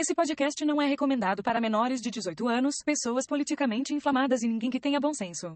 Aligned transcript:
Esse 0.00 0.14
podcast 0.14 0.64
não 0.64 0.80
é 0.80 0.86
recomendado 0.86 1.42
para 1.42 1.60
menores 1.60 2.00
de 2.00 2.08
18 2.08 2.46
anos, 2.46 2.76
pessoas 2.86 3.26
politicamente 3.26 3.92
inflamadas 3.92 4.44
e 4.44 4.46
ninguém 4.46 4.70
que 4.70 4.78
tenha 4.78 5.00
bom 5.00 5.12
senso. 5.12 5.54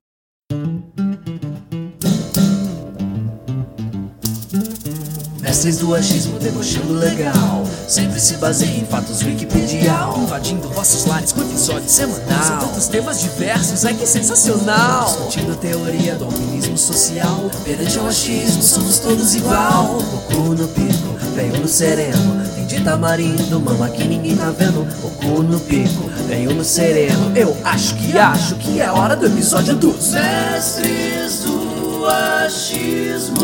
Mestres 5.40 5.78
do 5.78 5.94
achismo 5.94 6.40
debochando 6.40 6.92
legal. 6.94 7.64
Sempre 7.86 8.18
se 8.18 8.36
baseia 8.38 8.80
em 8.80 8.84
fatos 8.84 9.22
wikipedial. 9.22 10.18
Invadindo 10.18 10.68
vossos 10.70 11.06
lares 11.06 11.30
com 11.30 11.42
episódio 11.42 11.88
semanal 11.88 12.42
São 12.42 12.58
tantos 12.58 12.88
temas 12.88 13.20
diversos, 13.20 13.84
é 13.84 13.94
que 13.94 14.04
sensacional. 14.04 15.04
Discutindo 15.04 15.52
a 15.52 15.56
teoria 15.56 16.16
do 16.16 16.24
alpinismo 16.24 16.76
social. 16.76 17.48
Perante 17.62 17.96
ao 17.96 18.08
achismo, 18.08 18.60
somos 18.60 18.98
todos 18.98 19.36
igual. 19.36 19.98
O 19.98 20.20
cu 20.22 20.54
no 20.56 20.66
pico, 20.66 21.16
veio 21.36 21.60
no 21.60 21.68
sereno 21.68 22.51
de 22.72 22.82
tamarindo, 22.82 23.60
mama 23.60 23.90
que 23.90 24.02
ninguém 24.04 24.34
tá 24.34 24.50
vendo 24.50 24.80
O 25.04 25.10
cu 25.10 25.42
no 25.42 25.60
pico, 25.60 26.08
veio 26.26 26.54
no 26.54 26.64
sereno 26.64 27.36
Eu 27.36 27.54
acho 27.64 27.94
que 27.96 28.16
acho 28.16 28.54
que 28.56 28.80
é 28.80 28.90
hora 28.90 29.14
do 29.14 29.26
episódio 29.26 29.76
dos 29.76 30.12
Mestres 30.12 31.44
do 31.44 32.06
Achismo 32.06 33.36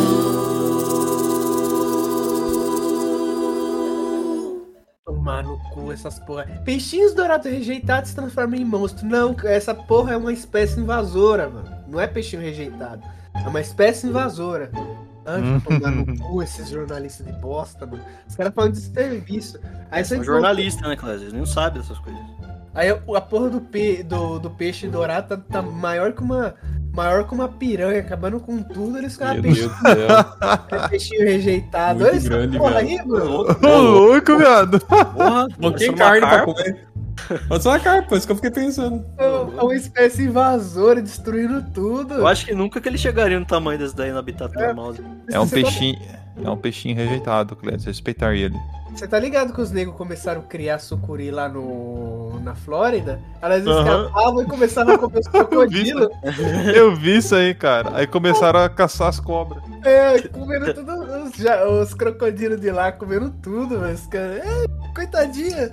Tomar 5.04 5.42
no 5.42 5.58
cu 5.74 5.92
essas 5.92 6.18
porra. 6.20 6.46
Peixinhos 6.64 7.12
dourados 7.12 7.50
rejeitados 7.50 8.10
se 8.10 8.16
transformam 8.16 8.58
em 8.58 8.64
monstro. 8.64 9.06
Não, 9.06 9.36
essa 9.44 9.74
porra 9.74 10.14
é 10.14 10.16
uma 10.16 10.32
espécie 10.32 10.80
invasora, 10.80 11.48
mano. 11.48 11.68
Não 11.88 12.00
é 12.00 12.06
peixinho 12.06 12.42
rejeitado. 12.42 13.02
É 13.34 13.48
uma 13.48 13.60
espécie 13.60 14.06
invasora. 14.06 14.70
Hum. 15.36 15.60
tomar 15.60 15.90
no 15.90 16.18
cu 16.18 16.42
esses 16.42 16.68
jornalistas 16.68 17.26
de 17.26 17.32
bosta, 17.32 17.86
mano. 17.86 18.02
Os 18.26 18.34
caras 18.34 18.54
falam 18.54 18.70
de 18.70 18.78
serviço. 18.80 19.58
Aí 19.90 20.04
você 20.04 20.16
É 20.16 20.18
um 20.20 20.24
jornalista, 20.24 20.88
né, 20.88 20.96
Cláudio? 20.96 21.24
Eles 21.24 21.32
não 21.32 21.46
sabem 21.46 21.80
dessas 21.80 21.98
coisas. 21.98 22.20
Aí 22.74 22.88
a 22.90 23.20
porra 23.20 23.50
do, 23.50 23.60
pe... 23.60 24.02
do, 24.04 24.38
do 24.38 24.50
peixe 24.50 24.86
dourado 24.86 25.36
tá, 25.36 25.36
tá 25.36 25.62
maior 25.62 26.12
que 26.12 26.22
uma. 26.22 26.54
Maior 26.90 27.28
que 27.28 27.34
uma 27.34 27.48
piranha, 27.48 28.00
acabando 28.00 28.40
com 28.40 28.60
tudo, 28.60 28.98
eles 28.98 29.12
ficaram 29.12 29.34
Meu 29.34 29.42
peixinho, 29.42 29.68
Deus 29.68 29.78
do 29.78 30.06
céu. 30.08 30.48
é 30.84 30.88
peixinho 30.88 31.24
rejeitado. 31.24 32.00
Muito 32.00 32.10
Olha 32.10 32.16
essa 32.16 32.28
grande, 32.28 32.58
porra 32.58 32.74
velho. 32.74 32.88
aí, 32.88 33.06
mano. 33.06 33.40
Ô, 33.62 33.78
louco, 33.78 34.36
viado. 34.36 34.80
Porra, 34.80 35.46
Não 35.58 35.72
tem 35.72 35.94
carne 35.94 36.20
pra 36.20 36.44
comer. 36.44 36.87
Pode 37.48 37.62
ser 37.62 37.68
uma 37.68 37.80
carpa, 37.80 38.16
isso 38.16 38.26
que 38.26 38.32
eu 38.32 38.36
fiquei 38.36 38.50
pensando. 38.50 39.04
É 39.18 39.62
uma 39.62 39.74
espécie 39.74 40.22
invasora 40.24 41.00
destruindo 41.02 41.62
tudo. 41.72 42.14
Eu 42.14 42.26
acho 42.26 42.46
que 42.46 42.54
nunca 42.54 42.80
que 42.80 42.88
ele 42.88 42.98
chegaria 42.98 43.38
no 43.38 43.46
tamanho 43.46 43.78
desse 43.78 43.94
daí 43.96 44.10
no 44.12 44.18
habitat 44.18 44.52
normal. 44.54 44.94
É 45.30 45.38
um 45.38 45.48
peixinho. 45.48 45.98
É 46.44 46.48
um 46.48 46.56
peixinho 46.56 46.94
rejeitado, 46.96 47.56
Cleiton. 47.56 47.84
Respeitar 47.86 48.34
ele. 48.34 48.56
Você 48.94 49.06
tá 49.06 49.18
ligado 49.18 49.52
que 49.52 49.60
os 49.60 49.70
negros 49.70 49.96
começaram 49.96 50.40
a 50.40 50.44
criar 50.44 50.78
sucuri 50.78 51.30
lá 51.30 51.48
no, 51.48 52.40
na 52.40 52.54
Flórida? 52.54 53.20
Elas 53.40 53.64
Aham. 53.66 54.04
escapavam 54.06 54.42
e 54.42 54.46
começavam 54.46 54.94
a 54.94 54.98
comer 54.98 55.18
os 55.20 55.28
crocodilos. 55.28 56.08
Eu 56.74 56.96
vi 56.96 57.18
isso 57.18 57.34
aí, 57.34 57.54
cara. 57.54 57.90
Aí 57.94 58.06
começaram 58.06 58.60
a 58.60 58.68
caçar 58.68 59.08
as 59.08 59.20
cobras. 59.20 59.62
É, 59.84 60.20
comendo 60.28 60.72
tudo, 60.74 60.92
os, 61.24 61.32
já- 61.36 61.64
os 61.68 61.94
crocodilos 61.94 62.60
de 62.60 62.70
lá, 62.70 62.90
comendo 62.90 63.30
tudo, 63.42 63.78
mas, 63.78 64.06
cara, 64.06 64.42
é, 64.44 64.66
coitadinha. 64.94 65.72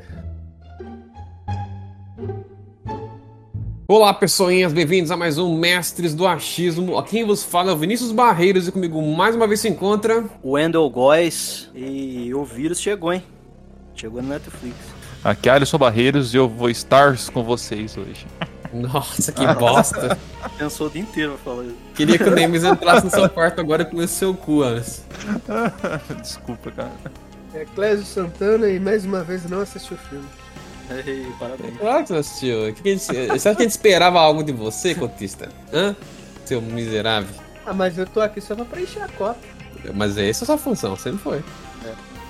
Olá, 3.88 4.12
pessoinhas, 4.12 4.74
bem-vindos 4.74 5.12
a 5.12 5.16
mais 5.16 5.38
um 5.38 5.56
Mestres 5.60 6.16
do 6.16 6.26
Achismo. 6.26 6.98
Aqui 6.98 7.12
quem 7.12 7.24
vos 7.24 7.44
fala 7.44 7.70
é 7.70 7.74
o 7.76 7.78
Vinícius 7.78 8.12
Barreiros 8.12 8.68
e 8.68 8.72
comigo 8.72 9.00
mais 9.00 9.36
uma 9.36 9.46
vez 9.46 9.60
se 9.60 9.70
encontra. 9.70 10.26
O 10.42 10.54
Wendell 10.54 10.90
Góes 10.90 11.70
e 11.76 12.34
o 12.34 12.44
vírus 12.44 12.82
chegou, 12.82 13.14
hein? 13.14 13.22
Chegou 13.94 14.24
no 14.24 14.30
Netflix. 14.30 14.76
Aqui 15.24 15.50
é 15.50 15.52
Alisson 15.52 15.78
Barreiros 15.78 16.34
e 16.34 16.38
eu 16.38 16.50
vou 16.50 16.68
estar 16.68 17.16
com 17.32 17.44
vocês 17.44 17.96
hoje. 17.96 18.26
Nossa, 18.74 19.32
que 19.32 19.46
bosta. 19.54 20.18
Pensou 20.58 20.88
o 20.88 20.90
dia 20.90 21.04
inteiro 21.04 21.34
pra 21.34 21.54
falar 21.54 21.66
isso. 21.66 21.78
Queria 21.94 22.18
que 22.18 22.24
o 22.24 22.32
Nemes 22.32 22.64
entrasse 22.64 23.06
no 23.06 23.12
seu 23.12 23.30
quarto 23.30 23.62
agora 23.62 23.84
e 23.84 23.86
comesse 23.86 24.16
seu 24.16 24.34
cu, 24.34 24.64
Alisson. 24.64 25.04
Desculpa, 26.20 26.72
cara. 26.72 26.92
É 27.54 27.66
Clésio 27.66 28.04
Santana 28.04 28.68
e 28.68 28.80
mais 28.80 29.06
uma 29.06 29.24
vez 29.24 29.48
não 29.48 29.60
assistiu 29.60 29.96
o 29.96 30.10
filme. 30.10 30.26
Ei, 31.08 31.26
parabéns. 31.40 31.78
Claro 31.78 32.04
que 32.04 32.08
você 32.10 32.16
assistiu. 32.16 32.74
Que 32.74 32.82
que 32.84 32.90
a 32.90 32.92
gente- 32.94 33.12
acha 33.32 33.56
que 33.56 33.62
a 33.62 33.64
gente 33.64 33.72
esperava 33.72 34.20
algo 34.20 34.44
de 34.44 34.52
você, 34.52 34.94
cotista? 34.96 35.50
Hã? 35.74 35.96
Seu 36.46 36.62
miserável. 36.62 37.30
Ah, 37.66 37.74
mas 37.74 37.98
eu 37.98 38.06
tô 38.06 38.22
aqui 38.22 38.40
só 38.40 38.56
pra 38.56 38.66
preencher 38.66 39.02
a 39.02 39.08
cota. 39.08 39.40
Mas 39.94 40.18
essa 40.18 40.44
é 40.44 40.44
a 40.44 40.48
sua 40.48 40.58
função, 40.58 40.96
sempre 40.96 41.20
foi. 41.20 41.44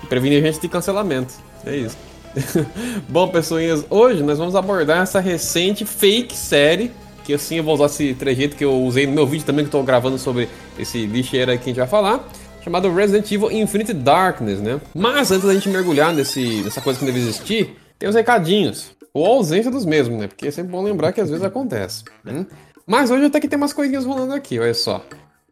Prevenir 0.10 0.44
a 0.44 0.48
gente 0.48 0.62
de 0.62 0.68
cancelamento. 0.68 1.34
É 1.66 1.76
isso. 1.76 1.98
Bom, 3.10 3.28
pessoinhas, 3.30 3.86
hoje 3.90 4.22
nós 4.24 4.38
vamos 4.38 4.56
abordar 4.56 5.02
essa 5.04 5.20
recente 5.20 5.86
fake 5.86 6.36
série. 6.36 6.92
Que 7.24 7.34
assim 7.34 7.56
eu 7.58 7.64
vou 7.64 7.74
usar 7.74 7.88
esse 7.88 8.14
trejeito 8.14 8.56
que 8.56 8.64
eu 8.64 8.84
usei 8.84 9.08
no 9.08 9.14
meu 9.14 9.26
vídeo 9.26 9.46
também, 9.46 9.66
que 9.66 9.70
eu 9.76 9.80
tô 9.80 9.84
gravando 9.84 10.18
sobre 10.18 10.48
esse 10.78 11.08
lixeiro 11.08 11.50
aí 11.52 11.58
que 11.58 11.64
a 11.64 11.68
gente 11.68 11.78
vai 11.78 11.88
falar. 11.88 12.24
Chamado 12.64 12.94
Resident 12.94 13.32
Evil 13.32 13.52
Infinite 13.52 13.94
Darkness, 13.94 14.60
né? 14.60 14.80
Mas 14.94 15.32
antes 15.32 15.48
da 15.48 15.54
gente 15.54 15.68
mergulhar 15.70 16.14
nesse, 16.14 16.62
nessa 16.62 16.82
coisa 16.82 17.00
que 17.00 17.06
deve 17.06 17.18
existir, 17.20 17.76
tem 18.00 18.10
os 18.10 18.16
recadinhos. 18.16 18.92
Ou 19.14 19.26
a 19.26 19.30
ausência 19.30 19.72
dos 19.72 19.86
mesmos, 19.86 20.20
né? 20.20 20.28
Porque 20.28 20.48
é 20.48 20.52
sempre 20.52 20.72
bom 20.72 20.82
lembrar 20.84 21.14
que 21.14 21.22
às 21.22 21.30
vezes 21.30 21.44
acontece. 21.46 22.04
né? 22.24 22.46
Mas 22.86 23.10
hoje 23.10 23.26
até 23.26 23.40
que 23.40 23.48
tem 23.48 23.58
umas 23.58 23.74
coisinhas 23.74 24.06
rolando 24.06 24.34
aqui, 24.34 24.60
olha 24.60 24.74
só. 24.74 25.04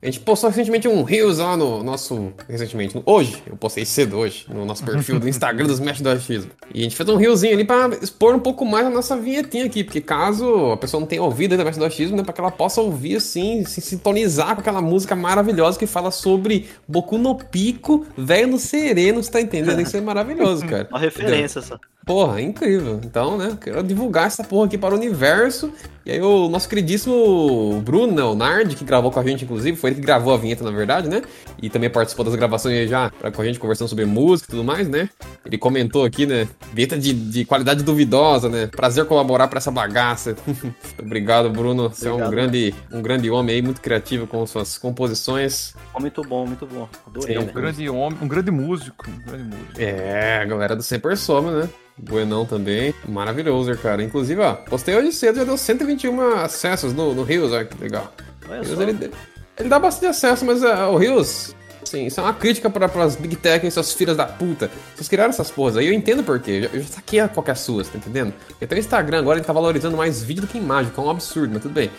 A 0.02 0.06
gente 0.06 0.20
postou 0.20 0.50
recentemente 0.50 0.86
um 0.86 1.02
Reels 1.02 1.38
lá 1.38 1.56
no 1.56 1.81
nosso. 1.81 2.34
Recentemente, 2.50 2.94
no- 2.94 3.04
hoje, 3.06 3.42
eu 3.48 3.56
postei 3.56 3.86
cedo 3.86 4.18
hoje, 4.18 4.46
no 4.54 4.66
nosso 4.66 4.84
perfil 4.84 5.18
do 5.18 5.30
Instagram 5.30 5.66
dos 5.66 5.80
Mestres 5.80 6.02
do 6.02 6.09
Achismo. 6.09 6.52
E 6.74 6.81
a 6.81 6.84
gente 6.84 6.94
fez 6.94 7.08
um 7.08 7.16
Reelzinho 7.16 7.54
ali 7.54 7.64
pra 7.64 7.90
expor 8.02 8.36
um 8.36 8.40
pouco 8.40 8.66
mais 8.66 8.86
a 8.86 8.90
nossa 8.90 9.16
vinhetinha 9.16 9.64
aqui, 9.64 9.81
porque 9.81 10.02
caso 10.02 10.74
a 10.74 10.75
pessoa 10.78 11.00
não 11.00 11.08
tenha 11.08 11.24
ouvido 11.24 11.54
ainda 11.54 11.64
Mestre 11.64 11.80
do 11.80 11.86
Achismo, 11.88 12.18
né, 12.18 12.24
pra 12.24 12.34
que 12.34 12.42
ela 12.42 12.52
possa 12.52 12.81
ouvir 12.81 13.16
assim, 13.16 13.64
se 13.64 13.80
sintonizar 13.80 14.56
com 14.56 14.60
aquela 14.60 14.81
música 14.81 15.16
maravilhosa 15.16 15.80
que 15.80 15.88
fala 15.88 16.12
sobre 16.12 16.68
Boku 16.86 17.18
no 17.18 17.36
Pico, 17.36 18.06
velho 18.18 18.50
no 18.50 18.60
sereno, 18.60 19.24
você 19.24 19.31
tá 19.31 19.40
entendendo? 19.40 19.80
Isso 19.80 19.96
é 19.96 20.02
maravilhoso, 20.02 20.66
cara. 20.68 20.86
Uma 20.92 21.00
referência 21.00 21.62
só. 21.62 21.80
Porra, 22.06 22.40
é 22.40 22.44
incrível. 22.44 23.00
Então, 23.03 23.38
né, 23.38 23.58
quero 23.62 23.81
divulgar 23.81 24.28
essa 24.28 24.44
porra 24.44 24.66
aqui 24.66 24.78
para 24.78 24.94
o 24.94 24.97
universo. 24.97 25.72
E 26.06 26.12
aí 26.12 26.22
o 26.22 26.50
nosso 26.50 26.68
queridíssimo 26.68 27.81
Bruno, 27.86 28.14
né, 28.14 28.22
o 28.24 28.36
Nard, 28.36 28.75
que 28.75 28.84
gravou 28.84 29.09
com 29.09 29.22
a 29.22 29.24
gente, 29.24 29.46
inclusive, 29.46 29.78
foi 29.78 29.91
ele 29.91 30.02
que 30.02 30.06
gravou 30.06 30.34
a 30.34 30.38
vinheta, 30.38 30.62
na 30.62 30.69
verdade, 30.72 31.08
né? 31.08 31.22
E 31.62 31.69
também 31.69 31.90
participou 31.90 32.25
das 32.25 32.36
gravações 32.36 32.75
aí 32.78 32.88
já 32.90 33.09
pra- 33.09 33.31
com 33.31 33.42
a 33.42 33.46
gente, 33.46 33.58
conversando 33.58 33.88
sobre 33.88 34.03
música 34.03 34.50
e 34.50 34.52
tudo 34.52 34.66
mais, 34.66 34.90
né? 34.90 35.08
Ele 35.46 35.58
comentou 35.58 36.03
aqui, 36.03 36.25
né, 36.25 36.46
vinheta 36.74 36.97
de, 37.00 37.13
de 37.13 37.46
qualidade 37.46 37.84
duvidosa, 37.86 38.50
né? 38.50 38.68
Prazer 38.68 39.06
colaborar 39.06 39.47
pra 39.47 39.59
essa 39.59 39.72
bagaça. 39.72 40.36
Obrigado, 41.00 41.50
Bruno. 41.50 41.88
Você 41.90 42.09
é 42.09 42.12
um 42.13 42.30
grande, 42.30 42.75
um 42.92 43.02
grande 43.02 43.30
homem 43.30 43.56
aí, 43.56 43.62
muito 43.62 43.80
criativo 43.80 44.28
com 44.28 44.46
suas 44.46 44.78
composições. 44.78 45.74
Muito 45.97 46.22
bom, 46.22 46.46
muito 46.46 46.66
bom. 46.68 46.90
Adorei. 47.08 47.38
Sim, 47.38 47.44
Um 47.44 47.46
né? 47.46 47.52
grande 47.53 47.90
homem, 47.90 48.18
um 48.22 48.28
grande 48.28 48.52
músico. 48.52 49.06
Um 49.09 49.25
grande 49.25 49.44
músico. 49.46 49.80
É, 49.81 50.40
a 50.42 50.46
galera 50.46 50.75
do 50.75 50.84
Sempre 50.84 51.16
Soma, 51.16 51.52
né? 51.62 51.69
Buenão 51.98 52.46
também. 52.46 52.94
Maravilhoso, 53.08 53.76
cara. 53.78 54.04
Inclusive, 54.04 54.42
ó, 54.42 54.54
postei 54.54 54.96
hoje 54.96 55.12
cedo, 55.12 55.38
já 55.38 55.44
deu 55.44 55.58
121 55.58 56.36
acessos 56.38 56.94
no, 56.94 57.14
no 57.14 57.24
Rios, 57.24 57.52
olha 57.52 57.66
que 57.66 57.81
legal. 57.81 58.14
Rios, 58.50 58.80
ele, 58.80 59.12
ele 59.58 59.70
dá 59.70 59.80
bastante 59.80 60.08
acesso, 60.08 60.46
mas 60.46 60.64
é, 60.64 60.86
o 60.86 60.98
Rios, 60.98 61.56
assim, 61.81 62.08
isso 62.08 62.20
é 62.20 62.24
uma 62.24 62.34
crítica 62.34 62.70
para 62.70 62.86
as 63.04 63.16
Big 63.16 63.36
Tech 63.36 63.66
e 63.66 63.72
suas 63.72 63.94
filhas 63.94 64.18
da 64.18 64.26
puta. 64.26 64.70
Vocês 64.96 65.08
criaram 65.08 65.30
essas 65.30 65.52
porras 65.52 65.78
aí, 65.78 65.88
eu 65.88 65.94
entendo 65.94 66.24
por 66.24 66.40
quê. 66.40 66.70
Eu 66.74 66.81
já, 66.81 66.88
saquei 66.88 67.28
qual 67.28 67.44
que 67.44 67.52
é 67.52 67.54
a 67.54 67.56
sua, 67.56 67.84
tá 67.84 67.98
entendendo? 67.98 68.34
Porque 68.48 68.66
até 68.66 68.75
o 68.75 68.80
Instagram 68.80 69.20
agora 69.20 69.38
ele 69.38 69.46
tá 69.46 69.54
valorizando 69.54 69.96
mais 69.96 70.24
vídeo 70.24 70.42
do 70.42 70.48
que 70.48 70.58
imagem, 70.58 70.92
que 70.92 71.00
é 71.00 71.04
um 71.04 71.10
absurdo, 71.10 71.54
mas 71.54 71.62
tudo 71.62 71.74
bem. 71.74 71.92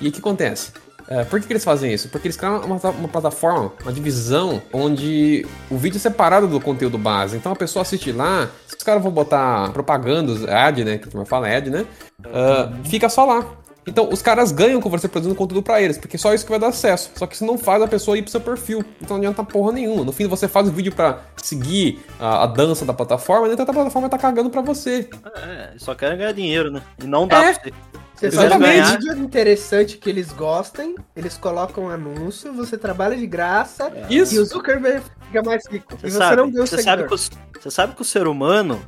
E 0.00 0.08
o 0.08 0.12
que 0.12 0.20
acontece? 0.20 0.72
É, 1.10 1.24
por 1.24 1.40
que, 1.40 1.46
que 1.48 1.52
eles 1.52 1.64
fazem 1.64 1.92
isso? 1.92 2.08
Porque 2.08 2.28
eles 2.28 2.36
criam 2.36 2.60
uma, 2.60 2.76
uma 2.76 3.08
plataforma, 3.08 3.72
uma 3.82 3.92
divisão, 3.92 4.62
onde 4.72 5.44
o 5.68 5.76
vídeo 5.76 5.96
é 5.96 6.00
separado 6.00 6.46
do 6.46 6.60
conteúdo 6.60 6.96
base. 6.96 7.36
Então 7.36 7.50
a 7.50 7.56
pessoa 7.56 7.82
assiste 7.82 8.12
lá, 8.12 8.48
se 8.68 8.76
os 8.76 8.82
caras 8.84 9.02
vão 9.02 9.10
botar 9.10 9.72
propagandas, 9.72 10.44
ad, 10.48 10.84
né? 10.84 10.98
Que 10.98 11.08
a 11.08 11.10
turma 11.10 11.26
fala 11.26 11.48
ad, 11.48 11.68
né? 11.68 11.84
ah, 12.32 12.70
fica 12.84 13.08
só 13.08 13.24
lá. 13.24 13.44
Então 13.86 14.08
os 14.12 14.22
caras 14.22 14.52
ganham 14.52 14.80
com 14.80 14.88
você 14.88 15.08
produzindo 15.08 15.34
conteúdo 15.34 15.64
pra 15.64 15.82
eles, 15.82 15.98
porque 15.98 16.16
só 16.16 16.32
isso 16.32 16.44
que 16.44 16.50
vai 16.50 16.60
dar 16.60 16.68
acesso. 16.68 17.10
Só 17.16 17.26
que 17.26 17.34
isso 17.34 17.44
não 17.44 17.58
faz 17.58 17.82
a 17.82 17.88
pessoa 17.88 18.16
ir 18.16 18.22
pro 18.22 18.30
seu 18.30 18.40
perfil. 18.40 18.84
Então 19.00 19.16
não 19.16 19.24
adianta 19.24 19.42
porra 19.42 19.72
nenhuma. 19.72 20.04
No 20.04 20.12
fim 20.12 20.28
você 20.28 20.46
faz 20.46 20.68
o 20.68 20.70
vídeo 20.70 20.94
pra 20.94 21.18
seguir 21.42 21.98
a, 22.20 22.44
a 22.44 22.46
dança 22.46 22.84
da 22.84 22.92
plataforma, 22.92 23.48
né? 23.48 23.54
Então 23.54 23.64
a 23.68 23.72
plataforma 23.72 24.08
tá 24.08 24.18
cagando 24.18 24.48
pra 24.50 24.60
você. 24.60 25.08
É, 25.34 25.70
só 25.78 25.92
querem 25.94 26.18
ganhar 26.18 26.32
dinheiro, 26.32 26.70
né? 26.70 26.82
E 27.02 27.06
não 27.06 27.26
dá 27.26 27.42
É. 27.42 27.52
pra 27.54 27.62
você. 27.64 27.72
Você 28.20 28.26
Exatamente. 28.26 28.82
faz 28.82 28.90
um 28.90 28.98
vídeo 28.98 29.24
interessante 29.24 29.96
que 29.96 30.10
eles 30.10 30.30
gostem, 30.30 30.94
eles 31.16 31.38
colocam 31.38 31.84
um 31.84 31.88
anúncio, 31.88 32.52
você 32.52 32.76
trabalha 32.76 33.16
de 33.16 33.26
graça 33.26 33.90
Isso. 34.10 34.34
e 34.34 34.38
o 34.38 34.44
Zuckerberg 34.44 35.02
fica 35.26 35.42
mais 35.42 35.62
rico. 35.66 35.96
Você 35.96 36.06
e 36.06 36.10
você 36.10 36.18
sabe, 36.18 36.36
não 36.36 36.48
o 36.48 36.52
você 36.52 36.82
sabe, 36.82 37.08
que 37.08 37.14
o, 37.14 37.16
você 37.16 37.70
sabe 37.70 37.94
que 37.94 38.02
o 38.02 38.04
ser 38.04 38.26
humano, 38.26 38.78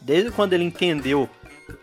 desde 0.00 0.32
quando 0.32 0.52
ele 0.54 0.64
entendeu 0.64 1.30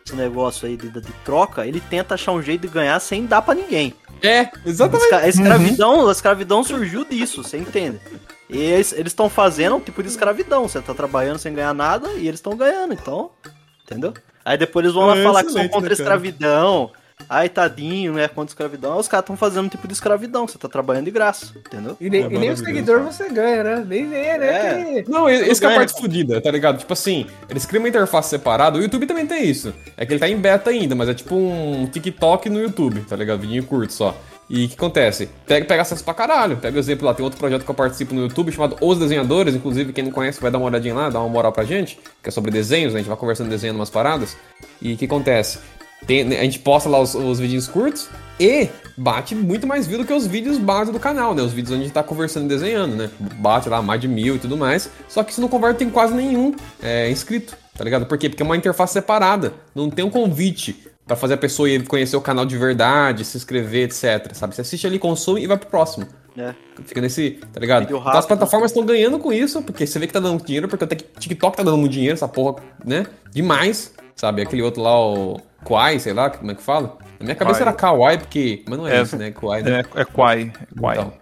esse 0.06 0.14
negócio 0.14 0.68
aí 0.68 0.76
de, 0.76 0.90
de 0.90 1.14
troca, 1.24 1.66
ele 1.66 1.80
tenta 1.80 2.16
achar 2.16 2.34
um 2.34 2.42
jeito 2.42 2.64
de 2.64 2.68
ganhar 2.68 3.00
sem 3.00 3.26
dar 3.26 3.42
pra 3.44 3.56
ninguém. 3.56 3.94
É, 4.22 4.50
exatamente. 4.66 5.14
A 5.16 5.26
escravidão, 5.26 6.10
a 6.10 6.12
escravidão 6.12 6.66
surgiu 6.66 7.06
disso, 7.06 7.46
você 7.46 7.58
entende? 7.58 7.98
E 8.50 8.58
eles 8.58 8.92
estão 8.92 9.30
fazendo 9.30 9.78
um 9.78 9.80
tipo 9.80 10.04
de 10.04 10.10
escravidão. 10.10 10.68
Você 10.68 10.82
tá 10.82 10.94
trabalhando 10.94 11.40
sem 11.40 11.54
ganhar 11.54 11.74
nada 11.74 12.10
e 12.16 12.28
eles 12.28 12.40
estão 12.40 12.58
ganhando, 12.58 12.94
então. 12.94 13.32
entendeu? 13.86 14.14
Aí 14.46 14.58
depois 14.58 14.84
eles 14.86 14.96
vão 14.96 15.06
lá 15.08 15.18
É 15.18 15.24
falar 15.24 15.44
que 15.44 15.52
são 15.52 15.62
contra 15.68 15.78
a 15.78 15.82
né, 15.82 15.88
cara? 15.90 15.94
escravidão. 15.94 16.92
Ai, 17.28 17.50
tadinho, 17.50 18.14
né? 18.14 18.30
Contra 18.30 18.44
a 18.44 18.54
escravidão. 18.54 18.98
Os 18.98 19.10
caras 19.10 19.24
estão 19.24 19.36
fazendo 19.36 19.66
um 19.66 19.70
tipo 19.70 19.86
de 19.86 19.94
escravidão, 19.94 20.48
você 20.48 20.58
tá 20.58 20.70
trabalhando 20.70 21.04
de 21.06 21.12
graça, 21.12 21.52
entendeu? 21.58 21.98
E 22.00 22.10
nem, 22.10 22.24
É 22.24 22.26
e 22.28 22.30
nem 22.40 22.50
o 22.50 22.56
seguidor 22.56 23.02
você 23.04 23.28
ganha, 23.30 23.62
né? 23.62 23.86
Nem 23.86 24.06
nem, 24.06 24.38
né? 24.38 25.00
É. 25.00 25.04
que- 25.04 25.12
Não, 25.12 25.30
esse 25.30 25.60
que 25.60 25.68
é 25.68 25.74
a 25.74 25.76
parte 25.76 26.00
fodida, 26.00 26.40
tá 26.40 26.50
ligado? 26.50 26.78
Tipo 26.78 26.94
assim, 26.94 27.26
eles 27.50 27.66
criam 27.66 27.82
uma 27.84 27.90
interface 27.90 28.30
separada, 28.30 28.78
o 28.80 28.82
YouTube 28.82 29.06
também 29.06 29.28
tem 29.28 29.44
isso. 29.50 29.74
É 29.98 30.06
que 30.06 30.14
ele 30.14 30.20
tá 30.20 30.30
em 30.30 30.38
beta 30.38 30.70
ainda, 30.70 30.96
mas 30.96 31.10
é 31.10 31.14
tipo 31.14 31.36
um 31.36 31.86
TikTok 31.88 32.50
no 32.50 32.62
YouTube, 32.62 33.02
tá 33.02 33.18
ligado? 33.18 33.42
Vidinho 33.42 33.64
curto 33.66 33.92
só. 33.92 34.16
E 34.50 34.66
o 34.66 34.68
que 34.70 34.74
acontece? 34.74 35.30
Pega, 35.46 35.66
pega 35.66 35.82
acesso 35.84 36.04
pra 36.04 36.14
caralho. 36.14 36.58
Pega 36.58 36.76
o 36.76 36.80
exemplo 36.80 37.06
lá, 37.06 37.14
tem 37.14 37.24
outro 37.24 37.40
projeto 37.40 37.64
que 37.64 37.70
eu 37.70 37.76
participo 37.76 38.16
no 38.16 38.22
YouTube 38.22 38.52
chamado 38.52 38.76
Os 38.82 38.98
Desenhadores, 38.98 39.54
inclusive 39.54 39.94
quem 39.94 40.06
não 40.06 40.12
conhece 40.12 40.42
vai 40.42 40.50
dar 40.50 40.58
uma 40.58 40.68
olhadinha 40.68 40.96
lá, 40.96 41.10
dar 41.10 41.20
uma 41.20 41.30
moral 41.30 41.52
pra 41.52 41.64
gente, 41.64 42.00
que 42.24 42.30
é 42.30 42.32
sobre 42.32 42.50
desenhos, 42.50 42.94
né? 42.94 43.00
a 43.00 43.02
gente 43.02 43.10
vai 43.10 43.18
conversando 43.18 43.50
desenhando 43.50 43.76
umas 43.76 43.92
paradas. 43.92 44.36
E 44.82 44.94
o 44.94 44.98
que 44.98 45.06
acontece? 45.06 45.60
Tem- 46.08 46.36
a 46.36 46.44
gente 46.44 46.60
posta 46.60 46.90
lá 46.90 47.00
os, 47.00 47.14
os 47.14 47.40
vídeos 47.40 47.68
curtos 47.68 48.10
e 48.40 48.70
bate 48.98 49.36
muito 49.36 49.68
mais 49.68 49.86
view 49.86 50.00
do 50.00 50.06
que 50.06 50.14
os 50.14 50.26
vídeos 50.26 50.58
base 50.58 50.92
do 50.92 51.00
canal, 51.00 51.36
né? 51.36 51.44
Os 51.44 51.54
vídeos 51.54 51.72
onde 51.72 51.82
a 51.82 51.86
gente 51.86 51.94
tá 51.94 52.02
conversando 52.02 52.46
e 52.46 52.48
desenhando, 52.48 52.96
né? 52.96 53.10
Bate 53.20 53.70
lá 53.70 53.82
mais 53.82 54.02
de 54.02 54.08
converte 54.08 54.36
e 54.36 54.40
tudo 54.40 54.58
mais. 54.58 54.90
Só 55.08 55.24
que 55.24 55.32
isso 55.32 55.42
não 55.42 55.48
converte 55.48 55.80
tem 55.80 55.90
quase 55.90 56.14
nenhum 56.14 56.56
é, 56.82 57.10
inscrito, 57.12 57.56
tá 57.78 57.84
ligado? 57.84 58.06
Por 58.06 58.18
quê? 58.18 58.30
Porque 58.30 58.42
é 58.42 58.46
uma 58.46 58.58
interface 58.58 58.94
separada. 58.94 59.54
Não 59.76 59.90
tem 59.90 60.04
um 60.04 60.10
convite 60.10 60.89
pra 61.10 61.18
fazer 61.18 61.34
a 61.34 61.38
pessoa 61.38 61.68
ir 61.68 61.86
conhecer 61.88 62.16
o 62.16 62.22
canal 62.22 62.46
de 62.46 62.56
verdade, 62.56 63.26
se 63.26 63.36
inscrever, 63.36 63.86
etc. 63.86 64.32
Sabe? 64.34 64.54
Você 64.54 64.62
assiste 64.62 64.86
ali, 64.86 65.00
consome 65.00 65.42
e 65.42 65.48
vai 65.48 65.58
pro 65.58 65.68
próximo. 65.68 66.08
É. 66.38 66.54
Fica 66.86 67.02
nesse, 67.02 67.32
tá 67.52 67.60
ligado? 67.60 67.82
Vídeo 67.82 67.98
Então 67.98 68.08
as 68.10 68.16
rápido. 68.18 68.28
plataformas 68.28 68.70
estão 68.72 68.86
ganhando 68.86 69.18
com 69.18 69.34
isso, 69.34 69.62
porque 69.64 69.88
você 69.88 69.98
vê 69.98 70.06
que 70.06 70.14
tá 70.14 70.20
dando 70.20 70.42
dinheiro, 70.46 70.68
porque 70.68 70.84
até 70.84 70.96
que 70.96 71.04
TikTok 71.20 71.58
tá 71.58 71.64
dando 71.64 71.78
muito 71.78 71.92
dinheiro, 71.92 72.14
essa 72.14 72.28
porra, 72.28 72.62
né? 72.86 73.08
Demais, 73.34 73.92
sabe? 74.16 74.44
Aquele 74.44 74.62
outro 74.62 74.82
lá, 74.84 74.98
o 75.04 75.42
Kwai, 75.64 76.00
sei 76.00 76.14
lá, 76.14 76.30
como 76.30 76.52
é 76.52 76.56
que 76.56 76.62
fala? 76.62 76.98
Na 77.20 77.24
minha 77.26 77.36
cabeça 77.36 77.58
Kwai. 77.60 77.68
era 77.70 77.74
Kawaii, 77.78 78.18
porque. 78.20 78.64
Mas 78.70 78.78
não 78.78 78.88
é, 78.88 78.98
É. 78.98 79.02
isso, 79.02 79.18
né? 79.18 79.32
Kwai, 79.32 79.64
né? 79.64 79.72
É, 79.96 80.00
é. 80.00 80.02
É 80.02 80.06
Quai. 80.06 80.54
Então, 80.72 81.14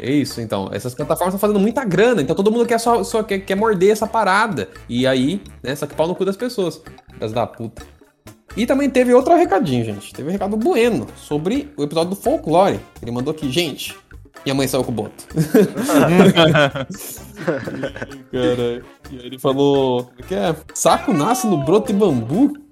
é 0.00 0.10
isso, 0.10 0.40
então. 0.40 0.70
Essas 0.72 0.94
plataformas 0.94 1.34
estão 1.34 1.48
fazendo 1.48 1.60
muita 1.62 1.84
grana, 1.84 2.22
então 2.22 2.34
todo 2.34 2.50
mundo 2.50 2.66
quer 2.66 2.80
só, 2.80 3.04
só 3.04 3.22
quer, 3.22 3.40
quer 3.40 3.54
morder 3.54 3.90
essa 3.90 4.06
parada. 4.08 4.68
E 4.88 5.06
aí, 5.06 5.40
né, 5.62 5.76
só 5.76 5.86
que 5.86 5.94
pau 5.94 6.08
no 6.08 6.14
cu 6.16 6.24
das 6.24 6.36
pessoas. 6.36 6.82
Das 7.20 7.30
da 7.32 7.46
puta. 7.46 7.82
E 8.56 8.66
também 8.66 8.88
teve 8.88 9.12
outro 9.12 9.34
recadinho, 9.34 9.84
gente. 9.84 10.12
Teve 10.12 10.28
um 10.28 10.32
recado 10.32 10.56
bueno 10.56 11.06
sobre 11.16 11.72
o 11.76 11.82
episódio 11.82 12.10
do 12.10 12.16
folclore. 12.16 12.80
Ele 13.02 13.10
mandou 13.10 13.32
aqui, 13.32 13.50
gente. 13.50 13.96
Minha 14.44 14.54
mãe 14.54 14.68
saiu 14.68 14.84
com 14.84 14.92
o 14.92 14.94
boto. 14.94 15.26
Cara, 18.30 18.82
e 19.10 19.18
aí 19.18 19.26
ele 19.26 19.38
falou. 19.38 20.04
Como 20.04 20.16
é 20.18 20.22
que 20.22 20.34
é? 20.34 20.54
Saco 20.74 21.12
nasce 21.12 21.46
no 21.46 21.64
broto 21.64 21.92
de 21.92 21.98
bambu? 21.98 22.63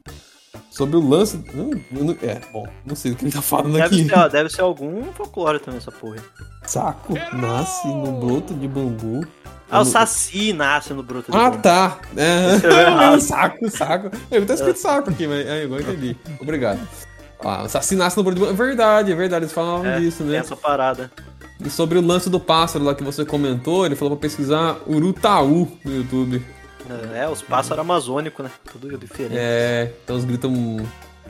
Sobre 0.73 0.97
o 0.97 1.07
lance. 1.09 1.37
Hum, 1.55 1.71
não- 1.91 2.17
é, 2.23 2.41
bom, 2.53 2.67
não 2.85 2.97
sei 2.97 3.13
o 3.13 3.15
que 3.17 3.25
ele 3.27 3.33
tá 3.33 3.43
falando 3.43 3.75
Deve 3.75 3.85
aqui. 4.03 4.09
ser, 4.09 4.29
deve 4.31 4.49
ser 4.49 4.63
algum 4.63 5.05
folclore 5.13 5.59
também 5.61 5.79
essa 5.79 5.93
porra. 5.93 6.17
Saco 6.65 7.15
nasce 7.35 7.87
no 7.89 8.13
broto 8.21 8.55
de 8.55 8.67
bambu. 8.67 9.27
Ah, 9.71 9.79
o 9.79 9.81
Eu 9.81 9.85
não- 9.85 9.91
Saci 9.93 10.53
nasce 10.53 10.93
no 10.93 11.03
Bruto 11.03 11.31
do 11.33 11.37
Ah, 11.37 11.49
Bambu. 11.51 11.63
tá. 11.63 11.99
É. 12.17 12.59
Saco, 13.21 13.71
saco. 13.71 14.11
Eu 14.31 14.45
tá 14.45 14.53
escrito 14.55 14.77
saco 14.79 15.09
aqui, 15.11 15.27
mas 15.27 15.49
agora 15.49 15.83
eu 15.83 15.93
entendi. 15.93 16.17
Obrigado. 16.41 16.81
Ah, 17.43 17.63
o 17.65 17.69
Saci 17.71 17.97
nasce 17.97 18.17
no 18.19 18.23
broto 18.23 18.39
de 18.39 18.47
bambu. 18.47 18.63
É 18.63 18.67
verdade, 18.67 19.13
é 19.13 19.15
verdade. 19.15 19.45
Eles 19.47 19.53
falavam 19.55 19.87
É, 19.87 19.99
disso, 19.99 20.25
né? 20.25 20.37
essa 20.37 20.55
parada. 20.55 21.11
E 21.65 21.71
sobre 21.71 21.97
o 21.99 22.03
lance 22.07 22.29
do 22.29 22.39
pássaro 22.39 22.85
lá 22.85 22.95
que 22.95 23.03
você 23.03 23.25
comentou, 23.25 23.87
ele 23.87 23.95
falou 23.97 24.15
pra 24.17 24.23
pesquisar 24.29 24.77
Urutaú 24.87 25.67
no 25.85 25.97
YouTube. 25.97 26.45
É, 27.15 27.29
os 27.29 27.43
pássaros 27.43 27.81
amazônicos, 27.81 28.45
né? 28.45 28.51
Tudo 28.71 28.97
diferente. 28.99 29.37
É, 29.39 29.93
então 30.05 30.17
os 30.17 30.25
gritam. 30.25 30.53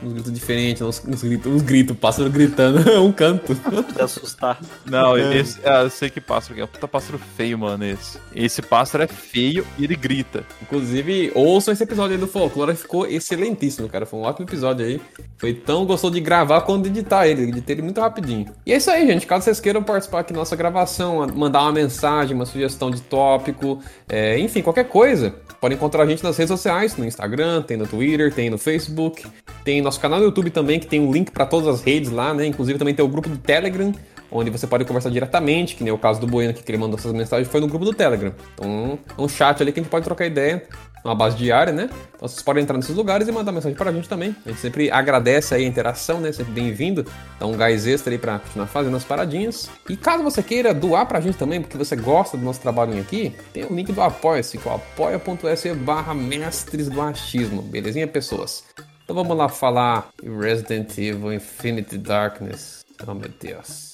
Uns 0.02 0.12
gritos 0.12 0.32
diferentes, 0.32 0.82
uns, 0.82 1.02
uns 1.06 1.22
gritos, 1.22 1.52
uns 1.52 1.62
gritos, 1.62 1.96
pássaro 1.96 2.28
gritando, 2.30 2.90
é 2.90 2.98
um 3.00 3.12
canto. 3.12 3.54
Pra 3.94 4.04
assustar. 4.04 4.60
Não, 4.84 5.16
esse, 5.16 5.60
ah, 5.64 5.82
eu 5.82 5.90
sei 5.90 6.10
que 6.10 6.20
pássaro 6.20 6.54
que 6.54 6.60
é 6.60 6.64
um 6.64 6.68
puta 6.68 6.88
pássaro 6.88 7.18
feio, 7.18 7.58
mano, 7.58 7.84
esse. 7.84 8.18
Esse 8.34 8.62
pássaro 8.62 9.04
é 9.04 9.06
feio 9.06 9.66
e 9.78 9.84
ele 9.84 9.94
grita. 9.94 10.44
Inclusive, 10.60 11.30
ouçam 11.34 11.72
esse 11.72 11.82
episódio 11.82 12.14
aí 12.14 12.20
do 12.20 12.26
Folclore, 12.26 12.74
ficou 12.74 13.06
excelentíssimo, 13.06 13.88
cara. 13.88 14.04
Foi 14.04 14.18
um 14.18 14.22
ótimo 14.22 14.46
episódio 14.46 14.84
aí. 14.84 15.00
Foi 15.38 15.54
tão 15.54 15.84
gostoso 15.86 16.14
de 16.14 16.20
gravar 16.20 16.62
quanto 16.62 16.84
de 16.84 16.98
editar 16.98 17.26
ele. 17.26 17.42
Editei 17.42 17.74
ele 17.74 17.82
muito 17.82 18.00
rapidinho. 18.00 18.46
E 18.66 18.72
é 18.72 18.76
isso 18.76 18.90
aí, 18.90 19.06
gente. 19.06 19.26
Caso 19.26 19.44
vocês 19.44 19.60
queiram 19.60 19.82
participar 19.82 20.20
aqui 20.20 20.32
da 20.32 20.38
nossa 20.38 20.56
gravação, 20.56 21.26
mandar 21.34 21.62
uma 21.62 21.72
mensagem, 21.72 22.34
uma 22.34 22.46
sugestão 22.46 22.90
de 22.90 23.00
tópico, 23.02 23.80
é, 24.08 24.38
enfim, 24.38 24.62
qualquer 24.62 24.88
coisa, 24.88 25.34
pode 25.60 25.74
encontrar 25.74 26.02
a 26.02 26.06
gente 26.06 26.22
nas 26.22 26.36
redes 26.36 26.50
sociais, 26.50 26.96
no 26.96 27.04
Instagram, 27.04 27.62
tem 27.62 27.76
no 27.76 27.86
Twitter, 27.86 28.32
tem 28.32 28.50
no 28.50 28.58
Facebook, 28.58 29.26
tem 29.64 29.80
nosso 29.92 30.00
canal 30.00 30.18
no 30.18 30.24
YouTube 30.24 30.48
também, 30.50 30.80
que 30.80 30.86
tem 30.86 31.00
um 31.00 31.12
link 31.12 31.30
pra 31.30 31.44
todas 31.44 31.68
as 31.68 31.82
redes 31.82 32.10
lá, 32.10 32.32
né? 32.32 32.46
Inclusive 32.46 32.78
também 32.78 32.94
tem 32.94 33.04
o 33.04 33.08
grupo 33.08 33.28
do 33.28 33.36
Telegram, 33.36 33.92
onde 34.30 34.50
você 34.50 34.66
pode 34.66 34.86
conversar 34.86 35.10
diretamente, 35.10 35.76
que 35.76 35.84
nem 35.84 35.92
o 35.92 35.98
caso 35.98 36.18
do 36.18 36.26
Bueno 36.26 36.54
que 36.54 36.62
ele 36.66 36.78
mandou 36.78 36.98
essas 36.98 37.12
mensagens, 37.12 37.46
foi 37.46 37.60
no 37.60 37.66
grupo 37.66 37.84
do 37.84 37.92
Telegram. 37.92 38.32
Então, 38.54 38.98
é 39.18 39.20
um 39.20 39.28
chat 39.28 39.62
ali 39.62 39.70
que 39.70 39.80
a 39.80 39.82
gente 39.82 39.90
pode 39.90 40.02
trocar 40.02 40.24
ideia, 40.24 40.62
uma 41.04 41.14
base 41.14 41.36
diária, 41.36 41.74
né? 41.74 41.90
Então 42.14 42.26
vocês 42.26 42.40
podem 42.42 42.62
entrar 42.62 42.78
nesses 42.78 42.96
lugares 42.96 43.28
e 43.28 43.32
mandar 43.32 43.52
mensagem 43.52 43.76
pra 43.76 43.92
gente 43.92 44.08
também. 44.08 44.34
A 44.46 44.48
gente 44.48 44.60
sempre 44.62 44.90
agradece 44.90 45.54
aí 45.54 45.66
a 45.66 45.68
interação, 45.68 46.18
né? 46.18 46.32
Sempre 46.32 46.54
bem-vindo. 46.54 47.04
Dá 47.38 47.46
um 47.46 47.52
gás 47.52 47.86
extra 47.86 48.14
aí 48.14 48.18
pra 48.18 48.38
continuar 48.38 48.68
fazendo 48.68 48.96
as 48.96 49.04
paradinhas. 49.04 49.68
E 49.90 49.96
caso 49.96 50.24
você 50.24 50.42
queira 50.42 50.72
doar 50.72 51.04
pra 51.04 51.20
gente 51.20 51.36
também, 51.36 51.60
porque 51.60 51.76
você 51.76 51.96
gosta 51.96 52.38
do 52.38 52.44
nosso 52.44 52.62
trabalhinho 52.62 53.02
aqui, 53.02 53.34
tem 53.52 53.64
o 53.64 53.74
link 53.74 53.92
do 53.92 54.00
Apoia-se, 54.00 54.56
que 54.56 54.66
é 54.66 54.70
o 54.70 54.74
apoia.se 54.76 55.74
barra 55.74 56.14
mestres 56.14 56.88
do 56.88 57.02
achismo. 57.02 57.60
Belezinha, 57.60 58.06
pessoas? 58.06 58.64
Então 59.12 59.22
vamos 59.24 59.36
lá 59.36 59.46
falar 59.46 60.08
Resident 60.22 60.96
Evil 60.96 61.34
Infinity 61.34 61.98
Darkness. 61.98 62.82
Oh, 63.06 63.12
meu 63.12 63.28
Deus. 63.28 63.92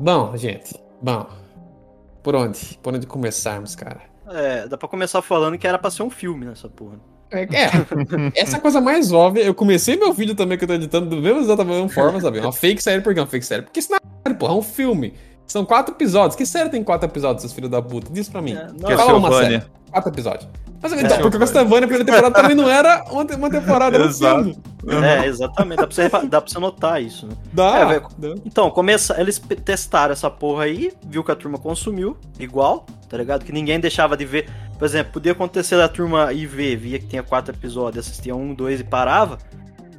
Bom, 0.00 0.34
gente. 0.38 0.74
Bom. 1.02 1.28
Por 2.22 2.34
onde? 2.34 2.78
Por 2.82 2.94
onde 2.94 3.06
começarmos, 3.06 3.76
cara? 3.76 4.00
É, 4.26 4.66
dá 4.66 4.78
pra 4.78 4.88
começar 4.88 5.20
falando 5.20 5.58
que 5.58 5.66
era 5.66 5.78
pra 5.78 5.90
ser 5.90 6.02
um 6.02 6.08
filme 6.08 6.46
nessa 6.46 6.66
porra. 6.66 6.98
É, 7.30 7.42
é, 7.42 7.70
essa 8.40 8.56
é 8.56 8.60
coisa 8.60 8.80
mais 8.80 9.12
óbvia. 9.12 9.42
Eu 9.42 9.54
comecei 9.54 9.96
meu 9.96 10.14
vídeo 10.14 10.34
também 10.34 10.56
que 10.56 10.64
eu 10.64 10.68
tô 10.68 10.74
editando 10.74 11.10
do 11.10 11.20
mesmo 11.20 11.40
exatamente 11.40 11.76
da 11.76 11.82
mesma 11.82 11.88
forma, 11.90 12.20
sabe? 12.22 12.40
Uma 12.40 12.52
fake 12.52 12.82
série, 12.82 13.02
por 13.02 13.12
que 13.12 13.20
uma 13.20 13.26
fake 13.26 13.44
série? 13.44 13.60
Porque 13.60 13.80
isso 13.80 13.90
não 13.92 13.98
é 14.24 14.32
porra, 14.32 14.54
é 14.54 14.56
um 14.56 14.62
filme. 14.62 15.12
São 15.46 15.64
quatro 15.64 15.94
episódios. 15.94 16.34
Que 16.36 16.44
série 16.46 16.68
tem 16.70 16.82
quatro 16.82 17.08
episódios, 17.08 17.42
seus 17.42 17.52
filhos 17.52 17.70
da 17.70 17.80
puta? 17.82 18.10
Diz 18.12 18.28
pra 18.28 18.40
mim. 18.42 18.54
É, 18.54 18.68
não, 18.80 18.96
Fala 18.96 19.14
uma 19.14 19.32
série. 19.40 19.62
Quatro 19.90 20.10
episódios. 20.10 20.48
Mas 20.82 20.92
então, 20.92 21.18
porque 21.22 21.36
o 21.38 21.40
Castlevania, 21.40 21.78
a 21.84 21.88
primeira 21.88 22.04
temporada 22.04 22.34
também 22.34 22.54
não 22.54 22.68
era 22.68 23.04
uma, 23.10 23.24
te- 23.24 23.34
uma 23.36 23.48
temporada, 23.48 23.96
era 23.96 24.04
um 24.04 24.08
Exato. 24.08 24.42
filme. 24.44 24.58
É, 25.02 25.24
exatamente. 25.26 25.78
Dá 25.78 25.86
pra, 25.86 25.94
você, 25.96 26.08
dá 26.28 26.40
pra 26.42 26.50
você 26.52 26.58
notar 26.58 27.02
isso, 27.02 27.26
né? 27.26 27.32
Dá. 27.54 27.78
É, 27.78 27.86
velho. 27.86 28.06
dá. 28.18 28.34
Então, 28.44 28.70
começa, 28.70 29.18
eles 29.18 29.38
testaram 29.64 30.12
essa 30.12 30.28
porra 30.30 30.64
aí, 30.64 30.92
viu 31.06 31.24
que 31.24 31.30
a 31.30 31.34
turma 31.34 31.56
consumiu, 31.56 32.18
igual, 32.38 32.84
tá 33.08 33.16
ligado? 33.16 33.46
Que 33.46 33.52
ninguém 33.52 33.80
deixava 33.80 34.14
de 34.14 34.26
ver. 34.26 34.50
Por 34.78 34.84
exemplo, 34.84 35.14
podia 35.14 35.32
acontecer 35.32 35.76
da 35.78 35.88
turma 35.88 36.32
ir 36.34 36.44
ver, 36.46 36.76
via 36.76 36.98
que 36.98 37.06
tinha 37.06 37.22
quatro 37.22 37.54
episódios, 37.54 38.06
assistia 38.06 38.36
um, 38.36 38.52
dois 38.52 38.80
e 38.80 38.84
parava. 38.84 39.38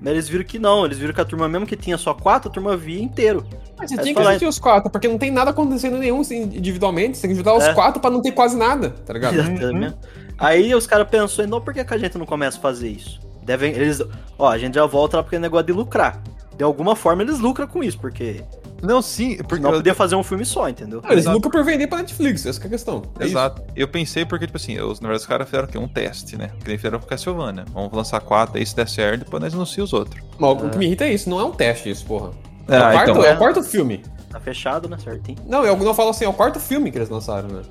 Mas 0.01 0.11
eles 0.13 0.27
viram 0.29 0.43
que 0.43 0.59
não, 0.59 0.85
eles 0.85 0.97
viram 0.97 1.13
que 1.13 1.21
a 1.21 1.25
turma, 1.25 1.47
mesmo 1.47 1.65
que 1.65 1.75
tinha 1.75 1.97
só 1.97 2.13
quatro, 2.13 2.49
a 2.49 2.51
turma 2.51 2.75
via 2.77 3.01
inteiro. 3.01 3.45
Mas 3.77 3.89
você 3.89 3.97
tinha 3.97 4.13
que 4.13 4.21
assistir 4.21 4.45
os 4.45 4.59
quatro, 4.59 4.89
porque 4.89 5.07
não 5.07 5.17
tem 5.17 5.31
nada 5.31 5.51
acontecendo 5.51 5.97
nenhum 5.97 6.21
assim, 6.21 6.43
individualmente. 6.43 7.17
Você 7.17 7.21
tem 7.23 7.29
que 7.31 7.35
ajudar 7.35 7.55
os 7.55 7.63
É. 7.63 7.73
quatro 7.73 7.99
pra 8.01 8.09
não 8.11 8.21
ter 8.21 8.31
quase 8.31 8.55
nada, 8.57 8.89
tá 8.89 9.13
ligado? 9.13 9.35
Exatamente. 9.39 9.95
Aí 10.37 10.75
os 10.75 10.85
caras 10.85 11.07
pensou, 11.09 11.47
não, 11.47 11.61
por 11.61 11.73
que, 11.73 11.83
que 11.83 11.93
a 11.93 11.97
gente 11.97 12.17
não 12.17 12.25
começa 12.25 12.57
a 12.57 12.61
fazer 12.61 12.89
isso? 12.89 13.19
Devem, 13.43 13.71
eles, 13.73 14.01
ó, 14.37 14.49
a 14.49 14.57
gente 14.57 14.75
já 14.75 14.85
volta 14.85 15.17
lá 15.17 15.23
porque 15.23 15.35
é 15.35 15.39
negócio 15.39 15.67
de 15.67 15.73
lucrar. 15.73 16.21
De 16.57 16.63
alguma 16.63 16.95
forma 16.95 17.21
eles 17.21 17.39
lucram 17.39 17.67
com 17.67 17.83
isso, 17.83 17.99
porque 17.99 18.43
Não, 18.85 19.01
sim, 19.01 19.37
porque. 19.47 19.63
não 19.63 19.71
podia 19.71 19.93
fazer 19.93 20.15
um 20.15 20.23
filme 20.23 20.45
só, 20.45 20.69
entendeu? 20.69 21.01
Não, 21.03 21.11
eles 21.11 21.25
nunca 21.25 21.49
por 21.49 21.63
vender 21.63 21.87
pra 21.87 21.97
Netflix, 21.99 22.45
essa 22.45 22.59
que 22.59 22.65
é 22.65 22.69
a 22.69 22.71
questão. 22.71 23.01
É 23.19 23.23
isso. 23.25 23.33
Exato. 23.33 23.61
Eu 23.75 23.87
pensei 23.87 24.25
porque, 24.25 24.45
tipo 24.45 24.57
assim, 24.57 24.79
os, 24.79 24.99
na 24.99 25.07
verdade 25.09 25.21
os 25.23 25.27
caras 25.27 25.47
fizeram 25.47 25.65
o 25.65 25.67
quê? 25.67 25.77
Um 25.77 25.87
teste, 25.87 26.37
né? 26.37 26.51
Que 26.61 26.67
nem 26.67 26.77
fizeram 26.77 26.99
com 26.99 27.05
Castlevania. 27.07 27.65
Vamos 27.73 27.91
lançar 27.93 28.19
quatro, 28.21 28.57
aí 28.57 28.65
se 28.65 28.75
der 28.75 28.87
certo, 28.87 29.25
depois 29.25 29.41
nós 29.43 29.53
anunciamos 29.53 29.91
os 29.93 29.99
outros. 29.99 30.23
Mas 30.37 30.51
o 30.63 30.69
que 30.69 30.77
me 30.77 30.85
irrita 30.85 31.03
é 31.05 31.13
isso, 31.13 31.29
não 31.29 31.39
é 31.39 31.43
um 31.43 31.51
teste 31.51 31.89
isso, 31.89 32.05
porra. 32.05 32.31
É, 32.67 32.77
Ah, 32.77 32.89
o, 32.89 32.91
quarto, 32.93 33.09
então. 33.11 33.23
é 33.23 33.33
o 33.33 33.37
quarto 33.37 33.63
filme. 33.63 34.03
Tá 34.29 34.39
fechado, 34.39 34.89
né, 34.89 34.97
certinho. 34.97 35.37
Não, 35.47 35.63
eu 35.65 35.77
não 35.77 35.93
falo 35.93 36.09
assim, 36.09 36.25
é 36.25 36.29
o 36.29 36.33
quarto 36.33 36.59
filme 36.59 36.91
que 36.91 36.97
eles 36.97 37.09
lançaram, 37.09 37.47
né? 37.47 37.61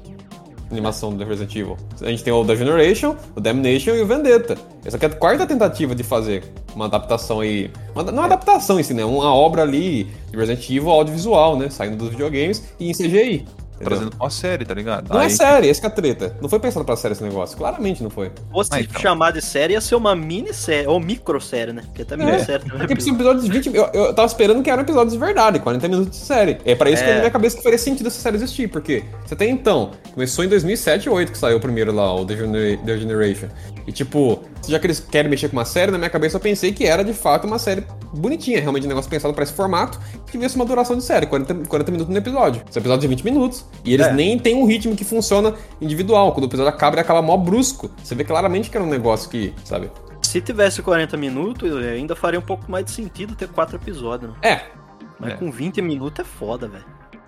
Animação 0.71 1.15
do 1.15 1.25
Resident 1.25 1.55
Evil. 1.55 1.77
A 2.01 2.09
gente 2.09 2.25
tem 2.25 2.33
o 2.33 2.45
The 2.45 2.57
Generation, 2.57 3.17
o 3.37 3.41
Damnation 3.41 3.93
e 3.93 4.03
o 4.03 4.07
Vendetta. 4.07 4.57
Essa 4.85 4.97
aqui 4.97 5.07
é 5.07 5.09
a 5.09 5.13
quarta 5.13 5.47
tentativa 5.47 5.95
de 5.95 6.03
fazer 6.03 6.45
uma 6.75 6.87
adaptação 6.87 7.41
aí. 7.41 7.71
Uma, 7.95 8.03
não 8.05 8.15
uma 8.15 8.25
adaptação 8.25 8.79
em 8.81 8.83
si, 8.83 8.95
né? 8.95 9.05
Uma 9.05 9.35
obra 9.35 9.63
ali 9.63 10.05
de 10.31 10.37
Resident 10.37 10.69
Evil 10.69 10.91
audiovisual, 10.91 11.57
né? 11.57 11.71
Saindo 11.71 11.97
dos 11.97 12.11
videogames 12.11 12.63
e 12.79 12.91
em 12.91 12.93
CGI. 12.93 13.47
Trazendo 13.83 14.11
pra 14.11 14.25
uma 14.25 14.31
série, 14.31 14.65
tá 14.65 14.75
ligado? 14.75 15.09
Não 15.13 15.21
é 15.21 15.25
Aí- 15.25 15.31
série, 15.31 15.69
esse 15.69 15.81
que 15.81 15.87
é 15.87 15.89
a 15.89 15.93
treta. 15.93 16.37
Não 16.41 16.49
foi 16.49 16.59
pensado 16.61 16.85
pra 16.85 16.97
série 16.97 17.13
esse 17.13 17.23
negócio. 17.23 17.57
Claramente 17.57 18.03
não 18.03 18.11
foi. 18.11 18.31
Ou 18.53 18.63
se 18.63 18.71
Ah, 18.73 18.81
então. 18.81 19.01
chamar 19.01 19.33
de 19.33 19.41
série, 19.43 19.73
ia 19.75 19.81
ser 19.81 19.95
uma 19.95 20.15
minissérie, 20.15 20.87
ou 20.87 21.01
microsérie, 21.01 21.73
né? 21.73 21.83
Porque 21.87 22.03
até 22.03 22.17
minissérie 22.17 22.65
também 22.69 22.85
É 22.85 22.87
tipo, 22.87 23.01
são 23.01 23.15
episódios 23.15 23.45
de 23.45 23.51
20 23.51 23.75
eu, 23.75 23.87
eu 23.93 24.15
tava 24.15 24.27
esperando 24.27 24.63
que 24.63 24.71
eram 24.71 24.83
episódios 24.83 25.13
de 25.13 25.19
verdade, 25.19 25.59
40 25.59 25.89
minutos 25.89 26.11
de 26.21 26.25
série. 26.25 26.59
É 26.65 26.75
pra 26.75 26.91
isso 26.91 27.03
que 27.03 27.09
É. 27.11 27.15
na 27.15 27.19
minha 27.21 27.31
cabeça 27.31 27.57
que 27.57 27.63
faria 27.63 27.79
sentido 27.79 28.07
essa 28.07 28.21
série 28.21 28.37
existir, 28.37 28.69
porque 28.69 29.03
você 29.27 29.35
tem 29.35 29.51
então, 29.51 29.91
começou 30.13 30.45
em 30.45 30.49
2007 30.49 31.09
ou 31.09 31.15
2008 31.15 31.33
que 31.33 31.39
saiu 31.39 31.57
o 31.57 31.61
primeiro 31.61 31.93
lá, 31.93 32.15
o 32.15 32.25
The, 32.25 32.37
Genera- 32.37 32.77
The 32.85 32.99
Generation. 32.99 33.49
E 33.87 33.93
tipo, 33.93 34.41
já 34.67 34.79
que 34.79 34.87
eles 34.87 34.99
querem 35.01 35.31
mexer 35.31 35.49
com 35.49 35.57
uma 35.57 35.65
série, 35.65 35.91
na 35.91 35.99
minha 35.99 36.09
cabeça 36.11 36.37
eu 36.37 36.41
pensei 36.41 36.73
que 36.73 36.85
era 36.87 37.05
de 37.05 37.13
fato 37.13 37.47
uma 37.47 37.59
série 37.59 37.85
bonitinha, 38.15 38.61
realmente 38.61 38.85
um 38.87 38.89
negócio 38.89 39.11
pensado 39.11 39.35
pra 39.35 39.45
esse 39.45 39.53
formato, 39.53 39.99
que 40.27 40.33
tivesse 40.33 40.57
uma 40.57 40.65
duração 40.65 40.97
de 40.97 41.05
série, 41.05 41.27
40, 41.27 41.55
40 41.69 41.91
minutos 41.93 42.13
no 42.13 42.19
episódio. 42.19 42.63
São 42.71 42.81
episódios 42.81 43.03
de 43.03 43.09
20 43.09 43.25
minutos. 43.25 43.64
E 43.85 43.93
eles 43.93 44.07
É. 44.07 44.13
nem 44.13 44.39
têm 44.39 44.55
um 44.55 44.65
ritmo 44.67 44.97
que 44.97 45.05
funciona 45.05 45.55
individual. 45.81 46.33
Quando 46.33 46.45
o 46.45 46.49
episódio 46.49 46.71
acaba, 46.71 46.95
ele 46.95 47.01
acaba 47.03 47.21
mó 47.21 47.37
brusco. 47.37 47.91
Você 48.03 48.15
vê 48.15 48.25
claramente 48.25 48.71
que 48.71 48.77
era 48.77 48.85
um 48.85 48.89
negócio 48.89 49.29
que, 49.29 49.53
sabe? 49.65 49.91
Se 50.23 50.41
tivesse 50.41 50.83
40 50.83 51.17
minutos, 51.17 51.71
ainda 51.77 52.17
faria 52.17 52.39
um 52.39 52.43
pouco 52.43 52.71
mais 52.71 52.85
de 52.87 52.93
sentido 52.93 53.35
ter 53.35 53.49
quatro 53.49 53.77
episódios, 53.77 54.31
né? 54.33 54.37
É, 54.43 54.61
Mas 55.21 55.35
É. 55.35 55.37
com 55.37 55.49
20 55.51 55.81
minutos 55.81 56.19
é 56.21 56.25
foda, 56.25 56.67
velho. 56.67 56.85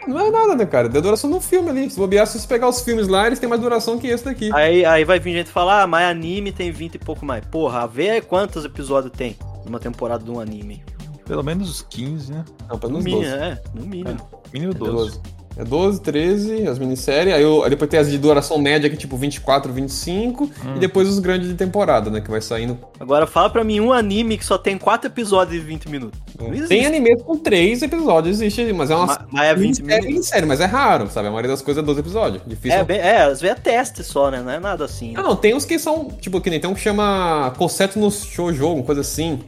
Não 0.08 0.18
é 0.20 0.30
nada, 0.30 0.56
né, 0.56 0.66
cara? 0.66 0.88
Deu 0.88 1.00
duração 1.00 1.30
no 1.30 1.40
filme 1.40 1.68
ali. 1.70 1.88
Se 1.90 1.96
bobear, 1.98 2.26
se 2.26 2.38
você 2.38 2.46
pegar 2.46 2.68
os 2.68 2.80
filmes 2.80 3.06
lá, 3.06 3.26
eles 3.28 3.38
têm 3.38 3.48
mais 3.48 3.60
duração 3.60 3.96
que 3.98 4.06
esse 4.08 4.24
daqui. 4.24 4.50
Aí, 4.52 4.84
aí 4.84 5.04
vai 5.04 5.18
vir 5.20 5.32
gente 5.34 5.50
falar, 5.50 5.82
ah, 5.82 5.86
mas 5.86 6.08
anime 6.10 6.50
tem 6.52 6.70
20 6.72 6.96
e 6.96 6.98
pouco 6.98 7.24
mais. 7.24 7.44
Porra, 7.46 7.86
vê 7.86 8.20
quantos 8.20 8.64
episódios 8.64 9.12
tem 9.16 9.36
numa 9.64 9.78
temporada 9.78 10.24
de 10.24 10.30
um 10.30 10.40
anime. 10.40 10.82
Pelo 11.26 11.42
menos 11.44 11.82
15, 11.82 12.32
né? 12.32 12.44
Não, 12.68 12.78
pelo 12.78 12.92
No 12.94 12.98
menos 12.98 13.20
mínimo, 13.24 13.36
12. 13.38 13.44
é, 13.52 13.62
no 13.74 13.86
mínimo. 13.86 14.28
Mínimo 14.52 14.74
12. 14.74 14.92
12. 14.92 15.20
É 15.56 15.64
12, 15.64 16.00
13, 16.02 16.68
as 16.68 16.78
minisséries. 16.78 17.32
Aí, 17.32 17.42
eu- 17.42 17.64
aí 17.64 17.70
depois 17.70 17.90
tem 17.90 17.98
as 17.98 18.10
de 18.10 18.18
duração 18.18 18.58
média, 18.58 18.90
que 18.90 18.96
é 18.96 18.98
tipo 18.98 19.16
24, 19.16 19.72
25. 19.72 20.50
E 20.76 20.78
depois 20.78 21.08
os 21.08 21.18
grandes 21.18 21.48
de 21.48 21.54
temporada, 21.54 22.10
né? 22.10 22.20
Que 22.20 22.30
vai 22.30 22.40
saindo. 22.42 22.78
Agora 23.00 23.26
fala 23.26 23.48
pra 23.48 23.64
mim 23.64 23.80
um 23.80 23.92
anime 23.92 24.36
que 24.36 24.44
só 24.44 24.58
tem 24.58 24.76
quatro 24.76 25.08
episódios 25.08 25.58
de 25.60 25.66
20 25.66 25.88
minutos. 25.88 26.20
Existe. 26.50 26.68
Tem 26.68 26.84
anime 26.84 27.16
com 27.22 27.36
3 27.38 27.82
episódios, 27.82 28.36
existe, 28.40 28.70
mas 28.74 28.90
é 28.90 28.94
uma. 28.94 29.06
Ma- 29.06 29.26
mas 29.32 29.44
é 29.48 29.54
20 29.54 29.80
minissérie, 29.82 30.08
minissérie, 30.12 30.46
mas 30.46 30.60
é 30.60 30.66
raro, 30.66 31.08
sabe? 31.10 31.28
A 31.28 31.30
maioria 31.30 31.50
das 31.50 31.62
coisas 31.62 31.82
é 31.82 31.86
12 31.86 32.00
episódios. 32.00 32.42
Difícil. 32.46 32.78
É, 32.78 32.84
bem, 32.84 32.98
é, 32.98 33.22
às 33.22 33.40
vezes 33.40 33.56
é 33.56 33.60
teste 33.60 34.04
só, 34.04 34.30
né? 34.30 34.42
Não 34.42 34.50
é 34.52 34.60
nada 34.60 34.84
assim. 34.84 35.14
Ah, 35.16 35.22
não, 35.22 35.34
tem 35.34 35.54
uns 35.54 35.64
que 35.64 35.78
são, 35.78 36.10
tipo, 36.20 36.38
que 36.40 36.50
nem 36.50 36.60
tem 36.60 36.68
um 36.68 36.74
que 36.74 36.80
chama 36.80 37.52
Conceito 37.56 37.98
no 37.98 38.10
Shoujo, 38.10 38.74
uma 38.74 38.82
coisa 38.82 39.00
assim. 39.00 39.40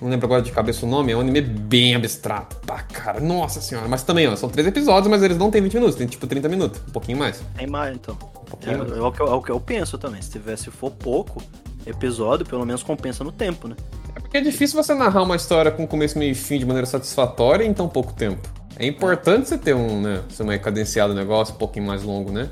Não 0.00 0.08
lembro 0.08 0.26
agora 0.26 0.40
de 0.40 0.50
cabeça 0.50 0.86
o 0.86 0.88
nome, 0.88 1.12
é 1.12 1.16
um 1.16 1.20
anime 1.20 1.42
bem 1.42 1.94
abstrato. 1.94 2.56
Pá, 2.66 2.82
cara, 2.82 3.20
nossa 3.20 3.60
senhora. 3.60 3.86
Mas 3.86 4.02
também, 4.02 4.26
ó, 4.26 4.34
são 4.34 4.48
três 4.48 4.66
episódios, 4.66 5.08
mas 5.08 5.22
eles 5.22 5.36
não 5.36 5.50
têm 5.50 5.60
20 5.60 5.74
minutos, 5.74 5.96
tem 5.96 6.06
tipo 6.06 6.26
30 6.26 6.48
minutos, 6.48 6.80
um 6.88 6.92
pouquinho 6.92 7.18
mais. 7.18 7.42
Tem 7.56 7.66
mais, 7.66 7.94
então. 7.94 8.16
Um 8.22 8.70
É, 8.70 8.76
mais. 8.76 8.92
é 8.92 9.00
o 9.00 9.12
que 9.12 9.20
eu, 9.20 9.26
é 9.26 9.34
o 9.34 9.42
que 9.42 9.50
eu 9.50 9.60
penso 9.60 9.98
também. 9.98 10.22
Se 10.22 10.30
tivesse 10.30 10.64
se 10.64 10.70
for 10.70 10.90
pouco 10.90 11.42
episódio, 11.86 12.46
pelo 12.46 12.64
menos 12.64 12.82
compensa 12.82 13.22
no 13.22 13.32
tempo, 13.32 13.68
né? 13.68 13.76
É 14.14 14.20
porque 14.20 14.38
é 14.38 14.40
difícil 14.40 14.82
você 14.82 14.94
narrar 14.94 15.22
uma 15.22 15.36
história 15.36 15.70
com 15.70 15.86
começo, 15.86 16.18
meio 16.18 16.32
e 16.32 16.34
fim 16.34 16.58
de 16.58 16.64
maneira 16.64 16.86
satisfatória 16.86 17.64
em 17.64 17.74
tão 17.74 17.88
pouco 17.88 18.12
tempo. 18.12 18.48
É 18.78 18.86
importante 18.86 19.48
você 19.48 19.58
ter 19.58 19.74
um, 19.74 20.00
né, 20.00 20.22
ser 20.30 20.44
mais 20.44 20.60
cadenciado 20.62 21.12
o 21.12 21.16
negócio, 21.16 21.54
um 21.54 21.58
pouquinho 21.58 21.86
mais 21.86 22.02
longo, 22.02 22.32
né? 22.32 22.48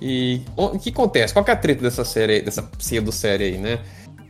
E 0.00 0.42
o 0.56 0.78
que 0.78 0.90
acontece? 0.90 1.32
Qual 1.32 1.44
que 1.44 1.50
é 1.50 1.54
a 1.54 1.56
treta 1.56 1.82
dessa 1.82 2.04
série, 2.04 2.34
aí, 2.34 2.42
dessa 2.42 2.62
pseudo-série 2.62 3.44
aí, 3.44 3.58
né? 3.58 3.80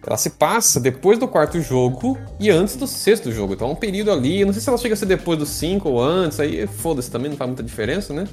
Ela 0.06 0.16
se 0.16 0.30
passa 0.30 0.78
depois 0.78 1.18
do 1.18 1.26
quarto 1.26 1.60
jogo 1.60 2.16
e 2.38 2.48
antes 2.48 2.76
do 2.76 2.86
sexto 2.86 3.32
jogo. 3.32 3.54
Então 3.54 3.68
é 3.68 3.72
um 3.72 3.76
período 3.76 4.12
ali. 4.12 4.40
Eu 4.40 4.46
não 4.46 4.52
sei 4.52 4.62
se 4.62 4.68
ela 4.68 4.78
chega 4.78 4.94
a 4.94 4.96
ser 4.96 5.06
depois 5.06 5.38
do 5.38 5.44
cinco 5.44 5.88
ou 5.88 6.00
antes. 6.02 6.38
Aí 6.38 6.66
foda-se 6.66 7.10
também, 7.10 7.30
não 7.30 7.36
faz 7.36 7.48
muita 7.48 7.62
diferença, 7.62 8.14
né? 8.14 8.28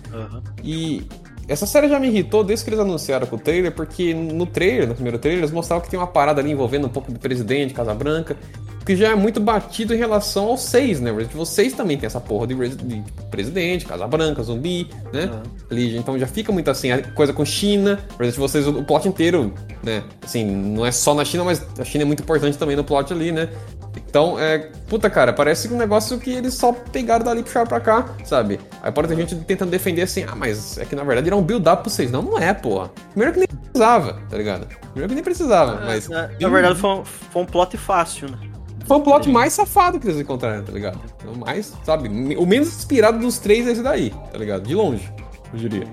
E 0.64 1.08
essa 1.48 1.66
série 1.66 1.90
já 1.90 2.00
me 2.00 2.08
irritou 2.08 2.44
desde 2.44 2.64
que 2.64 2.70
eles 2.70 2.80
anunciaram 2.80 3.28
com 3.28 3.36
o 3.36 3.40
trailer, 3.40 3.72
porque 3.72 4.14
no 4.14 4.46
trailer, 4.46 4.88
no 4.88 4.94
primeiro 4.94 5.18
trailer, 5.18 5.42
eles 5.42 5.52
mostravam 5.52 5.84
que 5.84 5.90
tem 5.90 6.00
uma 6.00 6.08
parada 6.08 6.40
ali 6.40 6.52
envolvendo 6.52 6.88
um 6.88 6.90
pouco 6.90 7.12
do 7.12 7.20
presidente, 7.20 7.74
Casa 7.74 7.94
Branca, 7.94 8.38
que 8.86 8.96
já 8.96 9.12
é 9.12 9.16
muito 9.16 9.40
batido 9.40 9.94
em 9.94 9.98
relação 9.98 10.46
ao 10.46 10.58
6, 10.58 11.00
né? 11.00 11.12
Resident 11.12 11.32
Evil 11.32 11.46
6 11.46 11.74
também 11.74 11.98
tem 11.98 12.08
essa 12.08 12.20
porra 12.20 12.48
de, 12.48 12.56
de 12.70 13.04
presidente, 13.32 13.86
Casa 13.86 14.08
Branca, 14.08 14.44
zumbi, 14.44 14.90
né? 15.12 15.30
Ali, 15.72 15.98
então 15.98 16.18
já 16.20 16.28
fica 16.28 16.52
muito 16.52 16.70
assim, 16.70 16.92
a 16.92 17.02
coisa 17.02 17.34
com 17.34 17.46
China, 17.46 18.00
Resident 18.20 18.36
Evil 18.36 18.48
6, 18.48 18.68
o 18.68 18.84
o 18.84 18.86
plot 18.86 19.08
inteiro, 19.08 19.54
né? 19.82 20.04
Assim, 20.22 20.46
não 20.46 20.86
é 20.86 20.92
só 20.92 21.14
na 21.14 21.24
China, 21.24 21.44
mas 21.44 21.66
a 21.80 21.84
China 21.84 22.04
é 22.04 22.06
muito 22.06 22.22
importante 22.22 22.58
também 22.58 22.76
no 22.76 22.84
plot 22.84 23.14
ali, 23.14 23.32
né? 23.32 23.50
Então, 23.96 24.40
é. 24.40 24.70
Puta, 24.88 25.10
cara, 25.10 25.34
parece 25.34 25.68
um 25.74 25.78
negócio 25.78 26.20
que 26.20 26.32
eles 26.32 26.54
só 26.54 26.72
pegaram 26.72 27.26
dali 27.26 27.40
e 27.40 27.44
puxaram 27.44 27.68
pra 27.68 27.80
cá, 27.80 28.10
sabe? 28.24 28.60
Aí 28.82 28.92
pode 28.92 29.08
ter 29.08 29.16
gente 29.16 29.36
tentando 29.36 29.72
defender 29.72 30.04
assim, 30.04 30.24
ah, 30.28 30.36
mas 30.36 30.78
é 30.78 30.86
que 30.86 30.96
na 30.96 31.04
verdade 31.04 31.28
era 31.28 31.36
um 31.36 31.42
build-up 31.42 31.82
pra 31.84 31.92
vocês. 31.92 32.12
Não, 32.12 32.22
não 32.22 32.38
é, 32.38 32.54
porra. 32.54 32.92
Primeiro 33.12 33.34
que 33.34 33.40
nem 33.40 33.48
precisava, 33.48 34.20
tá 34.30 34.38
ligado? 34.38 34.68
Primeiro 34.68 35.10
que 35.10 35.16
nem 35.16 35.24
precisava, 35.24 35.82
mas. 35.86 36.10
Na, 36.10 36.30
na 36.40 36.50
verdade, 36.50 36.80
foi 36.80 36.90
um, 36.90 37.06
foi 37.06 37.42
um 37.42 37.46
plot 37.46 37.78
fácil, 37.78 38.30
né? 38.30 38.53
Foi 38.86 38.98
o 38.98 39.02
plot 39.02 39.30
mais 39.30 39.54
safado 39.54 40.00
que 40.00 40.08
eles 40.08 40.20
encontraram, 40.20 40.64
tá 40.64 40.72
ligado? 40.72 41.00
O 41.26 41.38
mais, 41.38 41.74
sabe? 41.84 42.10
O 42.36 42.46
menos 42.46 42.68
inspirado 42.70 43.18
dos 43.20 43.40
três 43.40 43.68
é 43.68 43.72
esse 43.72 43.82
daí, 43.84 44.10
tá 44.32 44.38
ligado? 44.38 44.64
De 44.68 44.76
longe, 44.76 45.10
eu 45.54 45.60
diria. 45.60 45.88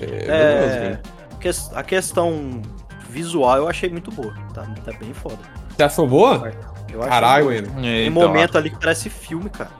É, 0.00 0.04
É, 0.06 0.98
ques- 1.40 1.70
a 1.74 1.82
questão 1.82 2.60
visual 3.08 3.56
eu 3.58 3.68
achei 3.68 3.88
muito 3.88 4.10
boa. 4.10 4.34
Tá, 4.52 4.62
tá 4.84 4.92
bem 4.98 5.12
foda. 5.14 5.38
Você 5.76 5.82
achou 5.82 6.06
boa? 6.06 6.52
Eu 6.92 7.00
Caralho, 7.00 7.50
ele. 7.52 7.66
É, 7.68 7.70
Tem 7.82 8.06
então, 8.08 8.28
momento 8.28 8.56
ali 8.58 8.70
que 8.70 8.78
parece 8.78 9.08
filme, 9.10 9.48
cara. 9.50 9.70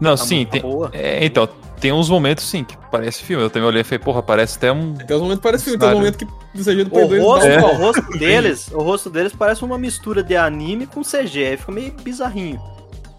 Não, 0.00 0.16
Tá 0.16 0.24
sim, 0.24 0.46
tem. 0.46 0.60
boa. 0.60 0.90
É, 0.92 1.24
então, 1.24 1.48
tem 1.84 1.92
uns 1.92 2.08
momentos 2.08 2.42
sim 2.48 2.64
que 2.64 2.74
parece 2.90 3.22
filme. 3.22 3.44
Eu 3.44 3.50
também 3.50 3.68
olhei 3.68 3.82
e 3.82 3.84
falei, 3.84 3.98
porra, 3.98 4.22
parece 4.22 4.56
até 4.56 4.72
um. 4.72 4.94
Tem 4.94 5.14
uns 5.14 5.20
momentos 5.20 5.40
que 5.40 5.42
parece 5.42 5.64
filme, 5.64 5.78
tem 5.78 5.88
um 5.88 5.92
Cenário. 5.92 5.98
momento 5.98 6.16
que 6.16 6.58
do 6.58 6.64
CG 6.64 6.84
do 6.84 6.88
O 6.88 6.90
Play 6.90 7.08
2 7.08 7.22
rosto, 7.22 7.46
um 7.46 7.62
o 7.62 7.76
rosto 7.76 8.18
deles, 8.18 8.68
o 8.72 8.78
rosto 8.82 9.10
deles 9.10 9.32
parece 9.38 9.62
uma 9.66 9.76
mistura 9.76 10.22
de 10.22 10.34
anime 10.34 10.86
com 10.86 11.02
CG, 11.02 11.44
aí 11.44 11.56
fica 11.58 11.70
meio 11.72 11.92
bizarrinho. 12.02 12.58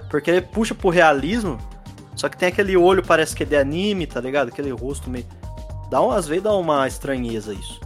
Porque 0.10 0.32
ele 0.32 0.42
puxa 0.42 0.74
pro 0.74 0.90
realismo, 0.90 1.60
só 2.16 2.28
que 2.28 2.36
tem 2.38 2.50
aquele 2.50 2.76
olho 2.76 3.04
parece 3.04 3.36
que 3.36 3.44
é 3.44 3.46
de 3.46 3.56
anime, 3.56 4.08
tá 4.08 4.20
ligado? 4.20 4.48
Aquele 4.48 4.72
rosto 4.72 5.12
meio 5.12 5.26
dá 5.92 6.02
um, 6.02 6.10
às 6.10 6.28
vezes 6.28 6.44
dá 6.44 6.54
uma 6.56 6.88
estranheza 6.88 7.54
isso. 7.54 7.80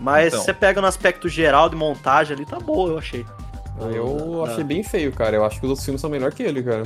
Mas 0.00 0.32
Então. 0.32 0.42
você 0.42 0.54
pega 0.54 0.80
no 0.80 0.86
aspecto 0.86 1.28
geral 1.28 1.68
de 1.68 1.76
montagem 1.76 2.34
ali, 2.34 2.46
tá 2.46 2.58
boa, 2.58 2.92
eu 2.92 2.98
achei. 2.98 3.26
Eu 3.94 4.42
Da- 4.46 4.52
achei 4.52 4.64
bem 4.64 4.82
feio, 4.82 5.12
cara. 5.12 5.36
Eu 5.36 5.44
acho 5.44 5.58
que 5.60 5.66
os 5.66 5.70
outros 5.70 5.84
filmes 5.84 6.00
são 6.00 6.08
melhor 6.08 6.32
que 6.32 6.42
ele, 6.42 6.62
cara. 6.62 6.84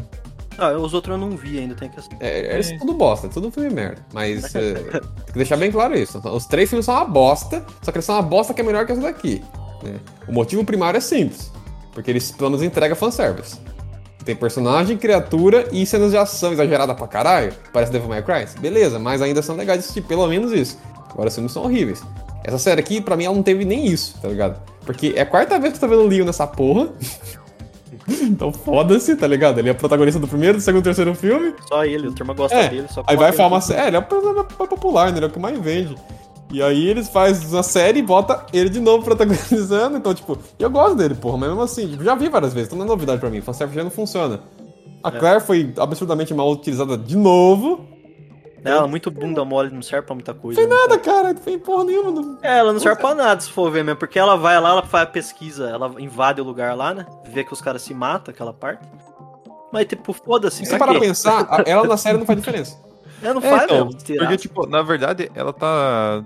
Ah, 0.59 0.73
os 0.73 0.93
outros 0.93 1.13
eu 1.13 1.19
não 1.19 1.37
vi 1.37 1.59
ainda, 1.59 1.75
tem 1.77 1.89
que 1.89 1.97
É, 2.21 2.59
é 2.59 2.79
tudo 2.79 2.93
bosta, 2.93 3.29
tudo 3.29 3.51
filme 3.51 3.71
merda. 3.71 4.05
Mas 4.13 4.55
é, 4.57 4.75
tem 4.75 5.01
que 5.27 5.33
deixar 5.35 5.57
bem 5.57 5.71
claro 5.71 5.97
isso. 5.97 6.21
Os 6.29 6.47
três 6.47 6.69
filmes 6.69 6.85
são 6.85 6.95
uma 6.97 7.05
bosta, 7.05 7.65
só 7.81 7.93
que 7.93 7.99
eles 7.99 8.05
são 8.05 8.17
uma 8.17 8.23
bosta 8.23 8.53
que 8.53 8.61
é 8.61 8.65
melhor 8.65 8.85
que 8.85 8.93
essa 8.93 9.01
daqui. 9.01 9.43
né? 9.83 9.95
O 10.27 10.33
motivo 10.33 10.65
primário 10.65 10.99
é 10.99 11.01
simples. 11.01 11.53
Porque 11.95 12.11
eles 12.11 12.31
pelo 12.33 12.51
menos 12.51 12.65
entregam 12.65 12.97
fanservice. 12.97 13.59
Tem 14.25 14.37
personagem, 14.37 14.99
criatura 14.99 15.69
e 15.73 15.87
cenas 15.87 16.11
de 16.11 16.17
ação 16.17 16.53
exagerada 16.53 16.95
pra 16.95 17.07
caralho. 17.07 17.53
Parece 17.73 17.91
Devil 17.93 18.09
May 18.09 18.23
Cry. 18.23 18.47
Beleza, 18.61 18.99
mas 18.99 19.23
ainda 19.23 19.41
são 19.41 19.57
legais 19.57 19.79
de 19.79 19.85
assistir, 19.85 20.03
pelo 20.03 20.27
menos 20.27 20.53
isso. 20.53 20.77
Agora 21.11 21.29
os 21.29 21.35
filmes 21.35 21.53
são 21.53 21.63
horríveis. 21.63 22.03
Essa 22.45 22.59
série 22.59 22.81
aqui, 22.81 23.01
pra 23.01 23.17
mim, 23.17 23.25
ela 23.25 23.35
não 23.35 23.43
teve 23.43 23.65
nem 23.65 23.87
isso, 23.87 24.19
tá 24.21 24.29
ligado? 24.29 24.61
Porque 24.85 25.15
é 25.17 25.23
a 25.23 25.27
quarta 25.27 25.59
vez 25.59 25.73
que 25.73 25.83
eu 25.83 25.89
tô 25.89 25.89
vendo 25.89 26.05
o 26.05 26.09
Leon 26.09 26.25
nessa 26.27 26.47
porra. 26.47 26.89
então 28.23 28.53
foda-se, 28.53 29.15
tá 29.17 29.27
ligado? 29.27 29.59
Ele 29.59 29.71
é 29.71 29.75
protagonista 29.75 30.19
do 30.19 30.27
primeiro, 30.27 30.59
do 30.59 30.61
segundo 30.61 30.81
e 30.81 30.85
terceiro 30.85 31.15
filme. 31.15 31.55
Só 31.69 31.85
ele, 31.85 32.09
a 32.09 32.13
turma 32.13 32.35
gosta 32.35 32.57
É, 32.57 32.69
dele, 32.69 32.87
só 32.89 33.03
Aí 33.07 33.17
vai 33.17 33.33
falar 33.33 33.61
série. 33.61 33.81
É, 33.81 33.87
ele 33.89 33.97
é 33.97 34.01
o 34.01 34.67
popular, 34.67 35.13
né? 35.13 35.19
Ele 35.19 35.27
é 35.27 35.29
o 35.29 35.33
que 35.33 35.39
mais 35.39 35.59
vende. 35.59 35.95
E 36.51 36.63
aí 36.63 36.89
eles 36.89 37.09
fazem 37.09 37.47
uma 37.49 37.63
série 37.63 37.99
e 37.99 38.03
bota 38.03 38.47
ele 38.53 38.71
de 38.71 38.81
novo 38.81 39.05
protagonizando. 39.05 39.99
Então, 39.99 40.15
tipo, 40.15 40.39
eu 40.59 40.71
gosto 40.71 40.97
dele, 40.97 41.15
porra, 41.15 41.37
mas 41.37 41.49
mesmo 41.51 41.63
assim, 41.63 41.89
tipo, 41.89 42.03
já 42.03 42.15
vi 42.15 42.29
várias 42.29 42.55
vezes, 42.55 42.69
então 42.69 42.79
não 42.79 42.87
é 42.87 42.89
novidade 42.89 43.21
pra 43.21 43.29
mim. 43.31 43.41
Fanservice 43.41 43.77
já 43.77 43.85
não 43.85 43.91
funciona. 43.91 44.41
A 45.03 45.11
Claire 45.13 45.41
foi 45.41 45.73
absurdamente 45.79 46.35
mal 46.35 46.51
utilizada 46.51 46.97
de 46.97 47.17
novo. 47.17 47.87
Ela 48.65 48.85
é 48.85 48.87
muito 48.89 49.11
bunda 49.11 49.45
mole, 49.45 49.71
não 49.73 49.83
serve 49.83 50.07
pra 50.07 50.15
muita 50.15 50.35
coisa. 50.35 50.61
né? 50.61 50.67
Nada, 50.67 50.99
cara, 50.99 51.33
não 51.33 51.41
fez 51.41 51.61
porra 51.63 51.85
nenhuma. 51.85 52.11
Não... 52.11 52.39
É, 52.43 52.59
ela 52.59 52.73
não 52.73 52.81
serve 52.81 53.01
pra 53.01 53.15
nada, 53.15 53.41
se 53.41 53.51
for 53.51 53.71
ver 53.71 53.85
mesmo. 53.85 53.99
Porque 53.99 54.19
ela 54.19 54.37
vai 54.37 54.61
lá, 54.61 54.71
ela 54.71 54.83
faz 54.83 55.05
a 55.05 55.11
pesquisa, 55.11 55.69
ela 55.71 55.95
invade 55.99 56.41
o 56.41 56.45
lugar 56.45 56.77
lá, 56.77 56.93
né? 56.93 57.07
Vê 57.33 57.45
que 57.45 57.53
os 57.53 57.61
caras 57.61 57.83
se 57.83 57.95
matam, 57.95 58.33
aquela 58.33 58.53
parte. 58.53 58.87
Mas, 59.73 59.87
tipo, 59.87 60.13
foda-se. 60.13 60.65
Se 60.65 60.79
parar 60.79 60.93
pra 60.93 61.01
pensar, 61.01 61.63
ela 61.67 61.85
na 61.87 61.97
série 61.97 62.19
não 62.19 62.27
faz 62.27 62.39
diferença. 62.39 62.77
Ela 63.23 63.35
não 63.35 63.43
É, 63.43 63.51
faz, 63.51 63.63
então, 63.65 63.89
tirar. 63.91 64.21
porque, 64.25 64.37
tipo, 64.39 64.67
na 64.67 64.83
verdade, 64.83 65.31
ela 65.35 65.53
tá. 65.53 66.25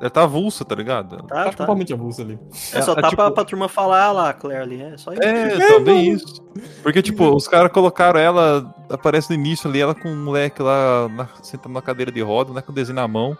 Ela 0.00 0.10
tá 0.10 0.22
avulsa, 0.24 0.64
tá 0.64 0.74
ligado? 0.74 1.16
Tá, 1.22 1.34
Tá 1.36 1.44
tá. 1.44 1.52
totalmente 1.52 1.92
avulso 1.92 2.20
ali. 2.20 2.38
É 2.74 2.82
só 2.82 2.92
É, 2.92 2.94
tá 2.96 3.02
tipo- 3.08 3.16
pra, 3.16 3.30
pra 3.30 3.44
turma 3.44 3.68
falar 3.68 4.04
ah 4.04 4.12
lá, 4.12 4.28
a 4.30 4.32
Claire 4.34 4.62
ali. 4.62 4.82
É 4.82 4.96
só 4.98 5.12
isso. 5.12 5.22
É, 5.22 5.68
também 5.68 6.12
isso. 6.12 6.42
Porque, 6.82 7.00
tipo, 7.02 7.34
os 7.34 7.48
caras 7.48 7.72
colocaram 7.72 8.20
ela, 8.20 8.74
aparece 8.90 9.30
no 9.30 9.34
início 9.36 9.68
ali, 9.70 9.80
ela 9.80 9.94
com 9.94 10.08
um 10.10 10.24
moleque 10.24 10.62
lá, 10.62 11.08
na, 11.08 11.28
sentado 11.42 11.72
na 11.72 11.80
cadeira 11.80 12.12
de 12.12 12.20
roda, 12.20 12.52
né, 12.52 12.60
com 12.60 12.72
o 12.72 12.74
desenho 12.74 12.96
na 12.96 13.08
mão, 13.08 13.36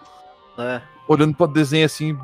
É. 0.59 0.81
olhando 1.07 1.35
pro 1.35 1.47
desenho 1.47 1.85
assim, 1.85 2.17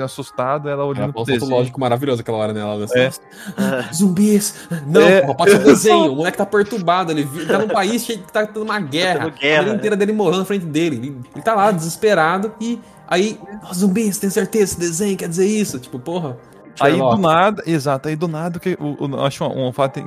assustado, 0.00 0.68
ela 0.68 0.84
olhando 0.84 1.04
Ela 1.04 1.12
pro 1.12 1.24
desenho. 1.24 1.50
lógico 1.50 1.80
maravilhoso 1.80 2.20
aquela 2.22 2.38
hora 2.38 2.52
nela. 2.52 2.74
Ela, 2.74 2.86
É. 2.96 3.10
Zumbis! 3.92 4.68
Não, 4.86 5.00
É. 5.02 5.20
porra, 5.22 5.34
pode 5.34 5.50
ser 5.50 5.56
um 5.60 5.64
desenho. 5.64 6.12
O 6.12 6.16
moleque 6.16 6.38
tá 6.38 6.46
perturbado. 6.46 7.10
Ele 7.12 7.26
tá 7.46 7.58
num 7.58 7.68
país 7.68 8.04
cheio 8.04 8.20
que 8.20 8.32
tá 8.32 8.46
tendo 8.46 8.62
uma 8.62 8.78
guerra. 8.80 9.24
tendo 9.26 9.38
guerra, 9.38 9.54
a 9.54 9.56
família 9.58 9.76
inteira 9.76 9.96
dele 9.96 10.12
morrendo 10.12 10.38
na 10.38 10.44
frente 10.44 10.64
dele. 10.66 10.96
Ele, 10.96 11.16
ele 11.34 11.44
tá 11.44 11.54
lá, 11.54 11.70
desesperado. 11.72 12.52
E 12.60 12.80
aí, 13.08 13.38
"Ó, 13.68 13.72
zumbis, 13.74 14.18
tem 14.18 14.30
certeza? 14.30 14.64
Esse 14.64 14.78
desenho 14.80 15.16
quer 15.16 15.28
dizer 15.28 15.46
isso? 15.46 15.78
Tipo, 15.78 15.98
porra. 15.98 16.36
Aí 16.80 16.96
do 16.96 17.16
nada, 17.18 17.62
exato, 17.66 18.08
aí 18.08 18.16
do 18.16 18.26
nada 18.26 18.58
que 18.58 18.78
o, 18.80 18.96
o- 19.04 19.14
eu 19.16 19.26
acho 19.26 19.44
um, 19.44 19.68
um 19.68 19.72
fato 19.72 20.00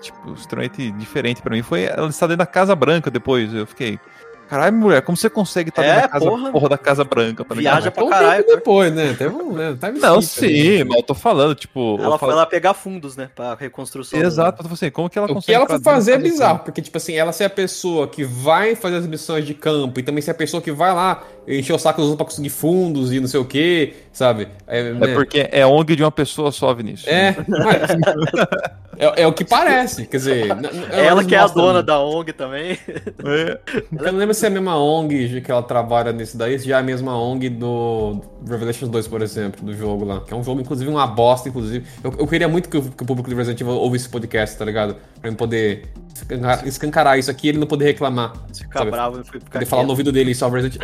tipo, 0.00 0.32
extremamente 0.34 0.90
diferente 0.90 1.40
pra 1.40 1.54
mim 1.54 1.62
foi 1.62 1.84
ela 1.84 2.08
estar 2.08 2.26
dentro 2.26 2.38
da 2.38 2.46
Casa 2.46 2.74
Branca 2.74 3.08
depois. 3.08 3.54
Eu 3.54 3.64
fiquei, 3.68 4.00
caralho, 4.48 4.76
mulher, 4.76 5.02
como 5.02 5.16
você 5.16 5.28
consegue 5.30 5.68
estar 5.70 5.84
É, 5.84 6.02
da 6.02 6.08
casa, 6.08 6.24
porra. 6.26 6.50
porra. 6.52 6.68
da 6.68 6.78
Casa 6.78 7.04
Branca? 7.04 7.44
Tá 7.44 7.54
ligado? 7.54 7.74
Viaja 7.74 7.90
pra 7.90 8.00
Foi 8.02 8.06
um 8.08 8.10
caralho. 8.10 8.44
tempo 8.44 8.56
depois, 8.56 8.92
né? 8.92 9.14
Teve 9.16 9.34
um. 9.34 9.52
Né? 9.52 9.76
Time 9.80 9.98
Não, 10.00 10.18
skip 10.18 10.48
sim, 10.48 10.84
mas 10.84 10.96
eu 10.96 11.02
tô 11.02 11.14
falando, 11.14 11.54
tipo. 11.54 11.96
Ela 12.00 12.18
falo- 12.18 12.32
foi 12.32 12.34
lá 12.34 12.46
pegar 12.46 12.74
fundos, 12.74 13.16
né? 13.16 13.28
Pra 13.34 13.54
reconstrução. 13.54 14.18
Exato, 14.20 14.48
eu 14.48 14.52
tô 14.56 14.62
falando 14.64 14.72
assim, 14.74 14.90
como 14.90 15.08
que 15.10 15.18
ela 15.18 15.26
O 15.30 15.34
consegue. 15.34 15.46
que 15.46 15.54
ela 15.54 15.66
foi 15.66 15.80
fazer 15.80 16.12
é 16.12 16.14
casa 16.16 16.28
bizarro, 16.30 16.58
porque, 16.60 16.80
tipo 16.82 16.96
assim, 16.96 17.14
ela 17.14 17.32
ser 17.32 17.44
a 17.44 17.50
pessoa 17.50 18.08
que 18.08 18.24
vai 18.24 18.74
fazer 18.74 18.96
as 18.96 19.06
missões 19.06 19.46
de 19.46 19.54
campo 19.54 20.00
e 20.00 20.02
também 20.02 20.22
ser 20.22 20.30
a 20.30 20.34
pessoa 20.34 20.62
que 20.62 20.72
vai 20.72 20.92
lá 20.94 21.22
encher 21.48 21.72
o 21.72 21.78
saco 21.78 22.00
dos 22.00 22.10
outros 22.10 22.16
pra 22.26 22.26
conseguir 22.26 22.50
fundos 22.50 23.12
e 23.12 23.20
não 23.20 23.28
sei 23.28 23.40
o 23.40 23.44
que, 23.44 23.94
sabe? 24.12 24.48
É, 24.66 24.80
É 24.80 24.92
né? 24.92 25.14
porque 25.14 25.48
é 25.50 25.64
ONG 25.66 25.96
de 25.96 26.02
uma 26.02 26.10
pessoa 26.12 26.50
só, 26.52 26.74
Vinícius. 26.74 27.08
É, 27.08 27.34
mas- 27.48 27.90
é, 28.98 29.22
é 29.22 29.26
o 29.26 29.32
que 29.32 29.44
parece, 29.44 30.06
quer 30.06 30.16
dizer. 30.18 30.46
ela 30.92 31.24
que 31.24 31.34
é 31.34 31.38
a 31.38 31.46
dona 31.46 31.82
da 31.82 32.00
ONG 32.00 32.32
também. 32.32 32.72
É. 33.24 33.58
Eu 34.04 34.12
não 34.12 34.18
lembro 34.18 34.34
se 34.34 34.44
é 34.44 34.48
a 34.48 34.50
mesma 34.50 34.76
ONG 34.78 35.40
que 35.40 35.50
ela 35.50 35.62
trabalha 35.62 36.12
nesse 36.12 36.36
daí, 36.36 36.58
se 36.58 36.68
já 36.68 36.76
é 36.76 36.80
a 36.80 36.82
mesma 36.82 37.16
ONG 37.18 37.48
do 37.48 38.20
Revelations 38.46 38.90
2, 38.90 39.06
por 39.08 39.22
exemplo, 39.22 39.64
do 39.64 39.74
jogo 39.74 40.04
lá. 40.04 40.20
Que 40.20 40.34
é 40.34 40.36
um 40.36 40.42
jogo, 40.42 40.60
inclusive, 40.60 40.90
uma 40.90 41.06
bosta, 41.06 41.48
inclusive. 41.48 41.84
Eu, 42.02 42.14
eu 42.18 42.26
queria 42.26 42.48
muito 42.48 42.68
que 42.68 42.76
o, 42.76 42.82
que 42.82 43.02
o 43.02 43.06
público 43.06 43.30
do 43.30 43.36
Resident 43.36 43.60
Evil 43.60 43.74
ouve 43.74 43.96
esse 43.96 44.08
podcast, 44.08 44.56
tá 44.58 44.64
ligado? 44.64 44.96
Pra 45.20 45.28
ele 45.28 45.36
poder 45.36 45.88
escancar- 46.14 46.66
escancarar 46.66 47.18
isso 47.18 47.30
aqui 47.30 47.46
e 47.46 47.50
ele 47.50 47.58
não 47.58 47.66
poder 47.66 47.84
reclamar. 47.86 48.32
Ficar 48.52 48.84
bravo 48.84 49.20
e 49.20 49.24
ficar 49.24 49.50
Poder 49.52 49.66
falar 49.66 49.82
no 49.84 49.90
ouvido 49.90 50.10
dele 50.12 50.34
só 50.34 50.48
o 50.48 50.50
Resident- 50.50 50.82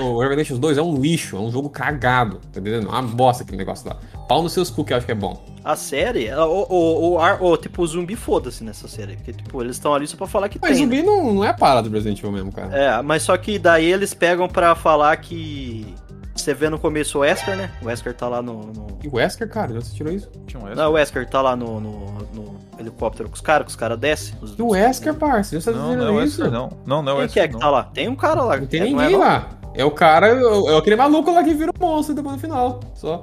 o 0.54 0.56
Revelations 0.56 0.58
2 0.58 0.78
é 0.78 0.82
um 0.82 1.00
lixo, 1.00 1.37
é 1.37 1.40
um 1.40 1.50
jogo 1.50 1.68
cagado, 1.70 2.37
tá 2.52 2.61
entendendo? 2.61 2.87
É 2.87 2.90
uma 2.90 3.02
bosta 3.02 3.42
aquele 3.42 3.58
negócio 3.58 3.88
lá. 3.88 3.96
Pau 4.28 4.42
nos 4.42 4.52
seus 4.52 4.70
cu 4.70 4.84
que 4.84 4.92
eu 4.92 4.96
acho 4.96 5.06
que 5.06 5.12
é 5.12 5.14
bom. 5.14 5.42
A 5.64 5.76
série, 5.76 6.26
ela- 6.26 6.46
o, 6.46 6.66
o, 6.68 7.11
o, 7.12 7.18
ar- 7.18 7.42
o- 7.42 7.56
tipo, 7.56 7.82
o 7.82 7.87
zumbi 7.87 8.16
foda-se 8.16 8.62
nessa 8.62 8.87
série. 8.88 9.16
Porque, 9.16 9.32
tipo, 9.32 9.62
eles 9.62 9.76
estão 9.76 9.94
ali 9.94 10.06
só 10.06 10.16
pra 10.16 10.26
falar 10.26 10.49
que 10.49 10.58
Mas 10.61 10.76
tem. 10.78 10.87
né? 10.87 10.96
zumbi 10.96 11.02
não, 11.06 11.32
não 11.34 11.44
é 11.44 11.49
a 11.49 11.54
parada 11.54 11.88
do 11.88 11.94
Resident 11.94 12.18
Evil 12.18 12.32
mesmo, 12.32 12.52
cara. 12.52 12.76
É, 12.76 13.02
mas 13.02 13.23
só 13.23 13.37
que 13.37 13.58
daí 13.58 13.90
eles 13.92 14.12
pegam 14.14 14.49
pra 14.49 14.75
falar 14.75 15.16
que. 15.18 15.94
Você 16.34 16.52
vê 16.52 16.68
no 16.68 16.80
começo 16.80 17.16
o 17.16 17.20
Wesker, 17.20 17.56
né? 17.56 17.70
O 17.80 17.87
Wesker 17.87 18.12
tá 18.12 18.28
lá 18.28 18.42
no. 18.42 18.66
no... 18.66 18.99
E 19.02 19.06
o 19.08 19.14
Wesker, 19.14 19.49
cara, 19.49 19.73
já 19.73 19.80
você 19.80 19.94
tirou 19.94 20.12
isso? 20.12 20.28
Tinha 20.49 20.61
um 20.62 20.75
Não, 20.75 20.90
o 20.90 20.94
Wesker 20.94 21.26
tá 21.30 21.40
lá 21.40 21.54
no, 21.54 21.80
no, 21.80 22.06
no 22.34 22.56
helicóptero 22.78 23.28
com 23.28 23.37
os 23.37 23.40
caras, 23.40 23.64
que 23.66 23.70
os 23.70 23.76
caras 23.76 23.96
descem. 23.99 24.34
Os, 24.42 24.58
E 24.58 24.61
o 24.61 24.70
Wesker, 24.70 25.14
parça, 25.14 25.58
você 25.61 25.73
tá 25.73 25.78
Não, 25.78 25.94
não 25.94 26.20
é 26.20 26.25
isso? 26.25 26.42
Wesker, 26.42 26.50
não. 26.50 26.70
Não, 26.84 27.02
não 27.02 27.12
é 27.12 27.14
Quem 27.14 27.23
Wesker, 27.23 27.32
que 27.32 27.38
é 27.40 27.46
que 27.49 27.52
não. 27.54 27.61
tá 27.61 27.70
lá? 27.70 27.84
Tem 27.84 28.08
um 28.08 28.16
cara 28.16 28.42
lá. 28.42 28.56
Não 28.56 28.66
tem 28.66 28.80
É, 28.80 28.84
ninguém 28.84 29.14
é, 29.14 29.16
lá. 29.16 29.49
É 29.75 29.85
o 29.85 29.90
cara, 29.90 30.28
é, 30.28 30.73
é 30.73 30.76
aquele 30.78 30.97
maluco 30.97 31.33
lá 31.33 31.43
que 31.43 31.54
vira 31.54 31.71
um 31.81 31.87
monstro 31.87 32.14
depois 32.14 32.35
no 32.37 32.40
final. 32.40 32.81
Só. 32.95 33.21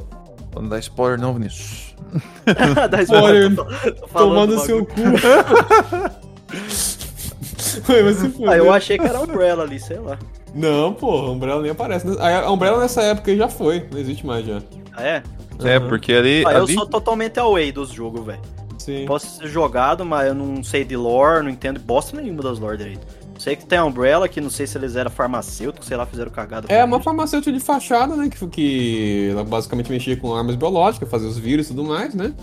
Não 0.55 0.67
dá 0.67 0.77
spoiler, 0.79 1.19
não, 1.19 1.33
Vinícius. 1.33 1.95
Dá 2.91 3.01
Spoiler. 3.03 3.55
tô- 3.55 3.63
tô 3.63 4.07
falando 4.07 4.29
Tomando 4.29 4.55
do 4.55 4.59
seu 4.61 4.85
cu. 4.85 4.95
Ué, 7.89 8.03
mas 8.03 8.17
se 8.17 8.29
fuder. 8.29 8.49
Ah, 8.49 8.57
eu 8.57 8.71
achei 8.73 8.97
que 8.97 9.05
era 9.05 9.17
a 9.17 9.21
Umbrella 9.21 9.63
ali, 9.63 9.79
sei 9.79 9.97
lá. 9.97 10.17
Não, 10.53 10.93
pô, 10.93 11.09
a 11.11 11.31
Umbrella 11.31 11.61
nem 11.61 11.71
aparece. 11.71 12.05
A 12.19 12.51
Umbrella 12.51 12.79
nessa 12.79 13.01
época 13.01 13.35
já 13.35 13.47
foi, 13.47 13.87
não 13.91 13.97
existe 13.97 14.25
mais 14.25 14.45
já. 14.45 14.61
Ah, 14.93 15.03
é? 15.03 15.23
É, 15.63 15.79
porque 15.79 16.11
ali. 16.13 16.43
Ah, 16.45 16.53
eu 16.53 16.63
ali 16.63 16.73
sou 16.73 16.85
totalmente 16.85 17.39
away 17.39 17.71
dos 17.71 17.89
jogos, 17.91 18.25
velho. 18.25 18.41
Sim. 18.77 19.05
Posso 19.05 19.27
ser 19.37 19.47
jogado, 19.47 20.03
mas 20.03 20.27
eu 20.27 20.33
não 20.33 20.63
sei 20.63 20.83
de 20.83 20.97
lore, 20.97 21.43
não 21.43 21.49
entendo 21.51 21.79
bosta 21.79 22.19
nenhuma 22.19 22.41
das 22.41 22.59
lore 22.59 22.77
direito. 22.77 23.05
Sei 23.41 23.55
que 23.55 23.65
tem 23.65 23.79
a 23.79 23.83
Umbrella, 23.85 24.29
que 24.29 24.39
não 24.39 24.51
sei 24.51 24.67
se 24.67 24.77
eles 24.77 24.95
eram 24.95 25.09
farmacêuticos, 25.09 25.87
sei 25.87 25.97
lá, 25.97 26.05
fizeram 26.05 26.29
cagada. 26.29 26.67
É 26.71 26.83
uma 26.83 27.01
farmacêutica 27.01 27.51
de 27.51 27.59
fachada, 27.59 28.15
né? 28.15 28.29
Que, 28.29 28.47
que 28.47 29.29
ela 29.31 29.43
basicamente 29.43 29.89
mexia 29.91 30.15
com 30.15 30.35
armas 30.35 30.55
biológicas, 30.55 31.09
fazia 31.09 31.27
os 31.27 31.39
vírus 31.39 31.65
e 31.65 31.69
tudo 31.69 31.83
mais, 31.83 32.13
né? 32.13 32.33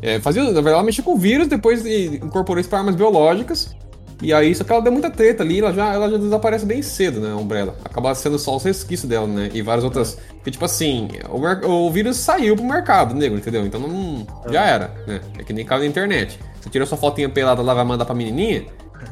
É, 0.00 0.18
fazia, 0.20 0.42
na 0.42 0.48
verdade, 0.52 0.70
ela 0.74 0.82
mexia 0.82 1.04
com 1.04 1.16
vírus, 1.18 1.48
depois 1.48 1.82
de- 1.82 2.16
incorporou 2.16 2.58
isso 2.58 2.70
para 2.70 2.78
armas 2.78 2.94
biológicas. 2.94 3.76
E 4.22 4.32
aí, 4.32 4.54
só 4.54 4.64
que 4.64 4.72
ela 4.72 4.80
deu 4.80 4.90
muita 4.92 5.10
treta 5.10 5.42
ali, 5.42 5.58
ela 5.58 5.72
já, 5.74 5.92
ela 5.92 6.08
já 6.10 6.16
desaparece 6.16 6.64
bem 6.64 6.80
cedo, 6.80 7.20
né? 7.20 7.32
A 7.32 7.36
Umbrella. 7.36 7.76
Acaba 7.84 8.14
sendo 8.14 8.38
só 8.38 8.56
os 8.56 8.62
resquícios 8.62 9.08
dela, 9.08 9.26
né? 9.26 9.50
E 9.52 9.60
várias 9.60 9.84
outras. 9.84 10.16
Porque, 10.36 10.50
tipo 10.52 10.64
assim, 10.64 11.08
o, 11.28 11.66
o 11.86 11.90
vírus 11.90 12.16
saiu 12.16 12.56
pro 12.56 12.64
mercado 12.64 13.14
negro, 13.14 13.36
entendeu? 13.36 13.66
Então 13.66 13.80
não. 13.80 14.26
Já 14.50 14.62
era, 14.64 14.94
né? 15.06 15.20
É 15.38 15.42
que 15.44 15.52
nem 15.52 15.64
caiu 15.66 15.80
na 15.82 15.86
internet. 15.86 16.38
Você 16.60 16.70
tira 16.70 16.86
sua 16.86 16.96
fotinha 16.96 17.28
pelada 17.28 17.60
lá, 17.62 17.74
vai 17.74 17.84
mandar 17.84 18.04
pra 18.04 18.14
menininha. 18.14 18.64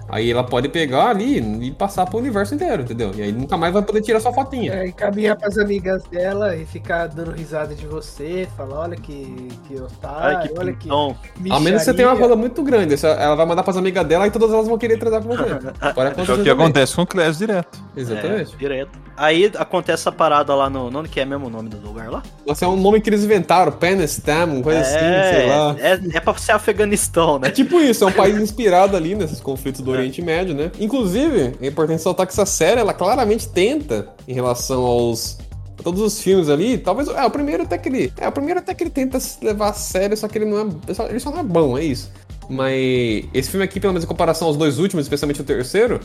Aí 0.08 0.30
ela 0.30 0.44
pode 0.44 0.68
pegar 0.68 1.08
ali 1.10 1.38
e 1.66 1.70
passar 1.70 2.06
pro 2.06 2.18
universo 2.18 2.54
inteiro, 2.54 2.82
entendeu? 2.82 3.12
E 3.14 3.22
aí 3.22 3.32
nunca 3.32 3.56
mais 3.56 3.72
vai 3.72 3.82
poder 3.82 4.00
tirar 4.02 4.20
sua 4.20 4.32
fotinha. 4.32 4.72
É, 4.74 4.86
e 4.86 4.92
caminhar 4.92 5.36
pras 5.36 5.56
amigas 5.58 6.02
dela 6.04 6.56
e 6.56 6.64
ficar 6.66 7.06
dando 7.08 7.32
risada 7.32 7.74
de 7.74 7.86
você, 7.86 8.48
falar, 8.56 8.80
olha 8.80 8.96
que, 8.96 9.48
que 9.68 9.74
otário, 9.80 10.38
Ai, 10.38 10.48
que 10.48 10.58
olha 10.58 10.72
que 10.72 10.78
pintão. 10.84 11.16
A 11.50 11.60
menos 11.60 11.80
que 11.80 11.84
você 11.86 11.94
tenha 11.94 12.08
uma 12.08 12.14
micharia. 12.14 12.34
rola 12.34 12.36
muito 12.36 12.62
grande. 12.62 12.94
Ela 13.04 13.34
vai 13.34 13.46
mandar 13.46 13.62
pras 13.62 13.76
amigas 13.76 14.06
dela 14.06 14.26
e 14.26 14.30
todas 14.30 14.50
elas 14.52 14.66
vão 14.66 14.76
querer 14.78 14.98
transar 14.98 15.22
com 15.22 15.28
você. 15.28 15.44
Pode 15.94 16.08
É 16.10 16.10
o 16.10 16.12
acontecer 16.12 16.42
que 16.42 16.50
também. 16.50 16.52
acontece 16.52 16.96
com 16.96 17.02
o 17.02 17.06
Clés 17.06 17.38
direto. 17.38 17.78
Exatamente. 17.96 18.54
É, 18.54 18.56
direto. 18.58 18.98
Aí 19.16 19.50
acontece 19.58 20.02
essa 20.02 20.12
parada 20.12 20.54
lá 20.54 20.70
no. 20.70 20.86
Onde 20.96 21.08
que 21.08 21.20
é 21.20 21.24
mesmo 21.24 21.46
o 21.46 21.50
nome 21.50 21.68
do 21.68 21.78
lugar 21.80 22.10
lá? 22.10 22.22
Nossa, 22.46 22.64
é 22.64 22.68
um 22.68 22.76
nome 22.76 23.00
que 23.00 23.10
eles 23.10 23.22
inventaram, 23.24 23.72
Penestam, 23.72 24.62
coisa 24.62 24.80
assim, 24.80 24.92
sei 24.98 25.46
lá. 25.46 25.76
é, 25.78 25.92
é, 25.92 26.00
é 26.14 26.20
pra 26.20 26.34
ser 26.36 26.52
Afeganistão, 26.52 27.36
É 27.36 27.38
né? 27.40 27.50
tipo 27.50 27.80
isso, 27.80 28.04
é 28.04 28.06
um 28.06 28.12
país 28.12 28.36
inspirado 28.38 28.96
ali 28.96 29.14
nesses 29.14 29.40
conflitos 29.40 29.79
do 29.82 29.90
Oriente 29.90 30.22
Médio, 30.22 30.54
né? 30.54 30.70
Inclusive, 30.80 31.54
é 31.60 31.66
importante 31.66 31.96
ressaltar 31.98 32.26
que 32.26 32.32
essa 32.32 32.46
série, 32.46 32.80
ela 32.80 32.92
claramente 32.94 33.48
tenta, 33.48 34.08
em 34.26 34.32
relação 34.34 34.82
aos 34.82 35.38
todos 35.82 36.00
os 36.02 36.20
filmes 36.20 36.48
ali, 36.50 36.76
talvez, 36.76 37.08
é, 37.08 37.24
o 37.24 37.30
primeiro 37.30 37.62
até 37.62 37.78
que 37.78 37.88
ele, 37.88 38.12
é, 38.18 38.28
o 38.28 38.32
primeiro 38.32 38.60
até 38.60 38.74
que 38.74 38.82
ele 38.84 38.90
tenta 38.90 39.18
se 39.18 39.42
levar 39.44 39.70
a 39.70 39.72
sério, 39.72 40.14
só 40.16 40.28
que 40.28 40.36
ele 40.36 40.44
não 40.44 40.78
é, 40.86 40.92
só- 40.94 41.06
ele 41.06 41.18
só 41.20 41.30
não 41.30 41.40
é 41.40 41.42
bom, 41.42 41.78
é 41.78 41.84
isso. 41.84 42.10
Mas 42.50 43.24
esse 43.32 43.48
filme 43.50 43.64
aqui, 43.64 43.80
pelo 43.80 43.92
menos 43.92 44.04
em 44.04 44.08
comparação 44.08 44.48
aos 44.48 44.56
dois 44.56 44.78
últimos, 44.78 45.06
especialmente 45.06 45.40
o 45.40 45.44
terceiro, 45.44 45.98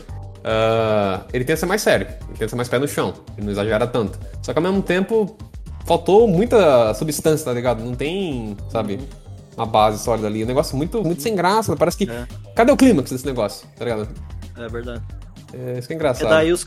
ah, 0.44 1.22
ele 1.34 1.44
tenta 1.44 1.58
ser 1.60 1.66
mais 1.66 1.82
sério, 1.82 2.08
ele 2.30 2.38
tenta 2.38 2.50
ser 2.50 2.56
mais 2.56 2.70
pé 2.70 2.80
no 2.80 2.88
chão, 2.88 3.14
ele 3.36 3.46
não 3.48 3.52
exagera 3.52 3.86
tanto. 3.88 4.18
Só 4.42 4.54
que 4.54 4.60
ao 4.60 4.64
mesmo 4.64 4.82
tempo, 4.82 5.36
faltou 5.86 6.28
muita 6.28 6.94
substância, 6.94 7.44
tá 7.46 7.52
ligado? 7.54 7.84
Não 7.84 7.96
tem, 7.96 8.56
sabe, 8.72 9.00
uma 9.58 9.66
base 9.66 10.00
sólida 10.04 10.28
ali. 10.28 10.44
Um 10.44 10.48
negócio 10.48 10.76
muito, 10.78 11.04
muito 11.04 11.22
sem 11.22 11.36
graça. 11.36 11.76
Parece 11.76 11.98
que. 11.98 12.10
É. 12.10 12.28
Cadê 12.56 12.72
o 12.72 12.78
clímax 12.78 13.12
desse 13.12 13.26
negócio? 13.26 13.68
Tá 13.78 13.86
ligado? 13.86 14.08
É 14.58 14.68
verdade. 14.68 15.02
É, 15.54 15.78
isso 15.80 15.88
que 15.88 15.94
é 15.94 15.96
E 15.96 15.98
engraçado. 15.98 16.30
daí 16.30 16.52
os 16.52 16.66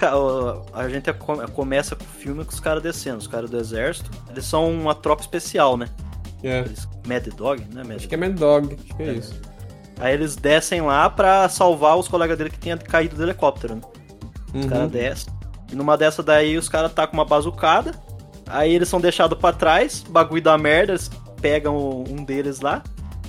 a 0.73 0.89
gente 0.89 1.13
come- 1.15 1.47
começa 1.49 1.95
com 1.97 2.05
o 2.05 2.07
filme 2.07 2.45
com 2.45 2.53
os 2.53 2.61
caras 2.61 2.83
descendo. 2.83 3.19
Os 3.19 3.27
caras 3.27 3.51
do 3.51 3.59
exército, 3.59 4.11
eles 4.31 4.45
são 4.45 4.71
uma 4.71 4.95
tropa 4.95 5.21
especial, 5.23 5.77
né? 5.77 5.89
É. 6.43 6.61
Eles, 6.61 6.89
Mad 7.07 7.27
Dog, 7.35 7.63
né? 7.75 7.83
Mad 7.85 7.97
Acho 7.97 8.09
que 8.09 8.15
é 8.15 8.19
Mad 8.19 8.33
Dog, 8.39 8.75
acho 8.83 8.97
que 8.97 9.03
é, 9.03 9.13
isso. 9.13 9.35
Aí 10.01 10.15
eles 10.15 10.37
descem 10.37 10.81
lá 10.81 11.11
pra 11.11 11.49
salvar 11.49 11.99
os 11.99 12.07
colegas 12.07 12.39
dele 12.39 12.51
que 12.51 12.59
tinham 12.59 12.79
caído 12.79 13.17
do 13.17 13.23
helicóptero, 13.25 13.75
né? 13.75 13.81
Os 14.55 14.63
Uhum. 14.65 14.69
caras 14.71 14.91
descem. 14.91 15.33
E 15.73 15.75
numa 15.77 15.99
dessa 15.99 16.23
daí 16.23 16.57
os 16.57 16.69
caras 16.69 16.93
tá 16.93 17.07
com 17.07 17.15
uma 17.15 17.25
bazucada. 17.25 17.93
Aí 18.47 18.73
eles 18.75 18.89
são 18.89 19.01
deixados 19.01 19.37
pra 19.39 19.53
trás, 19.53 20.03
bagulho 20.09 20.41
da 20.41 20.57
merda, 20.57 20.93
eles 20.93 21.11
pegam 21.41 22.05
um 22.09 22.25
deles 22.25 22.61
lá 22.61 22.83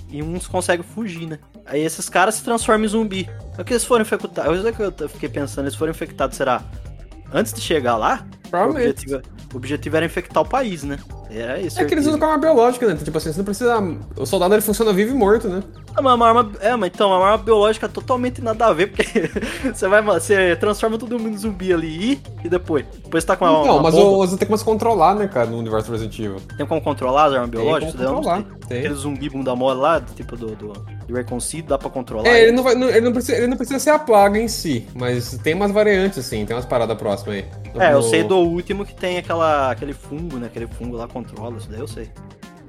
e 0.09 0.23
uns 0.23 0.47
conseguem 0.47 0.83
fugir, 0.83 1.27
né? 1.27 1.39
Aí 1.65 1.81
esses 1.81 2.09
caras 2.09 2.35
se 2.35 2.43
transformam 2.43 2.85
em 2.85 2.87
zumbi. 2.87 3.29
Só 3.55 3.63
que 3.63 3.73
eles 3.73 3.83
foram 3.83 4.01
infectados. 4.01 4.63
Eu 4.99 5.09
fiquei 5.09 5.29
pensando, 5.29 5.65
eles 5.65 5.75
foram 5.75 5.91
infectados, 5.91 6.35
será? 6.35 6.63
Antes 7.33 7.53
de 7.53 7.61
chegar 7.61 7.95
lá, 7.95 8.25
o 8.45 8.49
Provavelmente. 8.49 8.89
objetivo, 8.89 9.21
o 9.53 9.57
objetivo 9.57 9.97
era 9.97 10.05
infectar 10.05 10.41
o 10.43 10.45
país, 10.47 10.83
né? 10.83 10.97
Era 11.29 11.59
isso. 11.59 11.79
É 11.79 11.85
que 11.85 11.93
eles 11.93 12.07
usam 12.07 12.19
com 12.19 12.25
arma 12.25 12.39
biológica, 12.39 12.87
né? 12.87 12.95
Tipo 12.95 13.17
assim, 13.19 13.31
você 13.31 13.37
não 13.37 13.45
precisa. 13.45 13.77
O 14.17 14.25
soldado 14.25 14.55
ele 14.55 14.61
funciona 14.63 14.91
vivo 14.91 15.11
e 15.11 15.13
morto, 15.13 15.47
né? 15.47 15.61
É 15.95 16.01
uma 16.01 16.27
arma, 16.27 16.51
é, 16.59 16.75
mas 16.75 16.91
então, 16.93 17.09
uma 17.09 17.23
arma 17.23 17.37
biológica 17.37 17.87
totalmente 17.87 18.41
nada 18.41 18.65
a 18.67 18.73
ver, 18.73 18.87
porque 18.87 19.29
você 19.71 19.87
vai, 19.87 20.01
você 20.01 20.55
transforma 20.55 20.97
todo 20.97 21.19
mundo 21.19 21.29
em 21.35 21.37
zumbi 21.37 21.71
ali 21.71 22.13
e, 22.13 22.21
e 22.45 22.49
depois. 22.49 22.83
Depois 23.03 23.23
você 23.23 23.27
tá 23.27 23.35
com 23.35 23.45
uma, 23.45 23.51
Não, 23.65 23.73
uma 23.75 23.83
mas 23.83 23.93
bomba. 23.93 24.25
você 24.27 24.37
tem 24.37 24.47
como 24.47 24.57
se 24.57 24.65
controlar, 24.65 25.13
né, 25.13 25.27
cara, 25.27 25.47
no 25.47 25.57
universo 25.59 25.91
Resident 25.91 26.17
Evil. 26.17 26.41
Tem 26.57 26.65
como 26.65 26.81
controlar 26.81 27.25
as 27.25 27.33
armas 27.33 27.51
Tem 27.51 27.59
biológicas? 27.61 27.93
como 27.93 28.03
Eu 28.03 28.09
não 28.09 28.15
controlar. 28.23 28.43
Tem. 28.67 28.79
Aquele 28.79 28.93
zumbi 28.95 29.29
bunda 29.29 29.55
mole 29.55 29.79
lá, 29.79 30.01
tipo 30.01 30.35
do, 30.35 30.55
do, 30.55 30.73
do 31.09 31.15
Reconcilio, 31.17 31.65
dá 31.65 31.77
pra 31.77 31.89
controlar. 31.89 32.27
É, 32.29 32.43
ele 32.43 32.51
não, 32.51 32.63
vai, 32.63 32.75
não- 32.75 32.89
ele, 32.89 33.01
não 33.01 33.11
precisa, 33.11 33.37
ele 33.37 33.47
não 33.47 33.57
precisa 33.57 33.79
ser 33.79 33.89
a 33.89 33.99
plaga 33.99 34.39
em 34.39 34.47
si, 34.47 34.85
mas 34.95 35.37
tem 35.43 35.53
umas 35.53 35.71
variantes, 35.71 36.19
assim, 36.19 36.45
tem 36.45 36.55
umas 36.55 36.65
paradas 36.65 36.97
próximas 36.97 37.35
aí. 37.35 37.45
É, 37.79 37.91
eu 37.91 37.97
No- 37.97 38.03
sei 38.03 38.23
do 38.23 38.37
último 38.37 38.85
que 38.85 38.93
tem 38.93 39.17
aquela, 39.17 39.71
aquele 39.71 39.93
fungo, 39.93 40.37
né? 40.37 40.47
Aquele 40.47 40.67
fungo 40.67 40.95
lá 40.95 41.07
controla, 41.07 41.57
isso 41.57 41.69
daí 41.69 41.79
eu 41.79 41.87
sei. 41.87 42.09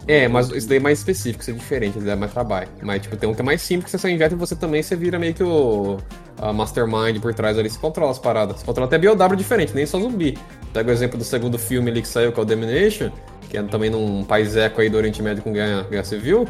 É, 0.08 0.26
mas 0.26 0.48
isso 0.50 0.66
daí 0.68 0.78
é 0.78 0.80
mais 0.80 0.98
específico, 0.98 1.42
isso 1.42 1.50
é 1.50 1.54
diferente, 1.54 1.96
isso 1.98 2.04
daí 2.04 2.14
é 2.14 2.16
mais 2.16 2.32
trabalho. 2.32 2.68
Mas, 2.82 3.02
tipo, 3.02 3.16
tem 3.16 3.28
um 3.28 3.34
que 3.34 3.42
é 3.42 3.44
mais 3.44 3.60
simples, 3.62 3.84
que 3.84 3.90
você 3.92 3.98
só 3.98 4.08
injeta 4.08 4.34
e 4.34 4.38
você 4.38 4.56
também 4.56 4.82
você 4.82 4.96
vira 4.96 5.18
meio 5.18 5.34
que 5.34 5.42
o 5.44 5.98
a 6.38 6.52
mastermind 6.54 7.20
por 7.20 7.34
trás 7.34 7.58
ali, 7.58 7.68
você 7.68 7.78
controla 7.78 8.10
as 8.10 8.18
paradas. 8.18 8.56
Você 8.60 8.64
controla 8.64 8.86
até 8.88 8.98
BOW 8.98 9.36
diferente, 9.36 9.74
nem 9.74 9.84
só 9.84 10.00
zumbi. 10.00 10.38
Pega 10.72 10.88
o 10.88 10.92
exemplo 10.92 11.18
do 11.18 11.22
segundo 11.24 11.58
filme 11.58 11.90
ali 11.90 12.00
que 12.00 12.08
saiu, 12.08 12.32
que 12.32 12.40
é 12.40 12.42
o 12.42 12.46
Domination, 12.46 13.10
que 13.48 13.58
é 13.58 13.62
também 13.62 13.90
num 13.90 14.24
país 14.24 14.56
eco 14.56 14.80
aí 14.80 14.88
do 14.88 14.96
Oriente 14.96 15.22
Médio 15.22 15.42
com 15.42 15.52
guerra, 15.52 15.82
guerra 15.90 16.04
civil. 16.04 16.48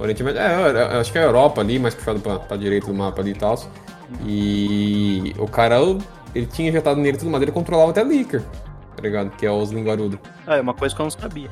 Oriente 0.00 0.22
Médio, 0.22 0.40
é, 0.40 0.98
acho 1.00 1.12
que 1.12 1.18
é 1.18 1.22
a 1.22 1.26
Europa 1.26 1.60
ali, 1.60 1.78
mais 1.78 1.94
puxado 1.94 2.20
pra, 2.20 2.38
pra 2.38 2.56
direita 2.56 2.86
do 2.86 2.94
mapa 2.94 3.20
ali 3.20 3.30
e 3.32 3.34
tal. 3.34 3.56
E 4.26 5.34
o 5.38 5.46
cara, 5.46 5.76
ele 6.34 6.46
tinha 6.46 6.68
injetado 6.68 7.00
nele 7.00 7.18
tudo, 7.18 7.30
mas 7.30 7.42
ele 7.42 7.52
controlava 7.52 7.90
até 7.90 8.02
Licker, 8.02 8.42
tá 8.96 9.02
ligado? 9.02 9.30
Que 9.30 9.46
é 9.46 9.50
os 9.50 9.70
linguarudos. 9.70 10.18
Ah, 10.46 10.56
é 10.56 10.60
uma 10.60 10.74
coisa 10.74 10.94
que 10.94 11.00
eu 11.00 11.04
não 11.04 11.10
sabia. 11.10 11.50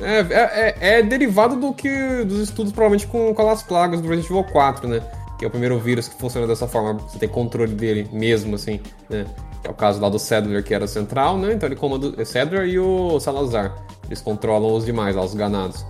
É, 0.00 0.20
é, 0.20 0.74
é- 0.78 0.98
é 0.98 1.02
derivado 1.02 1.56
do 1.56 1.72
que 1.72 2.24
dos 2.24 2.38
estudos 2.40 2.72
provavelmente 2.72 3.06
com, 3.06 3.34
com 3.34 3.50
as 3.50 3.62
plagas 3.62 4.00
do 4.00 4.08
Resident 4.08 4.30
Evil 4.30 4.44
4, 4.44 4.88
né? 4.88 5.00
Que 5.38 5.44
é 5.44 5.48
o 5.48 5.50
primeiro 5.50 5.78
vírus 5.78 6.06
que 6.08 6.18
funciona 6.20 6.46
dessa 6.46 6.66
forma, 6.68 6.94
você 6.94 7.18
tem 7.18 7.28
controle 7.28 7.72
dele 7.74 8.08
mesmo, 8.12 8.54
assim, 8.54 8.80
né? 9.08 9.26
É 9.64 9.70
o 9.70 9.74
caso 9.74 10.00
lá 10.00 10.08
do 10.08 10.18
Sadler, 10.18 10.62
que 10.62 10.72
era 10.72 10.86
central, 10.86 11.36
né? 11.36 11.52
Então 11.52 11.68
ele 11.68 11.74
comanda 11.76 12.06
o 12.08 12.24
Sadler 12.24 12.66
e 12.68 12.78
o 12.78 13.18
Salazar. 13.18 13.74
Eles 14.06 14.20
controlam 14.20 14.72
os 14.74 14.84
demais, 14.84 15.16
lá, 15.16 15.22
os 15.24 15.34
ganados. 15.34 15.84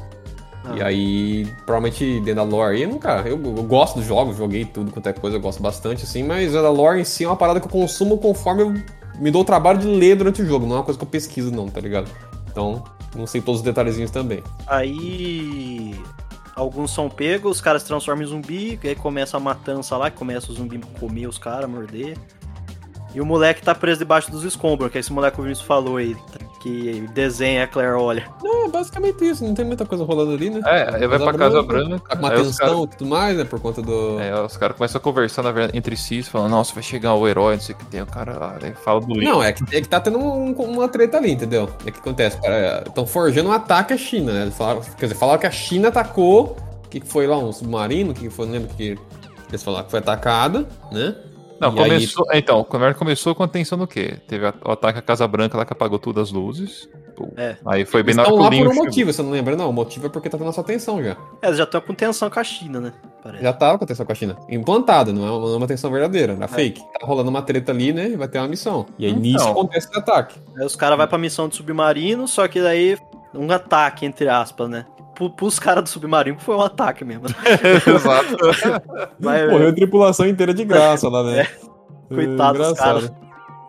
E 0.77 0.83
aí, 0.83 1.47
provavelmente 1.65 2.21
dentro 2.21 2.35
da 2.37 2.43
lore 2.43 2.77
aí, 2.77 2.83
eu 2.83 2.89
nunca. 2.89 3.23
Eu, 3.27 3.41
eu 3.43 3.63
gosto 3.63 3.97
dos 3.97 4.07
jogos, 4.07 4.37
joguei 4.37 4.65
tudo 4.65 4.91
quanto 4.91 5.09
é 5.09 5.13
coisa, 5.13 5.37
eu 5.37 5.41
gosto 5.41 5.63
bastante, 5.63 6.05
assim, 6.05 6.23
mas 6.23 6.55
a 6.55 6.69
lore 6.71 7.01
em 7.01 7.05
si 7.05 7.25
é 7.25 7.29
uma 7.29 7.37
parada 7.37 7.61
que 7.61 7.67
eu 7.67 7.71
consumo 7.71 8.19
conforme 8.19 8.63
eu 8.63 8.75
me 9.19 9.31
dou 9.31 9.43
o 9.43 9.45
trabalho 9.45 9.79
de 9.79 9.87
ler 9.87 10.17
durante 10.17 10.43
o 10.43 10.47
jogo, 10.47 10.67
não 10.67 10.77
é 10.77 10.79
uma 10.79 10.85
coisa 10.85 10.99
que 10.99 11.05
eu 11.05 11.09
pesquiso, 11.09 11.51
não, 11.51 11.69
tá 11.69 11.81
ligado? 11.81 12.09
Então, 12.51 12.83
não 13.17 13.27
sei 13.27 13.41
todos 13.41 13.61
os 13.61 13.65
detalhezinhos 13.65 14.11
também. 14.11 14.43
Aí. 14.67 15.95
Alguns 16.55 16.91
são 16.93 17.09
pegos, 17.09 17.59
os 17.59 17.61
caras 17.61 17.83
se 17.83 17.89
transformam 17.89 18.25
em 18.25 18.27
zumbi, 18.27 18.81
e 18.83 18.89
aí 18.89 18.97
começa 18.97 19.37
a 19.37 19.41
matança 19.41 19.97
lá, 19.97 20.11
que 20.11 20.17
começa 20.17 20.51
o 20.51 20.55
zumbi 20.55 20.81
comer 20.99 21.29
os 21.29 21.39
caras, 21.39 21.71
morder. 21.71 22.19
E 23.19 23.21
o 23.21 23.27
moleque 23.27 23.61
tá 23.63 23.75
preso 23.75 23.99
debaixo 23.99 24.31
dos 24.31 24.45
escombros, 24.45 24.93
que 24.93 24.97
é 24.97 25.01
esse 25.01 25.13
moleque 25.13 25.35
que 25.35 25.41
o 25.41 25.43
Vinícius 25.43 25.67
falou 25.67 25.97
aí, 25.97 26.17
que 26.61 27.05
desenha 27.13 27.65
a 27.65 27.67
Claire 27.67 27.95
olha. 27.95 28.25
Não, 28.41 28.67
é 28.67 28.69
basicamente 28.69 29.29
isso, 29.29 29.43
não 29.45 29.55
tem 29.55 29.65
muita 29.65 29.85
coisa 29.85 30.05
rolando 30.05 30.35
ali, 30.35 30.51
né? 30.51 30.61
É, 30.65 30.95
aí 30.95 31.07
vai 31.09 31.19
pra 31.19 31.35
Casa 31.35 31.61
Branca. 31.61 31.99
Tá 32.09 32.15
com 32.17 32.23
uma 32.23 32.31
tensão 32.31 32.85
e 32.85 32.87
tudo 32.87 33.07
mais, 33.11 33.37
né? 33.37 33.43
Por 33.43 33.59
conta 33.59 33.83
do. 33.83 34.21
é, 34.21 34.41
os 34.41 34.57
caras 34.57 34.77
começam 34.77 35.01
a 35.01 35.03
conversar 35.03 35.43
na 35.43 35.51
verdade, 35.51 35.77
entre 35.77 35.97
si, 35.97 36.23
falando, 36.23 36.53
nossa, 36.53 36.73
vai 36.73 36.83
chegar 36.85 37.13
o 37.15 37.27
herói, 37.27 37.55
não 37.57 37.61
sei 37.61 37.75
o 37.75 37.79
que 37.79 37.87
tem. 37.87 38.03
O 38.03 38.07
cara 38.07 38.39
lá, 38.39 38.57
aí 38.63 38.73
fala 38.85 39.01
do 39.01 39.13
livro. 39.13 39.25
Não, 39.35 39.43
é 39.43 39.53
que, 39.53 39.65
é 39.77 39.81
que 39.81 39.89
tá 39.89 39.99
tendo 39.99 40.17
um- 40.21 40.53
uma 40.53 40.87
treta 40.89 41.17
ali, 41.17 41.33
entendeu? 41.33 41.69
É 41.85 41.91
que 41.91 41.99
acontece, 41.99 42.41
cara. 42.41 42.85
Estão 42.87 43.05
forjando 43.05 43.49
um 43.49 43.53
ataque 43.53 43.93
à 43.95 43.99
China, 43.99 44.33
né? 44.33 44.43
Eles 44.43 44.57
falaram, 44.57 44.81
quer 44.97 45.07
dizer, 45.07 45.17
falaram 45.19 45.41
que 45.41 45.47
a 45.49 45.51
China 45.51 45.89
atacou. 45.89 46.57
O 46.85 46.89
que, 46.89 47.01
que 47.01 47.07
foi 47.09 47.27
lá? 47.27 47.37
Um 47.37 47.51
submarino? 47.53 48.13
O 48.13 48.15
que, 48.15 48.21
que 48.29 48.31
foi? 48.31 48.47
Não 48.47 48.53
lembro 48.53 48.69
que. 48.77 48.97
Eles 49.49 49.63
falaram 49.63 49.87
que 49.87 49.91
foi 49.91 49.99
atacada, 49.99 50.69
né? 50.93 51.17
Não, 51.61 51.75
E 51.75 51.81
aí- 51.81 51.91
começou. 51.91 52.27
Então, 52.33 52.61
a 52.61 52.65
conversa 52.65 52.99
começou 52.99 53.35
com 53.35 53.43
a 53.43 53.49
tensão 53.49 53.77
do 53.77 53.87
quê? 53.87 54.17
Teve 54.29 54.47
a- 54.47 54.55
o 54.65 54.71
ataque 54.71 54.99
à 54.99 55.03
Casa 55.03 55.27
Branca 55.27 55.57
lá 55.59 55.65
que 55.65 55.73
apagou 55.73 55.99
todas 55.99 56.29
as 56.29 56.33
luzes. 56.33 56.89
Pô, 57.17 57.29
É. 57.37 57.57
Aí 57.67 57.85
foi 57.85 58.03
bem 58.05 58.11
Eles 58.15 58.17
na 58.17 58.23
hora 58.23 58.31
estão 58.31 58.41
o 58.41 58.43
lá 58.45 58.51
por 58.73 58.73
um 58.81 58.85
motivo, 58.85 59.13
você 59.13 59.23
não 59.23 59.31
lembra? 59.31 59.57
Não, 59.57 59.69
o 59.71 59.73
motivo 59.73 60.07
é 60.07 60.09
porque 60.09 60.29
tá 60.29 60.39
tendo 60.39 60.51
essa 60.51 60.63
tensão 60.63 61.03
já. 61.03 61.17
É, 61.43 61.47
eles 61.49 61.59
já 61.59 61.65
estão 61.65 61.81
com 61.81 61.93
tensão 61.95 62.31
com 62.31 62.39
a 62.39 62.45
China, 62.45 62.81
né? 62.81 62.93
Parece. 63.23 63.43
Já 63.43 63.53
tava 63.53 63.77
com 63.79 63.85
a 63.85 63.87
tensão 63.89 64.07
com 64.07 64.13
a 64.13 64.15
China. 64.15 64.37
Implantada, 64.49 65.13
não 65.13 65.27
é 65.27 65.31
uma, 65.33 65.53
é 65.53 65.57
uma 65.57 65.67
tensão 65.67 65.91
verdadeira, 65.91 66.35
era 66.35 66.47
fake. 66.47 66.81
Tá 66.81 67.05
rolando 67.05 67.29
uma 67.29 67.43
treta 67.43 67.73
ali, 67.73 67.93
né? 67.93 68.11
Vai 68.17 68.29
ter 68.29 68.39
uma 68.39 68.47
missão. 68.47 68.87
E 68.97 69.05
aí 69.07 69.11
Então. 69.11 69.23
nisso 69.23 69.49
acontece 69.49 69.89
esse 69.89 69.99
ataque. 69.99 70.39
Aí 70.57 70.65
os 70.65 70.77
caras 70.77 70.97
vão 70.97 71.09
pra 71.09 71.19
missão 71.19 71.49
de 71.49 71.57
submarino, 71.57 72.29
só 72.29 72.47
que 72.47 72.61
daí 72.63 72.97
um 73.35 73.51
ataque, 73.51 74.07
entre 74.07 74.29
aspas, 74.29 74.69
né? 74.71 74.87
Pro- 75.19 75.31
Pros 75.31 75.59
caras 75.59 75.83
do 75.83 75.89
submarino 75.91 76.39
foi 76.39 76.55
um 76.55 76.63
ataque 76.63 77.05
mesmo. 77.05 77.25
Exato. 77.87 78.37
Mas, 79.19 79.51
Morreu 79.51 79.71
a 79.71 79.73
tripulação 79.75 80.27
inteira 80.27 80.55
de 80.55 80.65
graça 80.65 81.09
lá, 81.09 81.25
né? 81.25 81.47
Coitado 82.09 82.59
dos 82.59 82.73
caras. 82.79 83.13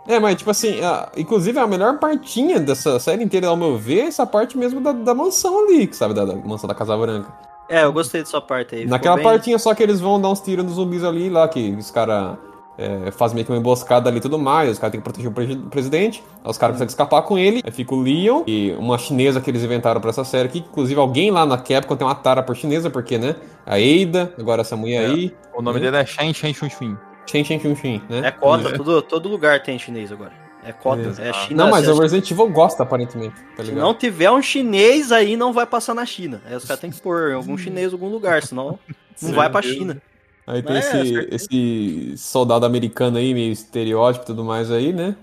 É, 0.07 0.19
mas 0.19 0.37
tipo 0.37 0.49
assim, 0.49 0.81
a- 0.83 1.09
inclusive 1.17 1.59
a 1.59 1.67
melhor 1.67 1.99
partinha 1.99 2.59
dessa 2.59 2.97
série 2.99 3.23
inteira, 3.23 3.47
ao 3.47 3.55
meu 3.57 3.77
ver, 3.77 3.99
é 3.99 4.05
essa 4.07 4.25
parte 4.25 4.57
mesmo 4.57 4.79
da, 4.81 4.91
da 4.91 5.13
mansão 5.13 5.65
ali, 5.67 5.85
que 5.85 5.95
sabe, 5.95 6.13
da, 6.15 6.25
da 6.25 6.35
mansão 6.35 6.67
da 6.67 6.73
Casa 6.73 6.95
Branca. 6.97 7.31
É, 7.69 7.83
eu 7.83 7.93
gostei 7.93 8.21
dessa 8.21 8.41
parte 8.41 8.73
aí. 8.75 8.85
Naquela 8.87 9.15
bem- 9.17 9.23
partinha 9.25 9.59
só 9.59 9.75
que 9.75 9.83
eles 9.83 9.99
vão 9.99 10.19
dar 10.19 10.29
uns 10.29 10.39
tiros 10.39 10.65
nos 10.65 10.75
zumbis 10.75 11.03
ali, 11.03 11.29
lá 11.29 11.47
que 11.47 11.75
os 11.77 11.91
caras 11.91 12.37
é, 12.79 13.11
fazem 13.11 13.35
meio 13.35 13.45
que 13.45 13.51
uma 13.51 13.57
emboscada 13.59 14.09
ali 14.09 14.17
e 14.17 14.21
tudo 14.21 14.39
mais, 14.39 14.71
os 14.71 14.79
caras 14.79 14.91
têm 14.91 15.01
que 15.01 15.03
proteger 15.03 15.29
o 15.29 15.33
presi- 15.33 15.57
presidente, 15.69 16.23
aí 16.43 16.49
os 16.49 16.57
caras 16.57 16.75
conseguem 16.75 16.89
escapar 16.89 17.21
com 17.23 17.37
ele, 17.37 17.61
aí 17.65 17.71
fica 17.71 17.93
o 17.93 18.01
Leon 18.01 18.43
e 18.47 18.71
uma 18.79 18.97
chinesa 18.97 19.41
que 19.41 19.49
eles 19.49 19.63
inventaram 19.63 19.99
pra 19.99 20.09
essa 20.09 20.23
série 20.23 20.47
aqui, 20.47 20.61
que 20.61 20.69
inclusive 20.69 20.99
alguém 20.99 21.29
lá 21.31 21.45
na 21.45 21.57
Capcom 21.57 21.95
tem 21.95 22.07
uma 22.07 22.15
tara 22.15 22.41
por 22.41 22.55
chinesa, 22.55 22.89
porque, 22.89 23.17
né, 23.17 23.35
a 23.65 23.79
Eida, 23.79 24.33
agora 24.39 24.61
essa 24.61 24.75
mulher 24.75 25.09
aí, 25.09 25.35
O 25.53 25.61
nome 25.61 25.79
dele 25.79 25.97
é 25.97 26.05
Shen 26.05 26.33
Shen 26.33 26.53
Chun 26.53 26.69
Chun. 26.69 26.97
Shen 27.25 27.43
Shen 27.43 27.59
Chun 27.59 27.75
Shin, 27.75 28.01
né? 28.09 28.21
É 28.23 28.31
cota, 28.31 28.71
todo, 28.75 29.01
todo 29.01 29.29
lugar 29.29 29.61
tem 29.61 29.77
chinês 29.77 30.11
agora. 30.11 30.31
É 30.63 30.73
cota, 30.73 31.13
é 31.19 31.31
China. 31.31 31.63
Não, 31.63 31.71
mas 31.71 31.87
o 31.87 31.97
Resident 31.99 32.29
Evil 32.31 32.49
gosta, 32.49 32.83
aparentemente, 32.83 33.35
tá 33.55 33.63
se 33.63 33.71
não 33.71 33.93
tiver 33.93 34.29
um 34.29 34.41
chinês 34.41 35.11
aí, 35.11 35.37
não 35.37 35.53
vai 35.53 35.65
passar 35.65 35.93
na 35.93 36.05
China. 36.05 36.41
Aí 36.45 36.55
os 36.55 36.65
caras 36.65 36.81
têm 36.81 36.89
que 36.91 36.99
pôr 36.99 37.31
algum 37.33 37.55
chinês 37.57 37.91
em 37.91 37.93
algum 37.95 38.09
lugar, 38.09 38.43
senão 38.43 38.77
não 39.21 39.31
vai 39.33 39.49
pra 39.49 39.61
China. 39.61 40.01
Aí 40.49 40.63
tem 40.63 40.75
É, 40.75 40.79
esse, 40.79 40.91
certeza. 40.91 41.27
esse 41.35 42.13
soldado 42.17 42.65
americano 42.65 43.17
aí, 43.17 43.33
meio 43.33 43.51
estereótipo 43.51 44.25
e 44.25 44.27
tudo 44.27 44.43
mais 44.43 44.71
aí, 44.71 44.91
né? 44.91 45.15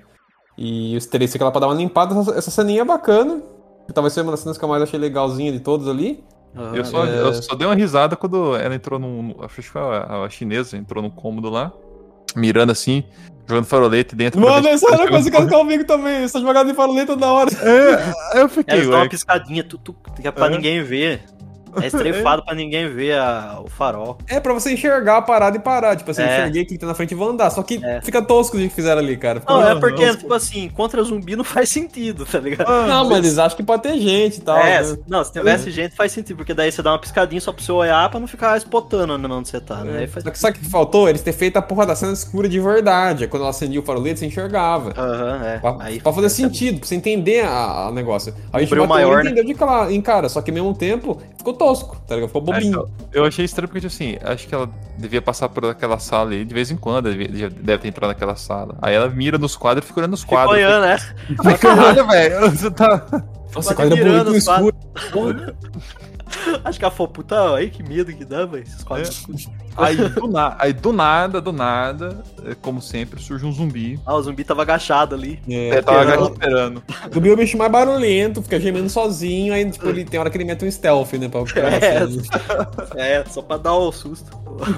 E 0.56 0.96
os 0.96 1.04
três 1.06 1.32
ficam 1.32 1.46
lá 1.46 1.50
pra 1.50 1.60
dar 1.60 1.66
uma 1.66 1.74
limpada. 1.74 2.18
Essa, 2.18 2.30
essa 2.38 2.50
ceninha 2.50 2.82
é 2.82 2.84
bacana. 2.84 3.42
Talvez 3.92 4.12
seja 4.14 4.24
uma 4.24 4.30
das 4.32 4.40
cenas 4.40 4.56
que 4.56 4.64
eu 4.64 4.68
mais 4.68 4.82
achei 4.82 4.98
legalzinha 4.98 5.52
de 5.52 5.60
todos 5.60 5.88
ali. 5.88 6.22
Eu 6.72 6.84
só, 6.84 7.04
é. 7.04 7.20
eu 7.20 7.34
só 7.34 7.54
dei 7.54 7.66
uma 7.66 7.74
risada 7.74 8.16
quando 8.16 8.56
ela 8.56 8.74
entrou 8.74 8.98
num. 8.98 9.34
Acho 9.40 9.56
que 9.56 9.62
foi 9.62 9.82
a, 9.82 10.24
a 10.24 10.30
chinesa, 10.30 10.76
entrou 10.76 11.02
num 11.02 11.10
cômodo 11.10 11.50
lá, 11.50 11.70
mirando 12.34 12.72
assim, 12.72 13.04
jogando 13.46 13.66
farolete 13.66 14.16
dentro. 14.16 14.40
Mano, 14.40 14.66
essa 14.66 14.90
era 14.90 15.04
a 15.04 15.08
coisa 15.08 15.30
que 15.30 15.36
eu 15.36 15.46
comigo 15.48 15.84
também. 15.84 16.22
Essa 16.22 16.40
jogada 16.40 16.70
de 16.70 16.74
faroleta 16.74 17.14
da 17.14 17.30
hora. 17.30 17.50
É, 17.52 18.34
aí 18.36 18.40
eu 18.40 18.48
fiquei, 18.48 18.74
Eles 18.78 18.88
dão 18.88 19.00
uma 19.00 19.08
piscadinha, 19.08 19.62
tu, 19.62 19.76
tu, 19.76 19.94
que 20.18 20.26
é 20.26 20.30
pra 20.30 20.46
É. 20.46 20.50
ninguém 20.50 20.82
ver. 20.82 21.24
É 21.82 21.86
estrefado 21.86 22.42
pra 22.44 22.54
ninguém 22.54 22.88
ver 22.92 23.14
a- 23.18 23.60
o 23.64 23.68
farol. 23.68 24.18
É 24.28 24.40
pra 24.40 24.52
você 24.52 24.72
enxergar 24.72 25.18
a 25.18 25.22
parada 25.22 25.56
e 25.56 25.60
parar. 25.60 25.96
Tipo 25.96 26.10
assim, 26.10 26.22
É. 26.22 26.38
enxerguei 26.40 26.64
quem 26.64 26.78
tá 26.78 26.86
na 26.86 26.94
frente 26.94 27.12
e 27.12 27.14
vou 27.14 27.28
andar. 27.30 27.50
Só 27.50 27.62
que 27.62 27.84
É. 27.84 28.00
fica 28.02 28.20
tosco 28.22 28.56
o 28.56 28.60
que 28.60 28.68
fizeram 28.68 29.00
ali, 29.00 29.16
cara. 29.16 29.40
Fica- 29.40 29.52
Não, 29.52 29.68
é 29.68 29.74
porque, 29.78 30.16
tipo 30.16 30.32
assim, 30.34 30.68
contra 30.70 31.02
zumbi 31.02 31.36
não 31.36 31.44
faz 31.44 31.68
sentido, 31.68 32.24
tá 32.26 32.38
ligado? 32.38 32.68
Não, 32.86 33.08
mas 33.08 33.18
eles 33.18 33.38
acham 33.38 33.56
que 33.56 33.62
pode 33.62 33.82
ter 33.82 33.98
gente 33.98 34.38
e 34.38 34.40
tal. 34.40 34.58
é, 34.58 34.82
né? 34.82 34.96
não, 35.08 35.22
se 35.24 35.32
tivesse 35.32 35.70
gente 35.70 35.94
faz 35.94 36.12
sentido, 36.12 36.36
porque 36.36 36.54
daí 36.54 36.70
você 36.72 36.82
dá 36.82 36.92
uma 36.92 36.98
piscadinha 36.98 37.40
só 37.40 37.52
pra 37.52 37.62
você 37.62 37.72
olhar 37.72 38.08
pra 38.10 38.18
não 38.20 38.26
ficar 38.26 38.56
spotando 38.58 39.14
onde 39.14 39.48
você 39.48 39.60
tá, 39.60 39.84
né? 39.84 39.98
Aí 40.00 40.06
faz... 40.06 40.24
Só 40.24 40.30
que 40.30 40.38
sabe 40.38 40.58
o 40.58 40.60
que 40.60 40.70
faltou? 40.70 41.08
Eles 41.08 41.22
ter 41.22 41.32
feito 41.32 41.56
a 41.56 41.62
porra 41.62 41.86
da 41.86 41.94
cena 41.96 42.12
escura 42.12 42.48
de 42.48 42.58
verdade. 42.60 43.24
É 43.24 43.26
Quando 43.26 43.42
ela 43.42 43.50
acendia 43.50 43.80
o 43.80 43.82
farolete, 43.82 44.20
você 44.20 44.26
enxergava. 44.26 44.92
Aham, 44.96 45.40
é. 45.44 45.58
Pra, 45.58 45.76
Aí, 45.80 46.00
pra 46.00 46.12
fazer 46.12 46.28
sentido, 46.30 46.78
pra 46.80 46.88
você 46.88 46.94
entender 46.94 47.44
a, 47.44 47.86
a 47.88 47.92
negócio. 47.92 48.34
A 48.52 48.60
gente 48.60 48.70
bateu 48.70 48.86
maior, 48.86 49.22
né? 49.24 49.30
entendeu 49.30 49.44
de 49.44 49.54
cara, 49.54 49.92
em 49.92 50.00
cara, 50.00 50.28
só 50.28 50.40
que 50.40 50.50
ao 50.50 50.54
mesmo 50.54 50.74
tempo 50.74 51.20
ficou 51.46 51.54
tosco, 51.54 51.96
tá 52.06 52.14
ligado? 52.16 52.28
Ficou 52.28 52.42
É, 52.42 52.44
bobinho. 52.44 52.68
então, 52.70 52.88
eu 53.12 53.24
achei 53.24 53.44
estranho 53.44 53.68
porque, 53.68 53.80
tipo 53.80 53.92
assim, 53.92 54.16
acho 54.22 54.48
que 54.48 54.54
ela 54.54 54.68
devia 54.98 55.22
passar 55.22 55.48
por 55.48 55.64
aquela 55.66 55.98
sala 55.98 56.30
ali 56.30 56.44
de 56.44 56.52
vez 56.54 56.70
em 56.70 56.76
quando, 56.76 57.10
devia- 57.14 57.48
deve 57.50 57.82
ter 57.82 57.88
entrado 57.88 58.08
naquela 58.08 58.34
sala. 58.36 58.76
Aí 58.82 58.94
ela 58.94 59.08
mira 59.08 59.38
nos 59.38 59.54
quadros 59.56 59.84
e 59.84 59.88
fica 59.88 60.00
olhando 60.00 60.10
nos 60.12 60.22
Fica 60.22 60.34
quadros. 60.36 60.56
olhando, 60.56 60.82
né? 60.82 60.96
Caralho, 61.60 62.06
velho, 62.08 62.50
você 62.50 62.70
tá. 62.70 63.06
Nossa, 63.54 63.74
quadro 63.74 63.96
é 63.96 64.02
bonito 64.04 64.30
os 64.30 64.36
escuro. 64.38 64.74
Acho 66.64 66.78
que 66.78 66.84
ela 66.84 66.92
falou, 66.94 67.12
puta, 67.12 67.54
aí 67.54 67.70
que 67.70 67.82
medo 67.82 68.12
que 68.12 68.24
dá, 68.24 68.44
velho, 68.46 68.62
esses 68.62 68.82
quadros 68.84 69.08
escuros. 69.10 69.48
Aí 69.78 69.94
do, 69.94 70.26
na- 70.26 70.56
aí 70.58 70.72
do 70.72 70.90
nada, 70.90 71.38
do 71.38 71.52
nada, 71.52 72.24
é, 72.46 72.54
como 72.54 72.80
sempre, 72.80 73.20
surge 73.20 73.44
um 73.44 73.52
zumbi. 73.52 74.00
Ah, 74.06 74.14
o 74.14 74.22
zumbi 74.22 74.42
tava 74.42 74.62
agachado 74.62 75.14
ali. 75.14 75.38
É, 75.46 75.68
É, 75.68 75.82
tava 75.82 76.00
esperando. 76.00 76.32
esperando. 76.32 76.82
Zumbi 77.12 77.28
é 77.28 77.32
o 77.34 77.36
bicho 77.36 77.58
mais 77.58 77.70
barulhento, 77.70 78.40
fica 78.42 78.58
gemendo 78.58 78.88
sozinho, 78.88 79.52
aí 79.52 79.70
tipo, 79.70 79.86
ele 79.86 80.06
tem 80.06 80.18
hora 80.18 80.30
que 80.30 80.38
ele 80.38 80.46
mete 80.46 80.64
um 80.64 80.70
stealth, 80.70 81.12
né? 81.12 81.28
Pra 81.28 81.44
ficar 81.44 81.60
É. 81.84 81.98
assim, 81.98 82.22
É, 82.96 83.22
só 83.26 83.42
pra 83.42 83.58
dar 83.58 83.74
o 83.74 83.92
susto. 83.92 84.30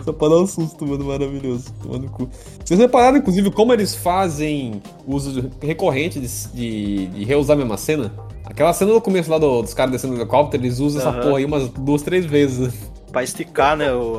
Só 0.05 0.13
pra 0.13 0.29
dar 0.31 0.39
um 0.39 0.47
susto, 0.49 0.85
mano, 0.85 1.05
maravilhoso. 1.05 1.73
Tomando 1.81 2.11
cu. 2.11 2.29
Vocês 2.65 2.81
repararam, 2.81 3.19
inclusive, 3.19 3.53
como 3.53 3.73
eles 3.73 3.95
fazem 3.95 4.83
uso 5.07 5.49
recorrente 5.63 6.19
de, 6.19 6.27
de, 6.53 7.07
de 7.07 7.25
reusar 7.25 7.55
a 7.55 7.59
mesma 7.61 7.77
cena? 7.77 8.13
Aquela 8.59 8.73
cena 8.73 8.93
no 8.93 9.01
começo 9.01 9.31
lá 9.31 9.39
do- 9.39 9.63
dos 9.63 9.73
caras 9.73 9.93
descendo 9.93 10.15
no 10.15 10.19
helicóptero, 10.21 10.65
eles 10.65 10.81
usam 10.81 11.01
essa 11.01 11.11
Aham. 11.11 11.21
porra 11.21 11.39
aí 11.39 11.45
umas 11.45 11.69
duas, 11.69 12.03
três 12.03 12.27
vezes. 12.27 12.75
Pra 13.13 13.23
esticar, 13.23 13.77
né, 13.77 13.93
o... 13.93 14.19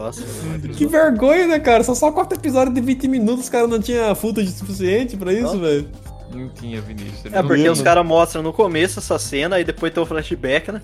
Que 0.78 0.88
vergonha, 0.88 1.46
né, 1.46 1.60
cara? 1.60 1.84
São 1.84 1.94
só 1.94 2.10
quatro 2.10 2.38
episódios 2.40 2.74
de 2.74 2.80
20 2.80 3.06
minutos, 3.10 3.42
os 3.44 3.50
caras 3.50 3.70
não 3.70 3.82
tinham 3.82 4.16
footage 4.16 4.50
suficiente 4.52 5.18
pra 5.18 5.34
isso, 5.34 5.60
velho. 5.60 5.90
Não 6.34 6.48
tinha, 6.48 6.80
Vinícius. 6.80 7.34
É 7.34 7.44
porque 7.44 7.68
os 7.68 7.82
caras 7.82 8.06
mostram 8.06 8.42
no 8.42 8.54
começo 8.54 9.00
essa 9.00 9.20
cena, 9.20 9.58
aí 9.58 9.66
depois 9.66 9.92
tem 9.94 10.02
o 10.02 10.06
flashback, 10.06 10.72
né? 10.72 10.82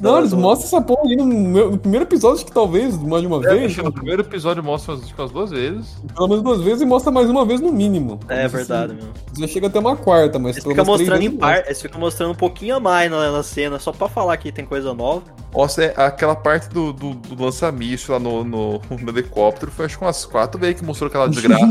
Não, 0.00 0.18
eles 0.18 0.32
mostram 0.32 0.66
essa 0.66 0.80
porra 0.82 1.08
aí 1.08 1.16
no, 1.16 1.24
meu- 1.24 1.70
no 1.70 1.78
primeiro 1.78 2.04
episódio, 2.04 2.36
acho 2.36 2.46
que 2.46 2.52
talvez, 2.52 2.96
mais 2.98 3.22
de 3.22 3.26
uma 3.28 3.40
vez. 3.40 3.64
Acho 3.66 3.74
que 3.76 3.82
no 3.82 3.92
primeiro 3.92 4.22
episódio 4.22 4.62
mostra 4.62 4.94
acho 4.94 5.14
que 5.14 5.20
umas 5.20 5.30
duas 5.30 5.50
vezes. 5.50 5.96
Pelo 6.14 6.28
menos 6.28 6.42
duas 6.42 6.60
vezes 6.60 6.82
e 6.82 6.86
mostra 6.86 7.10
mais 7.12 7.30
uma 7.30 7.44
vez 7.44 7.60
no 7.60 7.72
mínimo. 7.72 8.18
É 8.28 8.48
se- 8.48 8.56
verdade, 8.56 8.94
meu. 8.94 9.08
Já 9.38 9.46
chega 9.46 9.68
até 9.68 9.78
uma 9.78 9.96
quarta, 9.96 10.38
mas 10.38 10.56
Eles 10.56 10.66
ficam 10.68 10.84
mostrando 10.84 11.22
em 11.22 11.30
par, 11.30 11.64
eles 11.64 11.80
ficam 11.80 12.00
mostrando 12.00 12.32
um 12.32 12.36
pouquinho 12.36 12.76
a 12.76 12.80
mais 12.80 13.10
na, 13.10 13.30
na 13.30 13.42
cena, 13.42 13.78
só 13.78 13.92
pra 13.92 14.08
falar 14.08 14.36
que 14.36 14.50
tem 14.50 14.64
coisa 14.64 14.92
nova. 14.92 15.22
Nossa, 15.54 15.84
é 15.84 15.94
aquela 15.96 16.34
parte 16.34 16.68
do, 16.70 16.92
do, 16.92 17.14
do 17.14 17.44
lança-míssil 17.44 18.14
lá 18.14 18.18
no, 18.20 18.42
no, 18.42 18.80
no 18.90 19.08
helicóptero 19.08 19.70
foi 19.70 19.84
acho 19.86 19.96
que 19.96 20.04
umas 20.04 20.24
quatro 20.26 20.60
vezes 20.60 20.80
que 20.80 20.84
mostrou 20.84 21.06
aquela 21.08 21.28
desgraça. 21.28 21.64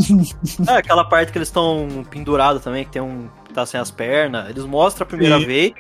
Ah, 0.67 0.77
aquela 0.79 1.03
parte 1.03 1.31
que 1.33 1.38
eles 1.38 1.49
estão 1.49 2.05
pendurados 2.09 2.63
também, 2.63 2.86
que 2.86 2.91
tem 2.91 3.01
um. 3.01 3.27
tá 3.53 3.65
sem 3.65 3.77
as 3.79 3.91
pernas. 3.91 4.49
Eles 4.49 4.63
mostram 4.63 5.03
a 5.03 5.07
primeira 5.07 5.38
Sim. 5.39 5.45
vez. 5.45 5.73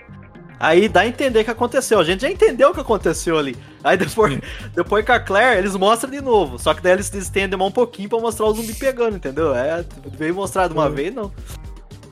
Aí 0.63 0.87
dá 0.87 1.01
a 1.01 1.07
entender 1.07 1.43
que 1.43 1.51
aconteceu. 1.51 1.99
A 1.99 2.05
gente 2.05 2.21
já 2.21 2.31
entendeu 2.31 2.69
o 2.69 2.73
que 2.73 2.79
aconteceu 2.79 3.37
ali. 3.37 3.53
Aí 3.83 3.97
depois, 3.97 4.39
depois 4.73 5.05
com 5.05 5.11
a 5.11 5.19
Claire, 5.19 5.59
eles 5.59 5.75
mostram 5.75 6.09
de 6.09 6.21
novo. 6.21 6.57
Só 6.57 6.73
que 6.73 6.81
daí 6.81 6.93
eles 6.93 7.13
estendem 7.13 7.59
mais 7.59 7.69
um 7.69 7.73
pouquinho 7.73 8.07
pra 8.07 8.17
mostrar 8.17 8.45
o 8.45 8.53
zumbi 8.53 8.73
pegando, 8.73 9.17
entendeu? 9.17 9.53
É, 9.53 9.83
veio 10.17 10.33
mostrar 10.33 10.69
de 10.69 10.73
uma 10.73 10.89
vez, 10.89 11.13
não. 11.13 11.29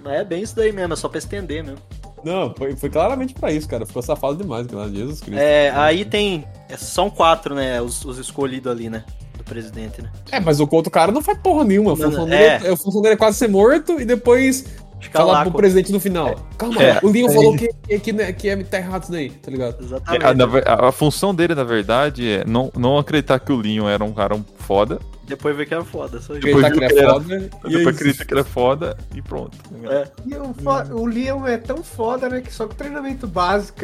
Mas 0.04 0.14
é 0.16 0.26
bem 0.26 0.44
isso 0.44 0.54
daí 0.54 0.74
mesmo, 0.74 0.92
é 0.92 0.98
só 0.98 1.08
pra 1.08 1.18
estender 1.18 1.64
mesmo. 1.64 1.80
Não, 2.26 2.54
foi, 2.54 2.76
foi 2.76 2.90
claramente 2.90 3.34
pra 3.34 3.54
isso, 3.54 3.70
cara. 3.70 3.86
Ficou 3.86 4.02
safado 4.02 4.36
demais, 4.36 4.68
cara. 4.68 4.90
Jesus 4.90 5.22
Cristo. 5.22 5.40
É, 5.40 5.70
aí 5.70 6.04
tem. 6.04 6.44
é, 6.68 6.76
São 6.76 7.10
quatro, 7.10 7.56
né? 7.56 7.82
Os, 7.82 8.04
os 8.04 8.18
escolhidos 8.18 8.70
ali, 8.70 8.90
né? 8.90 9.06
Do 9.38 9.46
presidente, 9.46 10.02
né? 10.02 10.12
É, 10.30 10.42
mas 10.42 10.60
o 10.60 10.68
outro 10.70 10.92
cara 10.92 11.10
não 11.14 11.22
faz 11.22 11.38
porra 11.38 11.64
nenhuma. 11.64 11.94
A 11.94 11.96
função, 11.96 12.12
não, 12.12 12.26
dele, 12.26 12.44
é. 12.44 12.68
é. 12.68 12.74
a 12.74 12.76
função 12.76 13.02
dele 13.02 13.14
é 13.14 13.18
quase 13.18 13.38
ser 13.38 13.48
morto 13.48 13.98
e 14.02 14.04
depois 14.04 14.66
Fica 15.02 15.20
falar 15.20 15.32
lá 15.34 15.42
pro 15.44 15.54
presidente 15.54 15.92
no 15.92 16.00
final. 16.00 16.36
Calma, 16.58 16.82
É. 16.82 17.00
o 17.02 17.10
Leon 17.10 17.30
falou 17.32 17.56
que, 17.58 17.70
que, 17.88 18.00
que, 18.00 18.14
né, 18.14 18.32
que 18.32 18.48
é, 18.50 18.56
tá 18.64 18.78
errado 18.78 19.04
isso 19.04 19.12
daí, 19.12 19.30
tá 19.32 19.50
ligado? 19.52 19.84
Exatamente. 19.84 20.24
É, 20.24 20.28
a, 20.28 20.46
ver- 20.46 20.68
a- 20.68 20.88
a 20.90 20.92
função 20.92 21.34
dele, 21.34 21.56
na 21.56 21.64
verdade, 21.64 22.28
é 22.30 22.44
não, 22.46 22.72
não 22.78 22.98
acreditar 22.98 23.40
que 23.40 23.52
o 23.52 23.58
Leon 23.58 23.88
era 23.90 24.04
um 24.04 24.14
cara 24.14 24.40
foda. 24.60 25.00
Depois 25.28 25.56
vê 25.56 25.66
que 25.66 25.74
era 25.74 25.84
foda, 25.84 26.20
só 26.20 26.36
isso. 26.36 26.46
Acreditar 26.48 26.70
viu 26.70 26.80
que 26.80 26.84
é 26.84 26.98
era- 27.00 27.14
foda. 27.14 27.34
e 27.34 27.36
é 27.36 27.40
Depois 27.40 27.74
isso. 27.80 27.90
acredita 27.90 28.26
que 28.26 28.34
ele 28.34 28.42
é 28.42 28.44
foda 28.44 28.98
e 29.16 29.22
pronto. 29.22 29.58
É. 29.90 30.08
E 30.26 30.36
o, 30.36 30.54
fo- 30.54 30.94
o 30.94 31.06
Leon 31.06 31.48
é 31.48 31.58
tão 31.58 31.78
foda, 31.84 32.28
né? 32.28 32.42
Que 32.42 32.54
só 32.54 32.68
com 32.68 32.76
treinamento 32.76 33.26
básico 33.28 33.80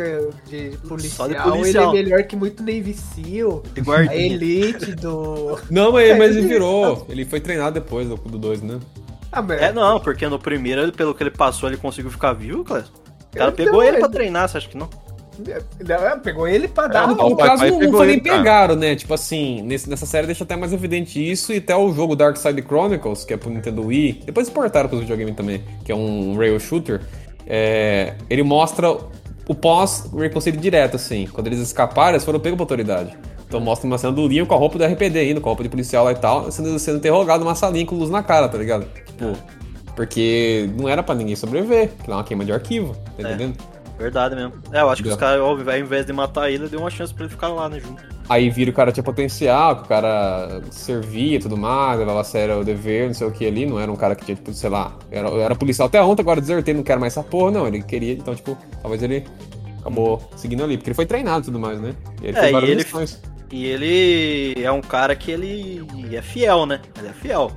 de 0.46 0.78
policial, 0.88 1.30
policial. 1.30 1.96
ele 1.96 2.00
é 2.00 2.04
melhor 2.04 2.24
que 2.28 2.36
muito 2.36 2.62
Navy 2.62 2.94
SEAL. 2.94 3.64
De 3.74 3.90
A 3.92 4.16
elite 4.16 4.92
do. 4.94 5.58
Não, 5.72 5.94
mas, 5.94 6.10
É, 6.10 6.16
mas 6.18 6.32
ele 6.32 6.40
ele- 6.40 6.48
virou. 6.54 7.06
Ele 7.10 7.24
foi 7.26 7.40
treinado 7.40 7.76
depois 7.76 8.08
do 8.10 8.18
2, 8.18 8.62
né? 8.62 8.78
Ah, 9.38 9.54
É, 9.56 9.72
não, 9.72 10.00
porque 10.00 10.28
no 10.28 10.40
primeiro, 10.40 10.82
ele- 10.82 10.92
pelo 10.92 11.14
que 11.14 11.24
ele 11.24 11.32
passou, 11.32 11.70
ele 11.70 11.78
conseguiu 11.78 12.12
ficar 12.12 12.34
vivo, 12.34 12.64
Clécio. 12.64 12.92
O 13.34 13.38
cara 13.38 13.52
Então, 13.52 13.66
pegou 13.66 13.82
ele 13.84 13.92
ele- 13.92 14.00
pra 14.00 14.10
treinar, 14.10 14.48
você 14.50 14.58
acha 14.58 14.68
que 14.70 14.78
não? 14.78 14.90
Não, 15.40 16.20
pegou 16.20 16.48
ele 16.48 16.68
pra 16.68 16.88
dar. 16.88 17.04
É, 17.04 17.08
No, 17.08 17.38
caso, 17.38 17.64
não, 17.64 17.92
foi 17.92 18.08
nem 18.08 18.16
ele, 18.16 18.22
cara. 18.22 18.38
pegaram, 18.40 18.76
né? 18.76 18.96
Tipo 18.96 19.14
assim, 19.14 19.62
nesse- 19.62 19.88
nessa 19.88 20.06
série 20.08 20.26
deixa 20.26 20.44
até 20.44 20.56
mais 20.56 20.74
evidente 20.74 21.20
isso 21.24 21.54
e 21.54 21.58
até 21.58 21.76
o 21.76 21.94
jogo 21.94 22.16
Dark 22.16 22.36
Side 22.38 22.62
Chronicles, 22.64 23.24
que 23.24 23.34
é 23.36 23.38
pro 23.38 23.50
Nintendo 23.52 23.86
Wii, 23.86 24.24
depois 24.26 24.48
exportaram 24.48 24.90
pros 24.90 25.02
videogames 25.02 25.36
também, 25.36 25.64
que 25.86 25.92
é 25.92 25.96
um 25.96 26.36
rail 26.36 26.60
shooter, 26.60 27.02
é, 27.46 28.16
ele 28.30 28.42
mostra 28.42 28.90
o 29.48 29.54
pós-reconcilio 29.54 30.60
direto, 30.60 30.96
assim. 30.96 31.28
Quando 31.32 31.46
eles 31.48 31.60
escaparam, 31.60 32.14
eles 32.14 32.26
foram 32.26 32.40
pegos 32.40 32.58
pra 32.58 32.64
autoridade. 32.64 33.16
Então 33.48 33.60
mostra 33.62 33.88
uma 33.88 33.98
cena 33.98 34.12
do 34.14 34.28
Leon 34.28 34.46
com 34.46 34.54
a 34.54 34.58
roupa 34.58 34.78
do 34.78 34.84
RPD 34.84 35.20
ainda, 35.20 35.40
com 35.40 35.48
a 35.48 35.52
roupa 35.52 35.64
de 35.64 35.70
policial 35.70 36.04
lá 36.06 36.12
e 36.12 36.16
tal, 36.16 36.52
sendo, 36.52 36.78
sendo 36.80 36.98
interrogado 36.98 37.44
numa 37.44 37.56
salinha 37.56 37.86
com 37.86 37.96
luz 37.96 38.10
na 38.10 38.22
cara, 38.22 38.50
tá 38.50 38.58
ligado? 38.58 38.86
Tipo, 39.06 39.34
porque 39.96 40.70
não 40.78 40.88
era 40.88 41.02
pra 41.02 41.16
ninguém 41.16 41.36
sobreviver, 41.36 41.92
que 42.04 42.10
lá 42.10 42.18
é 42.18 42.20
uma 42.20 42.24
queima 42.26 42.44
de 42.46 42.52
arquivo, 42.52 42.94
tá 43.16 43.24
É. 43.28 43.34
entendendo? 43.34 43.58
Verdade 43.98 44.36
mesmo. 44.36 44.54
É, 44.72 44.82
eu 44.82 44.90
acho 44.92 45.02
que 45.02 45.10
Já. 45.10 45.16
os 45.16 45.20
caras, 45.20 45.42
ao 45.42 45.58
invés 45.80 46.06
de 46.06 46.14
matar 46.14 46.52
ele, 46.52 46.68
deu 46.68 46.80
uma 46.82 46.90
chance 46.92 47.12
pra 47.12 47.24
ele 47.24 47.32
ficar 47.34 47.48
lá, 47.48 47.68
né, 47.68 47.80
junto. 47.80 48.04
Aí 48.30 48.48
vira 48.50 48.70
o 48.70 48.74
cara 48.74 48.92
tinha 48.92 49.04
potencial, 49.04 49.78
que 49.78 49.84
o 49.84 49.88
cara 49.88 50.62
servia 50.70 51.38
e 51.38 51.40
tudo 51.40 51.58
mais, 51.58 51.98
levava 51.98 52.20
a 52.22 52.24
sério 52.24 52.60
o 52.60 52.64
dever, 52.64 53.08
não 53.08 53.14
sei 53.16 53.26
o 53.26 53.32
que 53.32 53.48
ali, 53.48 53.66
não 53.66 53.80
era 53.80 53.92
um 53.92 53.96
cara 53.96 54.14
que 54.16 54.24
tinha, 54.26 54.36
tipo, 54.36 54.54
sei 54.54 54.70
lá, 54.70 54.92
era, 55.10 55.30
era 55.30 55.56
policial 55.56 55.88
até 55.88 56.00
ontem, 56.04 56.22
agora 56.22 56.40
desertei, 56.42 56.74
não 56.76 56.84
quero 56.84 57.00
mais 57.00 57.14
essa 57.14 57.24
porra, 57.24 57.50
não, 57.52 57.66
ele 57.68 57.82
queria, 57.82 58.14
então, 58.14 58.36
tipo, 58.36 58.56
talvez 58.82 59.02
ele 59.02 59.24
acabou 59.80 60.22
seguindo 60.36 60.64
ali, 60.64 60.78
porque 60.78 60.90
ele 60.90 60.96
foi 60.96 61.06
treinado 61.08 61.44
e 61.44 61.46
tudo 61.46 61.58
mais, 61.60 61.80
né? 61.82 61.96
E 62.22 62.28
ele 62.28 62.38
É, 62.38 62.42
fez 62.42 62.50
e 62.50 62.52
várias 62.54 62.70
ele- 62.70 62.84
missões. 62.84 63.22
E 63.52 63.66
ele 63.66 64.64
é 64.64 64.72
um 64.72 64.82
cara 64.82 65.16
que 65.16 65.32
ele 65.32 65.86
é 66.12 66.22
fiel, 66.22 66.66
né? 66.66 66.82
Ele 66.98 67.08
é 67.08 67.14
fiel. 67.14 67.52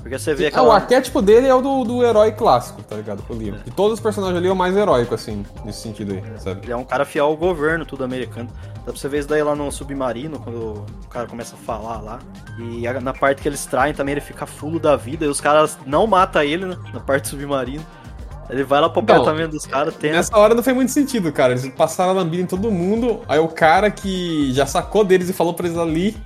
Porque 0.00 0.16
você 0.16 0.32
vê 0.32 0.44
É, 0.44 0.46
o 0.46 0.48
aquela... 0.50 0.74
arquétipo 0.76 1.20
dele 1.20 1.48
é 1.48 1.54
o 1.54 1.60
do, 1.60 1.84
do 1.84 2.04
herói 2.04 2.30
clássico, 2.32 2.80
tá 2.82 2.94
ligado? 2.96 3.22
O 3.28 3.34
livro. 3.34 3.60
De 3.64 3.70
todos 3.72 3.94
os 3.94 4.00
personagens 4.00 4.38
ali 4.38 4.48
é 4.48 4.52
o 4.52 4.56
mais 4.56 4.74
heróico, 4.76 5.14
assim, 5.14 5.44
nesse 5.64 5.80
sentido 5.82 6.12
aí, 6.14 6.22
sabe? 6.38 6.60
Ele 6.62 6.72
é 6.72 6.76
um 6.76 6.84
cara 6.84 7.04
fiel 7.04 7.26
ao 7.26 7.36
governo, 7.36 7.84
tudo 7.84 8.04
americano. 8.04 8.48
Dá 8.76 8.92
pra 8.92 8.94
você 8.94 9.08
ver 9.08 9.18
isso 9.18 9.28
daí 9.28 9.42
lá 9.42 9.54
no 9.56 9.70
Submarino, 9.72 10.38
quando 10.38 10.86
o 11.04 11.08
cara 11.10 11.26
começa 11.26 11.56
a 11.56 11.58
falar 11.58 12.00
lá. 12.00 12.20
E 12.58 12.88
na 13.02 13.12
parte 13.12 13.42
que 13.42 13.48
eles 13.48 13.66
traem 13.66 13.92
também, 13.92 14.12
ele 14.12 14.20
fica 14.20 14.46
fulo 14.46 14.78
da 14.78 14.96
vida. 14.96 15.26
E 15.26 15.28
os 15.28 15.40
caras 15.40 15.76
não 15.84 16.06
matam 16.06 16.42
ele, 16.42 16.64
né? 16.64 16.76
Na 16.94 17.00
parte 17.00 17.24
do 17.24 17.28
submarino. 17.30 17.84
Ele 18.50 18.64
vai 18.64 18.80
lá 18.80 18.88
pro 18.88 19.02
Então, 19.02 19.16
apartamento 19.16 19.50
dos 19.52 19.66
caras, 19.66 19.94
tem... 19.94 20.12
Nessa 20.12 20.36
hora 20.36 20.54
não 20.54 20.62
fez 20.62 20.74
muito 20.74 20.90
sentido, 20.92 21.30
cara. 21.32 21.52
Eles 21.52 21.68
passaram 21.68 22.10
a 22.10 22.14
lambida 22.14 22.42
em 22.42 22.46
todo 22.46 22.70
mundo, 22.70 23.20
aí 23.28 23.38
o 23.38 23.48
cara 23.48 23.90
que 23.90 24.52
já 24.52 24.64
sacou 24.66 25.04
deles 25.04 25.28
e 25.28 25.32
falou 25.32 25.52
pra 25.54 25.66
eles 25.66 25.78
ali, 25.78 26.16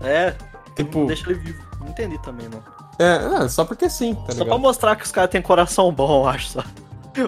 É, 0.00 0.34
tipo... 0.74 1.06
deixa 1.06 1.30
ele 1.30 1.38
vivo. 1.38 1.62
Não 1.80 1.88
entendi 1.88 2.20
também, 2.22 2.48
não. 2.48 2.62
É, 2.98 3.18
não, 3.18 3.48
só 3.48 3.64
porque 3.64 3.88
sim, 3.90 4.14
tá 4.14 4.20
Só 4.20 4.26
pra 4.26 4.44
ligado? 4.44 4.58
mostrar 4.60 4.96
que 4.96 5.04
os 5.04 5.10
caras 5.12 5.30
têm 5.30 5.42
coração 5.42 5.90
bom, 5.92 6.22
eu 6.24 6.28
acho, 6.28 6.48
só. 6.48 6.64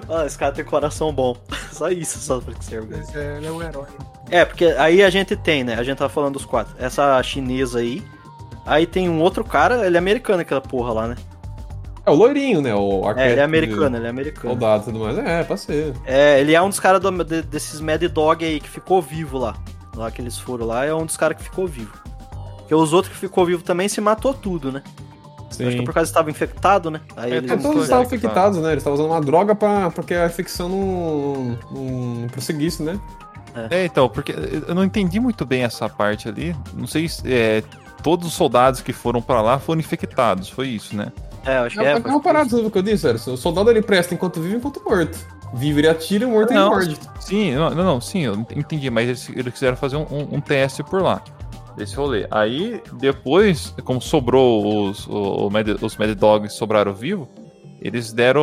Ah, 0.09 0.27
esse 0.27 0.37
cara 0.37 0.51
tem 0.53 0.65
coração 0.65 1.13
bom. 1.13 1.37
Só 1.71 1.89
isso, 1.91 2.19
só 2.19 2.41
pra 2.41 2.53
que 2.55 2.65
serve. 2.65 2.97
Mas, 2.97 3.15
é, 3.15 3.37
ele 3.37 3.47
é 3.47 3.51
um 3.53 3.63
herói. 3.63 3.87
É, 4.29 4.45
porque 4.45 4.65
aí 4.79 5.01
a 5.01 5.09
gente 5.11 5.37
tem, 5.37 5.63
né? 5.63 5.75
A 5.79 5.85
gente 5.85 5.99
tá 5.99 6.09
falando 6.09 6.33
dos 6.35 6.45
quatro. 6.45 6.75
Essa 6.77 7.23
chinesa 7.23 7.79
aí. 7.79 8.03
Aí 8.65 8.85
tem 8.85 9.09
um 9.09 9.21
outro 9.21 9.45
cara, 9.45 9.87
ele 9.87 9.95
é 9.95 9.99
americano, 9.99 10.41
aquela 10.41 10.61
porra 10.61 10.93
lá, 10.93 11.07
né? 11.07 11.17
É 12.07 12.11
o 12.11 12.15
loirinho, 12.15 12.63
né? 12.63 12.73
O 12.75 13.03
É, 13.17 13.33
ele 13.33 13.41
é 13.41 13.43
americano, 13.43 13.91
de 13.91 13.97
ele 13.97 14.07
é 14.07 14.11
americano. 14.11 14.51
Soldado 14.51 14.83
e 14.83 14.85
tudo 14.87 15.01
mais. 15.01 15.19
É, 15.19 15.43
pode 15.43 15.61
ser. 15.61 15.93
É, 16.07 16.41
ele 16.41 16.55
é 16.55 16.63
um 16.63 16.69
dos 16.69 16.79
caras 16.79 17.01
do- 17.01 17.25
de- 17.25 17.43
desses 17.43 17.81
Mad 17.81 18.01
Dog 18.05 18.45
aí 18.45 18.61
que 18.61 18.69
ficou 18.71 19.03
vivo 19.03 19.39
lá. 19.39 19.57
Lá 19.95 20.11
que 20.11 20.23
eles 20.23 20.39
foram 20.39 20.67
lá, 20.67 20.85
é 20.85 20.95
um 20.95 21.05
dos 21.05 21.17
caras 21.17 21.37
que 21.37 21.43
ficou 21.43 21.67
vivo. 21.67 21.93
Porque 22.59 22.75
os 22.75 22.93
outros 22.93 23.13
que 23.13 23.19
ficou 23.19 23.45
vivo 23.45 23.63
também 23.63 23.89
se 23.89 24.01
matou 24.01 24.33
tudo, 24.33 24.71
né? 24.71 24.83
Acho 25.49 25.59
que 25.59 25.71
Sim. 25.71 25.85
por 25.85 25.95
causa 25.95 26.07
que 26.07 26.11
estava 26.11 26.31
infectado, 26.31 26.91
né? 26.91 27.01
Aí 27.17 27.33
É, 27.33 27.37
eles 27.37 27.51
É, 27.51 27.55
todos 27.55 27.63
quiseram. 27.81 27.83
estavam 27.85 28.05
infectados, 28.05 28.59
né? 28.61 28.69
Eles 28.73 28.81
estavam 28.83 28.99
usando 28.99 29.11
uma 29.13 29.21
droga 29.21 29.55
pra, 29.55 29.91
porque 29.91 30.15
a 30.15 30.27
infecção 30.27 30.69
não, 30.69 31.59
não, 31.73 31.83
não 32.21 32.29
prosseguisse, 32.29 32.83
né? 32.83 32.99
É, 33.71 33.85
então, 33.87 34.09
porque 34.09 34.33
eu 34.69 34.75
não 34.75 34.85
entendi 34.85 35.19
muito 35.19 35.47
bem 35.47 35.63
essa 35.63 35.89
parte 35.89 36.29
ali. 36.29 36.55
Não 36.75 36.87
sei 36.87 37.09
se 37.09 37.23
é, 37.33 37.63
todos 38.03 38.27
os 38.29 38.35
soldados 38.35 38.81
que 38.83 38.93
foram 38.93 39.23
pra 39.23 39.41
lá 39.41 39.59
foram 39.59 39.81
infectados, 39.81 40.49
foi 40.51 40.69
isso, 40.69 40.95
né? 40.95 41.11
É, 41.47 41.59
acho 41.59 41.79
que 41.79 41.85
É, 41.85 41.93
é. 41.93 41.97
é 41.97 41.99
uma 41.99 42.21
parada, 42.21 42.51
sabe 42.51 42.67
o 42.67 42.71
que 42.71 42.79
eu 42.79 42.83
disse, 42.83 42.99
sério? 43.03 43.21
O 43.33 43.37
soldado 43.37 43.71
ele 43.71 43.81
presta 43.83 44.13
enquanto 44.15 44.41
vive 44.41 44.57
enquanto 44.57 44.83
morto. 44.85 45.19
Vive 45.55 45.81
ele 45.81 45.89
atira, 45.89 46.27
morto 46.27 46.51
ele 46.51 46.59
Não, 46.59 46.71
morde. 46.71 46.99
Sim, 47.21 47.55
não, 47.55 47.71
não, 47.71 47.85
não, 47.85 48.01
sim, 48.01 48.23
eu 48.23 48.35
entendi, 48.55 48.91
mas 48.91 49.07
eles, 49.09 49.29
eles 49.35 49.53
quiseram 49.55 49.77
fazer 49.77 49.97
um, 49.97 50.03
um- 50.11 50.29
um 50.37 50.41
teste 50.41 50.83
por 50.83 51.01
lá. 51.01 51.23
Desse 51.77 51.95
rolê. 51.95 52.27
Aí, 52.31 52.83
depois, 52.95 53.73
como 53.85 54.01
sobrou 54.01 54.89
os, 54.89 55.07
o, 55.07 55.47
o 55.47 55.51
Mad- 55.51 55.81
os 55.83 55.97
Mad 55.97 56.11
Dogs 56.17 56.57
sobraram 56.57 56.93
vivo, 56.95 57.29
eles 57.81 58.13
deram. 58.13 58.43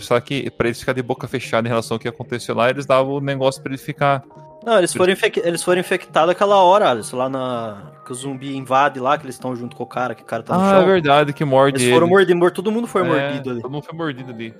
Só 0.00 0.18
que 0.18 0.50
pra 0.50 0.68
eles 0.68 0.80
ficarem 0.80 1.02
de 1.02 1.06
boca 1.06 1.28
fechada 1.28 1.68
em 1.68 1.70
relação 1.70 1.96
ao 1.96 1.98
que 1.98 2.08
aconteceu 2.08 2.54
lá, 2.54 2.70
eles 2.70 2.86
davam 2.86 3.14
o 3.16 3.20
negócio 3.20 3.62
pra 3.62 3.70
ele 3.70 3.78
ficar. 3.80 4.24
Não, 4.64 4.78
eles 4.78 4.92
foram, 4.94 5.12
infec- 5.12 5.36
eles 5.44 5.62
foram 5.62 5.80
infectados 5.80 6.30
aquela 6.30 6.56
hora, 6.62 6.90
Alisson, 6.90 7.16
lá 7.16 7.28
na. 7.28 7.92
Que 8.04 8.12
o 8.12 8.14
zumbi 8.14 8.56
invade 8.56 8.98
lá, 9.00 9.16
que 9.18 9.24
eles 9.24 9.34
estão 9.34 9.54
junto 9.56 9.74
com 9.76 9.82
o 9.82 9.86
cara, 9.86 10.14
que 10.14 10.22
o 10.22 10.26
cara 10.26 10.42
tá 10.42 10.56
no 10.56 10.62
Ah, 10.64 10.70
chão. 10.70 10.82
é 10.82 10.84
verdade, 10.86 11.32
que 11.32 11.44
morde 11.44 11.78
Eles 11.82 11.92
foram 11.92 12.06
ele. 12.06 12.14
mordidos, 12.14 12.36
mor- 12.40 12.50
todo 12.50 12.70
mundo 12.72 12.86
foi 12.86 13.02
É, 13.02 13.04
mordido 13.04 13.50
ali. 13.50 13.62
Todo 13.62 13.70
mundo 13.72 13.82
foi 13.84 13.96
mordido 13.96 14.30
ali. 14.32 14.54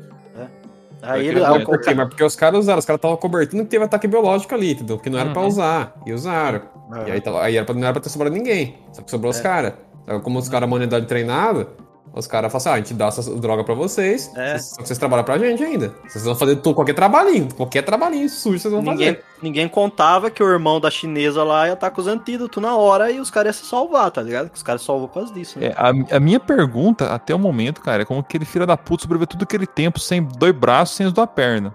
Aí 1.03 1.27
É, 1.27 1.29
ele. 1.31 1.41
é, 1.41 1.45
ah, 1.45 1.53
o- 1.53 1.57
É, 1.57 1.65
por 1.65 1.79
quê? 1.81 1.93
Mas 1.95 2.09
porque 2.09 2.25
os 2.25 2.35
caras 2.35 2.61
usaram, 2.61 2.79
os 2.79 2.87
caras 2.87 2.99
estavam 2.99 3.17
cobertando 3.19 3.63
que 3.65 3.69
teve 3.69 3.85
ataque 3.85 4.09
biológico 4.09 4.55
ali, 4.55 4.73
entendeu? 4.73 4.99
Que 4.99 5.11
não 5.11 5.19
era 5.19 5.31
pra 5.31 5.43
Uhum. 5.43 5.49
usar. 5.49 5.95
E 6.07 6.13
usaram. 6.15 6.63
É. 7.05 7.09
E 7.09 7.13
aí, 7.13 7.21
tava- 7.21 7.43
aí 7.43 7.57
era 7.57 7.67
pra, 7.67 7.75
não 7.75 7.83
era 7.85 7.93
pra 7.93 8.01
ter 8.01 8.09
sobrado 8.09 8.35
ninguém. 8.35 8.79
Só 8.93 9.03
que 9.03 9.11
sobrou 9.11 9.31
os 9.31 9.39
É. 9.39 9.43
caras. 9.43 9.73
Então, 10.03 10.21
Como 10.21 10.39
os 10.39 10.49
caras 10.49 10.67
humanidade 10.67 11.05
treinada, 11.07 11.67
os 12.15 12.27
caras 12.29 12.53
falam 12.53 12.61
assim: 12.61 12.69
ah, 12.69 12.73
a 12.73 12.77
gente 12.77 12.95
dá 12.95 13.07
essa 13.07 13.35
droga 13.35 13.65
pra 13.65 13.75
vocês. 13.75 14.31
É. 14.37 14.57
Só 14.59 14.77
que 14.77 14.87
vocês 14.87 14.99
trabalham 14.99 15.25
pra 15.25 15.37
gente 15.37 15.63
ainda. 15.65 15.95
Vocês 16.07 16.25
vão 16.25 16.35
fazer 16.35 16.57
tudo, 16.57 16.75
qualquer 16.75 16.95
trabalhinho. 16.95 17.49
Qualquer 17.55 17.83
trabalhinho 17.83 18.29
sujo 18.29 18.59
vocês 18.59 18.73
vão 18.73 18.83
Ninguém, 18.83 19.15
fazer. 19.15 19.25
ninguém 19.43 19.69
contava 19.69 20.31
que 20.31 20.43
o 20.43 20.49
irmão 20.49 20.81
da 20.81 20.91
chinesa 20.91 21.43
lá 21.43 21.67
ia 21.67 21.73
estar 21.73 21.91
com 21.91 22.01
os 22.01 22.07
antídotos 22.07 22.63
na 22.63 22.77
hora 22.77 23.11
e 23.11 23.19
os 23.19 23.31
caras 23.31 23.57
iam 23.57 23.65
se 23.65 23.69
salvar, 23.69 24.11
tá 24.11 24.23
ligado? 24.23 24.49
Que 24.49 24.57
os 24.57 24.63
caras 24.63 24.83
salvou 24.83 25.09
por 25.09 25.15
causa 25.15 25.35
disso, 25.35 25.59
né? 25.59 25.67
É, 25.67 25.75
a, 25.77 26.17
a 26.17 26.21
minha 26.21 26.39
pergunta, 26.39 27.13
até 27.13 27.35
o 27.35 27.39
momento, 27.39 27.81
cara, 27.81 28.03
é 28.03 28.05
como 28.05 28.21
aquele 28.21 28.45
filho 28.45 28.67
da 28.67 28.77
puta 28.77 29.03
sobreviveu 29.03 29.27
todo 29.27 29.43
aquele 29.43 29.67
tempo 29.67 29.99
sem 29.99 30.23
dois 30.23 30.55
braços, 30.55 30.97
sem 30.97 31.07
as 31.07 31.13
duas 31.13 31.29
pernas. 31.35 31.73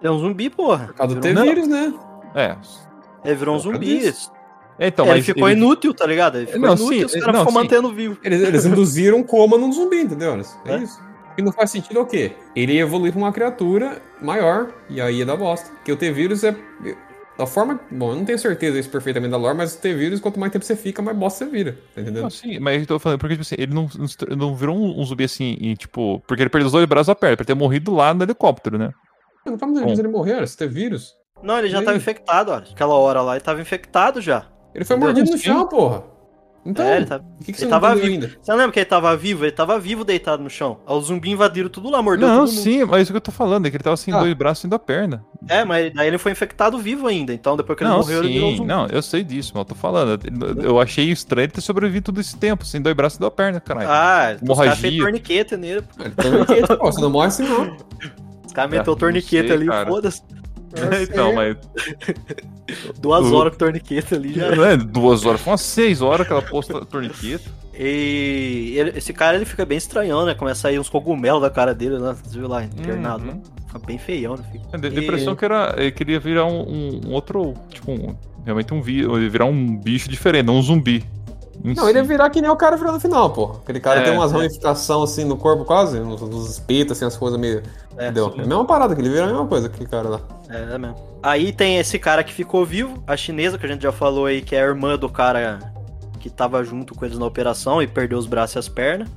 É 0.00 0.10
um 0.10 0.18
zumbi, 0.18 0.50
porra. 0.50 0.86
Por 0.86 0.94
causa 0.94 1.14
do 1.14 1.20
T-vírus, 1.20 1.66
né? 1.66 1.92
É. 2.34 2.56
Ele 3.24 3.34
virou 3.34 3.56
um 3.56 3.58
zumbi. 3.58 4.12
É, 4.78 4.88
Então, 4.88 5.04
ele 5.06 5.14
mas 5.16 5.26
ficou 5.26 5.48
ele- 5.48 5.60
inútil, 5.60 5.94
tá 5.94 6.06
ligado? 6.06 6.36
Ele 6.38 6.46
ficou 6.46 6.60
Não, 6.60 6.74
inútil 6.74 6.88
sim, 6.88 7.16
e 7.16 7.18
os 7.20 7.24
caras 7.24 7.40
ficam 7.40 7.52
mantendo 7.52 7.92
vivo. 7.92 8.18
Eles, 8.24 8.42
eles 8.42 8.64
induziram 8.64 9.18
um 9.18 9.22
coma 9.22 9.56
num 9.56 9.72
zumbi, 9.72 10.00
entendeu? 10.00 10.34
Eles? 10.34 10.56
É, 10.64 10.74
É. 10.74 10.78
isso. 10.78 10.98
E 11.36 11.42
não 11.42 11.52
faz 11.52 11.70
sentido 11.70 12.00
o 12.00 12.06
quê? 12.06 12.32
Ele 12.54 12.74
ia 12.74 12.82
evoluir 12.82 13.12
pra 13.12 13.20
uma 13.20 13.32
criatura 13.32 14.00
maior, 14.22 14.68
e 14.88 15.00
aí 15.00 15.16
ia 15.18 15.26
dar 15.26 15.36
bosta. 15.36 15.68
Porque 15.70 15.90
o 15.92 15.96
T-vírus 15.96 16.44
é. 16.44 16.54
Da 17.36 17.46
forma. 17.46 17.80
Bom, 17.90 18.12
eu 18.12 18.16
não 18.16 18.24
tenho 18.24 18.38
certeza 18.38 18.78
isso 18.78 18.88
perfeitamente 18.88 19.32
da 19.32 19.36
lore, 19.36 19.56
mas 19.56 19.74
o 19.74 19.78
T-vírus, 19.80 20.20
quanto 20.20 20.38
mais 20.38 20.52
tempo 20.52 20.64
você 20.64 20.76
fica, 20.76 21.02
mais 21.02 21.16
bosta 21.16 21.44
você 21.44 21.50
vira. 21.50 21.72
Tá 21.92 22.00
entendendo? 22.00 22.22
Não, 22.22 22.30
sim, 22.30 22.60
mas 22.60 22.80
eu 22.80 22.86
tô 22.86 22.98
falando, 23.00 23.18
porque 23.18 23.34
tipo 23.34 23.42
assim, 23.42 23.56
ele 23.58 23.74
não, 23.74 23.88
não 23.98 24.06
se 24.06 24.16
virou 24.56 24.76
um, 24.76 25.00
um 25.00 25.04
zumbi 25.04 25.24
assim, 25.24 25.56
e, 25.60 25.76
tipo, 25.76 26.22
porque 26.28 26.44
ele 26.44 26.48
perdeu 26.50 26.66
os 26.66 26.72
dois 26.72 26.86
braços 26.86 27.08
a 27.08 27.14
perna, 27.16 27.36
pra 27.36 27.44
ter 27.44 27.54
morrido 27.54 27.92
lá 27.92 28.14
no 28.14 28.22
helicóptero, 28.22 28.78
né? 28.78 28.92
Não 29.44 29.58
faz 29.58 29.72
muito 29.72 29.84
Bom. 29.84 29.92
ele 29.92 30.06
morreu, 30.06 30.44
esse 30.44 30.56
T-vírus. 30.56 31.12
Não, 31.42 31.58
ele 31.58 31.68
já 31.68 31.78
E 31.78 31.84
tava 31.84 31.96
aí? 31.96 31.96
infectado, 31.96 32.52
olha. 32.52 32.66
Aquela 32.70 32.94
hora 32.94 33.20
lá 33.20 33.34
ele 33.34 33.42
tava 33.44 33.60
infectado 33.60 34.20
já. 34.20 34.46
Ele 34.74 34.84
foi 34.84 34.96
mordido 34.96 35.30
no 35.30 35.38
Sim. 35.38 35.44
chão, 35.44 35.68
porra. 35.68 36.02
Então, 36.66 36.82
É, 36.86 36.96
ele 36.96 37.04
tá- 37.04 37.16
o 37.18 37.44
que, 37.44 37.44
que 37.44 37.50
ele 37.50 37.58
você 37.58 37.64
não 37.66 37.70
tava 37.72 37.94
vivo. 37.94 38.06
ainda? 38.06 38.30
Você 38.40 38.52
lembra 38.52 38.72
que 38.72 38.78
ele 38.78 38.86
tava 38.86 39.14
vivo? 39.14 39.44
Ele 39.44 39.52
tava 39.52 39.78
vivo 39.78 40.02
deitado 40.02 40.42
no 40.42 40.48
chão. 40.48 40.78
Os 40.86 41.04
zumbis 41.08 41.30
invadiram 41.32 41.68
tudo 41.68 41.90
lá, 41.90 42.00
mordeu 42.00 42.26
Não, 42.26 42.38
todo 42.46 42.48
mundo. 42.54 42.58
sim, 42.62 42.82
mas 42.86 43.02
isso 43.02 43.12
que 43.12 43.18
eu 43.18 43.20
tô 43.20 43.30
falando 43.30 43.66
é 43.66 43.70
que 43.70 43.76
ele 43.76 43.84
tava 43.84 43.98
sem 43.98 44.14
Ah. 44.14 44.18
dois 44.20 44.32
braços 44.32 44.64
e 44.64 44.68
da 44.68 44.78
perna. 44.78 45.22
É, 45.46 45.62
mas 45.62 45.92
daí 45.92 46.08
ele 46.08 46.16
foi 46.16 46.32
infectado 46.32 46.78
vivo 46.78 47.06
ainda. 47.06 47.34
Então 47.34 47.54
depois 47.54 47.76
que 47.76 47.84
ele 47.84 47.90
não, 47.90 47.98
morreu, 47.98 48.20
ele 48.24 48.32
virou 48.32 48.48
um 48.48 48.50
sim, 48.52 48.56
zumbi. 48.56 48.68
não, 48.68 48.86
eu 48.86 49.02
sei 49.02 49.22
disso, 49.22 49.52
mas 49.54 49.60
eu 49.60 49.64
tô 49.66 49.74
falando. 49.74 50.18
Eu- 50.64 50.80
achei 50.80 51.04
estranho 51.10 51.44
ele 51.44 51.52
ter 51.52 51.60
sobrevivido 51.60 52.06
todo 52.06 52.18
esse 52.18 52.34
tempo, 52.34 52.64
sem 52.64 52.80
dois 52.80 52.96
braços 52.96 53.18
e 53.18 53.20
da 53.20 53.30
perna, 53.30 53.60
caralho. 53.60 53.86
Ah, 53.90 53.92
os 53.92 53.96
caras 53.98 54.42
Hemorragia. 54.42 54.76
fez 54.76 54.96
torniquete 55.02 55.56
nele. 55.58 55.82
pô. 55.82 56.02
Ele 56.02 56.14
torniquete, 56.14 56.76
pô, 56.78 56.86
você 56.90 57.00
não 57.02 57.10
morre 57.10 57.26
assim 57.28 57.42
não. 57.46 57.76
Os 58.46 58.52
caras 58.54 58.72
Ah, 58.72 58.76
meteu 58.78 58.92
o 58.94 58.96
não 58.96 59.00
torniquete 59.00 59.48
sei, 59.48 59.56
ali, 59.58 59.66
cara. 59.66 59.90
então, 61.02 61.32
mas. 61.34 61.56
Duas 62.98 63.30
horas 63.32 63.50
com 63.50 63.56
o 63.56 63.58
torniquete 63.58 64.14
ali 64.14 64.32
já. 64.34 64.54
Não 64.54 64.64
é 64.64 64.76
duas 64.76 65.24
horas, 65.24 65.40
foi 65.40 65.52
umas 65.52 65.60
seis 65.60 66.00
horas 66.02 66.26
que 66.26 66.32
ela 66.32 66.42
posta 66.42 66.84
torniquete. 66.84 67.44
E 67.76 68.74
ele- 68.76 68.92
esse 68.96 69.12
cara 69.12 69.36
ele 69.36 69.44
fica 69.44 69.64
bem 69.66 69.76
estranhão, 69.78 70.24
né? 70.24 70.34
Começa 70.34 70.60
a 70.60 70.62
sair 70.62 70.78
uns 70.78 70.88
cogumelos 70.88 71.42
da 71.42 71.50
cara 71.50 71.74
dele, 71.74 71.98
né? 71.98 72.14
Você 72.24 72.38
viu 72.38 72.48
lá, 72.48 72.62
internado. 72.64 73.24
Uhum. 73.24 73.34
né? 73.34 73.40
Fica 73.66 73.78
bem 73.80 73.98
feião, 73.98 74.36
né? 74.36 74.44
Fica. 74.52 74.64
É, 74.72 74.78
E- 75.32 75.36
que 75.36 75.44
era, 75.44 75.74
ele 75.76 75.90
queria 75.92 76.20
virar 76.20 76.46
um, 76.46 76.60
um- 76.62 77.00
um 77.08 77.12
outro. 77.12 77.54
Tipo, 77.70 77.92
um- 77.92 78.14
realmente 78.44 78.72
um 78.72 78.80
virar 78.80 79.46
um 79.46 79.76
bicho 79.76 80.08
diferente, 80.08 80.46
não 80.46 80.56
um 80.58 80.62
zumbi. 80.62 81.04
Em 81.62 81.74
Não, 81.74 81.84
si. 81.84 81.90
ele 81.90 81.98
ia 81.98 82.04
virar 82.04 82.30
que 82.30 82.40
nem 82.40 82.50
o 82.50 82.56
cara 82.56 82.76
virou 82.76 82.92
no 82.92 83.00
final, 83.00 83.30
pô. 83.30 83.56
Aquele 83.62 83.80
cara 83.80 84.00
É, 84.00 84.04
tem 84.04 84.12
umas 84.14 84.32
é. 84.32 84.36
ramificações 84.36 85.10
assim 85.10 85.24
no 85.24 85.36
corpo 85.36 85.64
quase, 85.64 86.00
nos, 86.00 86.20
nos 86.22 86.50
espetos, 86.50 86.92
assim, 86.96 87.04
as 87.04 87.16
coisas 87.16 87.38
meio. 87.38 87.62
É, 87.96 88.04
Entendeu? 88.06 88.32
É 88.36 88.42
a 88.42 88.46
mesma 88.46 88.64
parada, 88.64 88.94
que 88.94 89.00
ele 89.00 89.10
vira 89.10 89.24
a 89.24 89.28
mesma 89.28 89.46
coisa, 89.46 89.66
aquele 89.68 89.86
cara 89.88 90.08
lá. 90.08 90.20
É, 90.48 90.74
é 90.74 90.78
mesmo. 90.78 90.96
Aí 91.22 91.52
tem 91.52 91.78
esse 91.78 91.98
cara 91.98 92.24
que 92.24 92.32
ficou 92.32 92.64
vivo, 92.64 93.02
a 93.06 93.16
chinesa, 93.16 93.56
que 93.58 93.64
a 93.66 93.68
gente 93.68 93.82
já 93.82 93.92
falou 93.92 94.26
aí, 94.26 94.42
que 94.42 94.56
é 94.56 94.60
a 94.62 94.66
irmã 94.66 94.96
do 94.98 95.08
cara 95.08 95.58
que 96.20 96.28
tava 96.30 96.64
junto 96.64 96.94
com 96.94 97.04
eles 97.04 97.18
na 97.18 97.26
operação 97.26 97.82
e 97.82 97.86
perdeu 97.86 98.18
os 98.18 98.26
braços 98.26 98.56
e 98.56 98.58
as 98.58 98.68
pernas. 98.68 99.08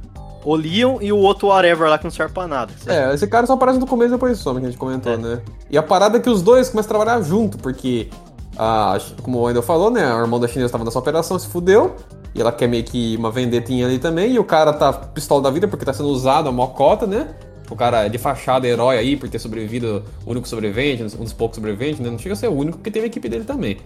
O 0.45 0.56
Leon 0.56 1.00
e 1.02 1.12
o 1.12 1.17
outro 1.17 1.47
whatever 1.50 1.89
lá 1.89 1.97
que 1.97 2.04
não 2.06 2.12
serve 2.12 2.34
pra 2.34 2.47
nada. 2.47 2.71
É, 2.86 3.13
esse 3.13 3.28
cara 3.28 3.45
só 3.45 3.54
aparece 3.54 3.80
no 3.80 3.88
começo 3.88 4.12
e 4.12 4.13
depois 4.13 4.38
some, 4.38 4.60
que 4.62 4.67
a 4.67 4.69
gente 4.69 4.80
comentou, 4.80 5.13
É. 5.13 5.17
né? 5.17 5.41
E 5.69 5.78
a 5.78 5.84
parada 5.84 6.17
é 6.17 6.21
que 6.21 6.30
os 6.30 6.41
dois 6.41 6.69
começam 6.69 6.88
a 6.95 6.95
trabalhar 6.97 7.21
junto, 7.21 7.58
porque, 7.58 8.10
a, 8.58 8.98
como 9.22 9.39
o 9.39 9.41
Wendel 9.43 9.62
falou, 9.63 9.89
né? 9.91 10.13
O 10.13 10.20
irmão 10.22 10.39
da 10.39 10.48
chinesa 10.48 10.72
tava 10.72 10.84
nessa 10.84 11.00
operação, 11.00 11.38
se 11.38 11.48
fudeu. 11.48 11.96
E 12.36 12.41
ela 12.41 12.52
quer 12.52 12.67
meio 12.67 12.84
que 12.84 13.15
uma 13.17 13.32
vendetinha 13.32 13.86
ali 13.88 13.98
também. 14.00 14.34
E 14.34 14.39
o 14.39 14.43
cara 14.43 14.72
tá 14.74 14.91
pistola 14.93 15.41
da 15.41 15.50
vida 15.50 15.67
porque 15.67 15.84
tá 15.86 15.93
sendo 15.93 16.10
usado 16.10 16.48
a 16.50 16.52
mocota, 16.52 17.08
né? 17.08 17.36
O 17.70 17.76
cara 17.76 18.06
é 18.06 18.10
de 18.10 18.17
fachada, 18.17 18.65
herói 18.67 18.98
aí, 18.98 19.17
por 19.17 19.28
ter 19.28 19.39
sobrevivido, 19.39 20.04
o 20.26 20.32
único 20.32 20.48
sobrevivente, 20.48 21.04
um 21.20 21.24
dos 21.24 21.34
poucos 21.34 21.56
sobreviventes, 21.56 22.00
né? 22.00 22.10
Não 22.10 22.17
chega 22.17 22.34
a 22.34 22.38
ser 22.38 22.48
o 22.48 22.54
único, 22.54 22.78
porque 22.78 22.89
teve 22.91 23.06
a 23.06 23.08
equipe 23.08 23.28
dele 23.28 23.43
também. 23.43 23.78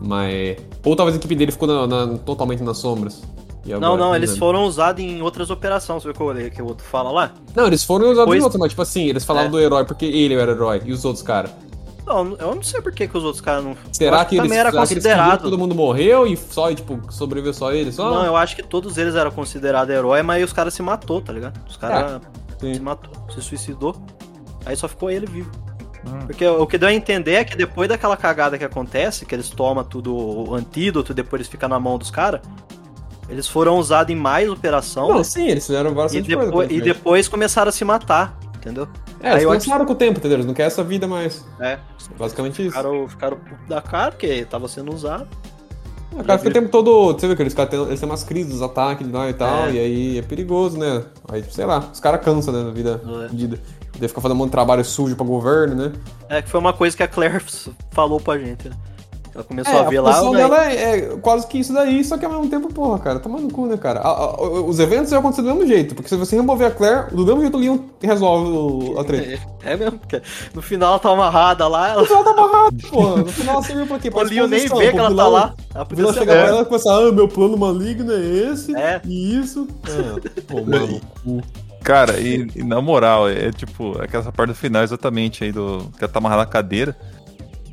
Mas. 0.00 0.56
Ou 0.84 0.96
talvez 0.96 1.14
a 1.16 1.18
equipe 1.18 1.34
dele 1.34 1.52
ficou 1.52 1.68
na- 1.68 1.86
na- 1.86 2.18
totalmente 2.18 2.62
nas 2.62 2.78
sombras. 2.78 3.22
E 3.64 3.70
Não, 3.70 3.76
agora, 3.94 3.96
não, 3.96 4.16
eles 4.16 4.36
foram 4.38 4.64
usados 4.64 5.02
em 5.04 5.20
outras 5.20 5.50
operações, 5.50 6.02
você 6.02 6.08
viu 6.12 6.14
que, 6.32 6.40
eu- 6.42 6.50
que 6.50 6.62
o 6.62 6.66
outro 6.66 6.84
fala 6.84 7.10
lá? 7.10 7.32
Não, 7.54 7.66
eles 7.66 7.84
foram 7.84 8.06
usados 8.06 8.20
Depois- 8.24 8.40
em 8.40 8.44
outro, 8.44 8.58
mas 8.58 8.70
tipo 8.70 8.80
assim, 8.82 9.04
eles 9.04 9.22
falavam 9.24 9.48
É. 9.48 9.50
do 9.52 9.58
herói 9.60 9.84
porque 9.84 10.06
ele 10.06 10.34
era 10.34 10.52
herói 10.52 10.80
e 10.86 10.92
os 10.92 11.04
outros 11.04 11.22
caras. 11.22 11.50
Não, 12.06 12.36
eu 12.36 12.54
não 12.54 12.62
sei 12.62 12.80
por 12.80 12.92
que, 12.92 13.06
que 13.06 13.16
os 13.16 13.24
outros 13.24 13.40
caras 13.40 13.64
não. 13.64 13.76
Será 13.92 14.20
acho 14.20 14.28
que, 14.30 14.34
eles, 14.36 14.44
também 14.44 14.58
era 14.58 14.70
será 14.70 14.86
que 14.86 14.92
eles 14.92 15.04
fingiram 15.04 15.14
que 15.14 15.20
considerado. 15.20 15.42
todo 15.42 15.58
mundo 15.58 15.74
morreu 15.74 16.26
e 16.26 16.36
só, 16.36 16.74
tipo, 16.74 17.00
sobreviveu 17.12 17.52
só 17.52 17.72
ele? 17.72 17.92
Só? 17.92 18.10
Não, 18.10 18.24
eu 18.24 18.36
acho 18.36 18.56
que 18.56 18.62
todos 18.62 18.98
eles 18.98 19.14
eram 19.14 19.30
considerados 19.30 19.94
herói, 19.94 20.22
mas 20.22 20.44
os 20.44 20.52
caras 20.52 20.74
se 20.74 20.82
matou, 20.82 21.20
tá 21.20 21.32
ligado? 21.32 21.60
Os 21.68 21.76
caras 21.76 22.20
sim. 22.60 22.74
se 22.74 22.80
matou, 22.80 23.12
se 23.34 23.42
suicidou. 23.42 23.94
Aí 24.66 24.76
só 24.76 24.88
ficou 24.88 25.10
ele 25.10 25.26
vivo. 25.26 25.50
Hum. 26.06 26.26
Porque 26.26 26.46
o 26.46 26.66
que 26.66 26.78
deu 26.78 26.88
a 26.88 26.92
entender 26.92 27.34
é 27.34 27.44
que 27.44 27.56
depois 27.56 27.88
daquela 27.88 28.16
cagada 28.16 28.56
que 28.56 28.64
acontece, 28.64 29.26
que 29.26 29.34
eles 29.34 29.50
tomam 29.50 29.84
tudo 29.84 30.14
o 30.14 30.54
antídoto 30.54 31.12
e 31.12 31.14
depois 31.14 31.40
eles 31.40 31.48
ficam 31.48 31.68
na 31.68 31.78
mão 31.78 31.98
dos 31.98 32.10
caras, 32.10 32.40
eles 33.28 33.46
foram 33.46 33.76
usados 33.78 34.12
em 34.12 34.16
mais 34.16 34.48
operação 34.50 35.08
Não, 35.08 35.18
né? 35.18 35.24
sim, 35.24 35.46
eles 35.48 35.64
fizeram 35.66 35.94
várias 35.94 36.12
e, 36.14 36.22
coisas. 36.22 36.28
depois, 36.28 36.50
pela 36.50 36.64
e 36.64 36.68
frente. 36.68 36.82
depois 36.82 37.28
começaram 37.28 37.68
a 37.68 37.72
se 37.72 37.84
matar, 37.84 38.36
entendeu? 38.60 38.86
É, 39.20 39.28
Aí 39.28 39.32
eles 39.34 39.44
eu 39.44 39.50
cansaram 39.50 39.84
com 39.86 39.92
o 39.92 39.96
tempo, 39.96 40.18
entendeu? 40.18 40.36
Eles 40.36 40.46
não 40.46 40.54
querem 40.54 40.66
essa 40.68 40.82
vida 40.84 41.06
mais. 41.08 41.44
É, 41.58 41.78
Basicamente 42.18 42.60
isso. 42.62 42.70
ficaram, 42.76 43.08
ficaram 43.08 43.36
puto 43.36 43.68
da 43.68 43.80
cara, 43.82 44.10
porque 44.12 44.44
tava 44.44 44.68
sendo 44.68 44.94
usado. 44.94 45.26
o 46.12 46.24
cara 46.24 46.38
fica 46.38 46.50
o 46.50 46.52
tempo 46.52 46.68
todo. 46.68 47.12
Você 47.12 47.28
vê 47.28 47.36
que 47.36 47.42
eles, 47.42 47.54
têm- 47.54 47.68
eles 47.86 48.00
têm 48.00 48.08
umas 48.08 48.24
crises, 48.24 48.54
os 48.56 48.62
ataques 48.62 49.10
lá 49.10 49.28
e 49.30 49.34
tal, 49.34 49.66
É. 49.66 49.72
e 49.72 49.78
aí 49.78 50.18
é 50.18 50.22
perigoso, 50.22 50.76
né? 50.78 51.04
Aí, 51.30 51.44
sei 51.50 51.64
lá, 51.64 51.78
os 51.92 52.00
caras 52.00 52.20
cansam, 52.24 52.52
né, 52.52 52.62
na 52.64 52.70
vida 52.70 53.00
É. 53.24 53.28
fodida. 53.28 53.58
Ficar 53.92 54.20
fazendo 54.22 54.32
um 54.36 54.38
monte 54.38 54.46
de 54.48 54.52
trabalho 54.52 54.82
sujo 54.84 55.14
pra 55.14 55.26
governo, 55.26 55.74
né? 55.74 55.92
É 56.28 56.40
que 56.40 56.48
foi 56.48 56.58
uma 56.58 56.72
coisa 56.72 56.96
que 56.96 57.02
a 57.02 57.08
Claire 57.08 57.38
falou 57.92 58.18
pra 58.18 58.38
gente, 58.38 58.68
né? 58.68 58.74
Ela 59.34 59.44
começou 59.44 59.72
É, 59.74 59.78
a 59.78 59.82
ver 59.88 59.98
a 59.98 60.02
lá. 60.02 60.30
né? 60.32 60.36
dela 60.38 60.64
é, 60.72 60.98
é 60.98 61.00
quase 61.22 61.46
que 61.46 61.58
isso 61.58 61.72
daí, 61.72 62.02
só 62.04 62.18
que 62.18 62.24
ao 62.24 62.32
mesmo 62.32 62.48
tempo, 62.48 62.72
porra, 62.72 62.98
cara, 62.98 63.18
toma 63.20 63.38
no 63.38 63.50
cu, 63.50 63.66
né, 63.66 63.76
cara? 63.76 64.00
A- 64.00 64.08
a- 64.08 64.42
os 64.42 64.78
eventos 64.80 65.12
iam 65.12 65.20
acontecer 65.20 65.42
do 65.42 65.48
mesmo 65.48 65.66
jeito, 65.66 65.94
porque 65.94 66.08
se 66.08 66.16
você 66.16 66.34
remover 66.36 66.66
a 66.66 66.70
Claire, 66.70 67.14
do 67.14 67.24
mesmo 67.24 67.40
jeito 67.40 67.56
o 67.56 67.60
Leon 67.60 67.78
resolve 68.02 68.50
o- 68.50 68.98
a 68.98 69.04
treta. 69.04 69.40
É 69.62 69.76
mesmo, 69.76 69.98
porque 69.98 70.22
no 70.54 70.62
final 70.62 70.90
ela 70.92 70.98
tá 70.98 71.10
amarrada 71.10 71.68
lá, 71.68 71.90
ela... 71.90 72.02
Ela 72.06 72.24
tá 72.24 72.30
amarrada, 72.30 72.76
porra. 72.90 73.16
No 73.18 73.26
final 73.26 73.54
ela 73.56 73.62
serviu 73.62 73.86
pra 73.86 73.98
quê? 73.98 74.08
o 74.10 74.12
Pra 74.12 74.22
Leon 74.22 74.46
nem 74.46 74.66
vê 74.66 74.90
que 74.90 74.98
ela 74.98 75.14
tá 75.14 75.28
lá. 75.28 75.54
Ela 75.74 75.86
O 75.90 75.94
vilão 75.94 76.12
ser 76.12 76.18
chega 76.20 76.32
ela. 76.32 76.42
pra 76.42 76.50
ela 76.52 76.62
e 76.62 76.64
começa, 76.64 76.90
ah, 76.92 77.12
meu 77.12 77.28
plano 77.28 77.56
maligno 77.58 78.10
é 78.12 78.20
esse, 78.52 78.74
É. 78.74 79.00
e 79.04 79.38
isso. 79.38 79.68
Ah, 79.84 80.18
pô, 80.48 80.62
mano, 80.64 81.00
cu. 81.22 81.40
Cara, 81.82 82.18
e, 82.20 82.46
e 82.56 82.62
na 82.62 82.80
moral, 82.80 83.28
é 83.28 83.50
tipo, 83.52 83.98
aquela 84.02 84.30
parte 84.32 84.50
do 84.50 84.54
final 84.54 84.82
exatamente 84.82 85.44
aí 85.44 85.50
do. 85.52 85.90
Que 85.96 86.04
ela 86.04 86.12
tá 86.12 86.18
amarrada 86.18 86.42
na 86.42 86.46
cadeira. 86.46 86.94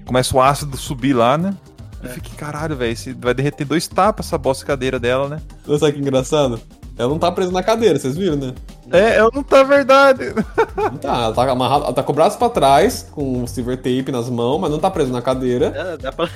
Começa 0.08 0.36
o 0.36 0.42
ácido 0.42 0.78
subir 0.78 1.14
lá, 1.14 1.38
né? 1.38 1.54
Eu 2.02 2.10
fiquei, 2.10 2.36
caralho, 2.36 2.76
velho, 2.76 2.96
vai 3.20 3.34
derreter 3.34 3.66
dois 3.66 3.88
tapas 3.88 4.28
essa 4.28 4.38
bosta 4.38 4.64
de 4.64 4.68
cadeira 4.68 5.00
dela, 5.00 5.28
né? 5.28 5.42
Olha 5.68 5.78
só 5.78 5.92
que 5.92 6.00
engraçado. 6.00 6.60
Ela 6.98 7.10
não 7.10 7.20
tá 7.20 7.32
presa 7.32 7.52
na 7.52 7.62
cadeira, 7.62 8.00
vocês 8.00 8.16
viram, 8.16 8.36
né? 8.38 8.54
É, 8.92 9.18
ela 9.18 9.30
não 9.34 9.44
tá 9.44 9.62
verdade. 9.64 10.34
Não 10.76 10.98
tá, 10.98 11.24
ela 11.26 11.34
tá 11.34 11.52
amarrada, 11.52 11.86
ela 11.86 11.94
tá 11.94 12.02
com 12.02 12.12
o 12.12 12.16
braço 12.16 12.38
pra 12.38 12.50
trás, 12.50 13.08
com 13.12 13.44
o 13.44 13.48
silver 13.48 13.78
tape 13.78 14.12
nas 14.12 14.30
mãos, 14.30 14.60
mas 14.60 14.72
não 14.72 14.80
tá 14.80 14.90
presa 14.90 15.12
na 15.12 15.22
cadeira. 15.22 15.74
É, 15.76 15.98
dá 15.98 16.12
pra... 16.12 16.30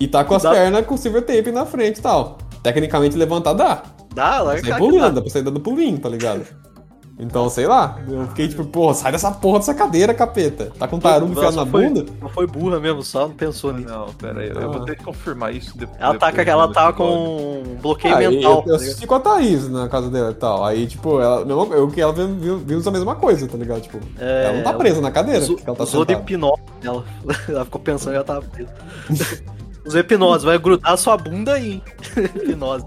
E 0.00 0.08
tá 0.08 0.24
com 0.24 0.34
as 0.34 0.42
Dá- 0.42 0.50
pernas 0.52 0.86
com 0.86 0.94
o 0.94 0.98
silver 0.98 1.22
tape 1.22 1.52
na 1.52 1.66
frente 1.66 1.98
e 1.98 2.02
tal. 2.02 2.38
Tecnicamente 2.62 3.16
levantar 3.16 3.52
dá. 3.52 3.82
Dá, 4.14 4.40
lá 4.40 4.54
Dá 4.54 4.60
pra 4.60 4.70
sair 4.70 4.78
pulando, 4.78 5.14
dá 5.14 5.20
pra 5.20 5.30
sair 5.30 5.42
dando 5.42 5.60
pulinho, 5.60 5.98
tá 5.98 6.08
ligado? 6.08 6.46
Então, 7.20 7.50
sei 7.50 7.66
lá, 7.66 7.98
eu 8.08 8.28
fiquei 8.28 8.46
tipo, 8.46 8.64
porra, 8.64 8.94
sai 8.94 9.10
dessa 9.10 9.32
porra 9.32 9.58
dessa 9.58 9.74
cadeira, 9.74 10.14
capeta. 10.14 10.70
Tá 10.78 10.86
com 10.86 10.96
um 10.96 11.00
tarugo 11.00 11.32
enfiado 11.32 11.56
na 11.56 11.66
foi, 11.66 11.88
bunda? 11.88 12.06
Não 12.22 12.28
foi 12.28 12.46
burra 12.46 12.78
mesmo, 12.78 13.02
só 13.02 13.26
não 13.26 13.34
pensou 13.34 13.72
nisso. 13.72 13.88
Não, 13.88 14.06
pera 14.14 14.40
aí, 14.40 14.50
eu 14.50 14.70
vou 14.72 14.84
ter 14.84 14.96
que 14.96 15.02
confirmar 15.02 15.52
isso 15.52 15.76
depois. 15.76 15.98
Ela 16.00 16.14
tá, 16.16 16.30
depois 16.30 16.46
ela 16.46 16.72
tá 16.72 16.92
com 16.92 17.62
um 17.66 17.76
bloqueio 17.82 18.14
Ah, 18.14 18.22
e 18.22 18.28
mental. 18.28 18.50
eu, 18.50 18.56
tá 18.56 18.60
eu 18.60 18.64
ligado? 18.66 18.74
assisti 18.76 19.06
com 19.06 19.14
a 19.16 19.20
Thaís 19.20 19.68
na 19.68 19.88
casa 19.88 20.08
dela 20.10 20.30
e 20.30 20.34
tal. 20.34 20.64
Aí, 20.64 20.86
tipo, 20.86 21.20
ela, 21.20 21.44
mesma- 21.44 21.74
eu 21.74 21.88
que 21.88 22.00
ela 22.00 22.12
viu- 22.12 22.34
viu- 22.36 22.58
vimos 22.58 22.86
a 22.86 22.90
mesma 22.92 23.16
coisa, 23.16 23.48
tá 23.48 23.58
ligado? 23.58 23.80
Tipo, 23.80 23.98
É, 24.20 24.44
ela 24.44 24.52
não 24.58 24.62
tá 24.62 24.72
presa 24.74 25.00
na 25.00 25.10
cadeira, 25.10 25.40
Usou, 25.42 25.58
ela 25.66 25.74
tá 25.76 25.82
usou 25.82 26.04
de 26.04 26.12
hipnose 26.14 26.62
ela. 26.84 27.04
ela 27.48 27.64
ficou 27.64 27.80
pensando 27.80 28.10
que 28.12 28.16
ela 28.16 28.24
tava 28.24 28.42
presa. 28.42 28.72
Usou 29.84 30.00
hipnose, 30.00 30.46
vai 30.46 30.56
grudar 30.56 30.96
sua 30.96 31.16
bunda 31.16 31.54
aí. 31.54 31.82
hipnose. 32.46 32.84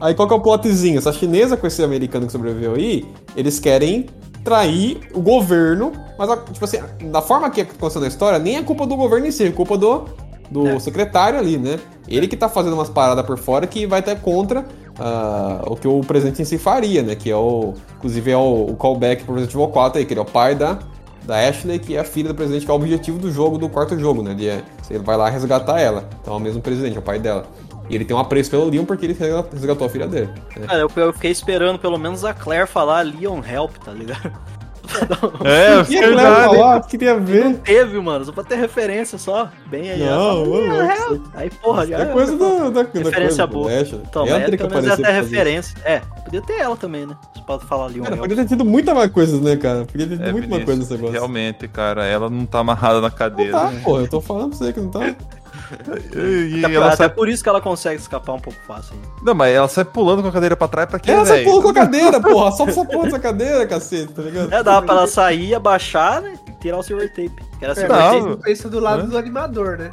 Aí 0.00 0.14
qual 0.14 0.26
que 0.28 0.34
é 0.34 0.36
o 0.36 0.40
plotzinho? 0.40 0.98
Essa 0.98 1.12
chinesa 1.12 1.56
com 1.56 1.66
esse 1.66 1.82
americano 1.82 2.26
que 2.26 2.32
sobreviveu 2.32 2.74
aí, 2.74 3.06
eles 3.36 3.58
querem 3.58 4.06
trair 4.42 5.00
o 5.14 5.20
governo, 5.20 5.92
mas 6.18 6.28
a- 6.28 6.36
tipo 6.36 6.64
assim, 6.64 6.78
da 7.10 7.22
forma 7.22 7.48
que 7.50 7.62
aconteceu 7.62 8.00
na 8.00 8.08
história, 8.08 8.38
nem 8.38 8.56
é 8.56 8.62
culpa 8.62 8.86
do 8.86 8.96
governo 8.96 9.26
em 9.26 9.30
si, 9.30 9.44
é 9.44 9.50
culpa 9.50 9.78
do, 9.78 10.04
do 10.50 10.68
É. 10.68 10.78
secretário 10.78 11.38
ali, 11.38 11.56
né? 11.56 11.78
Ele 12.06 12.28
que 12.28 12.36
tá 12.36 12.48
fazendo 12.48 12.74
umas 12.74 12.90
paradas 12.90 13.24
por 13.24 13.38
fora 13.38 13.66
que 13.66 13.86
vai 13.86 14.00
estar 14.00 14.16
contra 14.16 14.66
ah, 14.98 15.62
o 15.66 15.74
que 15.76 15.88
o 15.88 16.00
presidente 16.02 16.42
em 16.42 16.44
si 16.44 16.58
faria, 16.58 17.02
né? 17.02 17.14
Que 17.14 17.30
é 17.30 17.36
o. 17.36 17.72
Inclusive 17.96 18.30
é 18.30 18.36
o, 18.36 18.66
o 18.70 18.76
callback 18.76 19.24
pro 19.24 19.34
Resident 19.34 19.54
Evil 19.54 19.68
4 19.68 19.98
aí, 19.98 20.04
que 20.04 20.12
ele 20.12 20.20
é 20.20 20.22
o 20.22 20.26
pai 20.26 20.54
da, 20.54 20.78
da 21.24 21.48
Ashley, 21.48 21.78
que 21.78 21.96
é 21.96 22.00
a 22.00 22.04
filha 22.04 22.28
do 22.28 22.34
presidente, 22.34 22.64
que 22.66 22.70
é 22.70 22.74
o 22.74 22.76
objetivo 22.76 23.18
do 23.18 23.32
jogo, 23.32 23.56
do 23.58 23.68
quarto 23.68 23.98
jogo, 23.98 24.22
né? 24.22 24.32
Ele, 24.32 24.46
é, 24.46 24.62
ele 24.90 24.98
vai 25.00 25.16
lá 25.16 25.28
resgatar 25.30 25.80
ela. 25.80 26.04
Então 26.20 26.34
é 26.34 26.36
o 26.36 26.40
mesmo 26.40 26.60
presidente, 26.60 26.94
é 26.96 26.98
o 26.98 27.02
pai 27.02 27.18
dela. 27.18 27.46
E 27.88 27.94
ele 27.94 28.04
tem 28.04 28.16
um 28.16 28.20
apreço 28.20 28.50
pelo 28.50 28.68
Leon 28.68 28.84
porque 28.84 29.04
ele 29.06 29.16
resgatou 29.52 29.86
a 29.86 29.90
filha 29.90 30.06
dele. 30.06 30.28
né? 30.56 30.66
Cara, 30.66 30.80
eu, 30.80 30.90
eu 30.96 31.12
fiquei 31.12 31.30
esperando 31.30 31.78
pelo 31.78 31.98
menos 31.98 32.24
a 32.24 32.32
Claire 32.32 32.66
falar 32.66 33.02
Leon 33.04 33.40
Help, 33.46 33.76
tá 33.84 33.92
ligado? 33.92 34.32
É, 35.44 35.76
E 35.76 35.80
a 35.80 35.84
Claire 35.84 36.06
verdade. 36.14 36.44
falar, 36.56 36.80
queria 36.82 37.18
ver. 37.18 37.54
Teve, 37.56 37.98
mano, 38.00 38.24
só 38.24 38.32
pra 38.32 38.44
ter 38.44 38.56
referência 38.56 39.16
só. 39.18 39.48
Bem 39.66 39.90
aí. 39.90 39.98
Não, 40.00 40.42
ó. 40.42 40.46
mano, 40.46 40.90
Help. 40.92 41.22
Aí, 41.34 41.50
porra, 41.50 41.86
já 41.86 41.98
É 42.00 42.04
coisa 42.06 42.36
da, 42.36 42.46
da, 42.68 42.82
da 42.82 42.82
Referência 42.82 43.46
coisa, 43.46 43.46
boa. 43.46 43.72
Então, 44.08 44.26
é, 44.26 44.50
pelo 44.56 44.70
menos 44.70 44.86
é 44.86 44.92
até 44.92 45.02
isso. 45.02 45.22
referência. 45.30 45.74
É, 45.84 46.00
podia 46.24 46.42
ter 46.42 46.58
ela 46.60 46.76
também, 46.76 47.06
né? 47.06 47.16
Só 47.34 47.42
pra 47.42 47.58
falar 47.60 47.86
Leon 47.86 48.02
Cara, 48.04 48.16
Help. 48.16 48.20
podia 48.28 48.36
ter 48.36 48.46
tido 48.48 48.64
muita 48.64 48.94
mais 48.94 49.10
coisas, 49.10 49.40
né, 49.40 49.56
cara? 49.56 49.84
Podia 49.86 50.06
ter 50.06 50.16
tido 50.18 50.28
É, 50.28 50.32
muito 50.32 50.50
mais 50.50 50.64
coisa 50.64 50.78
nesse 50.80 50.92
negócio. 50.92 51.12
Realmente, 51.14 51.66
cara, 51.66 52.04
ela 52.04 52.28
não 52.28 52.44
tá 52.44 52.58
amarrada 52.58 53.00
na 53.00 53.08
Não 53.08 53.16
cadeira. 53.16 53.52
tá, 53.52 53.70
né? 53.70 53.80
pô, 53.82 53.98
eu 53.98 54.06
tô 54.08 54.20
falando 54.20 54.50
pra 54.50 54.58
você 54.58 54.72
que 54.72 54.80
não 54.80 54.90
tá. 54.90 55.00
E, 56.14 56.60
e 56.60 56.64
Até, 56.64 56.74
ela 56.74 56.86
até 56.88 56.96
sai... 56.96 57.08
por 57.10 57.28
isso 57.28 57.42
que 57.42 57.48
ela 57.48 57.60
consegue 57.60 58.00
escapar 58.00 58.32
um 58.34 58.40
pouco 58.40 58.58
fácil. 58.66 58.94
Não, 59.22 59.34
mas 59.34 59.54
ela 59.54 59.68
sai 59.68 59.84
pulando 59.84 60.22
com 60.22 60.28
a 60.28 60.32
cadeira 60.32 60.56
pra 60.56 60.68
trás 60.68 60.88
pra 60.88 60.98
quê, 60.98 61.10
Ela 61.10 61.24
só 61.26 61.34
velho? 61.34 61.44
pula 61.50 61.62
com 61.62 61.68
a 61.70 61.74
cadeira, 61.74 62.20
porra. 62.20 62.52
Só 62.52 62.66
essa 62.66 62.84
porra 62.84 63.04
dessa 63.04 63.18
cadeira, 63.18 63.66
cacete, 63.66 64.12
tá 64.12 64.22
ligado? 64.22 64.52
É, 64.52 64.62
dava 64.62 64.84
pra 64.86 64.94
ela 64.96 65.06
sair, 65.06 65.54
abaixar, 65.54 66.20
né? 66.22 66.34
e 66.48 66.52
Tirar 66.60 66.78
o 66.78 66.82
silver 66.82 67.08
tape. 67.10 67.32
Que 67.58 67.64
era 67.64 67.72
É, 67.72 67.76
silver 67.76 67.96
Não. 67.98 68.30
tape. 68.30 68.42
pensa 68.44 68.68
do 68.68 68.80
lado 68.80 69.02
Hã? 69.02 69.06
do 69.06 69.18
animador, 69.18 69.78
né? 69.78 69.90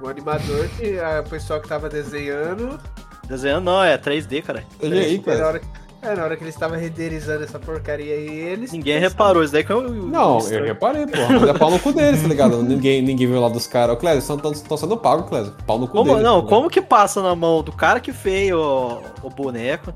O 0.00 0.08
animador 0.08 0.68
que 0.76 0.98
a 0.98 1.22
pessoa 1.22 1.60
que 1.60 1.68
tava 1.68 1.88
desenhando. 1.88 2.78
Desenhando 3.26 3.64
não, 3.64 3.82
é 3.82 3.96
3D, 3.96 4.42
cara. 4.42 4.64
Olha 4.82 5.00
aí, 5.00 5.16
é, 5.16 5.18
cara. 5.18 5.60
É, 6.04 6.14
na 6.14 6.24
hora 6.24 6.36
que 6.36 6.44
eles 6.44 6.54
estavam 6.54 6.78
renderizando 6.78 7.44
essa 7.44 7.58
porcaria 7.58 8.14
aí, 8.14 8.28
eles. 8.28 8.72
Ninguém 8.72 8.98
reparou, 8.98 9.42
isso 9.42 9.52
daí 9.52 9.64
que 9.64 9.72
é 9.72 9.74
o. 9.74 9.82
Não, 9.82 10.38
eu 10.48 10.64
reparei, 10.64 11.06
pô. 11.06 11.16
Mas 11.40 11.48
é 11.48 11.54
pau 11.54 11.70
no 11.70 11.78
cu 11.78 11.92
deles, 11.92 12.22
tá 12.22 12.28
ligado? 12.28 12.62
Ninguém, 12.62 13.02
ninguém 13.02 13.26
viu 13.26 13.40
lá 13.40 13.48
dos 13.48 13.66
caras. 13.66 13.94
Ô, 13.94 13.98
Clésio, 13.98 14.36
estão 14.36 14.76
sendo 14.76 14.96
pagos, 14.96 15.28
Clésio. 15.28 15.52
Pau 15.66 15.78
no 15.78 15.86
cu 15.86 15.94
Como, 15.94 16.10
deles. 16.12 16.22
não, 16.22 16.42
tá 16.42 16.48
como 16.48 16.68
que 16.70 16.80
passa 16.82 17.22
na 17.22 17.34
mão 17.34 17.62
do 17.62 17.72
cara 17.72 18.00
que 18.00 18.12
fez 18.12 18.52
o, 18.52 19.00
o 19.22 19.30
boneco, 19.30 19.92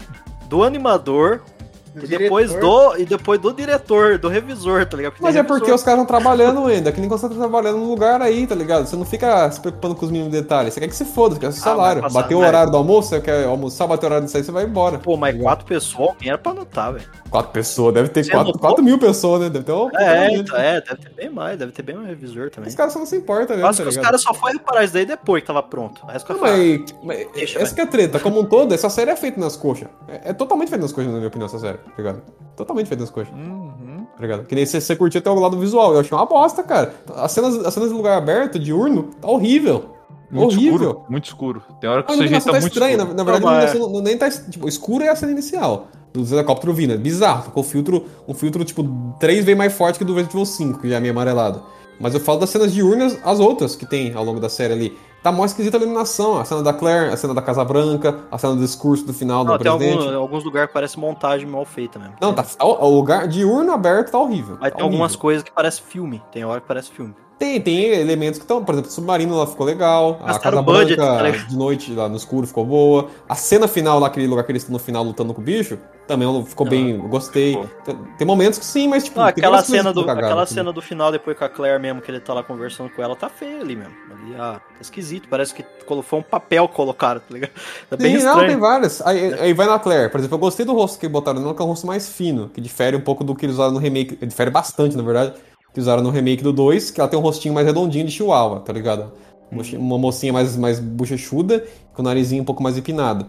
do 0.48 0.62
animador, 0.62 1.42
do 1.67 1.67
e 2.04 2.06
depois 2.06 2.48
diretor. 2.48 2.60
do 2.94 2.96
e 2.98 3.04
depois 3.04 3.40
do 3.40 3.52
diretor, 3.52 4.18
do 4.18 4.28
revisor, 4.28 4.86
tá 4.86 4.96
ligado? 4.96 5.14
Mas 5.20 5.34
tem 5.34 5.40
é 5.40 5.42
porque 5.42 5.70
revisor. 5.70 5.74
os 5.76 5.82
caras 5.82 6.00
estão 6.02 6.06
trabalhando 6.06 6.66
ainda, 6.66 6.92
que 6.92 7.00
nem 7.00 7.08
quando 7.08 7.20
você 7.20 7.28
tá 7.28 7.34
trabalhando 7.34 7.78
num 7.78 7.88
lugar 7.88 8.20
aí, 8.22 8.46
tá 8.46 8.54
ligado? 8.54 8.86
Você 8.86 8.96
não 8.96 9.04
fica 9.04 9.50
se 9.50 9.60
preocupando 9.60 9.94
com 9.94 10.04
os 10.06 10.10
mínimos 10.10 10.32
detalhes. 10.32 10.74
Você 10.74 10.80
quer 10.80 10.88
que 10.88 10.96
se 10.96 11.04
foda, 11.04 11.34
você 11.34 11.40
quer 11.40 11.52
seu 11.52 11.60
Ah, 11.62 11.64
salário. 11.64 12.02
passar, 12.02 12.22
Bateu 12.22 12.38
o 12.38 12.42
horário 12.42 12.70
do 12.70 12.76
almoço, 12.76 13.08
você 13.10 13.20
quer 13.20 13.44
almoçar, 13.44 13.86
bateu 13.86 14.08
o 14.08 14.10
horário 14.10 14.26
de 14.26 14.32
sair, 14.32 14.44
você 14.44 14.52
vai 14.52 14.64
embora. 14.64 14.98
Pô, 14.98 15.16
mas 15.16 15.36
tá 15.36 15.42
quatro 15.42 15.66
pessoas, 15.66 16.08
alguém 16.10 16.28
era 16.28 16.38
pra 16.38 16.52
anotar, 16.52 16.92
velho. 16.92 17.04
Quatro 17.30 17.52
pessoas, 17.52 17.94
deve 17.94 18.08
ter 18.08 18.24
Você 18.24 18.30
quatro, 18.30 18.52
quatro 18.58 18.82
mil 18.84 18.98
pessoas, 18.98 19.40
né? 19.42 19.50
Deve 19.50 19.64
ter 19.64 19.72
um. 19.72 19.90
É, 19.96 20.34
então, 20.34 20.56
é, 20.56 20.80
deve 20.80 20.96
ter 20.96 21.10
bem 21.14 21.30
mais, 21.30 21.58
deve 21.58 21.72
ter 21.72 21.82
bem 21.82 21.96
mais 21.96 22.08
revisor 22.08 22.50
também. 22.50 22.68
Os 22.68 22.74
caras 22.74 22.92
só 22.92 22.98
não 22.98 23.06
se 23.06 23.16
importam, 23.16 23.56
né? 23.56 23.62
Acho 23.64 23.78
tá 23.78 23.82
que 23.84 23.88
os 23.88 23.94
ligado? 23.94 24.04
caras 24.04 24.22
só 24.22 24.32
foram 24.34 24.54
reparar 24.54 24.84
isso 24.84 24.94
daí 24.94 25.04
depois 25.06 25.42
que 25.42 25.46
tava 25.46 25.62
pronto. 25.62 26.00
Os 26.06 26.24
Não, 26.28 26.40
mas, 26.40 26.80
mas 27.02 27.26
Deixa, 27.34 27.58
essa 27.60 27.74
que 27.74 27.80
é 27.80 27.84
a 27.84 27.86
treta. 27.86 28.18
Como 28.20 28.40
um 28.40 28.44
todo, 28.44 28.72
essa 28.74 28.88
série 28.88 29.10
é 29.10 29.16
feita 29.16 29.38
nas 29.40 29.56
coxas. 29.56 29.88
É, 30.08 30.30
é 30.30 30.32
totalmente 30.32 30.68
feita 30.68 30.82
nas 30.82 30.92
coxas, 30.92 31.10
na 31.10 31.16
minha 31.18 31.28
opinião, 31.28 31.46
essa 31.46 31.58
série, 31.58 31.78
tá 31.88 31.94
ligado? 31.98 32.22
Totalmente 32.56 32.86
feita 32.88 33.02
nas 33.02 33.10
coxas, 33.10 33.32
Uhum. 33.34 34.04
tá 34.16 34.20
ligado? 34.22 34.44
Que 34.46 34.54
nem 34.54 34.66
você, 34.66 34.80
você 34.80 34.96
curtiu 34.96 35.20
até 35.20 35.30
o 35.30 35.34
lado 35.38 35.58
visual. 35.58 35.94
Eu 35.94 36.00
achei 36.00 36.16
uma 36.16 36.26
bosta, 36.26 36.62
cara. 36.62 36.94
As 37.16 37.30
cenas, 37.32 37.54
as 37.64 37.72
cenas 37.72 37.88
de 37.90 37.94
lugar 37.94 38.18
aberto, 38.18 38.58
diurno, 38.58 39.10
tá 39.20 39.28
horrível. 39.28 39.94
Muito 40.30 40.52
horrível. 40.56 40.74
escuro, 40.74 41.04
muito 41.08 41.24
escuro. 41.24 41.62
Tem 41.80 41.88
hora 41.88 42.02
que 42.02 42.10
A 42.10 42.14
o 42.14 42.18
CGI 42.18 42.24
iluminação 42.24 42.52
tá 42.52 42.58
tá 42.58 42.60
muito 42.60 42.72
estranha, 42.74 42.96
na, 42.98 43.04
na 43.04 43.22
verdade 43.24 43.40
Não, 43.44 43.48
a 43.48 43.54
mas- 43.54 43.70
iluminação 43.74 43.92
não, 43.94 44.02
nem 44.02 44.18
tá. 44.18 44.28
Tipo, 44.30 44.68
escuro 44.68 45.02
é 45.04 45.08
a 45.08 45.16
cena 45.16 45.32
inicial. 45.32 45.86
Dos 46.12 46.32
helicópteros 46.32 46.76
vindo. 46.76 46.92
É 46.92 46.96
bizarro. 46.98 47.44
Ficou 47.44 47.62
filtro, 47.62 48.04
um 48.26 48.34
filtro, 48.34 48.62
tipo, 48.64 48.84
três 49.20 49.44
vezes 49.44 49.56
mais 49.56 49.72
forte 49.72 49.98
que 49.98 50.04
do 50.04 50.12
Resident 50.14 50.34
Evil 50.34 50.44
5, 50.46 50.80
que 50.80 50.88
já 50.88 50.96
é 50.96 51.00
meio 51.00 51.12
amarelado. 51.12 51.62
Mas 52.00 52.12
eu 52.14 52.20
falo 52.20 52.40
das 52.40 52.50
cenas 52.50 52.72
diurnas, 52.72 53.18
as 53.24 53.40
outras 53.40 53.74
que 53.74 53.86
tem 53.86 54.12
ao 54.14 54.22
longo 54.24 54.38
da 54.40 54.48
série 54.50 54.72
ali. 54.74 54.98
Tá 55.28 55.32
mó 55.32 55.44
esquisita 55.44 55.76
a 55.76 55.80
iluminação. 55.80 56.38
A 56.40 56.44
cena 56.46 56.62
da 56.62 56.72
Claire, 56.72 57.12
a 57.12 57.16
cena 57.16 57.34
da 57.34 57.42
Casa 57.42 57.62
Branca, 57.62 58.20
a 58.30 58.38
cena 58.38 58.54
do 58.54 58.60
discurso 58.62 59.04
do 59.04 59.12
final 59.12 59.44
Não, 59.44 59.58
do 59.58 59.62
tem 59.62 59.70
presidente. 59.76 60.06
algum, 60.06 60.18
alguns 60.18 60.42
lugares 60.42 60.68
que 60.68 60.72
parece 60.74 60.98
montagem 60.98 61.46
mal 61.46 61.66
feita 61.66 61.98
mesmo. 61.98 62.14
Não, 62.18 62.32
tá. 62.32 62.46
O, 62.62 62.86
o 62.86 62.94
lugar 62.94 63.28
diurno 63.28 63.70
aberto 63.70 64.10
tá 64.10 64.18
horrível. 64.18 64.56
Mas 64.58 64.70
tá 64.70 64.76
tem 64.76 64.84
algumas 64.84 65.10
horrível. 65.12 65.20
coisas 65.20 65.42
que 65.42 65.50
parece 65.52 65.82
filme. 65.82 66.22
Tem 66.32 66.44
hora 66.46 66.62
que 66.62 66.66
parece 66.66 66.90
filme. 66.90 67.14
Tem, 67.38 67.60
tem 67.60 67.84
elementos 67.84 68.38
que 68.38 68.44
estão, 68.44 68.64
por 68.64 68.72
exemplo, 68.72 68.90
o 68.90 68.92
submarino 68.92 69.36
lá 69.36 69.46
ficou 69.46 69.64
legal, 69.64 70.18
a 70.22 70.28
Gastaram 70.28 70.64
Casa 70.64 70.78
budget, 70.80 70.96
Branca 70.96 71.22
tá 71.22 71.30
de 71.46 71.56
noite 71.56 71.92
lá 71.92 72.08
no 72.08 72.16
escuro 72.16 72.48
ficou 72.48 72.64
boa, 72.64 73.06
a 73.28 73.36
cena 73.36 73.68
final 73.68 74.00
lá, 74.00 74.08
aquele 74.08 74.26
lugar 74.26 74.42
que 74.42 74.50
eles 74.50 74.62
estão 74.62 74.72
no 74.72 74.80
final 74.80 75.04
lutando 75.04 75.32
com 75.32 75.40
o 75.40 75.44
bicho, 75.44 75.78
também 76.08 76.44
ficou 76.44 76.66
Ah, 76.66 76.70
bem, 76.70 76.90
eu 76.90 77.02
gostei. 77.08 77.52
ficou. 77.52 77.96
Tem, 78.16 78.26
momentos 78.26 78.58
que 78.58 78.64
sim, 78.64 78.88
mas 78.88 79.04
tipo, 79.04 79.20
Não, 79.20 79.26
aquela 79.26 79.62
cena, 79.62 79.92
do, 79.92 80.04
cagado, 80.04 80.26
aquela 80.26 80.42
assim. 80.42 80.54
cena 80.54 80.72
do 80.72 80.82
final, 80.82 81.12
depois 81.12 81.38
com 81.38 81.44
a 81.44 81.48
Claire 81.48 81.80
mesmo, 81.80 82.00
que 82.00 82.10
ele 82.10 82.18
tá 82.18 82.34
lá 82.34 82.42
conversando 82.42 82.90
com 82.90 83.02
ela, 83.02 83.14
tá 83.14 83.28
feio 83.28 83.60
ali 83.60 83.76
mesmo. 83.76 83.92
Ali, 84.10 84.34
ah, 84.36 84.60
tá 84.74 84.80
esquisito. 84.80 85.28
Parece 85.28 85.54
que 85.54 85.64
foi 86.02 86.18
um 86.18 86.22
papel 86.22 86.66
que 86.66 86.74
colocaram, 86.74 87.20
tá 87.20 87.26
ligado? 87.32 87.50
Tá 87.88 87.96
bem 87.96 88.18
Sim, 88.18 88.24
não, 88.24 88.32
tem 88.32 88.40
estranho. 88.42 88.60
várias. 88.60 89.00
Aí, 89.06 89.34
aí 89.34 89.52
vai 89.52 89.66
na 89.66 89.78
Claire, 89.78 90.10
por 90.10 90.18
exemplo, 90.18 90.34
eu 90.36 90.40
gostei 90.40 90.66
do 90.66 90.72
rosto 90.74 90.98
que 90.98 91.06
botaram 91.08 91.40
nela, 91.40 91.54
que 91.54 91.62
é 91.62 91.64
um 91.64 91.68
rosto 91.68 91.86
mais 91.86 92.08
fino, 92.08 92.48
que 92.48 92.60
difere 92.60 92.96
um 92.96 93.00
pouco 93.00 93.22
do 93.22 93.34
que 93.34 93.46
eles 93.46 93.54
usaram 93.56 93.72
no 93.72 93.78
remake, 93.78 94.16
difere 94.26 94.50
bastante, 94.50 94.96
na 94.96 95.02
verdade, 95.02 95.34
que 95.72 95.78
usaram 95.80 96.02
no 96.02 96.10
remake 96.10 96.42
do 96.42 96.52
2, 96.52 96.90
que 96.90 97.00
ela 97.00 97.08
tem 97.08 97.18
um 97.18 97.22
rostinho 97.22 97.54
mais 97.54 97.66
redondinho 97.66 98.06
de 98.06 98.10
chihuahua, 98.12 98.60
tá 98.60 98.72
ligado? 98.72 99.12
Mochi- 99.50 99.76
Uma 99.76 99.96
mocinha 99.98 100.32
mais, 100.32 100.56
mais 100.56 100.78
bochechuda, 100.78 101.64
com 101.94 102.02
o 102.02 102.04
narizinho 102.04 102.42
um 102.42 102.44
pouco 102.44 102.62
mais 102.62 102.76
empinado. 102.76 103.26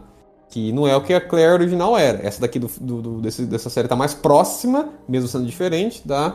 Que 0.49 0.71
não 0.71 0.87
é 0.87 0.95
o 0.95 1.01
que 1.01 1.13
a 1.13 1.21
Claire 1.21 1.53
original 1.53 1.97
era. 1.97 2.25
Essa 2.25 2.41
daqui 2.41 2.57
do, 2.57 2.69
do- 2.81 3.01
do- 3.01 3.21
desse- 3.21 3.45
dessa 3.45 3.69
série 3.69 3.87
tá 3.87 3.95
mais 3.95 4.13
próxima, 4.13 4.89
mesmo 5.07 5.27
sendo 5.27 5.45
diferente, 5.45 6.01
da 6.07 6.31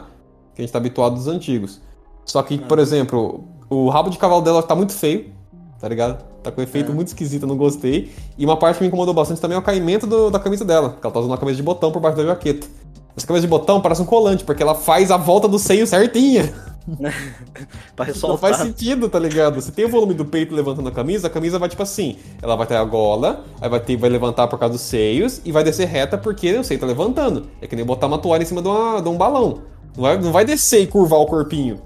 que 0.54 0.62
a 0.62 0.64
gente 0.64 0.70
tá 0.72 0.78
habituado 0.78 1.16
dos 1.16 1.26
antigos. 1.26 1.80
Só 2.24 2.40
que, 2.42 2.56
por 2.58 2.78
exemplo, 2.78 3.44
o 3.68 3.88
rabo 3.88 4.08
de 4.10 4.16
cavalo 4.18 4.40
dela 4.40 4.62
tá 4.62 4.74
muito 4.76 4.92
feio, 4.92 5.32
tá 5.80 5.88
ligado? 5.88 6.24
Tá 6.44 6.52
com 6.52 6.60
um 6.60 6.64
efeito 6.64 6.92
É. 6.92 6.94
muito 6.94 7.08
esquisito, 7.08 7.42
eu 7.42 7.48
não 7.48 7.56
gostei. 7.56 8.12
E 8.38 8.44
uma 8.44 8.56
parte 8.56 8.76
que 8.76 8.82
me 8.84 8.88
incomodou 8.88 9.12
bastante 9.12 9.40
também 9.40 9.56
é 9.56 9.58
o 9.58 9.62
caimento 9.62 10.06
do- 10.06 10.30
da 10.30 10.38
camisa 10.38 10.64
dela, 10.64 10.90
que 11.00 11.04
ela 11.04 11.12
tá 11.12 11.18
usando 11.18 11.32
uma 11.32 11.38
camisa 11.38 11.56
de 11.56 11.62
botão 11.64 11.90
por 11.90 12.00
baixo 12.00 12.16
da 12.16 12.24
jaqueta. 12.24 12.66
Essa 13.16 13.26
camisa 13.26 13.46
de 13.46 13.50
botão 13.50 13.80
parece 13.80 14.00
um 14.00 14.04
colante, 14.04 14.44
porque 14.44 14.62
ela 14.62 14.74
faz 14.76 15.10
a 15.10 15.16
volta 15.16 15.48
do 15.48 15.58
seio 15.58 15.86
certinha. 15.88 16.52
Não 18.28 18.36
faz 18.38 18.56
sentido, 18.58 19.08
tá 19.08 19.18
ligado? 19.18 19.54
Você 19.60 19.72
tem 19.72 19.84
o 19.84 19.88
volume 19.88 20.14
do 20.14 20.24
peito 20.24 20.54
levantando 20.54 20.88
a 20.88 20.92
camisa, 20.92 21.26
a 21.26 21.30
camisa 21.30 21.58
vai 21.58 21.68
tipo 21.68 21.82
assim. 21.82 22.16
Ela 22.42 22.56
vai 22.56 22.66
ter 22.66 22.76
a 22.76 22.84
gola, 22.84 23.44
aí 23.60 23.68
vai, 23.68 23.80
ter, 23.80 23.96
vai 23.96 24.10
levantar 24.10 24.46
por 24.48 24.58
causa 24.58 24.72
dos 24.74 24.82
seios 24.82 25.40
e 25.44 25.50
vai 25.52 25.64
descer 25.64 25.86
reta 25.86 26.18
porque 26.18 26.52
o 26.58 26.64
seio 26.64 26.78
tá 26.78 26.86
levantando. 26.86 27.46
É 27.60 27.66
que 27.66 27.74
nem 27.74 27.84
botar 27.84 28.06
uma 28.06 28.18
toalha 28.18 28.42
em 28.42 28.46
cima 28.46 28.60
de, 28.60 28.68
uma- 28.68 29.00
de 29.00 29.08
um 29.08 29.16
balão. 29.16 29.62
Não 29.96 30.02
vai, 30.02 30.18
não 30.18 30.32
vai 30.32 30.44
descer 30.44 30.82
e 30.82 30.86
curvar 30.86 31.20
o 31.20 31.26
corpinho. 31.26 31.80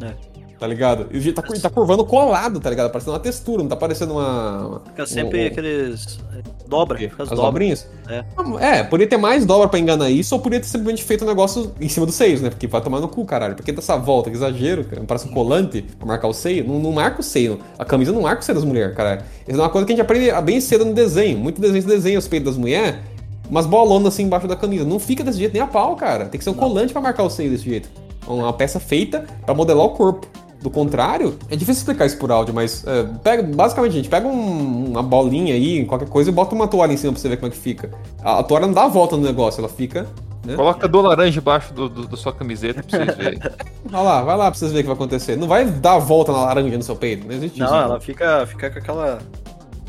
É. 0.00 0.31
Tá 0.62 0.68
ligado? 0.68 1.08
E 1.10 1.32
tá, 1.32 1.42
tá 1.42 1.68
curvando 1.68 2.04
colado, 2.04 2.60
tá 2.60 2.70
ligado? 2.70 2.88
Parecendo 2.92 3.14
uma 3.14 3.18
textura, 3.18 3.64
não 3.64 3.68
tá 3.68 3.74
parecendo 3.74 4.12
uma. 4.12 4.80
Fica 4.86 5.04
sempre 5.06 5.42
um- 5.42 5.46
aqueles. 5.48 6.20
é, 6.36 6.40
Dobra, 6.68 6.98
fica 6.98 7.24
as 7.24 7.32
As 7.32 7.36
dobrinhas? 7.36 7.88
É. 8.08 8.24
É, 8.60 8.84
poderia 8.84 9.10
ter 9.10 9.16
mais 9.16 9.44
dobra 9.44 9.66
pra 9.66 9.80
enganar 9.80 10.08
isso, 10.08 10.32
ou 10.36 10.40
poderia 10.40 10.60
ter 10.62 10.68
simplesmente 10.68 11.02
feito 11.02 11.24
um 11.24 11.26
negócio 11.26 11.72
em 11.80 11.88
cima 11.88 12.06
dos 12.06 12.14
seios, 12.14 12.40
né? 12.40 12.48
Porque 12.48 12.68
vai 12.68 12.80
tomar 12.80 13.00
no 13.00 13.08
cu, 13.08 13.24
caralho. 13.24 13.56
Porque 13.56 13.72
dessa 13.72 13.96
volta, 13.96 14.30
que 14.30 14.36
exagero, 14.36 14.84
cara. 14.84 15.02
Parece 15.04 15.26
um 15.26 15.32
colante 15.32 15.82
pra 15.98 16.06
marcar 16.06 16.28
o 16.28 16.32
seio. 16.32 16.64
Não, 16.64 16.78
não 16.78 16.92
marca 16.92 17.20
o 17.20 17.24
seio. 17.24 17.58
A 17.76 17.84
camisa 17.84 18.12
não 18.12 18.22
marca 18.22 18.40
o 18.40 18.44
seio 18.44 18.54
das 18.54 18.64
mulheres, 18.64 18.94
caralho. 18.94 19.22
Isso 19.48 19.58
é 19.58 19.62
uma 19.64 19.68
coisa 19.68 19.84
que 19.84 19.92
a 19.94 19.96
gente 19.96 20.04
aprende 20.04 20.30
bem 20.42 20.60
cedo 20.60 20.84
no 20.84 20.94
desenho. 20.94 21.38
Muito 21.38 21.60
desenho 21.60 21.82
se 21.82 21.88
desenha 21.88 22.20
os 22.20 22.28
peitos 22.28 22.52
das 22.52 22.56
mulheres, 22.56 23.00
umas 23.50 23.66
bolonas 23.66 24.14
assim 24.14 24.22
embaixo 24.22 24.46
da 24.46 24.54
camisa. 24.54 24.84
Não 24.84 25.00
fica 25.00 25.24
desse 25.24 25.38
jeito 25.38 25.54
nem 25.54 25.60
a 25.62 25.66
pau, 25.66 25.96
cara. 25.96 26.26
Tem 26.26 26.38
que 26.38 26.44
ser 26.44 26.50
um 26.50 26.54
colante 26.54 26.92
pra 26.92 27.02
marcar 27.02 27.24
o 27.24 27.30
seio 27.30 27.50
desse 27.50 27.64
jeito. 27.64 27.88
Uma 28.28 28.52
peça 28.52 28.78
feita 28.78 29.24
pra 29.44 29.52
modelar 29.52 29.84
o 29.84 29.90
corpo. 29.90 30.28
Do 30.62 30.70
contrário, 30.70 31.36
é 31.50 31.56
difícil 31.56 31.80
explicar 31.80 32.06
isso 32.06 32.16
por 32.18 32.30
áudio, 32.30 32.54
mas 32.54 32.84
é, 32.86 33.02
pega, 33.24 33.42
basicamente, 33.42 33.92
gente, 33.94 34.08
pega 34.08 34.28
um- 34.28 34.90
uma 34.90 35.02
bolinha 35.02 35.54
aí, 35.54 35.84
qualquer 35.84 36.08
coisa, 36.08 36.30
e 36.30 36.32
bota 36.32 36.54
uma 36.54 36.68
toalha 36.68 36.92
em 36.92 36.96
cima 36.96 37.12
pra 37.12 37.20
você 37.20 37.28
ver 37.28 37.36
como 37.36 37.48
é 37.48 37.50
que 37.50 37.56
fica. 37.58 37.90
A, 38.22 38.38
a 38.38 38.42
toalha 38.44 38.66
não 38.66 38.74
dá 38.74 38.84
a 38.84 38.88
volta 38.88 39.16
no 39.16 39.22
negócio, 39.24 39.60
ela 39.60 39.68
fica. 39.68 40.06
Né? 40.44 40.54
Coloca 40.56 40.86
do 40.88 41.00
laranja 41.00 41.40
embaixo 41.40 41.72
do, 41.74 41.88
do- 41.88 42.06
da 42.08 42.16
sua 42.16 42.32
camiseta 42.32 42.82
pra 42.82 42.98
vocês 43.04 43.16
verem. 43.16 43.38
Vai 43.84 44.04
lá, 44.04 44.22
vai 44.22 44.36
lá 44.36 44.50
pra 44.50 44.58
vocês 44.58 44.70
verem 44.72 44.80
o 44.80 44.84
que 44.84 44.88
vai 44.88 45.06
acontecer. 45.06 45.36
Não 45.36 45.46
vai 45.48 45.64
dar 45.66 45.94
a 45.94 45.98
volta 45.98 46.32
na 46.32 46.38
laranja 46.44 46.76
no 46.76 46.82
seu 46.82 46.94
peito, 46.96 47.26
não 47.26 47.34
existe 47.34 47.58
Não, 47.58 47.66
isso. 47.66 47.74
ela 47.74 48.00
fica, 48.00 48.46
fica 48.46 48.70
com 48.70 48.78
aquela. 48.78 49.18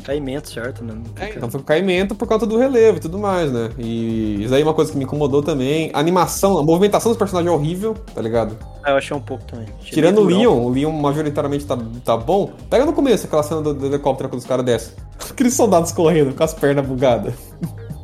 Caimento, 0.04 0.50
certo? 0.50 0.84
Né? 0.84 0.94
É, 1.18 1.30
então 1.30 1.50
foi 1.50 1.62
caimento 1.62 2.14
por 2.14 2.28
conta 2.28 2.46
do 2.46 2.58
relevo 2.58 2.98
e 2.98 3.00
tudo 3.00 3.18
mais, 3.18 3.50
né? 3.50 3.70
E 3.78 4.44
isso 4.44 4.54
aí 4.54 4.60
é 4.60 4.64
uma 4.64 4.74
coisa 4.74 4.92
que 4.92 4.98
me 4.98 5.04
incomodou 5.04 5.42
também. 5.42 5.90
A 5.92 5.98
animação, 5.98 6.58
a 6.58 6.62
movimentação 6.62 7.10
dos 7.10 7.18
personagens 7.18 7.52
é 7.52 7.56
horrível, 7.56 7.94
tá 8.14 8.20
ligado? 8.20 8.56
Ah, 8.82 8.90
eu 8.90 8.96
achei 8.96 9.16
um 9.16 9.20
pouco 9.20 9.44
também. 9.44 9.66
Achei 9.80 9.92
Tirando 9.92 10.18
o 10.18 10.24
Leon, 10.24 10.62
o 10.62 10.68
Leon 10.68 10.92
majoritariamente 10.92 11.64
tá, 11.64 11.76
tá 12.04 12.16
bom. 12.16 12.52
Pega 12.68 12.84
no 12.84 12.92
começo 12.92 13.26
aquela 13.26 13.42
cena 13.42 13.62
do, 13.62 13.74
do 13.74 13.86
helicóptero 13.86 14.28
quando 14.28 14.40
os 14.40 14.46
caras 14.46 14.64
descem. 14.64 14.94
Aqueles 15.30 15.54
soldados 15.54 15.90
correndo 15.90 16.34
com 16.34 16.44
as 16.44 16.52
pernas 16.52 16.86
bugadas. 16.86 17.34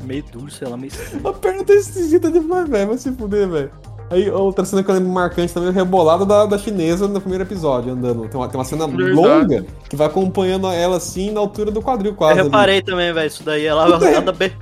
Meio 0.02 0.24
duro, 0.32 0.50
sei 0.50 0.66
lá, 0.66 0.76
meio. 0.76 0.92
A 1.24 1.32
perna 1.32 1.64
tá 1.64 1.74
esquisita 1.74 2.30
demais, 2.30 2.68
velho. 2.68 2.88
Vai 2.88 2.98
se 2.98 3.12
fuder, 3.12 3.48
velho. 3.48 3.70
Aí, 4.10 4.28
outra 4.30 4.64
cena 4.64 4.82
que 4.82 4.90
eu 4.90 4.94
lembro 4.96 5.08
marcante 5.10 5.54
também, 5.54 5.68
é 5.68 5.72
o 5.72 5.74
rebolado 5.74 6.26
da, 6.26 6.44
da 6.44 6.58
chinesa 6.58 7.06
no 7.06 7.20
primeiro 7.20 7.44
episódio, 7.44 7.92
andando. 7.92 8.28
Tem 8.28 8.40
uma, 8.40 8.48
tem 8.48 8.58
uma 8.58 8.64
cena 8.64 8.86
Verdade. 8.88 9.12
longa 9.12 9.64
que 9.88 9.94
vai 9.94 10.08
acompanhando 10.08 10.66
ela 10.68 10.96
assim 10.96 11.30
na 11.30 11.38
altura 11.40 11.70
do 11.70 11.80
quadril 11.80 12.14
quase. 12.14 12.34
Eu 12.40 12.40
ali. 12.46 12.50
reparei 12.50 12.82
também, 12.82 13.12
velho, 13.12 13.26
isso 13.28 13.44
daí. 13.44 13.64
Ela 13.66 13.84
anda 14.18 14.32
bem. 14.32 14.52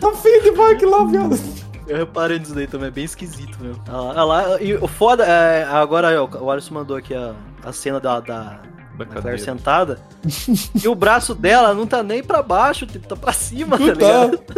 Tá 0.00 0.10
feio 0.14 0.42
demais 0.42 0.72
aquilo 0.72 0.90
lá, 0.90 1.04
viado. 1.04 1.38
Eu 1.86 1.96
reparei 1.98 2.38
nisso 2.38 2.54
daí 2.54 2.66
também, 2.66 2.88
é 2.88 2.90
bem 2.90 3.04
esquisito 3.04 3.58
mesmo. 3.60 3.82
Ela, 3.86 4.14
ela- 4.42 4.62
e 4.62 4.74
o 4.74 4.88
foda 4.88 5.24
é. 5.26 5.64
Agora 5.64 6.22
o 6.24 6.50
Alisson 6.50 6.72
mandou 6.74 6.96
aqui 6.96 7.12
a, 7.14 7.34
a 7.64 7.72
cena 7.72 8.00
da, 8.00 8.20
da, 8.20 8.60
Da 8.96 9.04
Claire 9.04 9.38
sentada. 9.38 9.98
e 10.82 10.88
o 10.88 10.94
braço 10.94 11.34
dela 11.34 11.74
não 11.74 11.86
tá 11.86 12.02
nem 12.02 12.22
pra 12.22 12.42
baixo, 12.42 12.86
tipo, 12.86 13.06
tá 13.06 13.16
pra 13.16 13.32
cima, 13.32 13.76
tá 13.76 13.84
Não 13.84 13.94
tá. 13.94 14.00
ligado? 14.06 14.38
Tá 14.38 14.54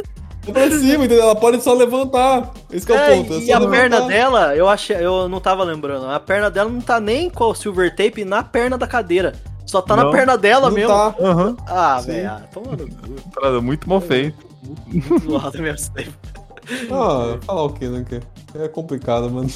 pra 0.52 0.70
cima, 0.70 1.04
entendeu? 1.04 1.22
Ela 1.24 1.36
pode 1.36 1.62
só 1.62 1.72
levantar. 1.74 2.52
Esse 2.70 2.86
que 2.86 2.92
é, 2.92 2.96
É, 3.16 3.20
o 3.20 3.24
ponto. 3.24 3.34
é 3.34 3.38
e 3.38 3.52
a 3.52 3.58
levantar. 3.58 3.78
perna 3.78 4.00
dela, 4.02 4.56
eu 4.56 4.68
achei, 4.68 4.96
eu 4.96 5.28
não 5.28 5.40
tava 5.40 5.64
lembrando. 5.64 6.06
A 6.06 6.18
perna 6.20 6.50
dela 6.50 6.70
não 6.70 6.80
tá 6.80 6.98
nem 7.00 7.28
com 7.30 7.44
o 7.44 7.54
silver 7.54 7.94
tape 7.94 8.24
na 8.24 8.42
perna 8.42 8.76
da 8.78 8.86
cadeira. 8.86 9.32
Só 9.66 9.80
tá 9.80 9.96
na 9.96 10.04
Não, 10.04 10.10
perna 10.12 10.36
dela 10.36 10.68
Não 10.68 10.74
mesmo. 10.74 10.90
tá. 10.90 11.14
Aham. 11.20 11.56
Ah, 11.66 12.00
velho, 12.00 12.28
ah, 12.30 12.42
toma 12.52 12.72
no 12.76 12.86
cu. 12.86 13.60
Muito 13.62 13.88
mal 13.88 14.00
feito. 14.00 14.36
Muito 14.86 15.18
zoado 15.30 15.58
mesmo. 15.62 15.94
Ah, 16.90 17.38
falar 17.44 17.62
o 17.64 17.72
quê, 17.72 17.88
né? 17.88 18.04
que 18.08 18.20
É 18.58 18.68
complicado, 18.68 19.30
mano. 19.30 19.48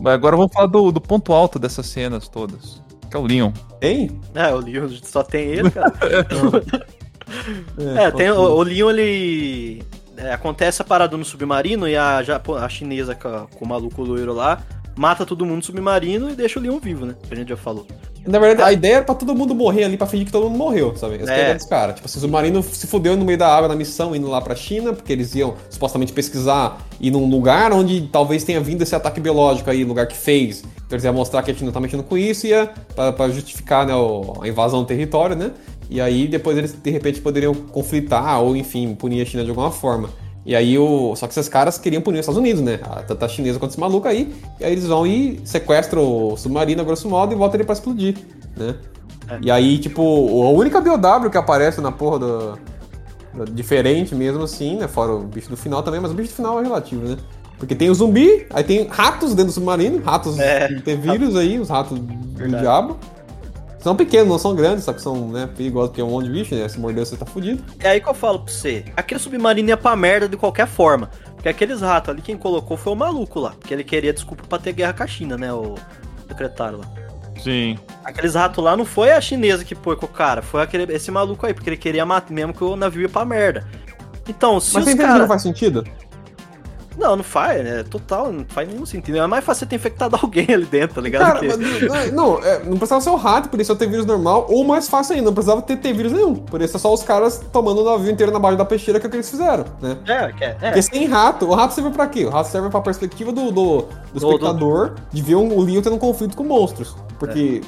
Mas 0.00 0.14
agora 0.14 0.36
vamos 0.36 0.52
falar 0.52 0.66
do, 0.66 0.92
do 0.92 1.00
ponto 1.00 1.32
alto 1.32 1.58
dessas 1.58 1.86
cenas 1.86 2.28
todas. 2.28 2.82
Que 3.10 3.16
é 3.16 3.20
o 3.20 3.26
Leon. 3.26 3.50
Hein? 3.82 4.20
É, 4.34 4.52
o 4.54 4.58
Leon 4.58 4.88
só 5.02 5.22
tem 5.22 5.46
ele, 5.48 5.70
cara. 5.70 5.92
É, 7.96 8.10
tem 8.10 8.28
o, 8.30 8.40
o 8.40 8.62
Leon, 8.62 8.90
ele. 8.90 9.82
É, 10.22 10.32
acontece 10.32 10.82
a 10.82 10.84
parada 10.84 11.16
no 11.16 11.24
submarino 11.24 11.88
e 11.88 11.96
a, 11.96 12.22
japo- 12.22 12.54
a 12.56 12.68
chinesa 12.68 13.14
com, 13.14 13.28
a- 13.28 13.46
com 13.54 13.64
o 13.64 13.68
maluco 13.68 14.02
loiro 14.02 14.32
lá 14.34 14.62
mata 14.96 15.24
todo 15.24 15.46
mundo 15.46 15.56
no 15.58 15.62
submarino 15.62 16.28
e 16.30 16.34
deixa 16.34 16.58
o 16.58 16.62
Leon 16.62 16.78
vivo, 16.78 17.06
né? 17.06 17.14
Que 17.26 17.32
a 17.32 17.36
gente 17.36 17.48
já 17.48 17.56
falou. 17.56 17.86
Na 18.26 18.38
verdade, 18.38 18.68
a 18.68 18.72
ideia 18.72 18.96
era 18.96 19.04
pra 19.04 19.14
todo 19.14 19.34
mundo 19.34 19.54
morrer 19.54 19.84
ali, 19.84 19.96
pra 19.96 20.06
fingir 20.06 20.26
que 20.26 20.32
todo 20.32 20.44
mundo 20.50 20.58
morreu, 20.58 20.94
sabe? 20.94 21.14
Essa 21.14 21.30
é. 21.32 21.34
a 21.34 21.38
É. 21.38 21.40
ideia 21.42 21.54
dos 21.54 21.64
caras. 21.64 21.94
Tipo, 21.94 22.06
assim, 22.06 22.18
o 22.18 22.20
submarino 22.20 22.62
se 22.62 22.86
fudeu 22.86 23.16
no 23.16 23.24
meio 23.24 23.38
da 23.38 23.48
água 23.48 23.66
na 23.66 23.74
missão, 23.74 24.14
indo 24.14 24.28
lá 24.28 24.42
pra 24.42 24.54
China, 24.54 24.92
porque 24.92 25.10
eles 25.10 25.34
iam 25.34 25.54
supostamente 25.70 26.12
pesquisar 26.12 26.76
e 27.00 27.10
num 27.10 27.30
lugar 27.30 27.72
onde 27.72 28.02
talvez 28.12 28.44
tenha 28.44 28.60
vindo 28.60 28.82
esse 28.82 28.94
ataque 28.94 29.20
biológico 29.20 29.70
aí, 29.70 29.84
lugar 29.84 30.06
que 30.06 30.16
fez. 30.16 30.58
Então 30.60 30.96
eles 30.96 31.04
iam 31.04 31.14
mostrar 31.14 31.42
que 31.42 31.50
a 31.50 31.54
China 31.54 31.72
tá 31.72 31.80
mexendo 31.80 32.02
com 32.02 32.18
isso 32.18 32.46
e 32.46 32.50
ia 32.50 32.68
pra, 32.94 33.10
pra 33.12 33.28
justificar 33.30 33.86
né, 33.86 33.94
o- 33.94 34.34
a 34.42 34.48
invasão 34.48 34.80
do 34.80 34.86
território, 34.86 35.34
né? 35.34 35.52
E 35.90 36.00
aí 36.00 36.28
depois 36.28 36.56
eles 36.56 36.72
de 36.72 36.90
repente 36.90 37.20
poderiam 37.20 37.52
conflitar 37.52 38.40
ou, 38.40 38.54
enfim, 38.56 38.94
punir 38.94 39.20
a 39.20 39.24
China 39.26 39.42
de 39.44 39.50
alguma 39.50 39.70
forma. 39.72 40.08
E 40.46 40.54
aí 40.56 40.78
o. 40.78 41.14
Só 41.16 41.26
que 41.26 41.32
esses 41.32 41.48
caras 41.48 41.76
queriam 41.76 42.00
punir 42.00 42.20
os 42.20 42.20
Estados 42.20 42.38
Unidos, 42.38 42.62
né? 42.62 42.78
A 42.82 43.02
tanta 43.02 43.28
chinesa 43.28 43.58
quanto 43.58 43.72
esse 43.72 43.80
maluco 43.80 44.06
aí. 44.08 44.32
E 44.58 44.64
aí 44.64 44.72
eles 44.72 44.86
vão 44.86 45.06
e 45.06 45.40
sequestram 45.44 46.02
o 46.32 46.36
submarino, 46.36 46.80
a 46.80 46.84
grosso 46.84 47.08
modo, 47.08 47.32
e 47.32 47.36
voltam 47.36 47.56
ele 47.56 47.64
pra 47.64 47.74
explodir, 47.74 48.16
né? 48.56 48.76
E 49.42 49.50
aí, 49.50 49.78
tipo, 49.78 50.02
a 50.42 50.50
única 50.50 50.80
BOW 50.80 51.30
que 51.30 51.36
aparece 51.38 51.80
na 51.80 51.92
porra 51.92 52.18
do. 52.20 52.58
do- 53.44 53.52
Diferente 53.52 54.14
mesmo 54.14 54.42
assim, 54.42 54.76
né? 54.76 54.88
Fora 54.88 55.12
o 55.12 55.22
bicho 55.24 55.50
do 55.50 55.56
final 55.56 55.82
também, 55.82 56.00
mas 56.00 56.10
o 56.10 56.14
bicho 56.14 56.30
do 56.30 56.36
final 56.36 56.58
é 56.58 56.62
relativo, 56.62 57.06
né? 57.06 57.16
Porque 57.58 57.74
tem 57.74 57.90
o 57.90 57.94
zumbi, 57.94 58.46
aí 58.50 58.64
tem 58.64 58.86
ratos 58.88 59.30
dentro 59.30 59.46
do 59.46 59.52
submarino, 59.52 60.02
ratos 60.02 60.38
É. 60.38 60.66
que 60.68 60.80
tem 60.82 60.96
vírus 60.98 61.36
aí, 61.36 61.58
os 61.60 61.68
ratos 61.68 61.98
do 61.98 62.48
diabo. 62.48 62.96
São 63.80 63.96
pequenos, 63.96 64.28
não 64.28 64.38
são 64.38 64.54
grandes, 64.54 64.84
só 64.84 64.92
que 64.92 65.00
são 65.00 65.28
né, 65.28 65.46
perigosos 65.46 65.88
porque 65.88 66.02
é 66.02 66.04
um 66.04 66.10
monte 66.10 66.26
de 66.26 66.32
bicho, 66.32 66.54
né? 66.54 66.68
Se 66.68 66.78
morder 66.78 67.06
você 67.06 67.16
tá 67.16 67.24
fudido. 67.24 67.64
É 67.78 67.90
aí 67.90 68.00
que 68.00 68.08
eu 68.08 68.14
falo 68.14 68.40
pra 68.40 68.52
você. 68.52 68.84
Aquele 68.94 69.18
submarino 69.18 69.70
ia 69.70 69.76
pra 69.76 69.96
merda 69.96 70.28
de 70.28 70.36
qualquer 70.36 70.66
forma. 70.66 71.10
Porque 71.34 71.48
aqueles 71.48 71.80
ratos 71.80 72.10
ali, 72.10 72.20
quem 72.20 72.36
colocou 72.36 72.76
foi 72.76 72.92
o 72.92 72.96
maluco 72.96 73.40
lá. 73.40 73.52
Porque 73.58 73.72
ele 73.72 73.82
queria 73.82 74.12
desculpa 74.12 74.44
pra 74.46 74.58
ter 74.58 74.74
guerra 74.74 74.92
com 74.92 75.02
a 75.02 75.06
China, 75.06 75.38
né? 75.38 75.50
O 75.52 75.76
secretário 76.28 76.78
lá. 76.78 76.84
Sim. 77.42 77.78
Aqueles 78.04 78.34
ratos 78.34 78.62
lá 78.62 78.76
não 78.76 78.84
foi 78.84 79.12
a 79.12 79.20
chinesa 79.20 79.64
que 79.64 79.74
pôs 79.74 79.98
com 79.98 80.06
o 80.06 80.08
cara, 80.08 80.42
foi 80.42 80.62
aquele, 80.62 80.92
esse 80.92 81.10
maluco 81.10 81.46
aí, 81.46 81.54
porque 81.54 81.70
ele 81.70 81.76
queria 81.76 82.04
matar 82.04 82.32
mesmo 82.32 82.52
que 82.52 82.62
o 82.62 82.76
navio 82.76 83.02
ia 83.02 83.08
pra 83.08 83.24
merda. 83.24 83.66
Então, 84.28 84.60
se 84.60 84.74
Mas 84.74 84.84
você 84.84 84.90
os 84.90 84.94
entende 84.94 85.12
que 85.12 85.18
não 85.18 85.26
faz 85.26 85.42
sentido? 85.42 85.84
Não, 87.00 87.16
não 87.16 87.24
faz, 87.24 87.66
é 87.66 87.82
total, 87.82 88.30
não 88.30 88.44
faz 88.46 88.68
nenhum 88.68 88.84
sentido. 88.84 89.16
É 89.18 89.26
mais 89.26 89.42
fácil 89.44 89.60
você 89.60 89.66
ter 89.66 89.76
infectado 89.76 90.16
alguém 90.22 90.46
ali 90.52 90.66
dentro, 90.66 90.96
tá 90.96 91.00
ligado? 91.00 91.22
Cara, 91.22 91.40
Que- 91.40 91.46
mas, 91.88 92.12
não, 92.12 92.34
não, 92.36 92.44
é, 92.44 92.58
não 92.64 92.76
precisava 92.76 93.00
ser 93.00 93.10
o 93.10 93.16
rato, 93.16 93.48
por 93.48 93.58
isso 93.60 93.74
ter 93.74 93.88
vírus 93.88 94.04
normal, 94.04 94.46
ou 94.50 94.62
mais 94.64 94.88
fácil 94.88 95.14
ainda, 95.14 95.26
não 95.26 95.32
precisava 95.34 95.62
ter, 95.62 95.76
ter 95.78 95.92
vírus 95.94 96.12
nenhum. 96.12 96.34
Por 96.34 96.60
isso 96.60 96.76
é 96.76 96.80
só 96.80 96.92
os 96.92 97.02
caras 97.02 97.40
tomando 97.52 97.80
o 97.80 97.84
navio 97.84 98.10
inteiro 98.12 98.30
na 98.30 98.38
base 98.38 98.56
da 98.58 98.64
peixeira 98.64 99.00
que 99.00 99.06
é 99.06 99.08
o 99.08 99.10
que 99.10 99.16
eles 99.16 99.30
fizeram, 99.30 99.64
né? 99.80 99.96
É, 100.06 100.12
é, 100.44 100.56
é. 100.60 100.66
Porque 100.66 100.82
sem 100.82 101.06
rato, 101.06 101.46
o 101.46 101.54
rato 101.54 101.72
serve 101.74 101.90
pra 101.90 102.06
quê? 102.06 102.24
O 102.26 102.30
rato 102.30 102.48
serve 102.50 102.68
pra 102.68 102.80
perspectiva 102.80 103.32
do, 103.32 103.46
do, 103.50 103.52
do 103.52 103.88
Do- 104.12 104.16
espectador 104.28 104.94
de 105.10 105.22
ver 105.22 105.36
um, 105.36 105.56
o 105.56 105.62
Leon 105.62 105.80
tendo 105.80 105.96
um 105.96 105.98
conflito 105.98 106.36
com 106.36 106.44
monstros. 106.44 106.94
Porque 107.18 107.62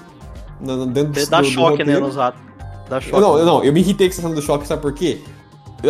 na- 0.60 0.84
dentro 0.86 1.12
do, 1.12 1.30
dá 1.30 1.40
do 1.40 1.46
choque, 1.46 1.78
né, 1.78 1.94
roteiro- 1.94 2.00
nos 2.06 2.16
ratos. 2.16 2.40
Dá 2.88 3.00
choque. 3.00 3.14
Eu, 3.16 3.20
não, 3.20 3.38
eu 3.38 3.46
não, 3.46 3.64
eu 3.64 3.72
me 3.72 3.80
irritei 3.80 4.08
com 4.08 4.12
essa 4.12 4.20
cena 4.22 4.34
do 4.34 4.42
choque, 4.42 4.66
sabe 4.66 4.82
por 4.82 4.92
quê? 4.92 5.22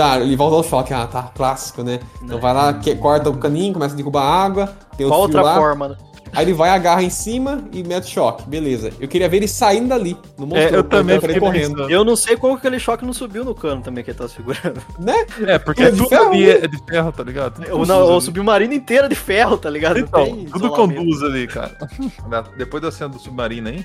Ah, 0.00 0.18
ele 0.20 0.36
vai 0.36 0.46
usar 0.46 0.56
o 0.56 0.62
choque, 0.62 0.94
ah, 0.94 1.06
tá, 1.06 1.30
clássico, 1.34 1.82
né? 1.82 2.00
Então 2.22 2.40
vai 2.40 2.54
lá, 2.54 2.72
que, 2.74 2.94
corta 2.96 3.28
o 3.30 3.36
caninho, 3.36 3.72
começa 3.72 3.94
a 3.94 3.96
derrubar 3.96 4.22
água, 4.22 4.72
tem 4.96 5.06
o 5.06 5.10
Qual 5.10 5.20
fio 5.20 5.26
outra 5.26 5.42
lá, 5.42 5.54
forma, 5.56 5.88
né? 5.88 5.96
aí 6.34 6.44
ele 6.44 6.54
vai, 6.54 6.70
agarra 6.70 7.02
em 7.02 7.10
cima 7.10 7.62
e 7.72 7.82
mete 7.82 8.10
choque, 8.10 8.48
beleza. 8.48 8.90
Eu 8.98 9.06
queria 9.06 9.28
ver 9.28 9.36
ele 9.38 9.48
saindo 9.48 9.88
dali, 9.88 10.16
no 10.38 10.46
monstro. 10.46 10.74
É, 10.74 10.78
eu 10.78 10.82
também 10.82 11.20
fiquei 11.20 11.38
correndo, 11.38 11.74
pensando. 11.76 11.90
Eu 11.90 12.04
não 12.04 12.16
sei 12.16 12.36
como 12.36 12.54
que 12.54 12.60
aquele 12.60 12.80
choque 12.80 13.04
não 13.04 13.12
subiu 13.12 13.44
no 13.44 13.54
cano 13.54 13.82
também 13.82 14.02
que 14.02 14.10
ele 14.10 14.18
tá 14.18 14.26
segurando. 14.26 14.80
né? 14.98 15.26
É, 15.46 15.58
porque 15.58 15.82
É 15.82 15.90
de 15.90 15.98
tudo 15.98 16.08
ferro, 16.08 16.30
ali 16.30 16.50
é 16.50 16.66
de 16.66 16.78
ferro, 16.88 17.12
tá 17.12 17.22
ligado? 17.22 17.62
O, 17.74 17.84
não, 17.84 18.16
o 18.16 18.20
submarino 18.20 18.72
inteiro 18.72 19.06
é 19.06 19.08
de 19.08 19.14
ferro, 19.14 19.58
tá 19.58 19.68
ligado? 19.68 19.98
Então, 19.98 20.44
tudo 20.46 20.70
conduz 20.70 21.22
ali, 21.22 21.46
cara. 21.46 21.76
Depois 22.56 22.82
da 22.82 22.90
cena 22.90 23.10
do 23.10 23.18
submarino 23.18 23.68
aí, 23.68 23.84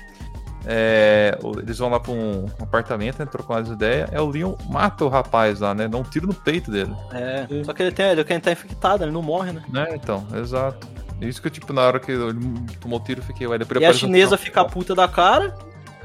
é, 0.70 1.38
eles 1.62 1.78
vão 1.78 1.88
lá 1.88 1.98
pra 1.98 2.12
um 2.12 2.44
apartamento, 2.60 3.18
né, 3.18 3.24
trocam 3.24 3.56
umas 3.56 3.70
ideias. 3.70 4.10
É 4.12 4.20
o 4.20 4.28
Leon 4.28 4.52
mata 4.68 5.02
o 5.02 5.08
rapaz 5.08 5.60
lá, 5.60 5.74
né? 5.74 5.88
Dá 5.88 5.96
um 5.96 6.02
tiro 6.02 6.26
no 6.26 6.34
peito 6.34 6.70
dele. 6.70 6.94
É, 7.10 7.46
só 7.64 7.72
que 7.72 7.82
ele 7.82 7.90
tem, 7.90 8.06
ele 8.10 8.22
tá 8.22 8.52
infectado, 8.52 9.02
ele 9.02 9.10
não 9.10 9.22
morre, 9.22 9.50
né? 9.52 9.62
Né, 9.70 9.88
então, 9.94 10.26
exato. 10.36 10.86
Isso 11.22 11.40
que, 11.40 11.48
tipo, 11.48 11.72
na 11.72 11.80
hora 11.82 11.98
que 11.98 12.12
ele 12.12 12.38
tomou 12.80 13.00
o 13.00 13.02
tiro, 13.02 13.20
eu 13.20 13.24
fiquei, 13.24 13.46
ué, 13.46 13.56
E 13.80 13.84
a 13.86 13.90
um 13.90 13.92
chinesa 13.94 14.36
final. 14.36 14.38
fica 14.38 14.64
puta 14.66 14.94
da 14.94 15.08
cara, 15.08 15.56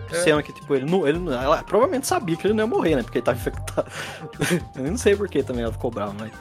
É. 0.10 0.16
sendo 0.16 0.42
que, 0.42 0.54
tipo, 0.54 0.74
ele 0.74 0.90
não, 0.90 1.06
ele 1.06 1.20
ela 1.32 1.62
provavelmente 1.62 2.08
sabia 2.08 2.38
que 2.38 2.48
ele 2.48 2.54
não 2.54 2.64
ia 2.64 2.68
morrer, 2.68 2.96
né? 2.96 3.04
Porque 3.04 3.18
ele 3.18 3.26
tava 3.26 3.38
infectado. 3.38 3.88
Eu 4.78 4.84
não 4.90 4.98
sei 4.98 5.14
por 5.16 5.28
que 5.28 5.44
também 5.44 5.64
ela 5.64 5.74
ficou 5.74 5.92
brava, 5.92 6.16
mas. 6.18 6.32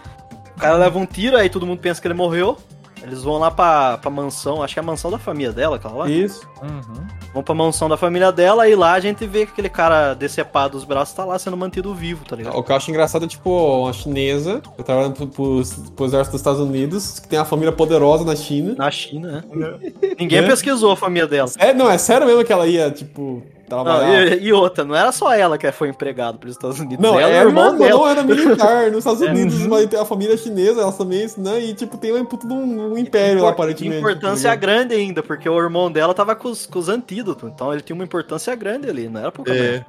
O 0.56 0.60
cara 0.60 0.76
leva 0.76 0.96
um 0.96 1.04
tiro, 1.06 1.36
aí 1.36 1.50
todo 1.50 1.66
mundo 1.66 1.80
pensa 1.80 2.00
que 2.00 2.06
ele 2.06 2.14
morreu. 2.14 2.56
Eles 3.02 3.22
vão 3.22 3.38
lá 3.38 3.50
pra, 3.50 3.98
pra 3.98 4.10
mansão, 4.10 4.62
acho 4.62 4.74
que 4.74 4.78
é 4.80 4.82
a 4.82 4.86
mansão 4.86 5.10
da 5.10 5.18
família 5.18 5.52
dela, 5.52 5.76
aquela 5.76 5.94
lá. 5.94 6.08
Isso. 6.10 6.46
Uhum. 6.62 7.06
Vão 7.34 7.42
pra 7.42 7.54
mansão 7.54 7.88
da 7.88 7.96
família 7.96 8.30
dela 8.30 8.68
e 8.68 8.74
lá 8.76 8.92
a 8.92 9.00
gente 9.00 9.26
vê 9.26 9.44
que 9.44 9.52
aquele 9.52 9.68
cara 9.68 10.14
decepado 10.14 10.72
dos 10.76 10.84
braços 10.84 11.14
tá 11.14 11.24
lá 11.24 11.38
sendo 11.38 11.56
mantido 11.56 11.92
vivo, 11.94 12.24
tá 12.24 12.36
ligado? 12.36 12.56
O 12.56 12.62
que 12.62 12.70
eu 12.70 12.76
acho 12.76 12.90
engraçado 12.90 13.24
é, 13.24 13.28
tipo, 13.28 13.50
uma 13.50 13.92
chinesa, 13.92 14.60
que 14.76 14.82
trabalhando 14.82 15.14
pro, 15.14 15.26
pro, 15.26 15.62
pro 15.96 16.04
exército 16.04 16.32
dos 16.32 16.40
Estados 16.40 16.60
Unidos, 16.60 17.18
que 17.18 17.28
tem 17.28 17.38
uma 17.38 17.44
família 17.44 17.72
poderosa 17.72 18.24
na 18.24 18.36
China. 18.36 18.74
Na 18.78 18.90
China, 18.90 19.44
né? 19.52 19.78
Ninguém 20.18 20.38
É. 20.38 20.42
pesquisou 20.46 20.92
a 20.92 20.96
família 20.96 21.26
dela. 21.26 21.50
É, 21.58 21.74
não, 21.74 21.90
é 21.90 21.98
sério 21.98 22.26
mesmo 22.26 22.44
que 22.44 22.52
ela 22.52 22.66
ia, 22.66 22.90
tipo, 22.90 23.42
Não, 23.76 23.84
trabalhar. 23.84 24.32
e, 24.32 24.44
e 24.44 24.52
outra, 24.52 24.84
não 24.84 24.94
era 24.94 25.12
só 25.12 25.32
ela 25.32 25.56
que 25.58 25.70
foi 25.72 25.88
empregado 25.88 26.38
pelos 26.38 26.56
Estados 26.56 26.78
Unidos. 26.80 26.98
Não, 27.02 27.18
ela 27.18 27.32
é, 27.32 27.40
irmão 27.40 27.72
não, 27.72 27.78
dela. 27.78 27.90
não 27.98 28.08
era 28.08 28.22
militar. 28.22 28.90
Nos 28.90 28.98
Estados 28.98 29.22
É. 29.22 29.30
Unidos 29.30 29.60
vai 29.66 29.86
ter 29.86 29.96
a 29.98 30.04
família 30.04 30.36
chinesa, 30.36 30.82
elas 30.82 30.96
também, 30.96 31.26
né? 31.38 31.60
E, 31.60 31.74
tipo, 31.74 31.96
tem 31.96 32.12
um 32.14 32.24
puto 32.24 32.46
de 32.46 32.52
um, 32.52 32.92
um 32.92 32.98
império 32.98 33.42
lá, 33.42 33.50
aparentemente. 33.50 33.98
Importância 33.98 34.50
tá 34.50 34.56
grande 34.56 34.94
ainda, 34.94 35.22
porque 35.22 35.48
o 35.48 35.58
irmão 35.58 35.90
dela 35.90 36.12
tava 36.14 36.34
com 36.34 36.48
os, 36.48 36.66
com 36.66 36.78
os 36.78 36.88
antídotos. 36.88 37.50
Então 37.50 37.72
ele 37.72 37.82
tinha 37.82 37.94
uma 37.94 38.04
importância 38.04 38.54
grande 38.54 38.88
ali, 38.88 39.08
não 39.08 39.20
era 39.20 39.32
pouca 39.32 39.52
É. 39.52 39.84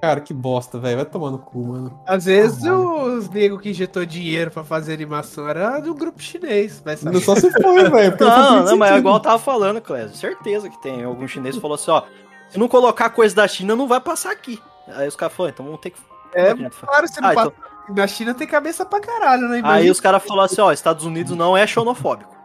Cara, 0.00 0.18
que 0.20 0.32
bosta, 0.32 0.78
velho. 0.78 0.96
Vai 0.96 1.04
tomar 1.04 1.30
no 1.30 1.38
cu, 1.38 1.62
mano. 1.62 2.00
Às 2.06 2.24
vezes 2.24 2.62
os 2.64 3.28
negros 3.28 3.60
que 3.60 3.68
injetou 3.68 4.06
dinheiro 4.06 4.50
pra 4.50 4.64
fazer 4.64 4.94
animação 4.94 5.46
era 5.46 5.78
do 5.78 5.94
grupo 5.94 6.22
chinês, 6.22 6.80
vai 6.82 6.96
saber. 6.96 7.14
Não 7.16 7.20
só 7.20 7.34
se 7.34 7.50
foi, 7.50 7.84
velho. 7.90 8.16
Não, 8.18 8.52
muito 8.52 8.70
não, 8.70 8.76
mas 8.78 8.92
é 8.92 8.96
igual 8.98 9.16
eu 9.16 9.20
tava 9.20 9.38
falando, 9.38 9.78
Clésio. 9.80 10.16
Certeza 10.16 10.70
que 10.70 10.80
tem. 10.80 11.04
Algum 11.04 11.28
chinês 11.28 11.56
falou 11.56 11.74
assim, 11.74 11.90
ó. 11.90 12.02
Se 12.50 12.58
não 12.58 12.68
colocar 12.68 13.10
coisa 13.10 13.34
da 13.34 13.46
China, 13.48 13.74
não 13.76 13.86
vai 13.88 14.00
passar 14.00 14.32
aqui. 14.32 14.60
Aí 14.88 15.06
os 15.08 15.16
caras 15.16 15.34
falaram, 15.34 15.52
então 15.54 15.64
vamos 15.66 15.80
ter 15.80 15.90
que. 15.90 16.00
É, 16.34 16.54
que 16.54 16.64
a 16.64 16.70
claro, 16.70 17.08
você 17.08 17.20
não 17.20 17.28
Ah, 17.30 17.34
passa. 17.34 17.52
então- 17.56 17.70
Na 17.96 18.06
China 18.06 18.34
tem 18.34 18.46
cabeça 18.46 18.84
pra 18.84 19.00
caralho, 19.00 19.48
né? 19.48 19.54
Aí 19.54 19.58
Imagina- 19.60 19.92
os 19.92 20.00
caras 20.00 20.22
falaram 20.22 20.44
assim, 20.46 20.60
ó, 20.60 20.70
Estados 20.70 21.04
Unidos 21.04 21.36
não 21.36 21.56
é 21.56 21.66
xenofóbico. 21.66 22.38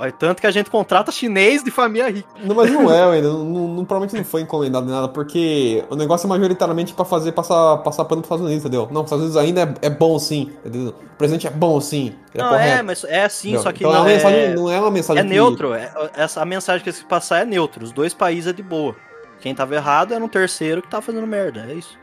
Olha, 0.00 0.12
tanto 0.12 0.40
que 0.40 0.46
a 0.46 0.50
gente 0.52 0.70
contrata 0.70 1.10
chinês 1.10 1.62
de 1.64 1.70
família 1.72 2.08
rica. 2.08 2.28
Não, 2.42 2.54
mas 2.54 2.70
não 2.70 2.88
é, 2.90 3.16
ainda. 3.16 3.28
Não, 3.28 3.44
não- 3.44 3.84
provavelmente 3.84 4.16
não 4.16 4.24
foi 4.24 4.42
encomendado 4.42 4.86
nem 4.86 4.94
nada, 4.94 5.08
porque 5.08 5.84
o 5.90 5.96
negócio 5.96 6.26
é 6.26 6.28
majoritariamente 6.28 6.94
pra 6.94 7.04
fazer 7.04 7.32
passar, 7.32 7.78
passar 7.78 8.04
pano 8.04 8.22
pros 8.22 8.26
Estados 8.28 8.46
Unidos, 8.46 8.64
entendeu? 8.64 8.88
Não, 8.92 9.00
os 9.02 9.06
Estados 9.08 9.24
Unidos 9.24 9.36
ainda 9.36 9.76
é, 9.82 9.86
é 9.88 9.90
bom 9.90 10.16
sim, 10.20 10.52
entendeu? 10.64 10.90
O 10.90 11.16
presidente 11.18 11.48
é 11.48 11.50
bom 11.50 11.80
sim. 11.80 12.14
É 12.32 12.38
não, 12.38 12.48
correto. 12.50 12.78
é, 12.78 12.82
mas 12.82 13.04
é 13.04 13.24
assim, 13.24 13.48
entendeu? 13.48 13.62
só 13.64 13.72
que 13.72 13.78
então 13.84 13.90
é 13.90 13.94
não 13.94 14.02
uma 14.04 14.10
é, 14.10 14.14
mensagem, 14.14 14.54
não 14.54 14.70
é 14.70 14.80
uma 14.80 14.90
mensagem 14.92 15.20
é 15.20 15.26
que- 15.26 15.30
neutro. 15.32 15.74
É, 15.74 15.92
essa, 16.14 16.40
a 16.40 16.44
mensagem 16.46 16.82
que 16.82 16.88
eles 16.88 16.98
querem 16.98 17.08
passar 17.10 17.42
é 17.42 17.44
neutro. 17.44 17.84
Os 17.84 17.90
dois 17.92 18.14
países 18.14 18.46
é 18.46 18.52
de 18.52 18.62
boa. 18.62 18.94
Quem 19.40 19.54
tava 19.54 19.74
errado 19.74 20.14
era 20.14 20.24
um 20.24 20.28
terceiro 20.28 20.82
que 20.82 20.88
tava 20.88 21.02
fazendo 21.02 21.26
merda. 21.26 21.66
É 21.68 21.74
isso. 21.74 21.96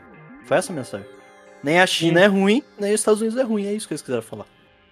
Foi 0.44 0.56
essa 0.56 0.72
a 0.72 0.76
mensagem. 0.76 1.06
Nem 1.62 1.80
a 1.80 1.86
China 1.86 2.20
é 2.20 2.26
ruim, 2.26 2.62
nem 2.78 2.94
os 2.94 3.00
Estados 3.00 3.20
Unidos 3.20 3.38
é 3.38 3.42
ruim. 3.42 3.66
É 3.66 3.72
isso 3.72 3.86
que 3.88 3.94
eles 3.94 4.02
quiseram 4.02 4.22
falar. 4.22 4.44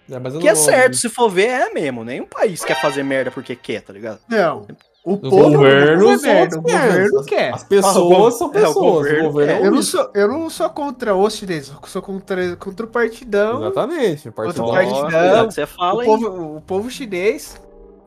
É, 0.09 0.39
Que 0.39 0.47
é 0.49 0.55
certo, 0.55 0.95
se 0.97 1.09
for 1.09 1.29
ver, 1.29 1.47
é 1.47 1.73
mesmo. 1.73 2.03
Nenhum 2.03 2.25
país 2.27 2.63
quer 2.63 2.79
fazer 2.79 3.03
merda 3.03 3.31
porque 3.31 3.55
quer, 3.55 3.81
tá 3.81 3.91
ligado? 3.93 4.19
Não. 4.29 4.67
O 5.03 5.13
Os 5.13 5.19
povo 5.29 5.51
são 5.51 5.65
é 5.65 6.17
merda, 6.17 6.57
o 6.57 6.61
governo 6.63 7.23
quer. 7.25 7.53
As 7.53 7.63
pessoas 7.63 7.95
Ah, 7.95 7.99
o 8.27 8.31
são 8.31 8.47
é, 8.47 8.49
o 8.49 8.53
pessoas. 8.53 8.75
o 8.75 8.81
governo 8.81 9.23
governo 9.31 9.51
é, 9.53 9.59
um 9.61 9.65
Eu 9.65 9.71
não, 9.71 9.81
sou, 9.83 10.11
eu 10.15 10.27
não 10.27 10.49
sou 10.49 10.69
contra 10.71 11.15
os 11.15 11.35
chineses, 11.35 11.69
eu 11.69 11.87
sou 11.87 12.01
contra, 12.01 12.55
contra 12.55 12.85
o 12.87 12.89
partidão. 12.89 13.61
Exatamente. 13.61 14.31
Partido 14.31 14.65
partidão. 14.65 15.01
cuidado 15.03 15.47
que 15.47 15.53
você 15.53 15.65
fala 15.67 15.95
O 15.97 15.99
aí. 15.99 16.05
povo, 16.07 16.55
o 16.57 16.61
povo 16.61 16.89
chinês. 16.89 17.61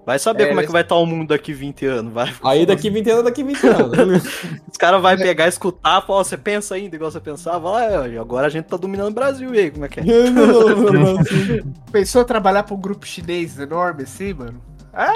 Vai 0.08 0.18
saber 0.18 0.44
É, 0.44 0.46
como 0.46 0.60
é 0.62 0.64
que 0.64 0.72
vai 0.72 0.80
estar 0.80 0.94
o 0.94 1.04
mundo 1.04 1.28
daqui 1.28 1.52
20 1.52 1.84
anos. 1.84 2.10
Vai. 2.14 2.32
Aí 2.42 2.64
daqui 2.64 2.88
20 2.88 3.10
anos, 3.10 3.24
daqui 3.24 3.44
20 3.44 3.66
anos. 3.66 4.24
Os 4.66 4.78
caras 4.78 5.02
vão 5.02 5.16
pegar, 5.18 5.46
escutar, 5.46 6.00
falar, 6.00 6.20
ó, 6.20 6.24
você 6.24 6.38
pensa 6.38 6.76
ainda 6.76 6.96
igual 6.96 7.10
você 7.10 7.20
pensava? 7.20 7.76
Ah, 7.76 7.84
é, 7.84 8.18
agora 8.18 8.46
a 8.46 8.48
gente 8.48 8.64
tá 8.64 8.78
dominando 8.78 9.08
o 9.08 9.14
Brasil, 9.14 9.54
e 9.54 9.58
aí, 9.58 9.70
como 9.70 9.84
é 9.84 9.88
que 9.90 10.00
é? 10.00 10.04
Pensou 11.92 12.24
trabalhar 12.24 12.62
pra 12.62 12.74
um 12.74 12.80
grupo 12.80 13.06
chinês 13.06 13.58
enorme 13.58 14.04
assim, 14.04 14.32
mano? 14.32 14.58
Ah, 15.00 15.12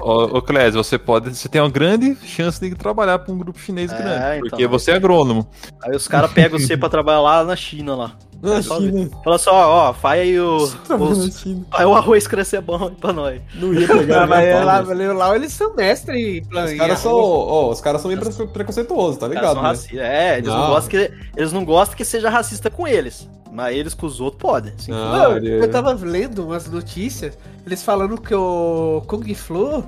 Ô, 0.00 0.38
ô 0.38 0.42
Clésio, 0.42 0.82
você 0.82 0.98
pode. 0.98 1.34
Você 1.36 1.48
tem 1.48 1.60
uma 1.60 1.70
grande 1.70 2.16
chance 2.26 2.58
de 2.60 2.74
trabalhar 2.74 3.20
pra 3.20 3.32
um 3.32 3.38
grupo 3.38 3.56
chinês 3.58 3.92
É, 3.92 3.96
grande. 3.96 4.36
então. 4.38 4.50
porque 4.50 4.66
você 4.66 4.90
é 4.90 4.94
agrônomo. 4.96 5.46
Aí 5.80 5.94
os 5.94 6.08
caras 6.08 6.32
pegam 6.32 6.58
você 6.58 6.76
pra 6.76 6.88
trabalhar 6.90 7.20
lá 7.20 7.44
na 7.44 7.54
China 7.54 7.94
lá. 7.94 8.12
Na 8.42 8.56
É 8.56 8.62
só 8.62 8.80
China. 8.80 9.08
Fala 9.22 9.38
só, 9.38 9.52
ó, 9.52 9.92
faz 9.92 10.22
aí 10.22 10.40
o. 10.40 10.68
Na 10.88 10.96
os-. 10.96 11.44
Faz 11.70 11.86
o 11.86 11.94
arroz 11.94 12.26
crescer 12.26 12.60
bom 12.60 12.88
aí 12.88 12.96
pra 13.00 13.12
nós. 13.12 13.40
Não 13.54 13.72
ia 13.72 13.86
pegar. 13.86 14.26
Mas 14.26 14.64
lá, 14.64 15.12
lá 15.12 15.36
eles 15.36 15.52
são 15.52 15.72
mestres 15.76 16.16
em 16.18 16.40
Os 16.40 16.72
caras 16.76 16.98
são, 16.98 17.12
ó, 17.14 17.70
os 17.70 17.80
caras 17.80 18.00
são 18.02 18.10
meio 18.10 18.20
pre- 18.20 18.46
preconceituosos, 18.48 19.18
tá 19.18 19.28
ligado? 19.28 19.62
né? 19.62 19.72
É, 19.94 20.38
eles 20.38 20.48
não. 20.48 20.58
Não. 20.58 20.66
gostam 20.70 20.90
que. 20.90 21.12
Eles 21.36 21.52
não 21.52 21.64
gostam 21.64 21.96
que 21.96 22.04
seja 22.04 22.28
racista 22.28 22.68
com 22.68 22.88
eles. 22.88 23.30
Mas 23.52 23.76
eles 23.76 23.92
com 23.94 24.06
os 24.06 24.18
outros 24.20 24.40
podem. 24.40 24.72
Assim, 24.78 24.90
Não. 24.90 25.36
Eu 25.36 25.70
tava 25.70 25.92
lendo 25.92 26.46
umas 26.46 26.66
notícias, 26.70 27.36
eles 27.66 27.82
falando 27.82 28.18
que 28.20 28.34
o 28.34 29.02
Kung 29.06 29.34
Flu 29.34 29.84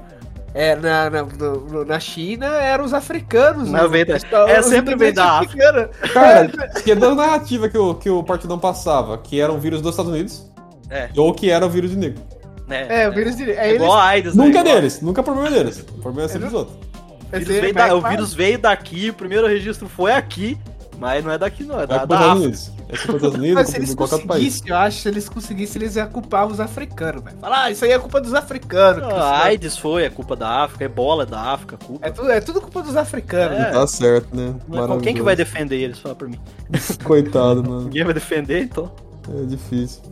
É, 0.57 0.77
na, 0.77 1.11
na, 1.11 1.23
no- 1.25 1.85
na 1.85 1.99
China 1.99 2.47
eram 2.47 2.85
os 2.85 2.95
africanos. 2.95 3.69
Na 3.71 3.89
verdade. 3.89 4.25
É, 4.47 4.63
sempre 4.63 4.95
vem 4.95 5.13
da 5.13 5.39
africanos. 5.41 5.89
Cara, 6.13 6.49
que 6.85 6.93
é 6.93 6.95
da 6.95 7.13
narrativa 7.13 7.69
que 7.69 7.77
o, 7.77 7.95
que 7.97 8.09
o 8.09 8.23
Partidão 8.23 8.57
passava, 8.57 9.19
que 9.19 9.41
era 9.41 9.53
um 9.53 9.59
vírus 9.59 9.81
dos 9.83 9.91
Estados 9.91 10.13
Unidos, 10.13 10.49
É. 10.89 11.09
ou 11.17 11.35
que 11.35 11.51
era 11.51 11.67
o 11.67 11.69
vírus 11.69 11.91
de 11.91 11.97
negro. 11.97 12.23
né? 12.69 12.87
É, 12.89 13.09
o 13.09 13.13
vírus 13.13 13.35
de. 13.37 13.51
É, 13.51 13.57
É 13.67 13.69
eles, 13.71 13.83
igual 13.83 13.99
a 13.99 14.05
AIDS, 14.05 14.35
né? 14.37 14.45
Nunca 14.45 14.59
é 14.59 14.61
Igual- 14.61 14.75
deles, 14.77 15.01
nunca 15.01 15.21
é 15.21 15.25
problema 15.25 15.51
deles. 15.51 15.81
O 15.81 16.01
problema 16.01 16.27
é 16.27 16.29
sempre 16.33 16.49
dos 16.51 16.55
outros. 16.55 16.77
O 17.33 17.37
vírus, 17.37 17.49
veio 17.61 17.75
da- 17.75 17.95
o 17.97 18.01
vírus 18.03 18.35
veio 18.35 18.59
daqui, 18.59 19.11
o 19.11 19.15
primeiro 19.15 19.49
registro 19.49 19.89
foi 19.89 20.13
aqui, 20.13 20.57
mas 21.01 21.25
não 21.25 21.33
é 21.33 21.39
daqui 21.39 21.65
não, 21.65 21.81
é 21.81 21.83
É 21.83 21.87
da, 21.89 22.05
da 22.05 22.33
África. 22.33 22.57
É 22.95 23.07
culpa 23.07 23.13
dos 23.13 23.17
Estados 23.17 23.39
Unidos, 23.39 23.55
Mas 23.55 23.69
é 23.69 23.73
se 23.73 23.79
culpa 23.79 24.05
de 24.05 24.11
qualquer 24.11 24.27
país. 24.27 24.63
eu 24.67 24.77
acho, 24.77 24.99
se 25.01 25.09
eles 25.09 25.29
conseguissem, 25.29 25.83
eles 25.83 25.97
iam 25.97 26.09
culpar 26.09 26.47
os 26.47 26.61
africanos, 26.61 27.23
velho. 27.25 27.37
Falar, 27.39 27.65
ah, 27.65 27.71
isso 27.71 27.85
aí 27.85 27.93
é 27.93 27.99
culpa 27.99 28.21
dos 28.21 28.35
africanos. 28.35 29.03
Ah, 29.05 29.23
A 29.39 29.45
AIDS 29.45 29.77
foi, 29.77 30.05
é 30.05 30.11
culpa 30.11 30.35
da 30.37 30.65
África, 30.65 30.85
Ebola 30.85 31.25
é 31.25 31.27
da 31.27 31.41
África, 31.41 31.77
culpa. 31.77 32.07
É 32.07 32.11
tudo, 32.11 32.31
é 32.31 32.41
tudo 32.41 32.61
culpa 32.61 32.83
dos 32.83 32.97
africanos. 32.97 33.59
É. 33.59 33.71
Tá 33.73 33.87
certo, 33.87 34.35
né? 34.35 34.55
Não 34.69 34.95
é- 34.97 35.01
Quem 35.01 35.15
que 35.15 35.23
vai 35.23 35.37
defender 35.37 35.77
eles? 35.77 35.99
Fala 35.99 36.15
por 36.15 36.29
mim. 36.29 36.39
Coitado, 37.05 37.63
mano. 37.69 37.83
Ninguém 37.85 38.05
vai 38.05 38.15
defender, 38.15 38.63
então. 38.63 38.91
É 39.29 39.45
difícil. 39.47 40.03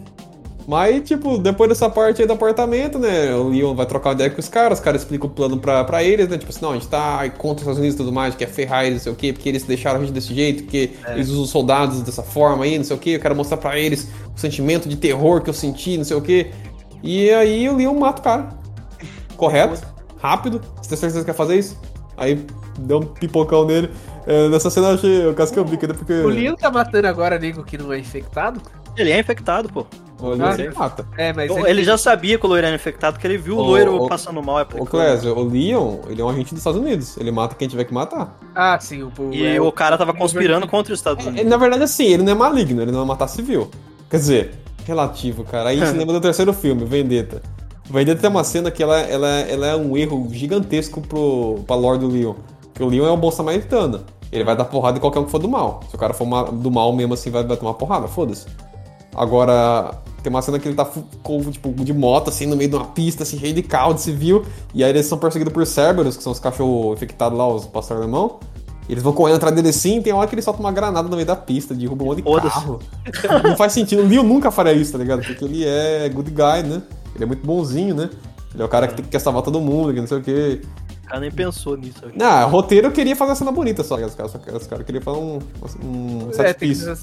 Mas, 0.72 1.06
tipo, 1.06 1.36
depois 1.36 1.68
dessa 1.68 1.90
parte 1.90 2.22
aí 2.22 2.26
do 2.26 2.32
apartamento, 2.32 2.98
né? 2.98 3.34
O 3.34 3.50
Leon 3.50 3.74
vai 3.74 3.84
trocar 3.84 4.08
uma 4.08 4.14
ideia 4.14 4.30
com 4.30 4.40
os 4.40 4.48
caras, 4.48 4.78
os 4.78 4.82
caras 4.82 5.02
explicam 5.02 5.28
o 5.28 5.30
plano 5.30 5.58
pra, 5.58 5.84
pra 5.84 6.02
eles, 6.02 6.26
né? 6.30 6.38
Tipo 6.38 6.50
assim, 6.50 6.62
não, 6.62 6.70
a 6.70 6.74
gente 6.76 6.88
tá 6.88 7.28
contra 7.36 7.56
os 7.56 7.60
Estados 7.60 7.78
Unidos 7.78 7.94
e 7.94 7.98
tudo 7.98 8.10
mais, 8.10 8.34
quer 8.34 8.48
ferrar 8.48 8.86
eles, 8.86 8.94
não 8.94 9.02
sei 9.02 9.12
o 9.12 9.14
quê, 9.14 9.34
porque 9.34 9.50
eles 9.50 9.64
deixaram 9.64 9.98
a 9.98 10.00
gente 10.02 10.14
desse 10.14 10.32
jeito, 10.32 10.62
porque 10.62 10.92
eles 11.08 11.28
usam 11.28 11.42
os 11.42 11.50
soldados 11.50 12.00
dessa 12.00 12.22
forma 12.22 12.64
aí, 12.64 12.78
não 12.78 12.86
sei 12.86 12.96
o 12.96 12.98
quê, 12.98 13.10
eu 13.10 13.20
quero 13.20 13.36
mostrar 13.36 13.58
pra 13.58 13.78
eles 13.78 14.08
o 14.34 14.40
sentimento 14.40 14.88
de 14.88 14.96
terror 14.96 15.42
que 15.42 15.50
eu 15.50 15.52
senti, 15.52 15.98
não 15.98 16.04
sei 16.04 16.16
o 16.16 16.22
quê. 16.22 16.50
E 17.02 17.30
aí 17.30 17.68
o 17.68 17.76
Leon 17.76 17.92
mata 17.92 18.22
o 18.22 18.24
cara. 18.24 18.48
Correto, 19.36 19.86
rápido, 20.22 20.58
você 20.80 20.88
tem 20.88 20.96
certeza 20.96 21.20
que 21.20 21.26
quer 21.26 21.36
fazer 21.36 21.58
isso? 21.58 21.78
Aí 22.16 22.46
deu 22.78 23.00
um 23.00 23.02
pipocão 23.02 23.66
nele. 23.66 23.90
É, 24.26 24.48
nessa 24.48 24.70
cena 24.70 24.88
eu 24.88 24.94
achei, 24.94 25.26
eu 25.26 25.34
quase 25.34 25.52
que 25.52 25.58
eu 25.58 25.66
vi, 25.66 25.76
que 25.76 25.84
é 25.84 25.88
porque... 25.92 26.14
O 26.14 26.28
Leon 26.28 26.54
tá 26.54 26.70
matando 26.70 27.08
agora 27.08 27.38
nego 27.38 27.62
que 27.62 27.76
não 27.76 27.92
é 27.92 27.98
infectado? 27.98 28.58
Ele 28.96 29.10
é 29.10 29.20
infectado, 29.20 29.70
pô. 29.70 29.86
O 30.22 30.30
Leon 30.30 30.46
Ah, 30.46 30.52
sempre 30.56 30.78
mata. 30.78 31.06
É, 31.18 31.32
mas 31.32 31.50
Ele, 31.50 31.82
já 31.84 31.98
sabia 31.98 32.38
que 32.38 32.46
o 32.46 32.48
loiro 32.48 32.66
era 32.66 32.74
infectado, 32.76 33.18
que 33.18 33.26
ele 33.26 33.36
viu 33.36 33.56
o 33.56 33.58
Ô, 33.58 33.62
loiro 33.62 34.02
ô, 34.02 34.08
passando 34.08 34.42
mal. 34.42 34.60
É 34.60 34.66
Ô, 34.78 34.86
Clésio, 34.86 35.36
o 35.36 35.42
Leon, 35.42 35.96
ele 36.08 36.20
é 36.20 36.24
um 36.24 36.28
agente 36.28 36.50
dos 36.50 36.58
Estados 36.58 36.80
Unidos. 36.80 37.16
Ele 37.16 37.30
mata 37.30 37.54
quem 37.54 37.66
tiver 37.68 37.84
que 37.84 37.92
matar. 37.92 38.38
Ah, 38.54 38.78
sim, 38.80 39.02
o. 39.02 39.12
o 39.18 39.32
E 39.32 39.44
é, 39.44 39.60
o 39.60 39.72
cara 39.72 39.98
tava 39.98 40.12
conspirando 40.14 40.66
contra 40.68 40.92
os 40.92 40.98
Estados 41.00 41.26
É, 41.26 41.28
Unidos. 41.28 41.50
na 41.50 41.56
verdade, 41.56 41.82
assim, 41.82 42.04
ele 42.06 42.22
não 42.22 42.32
é 42.32 42.34
maligno, 42.34 42.80
ele 42.82 42.92
não 42.92 43.00
vai 43.00 43.08
matar 43.08 43.28
civil. 43.28 43.70
Quer 44.08 44.16
dizer, 44.18 44.54
relativo, 44.84 45.44
cara. 45.44 45.70
Aí 45.70 45.84
se 45.86 45.92
lembra 45.96 46.14
do 46.14 46.20
terceiro 46.20 46.52
filme, 46.52 46.84
Vendetta. 46.84 47.42
Vendetta 47.90 48.20
tem 48.20 48.30
uma 48.30 48.44
cena 48.44 48.70
que 48.70 48.82
ela, 48.82 49.00
ela, 49.00 49.28
ela 49.28 49.66
é 49.66 49.76
um 49.76 49.96
erro 49.96 50.28
gigantesco 50.30 51.00
pro, 51.00 51.60
pra 51.66 51.76
lore 51.76 51.98
do 51.98 52.08
Leon. 52.08 52.34
Porque 52.72 52.82
o 52.82 52.88
Leon 52.88 53.06
é 53.06 53.12
um 53.12 53.18
bom 53.18 53.30
samaritano. 53.30 54.00
Ele 54.30 54.44
vai 54.44 54.56
dar 54.56 54.64
porrada 54.64 54.96
em 54.96 55.00
qualquer 55.00 55.18
um 55.18 55.24
que 55.24 55.30
for 55.30 55.38
do 55.38 55.48
mal. 55.48 55.80
Se 55.90 55.94
o 55.94 55.98
cara 55.98 56.14
for 56.14 56.24
do 56.52 56.70
mal 56.70 56.90
mesmo 56.94 57.12
assim, 57.12 57.30
vai, 57.30 57.44
vai 57.44 57.56
tomar 57.56 57.74
porrada, 57.74 58.08
foda-se. 58.08 58.46
Agora, 59.14 59.90
tem 60.22 60.30
uma 60.30 60.40
cena 60.42 60.58
que 60.58 60.68
ele 60.68 60.74
tá 60.76 60.84
tipo, 61.50 61.72
de 61.84 61.92
moto, 61.92 62.28
assim, 62.28 62.46
no 62.46 62.56
meio 62.56 62.70
de 62.70 62.76
uma 62.76 62.86
pista, 62.86 63.22
assim, 63.22 63.38
cheio 63.38 63.52
de 63.54 63.62
carro 63.62 63.94
de 63.94 64.00
civil. 64.02 64.44
E 64.74 64.82
aí 64.84 64.90
eles 64.90 65.06
são 65.06 65.18
perseguidos 65.18 65.52
por 65.52 65.66
Cerberus, 65.66 66.16
que 66.16 66.22
são 66.22 66.32
os 66.32 66.38
cachorros 66.38 66.96
infectados 66.96 67.36
lá, 67.36 67.46
os 67.48 67.66
pastores 67.66 68.02
alemão. 68.02 68.38
E 68.88 68.92
eles 68.92 69.02
vão 69.02 69.12
correndo 69.12 69.36
atrás 69.36 69.54
dele 69.54 69.68
assim, 69.68 69.98
e 69.98 70.02
tem 70.02 70.12
hora 70.12 70.26
que 70.26 70.34
ele 70.34 70.42
solta 70.42 70.58
uma 70.60 70.72
granada 70.72 71.08
no 71.08 71.14
meio 71.14 71.26
da 71.26 71.36
pista, 71.36 71.72
derruba 71.74 72.02
um 72.02 72.06
monte 72.08 72.16
de 72.18 72.22
carro. 72.50 72.80
Não 73.44 73.56
faz 73.56 73.72
sentido. 73.72 74.02
O 74.02 74.06
Leon 74.08 74.22
nunca 74.24 74.50
faria 74.50 74.72
isso, 74.72 74.92
tá 74.92 74.98
ligado? 74.98 75.22
Porque 75.24 75.44
ele 75.44 75.64
é 75.64 76.08
good 76.08 76.30
guy, 76.30 76.62
né? 76.68 76.82
Ele 77.14 77.24
é 77.24 77.26
muito 77.26 77.46
bonzinho, 77.46 77.94
né? 77.94 78.10
Ele 78.52 78.62
é 78.62 78.66
o 78.66 78.68
cara 78.68 78.88
que 78.88 78.94
tem- 78.96 79.04
quer 79.04 79.18
salvar 79.20 79.42
todo 79.42 79.60
mundo, 79.60 79.94
que 79.94 80.00
não 80.00 80.06
sei 80.06 80.18
o 80.18 80.22
quê. 80.22 80.60
O 81.04 81.06
cara 81.08 81.20
nem 81.20 81.30
pensou 81.30 81.76
nisso. 81.76 82.00
Não, 82.14 82.48
roteiro 82.48 82.88
eu 82.88 82.92
queria 82.92 83.14
fazer 83.14 83.30
uma 83.30 83.36
cena 83.36 83.52
bonita 83.52 83.84
só. 83.84 83.96
Os 83.96 84.14
caras, 84.14 84.34
os 84.34 84.66
caras 84.66 84.84
queriam 84.84 85.02
fazer 85.02 85.18
um, 85.18 85.38
um 85.84 86.28
É, 86.30 86.32
sacrifício. 86.32 86.96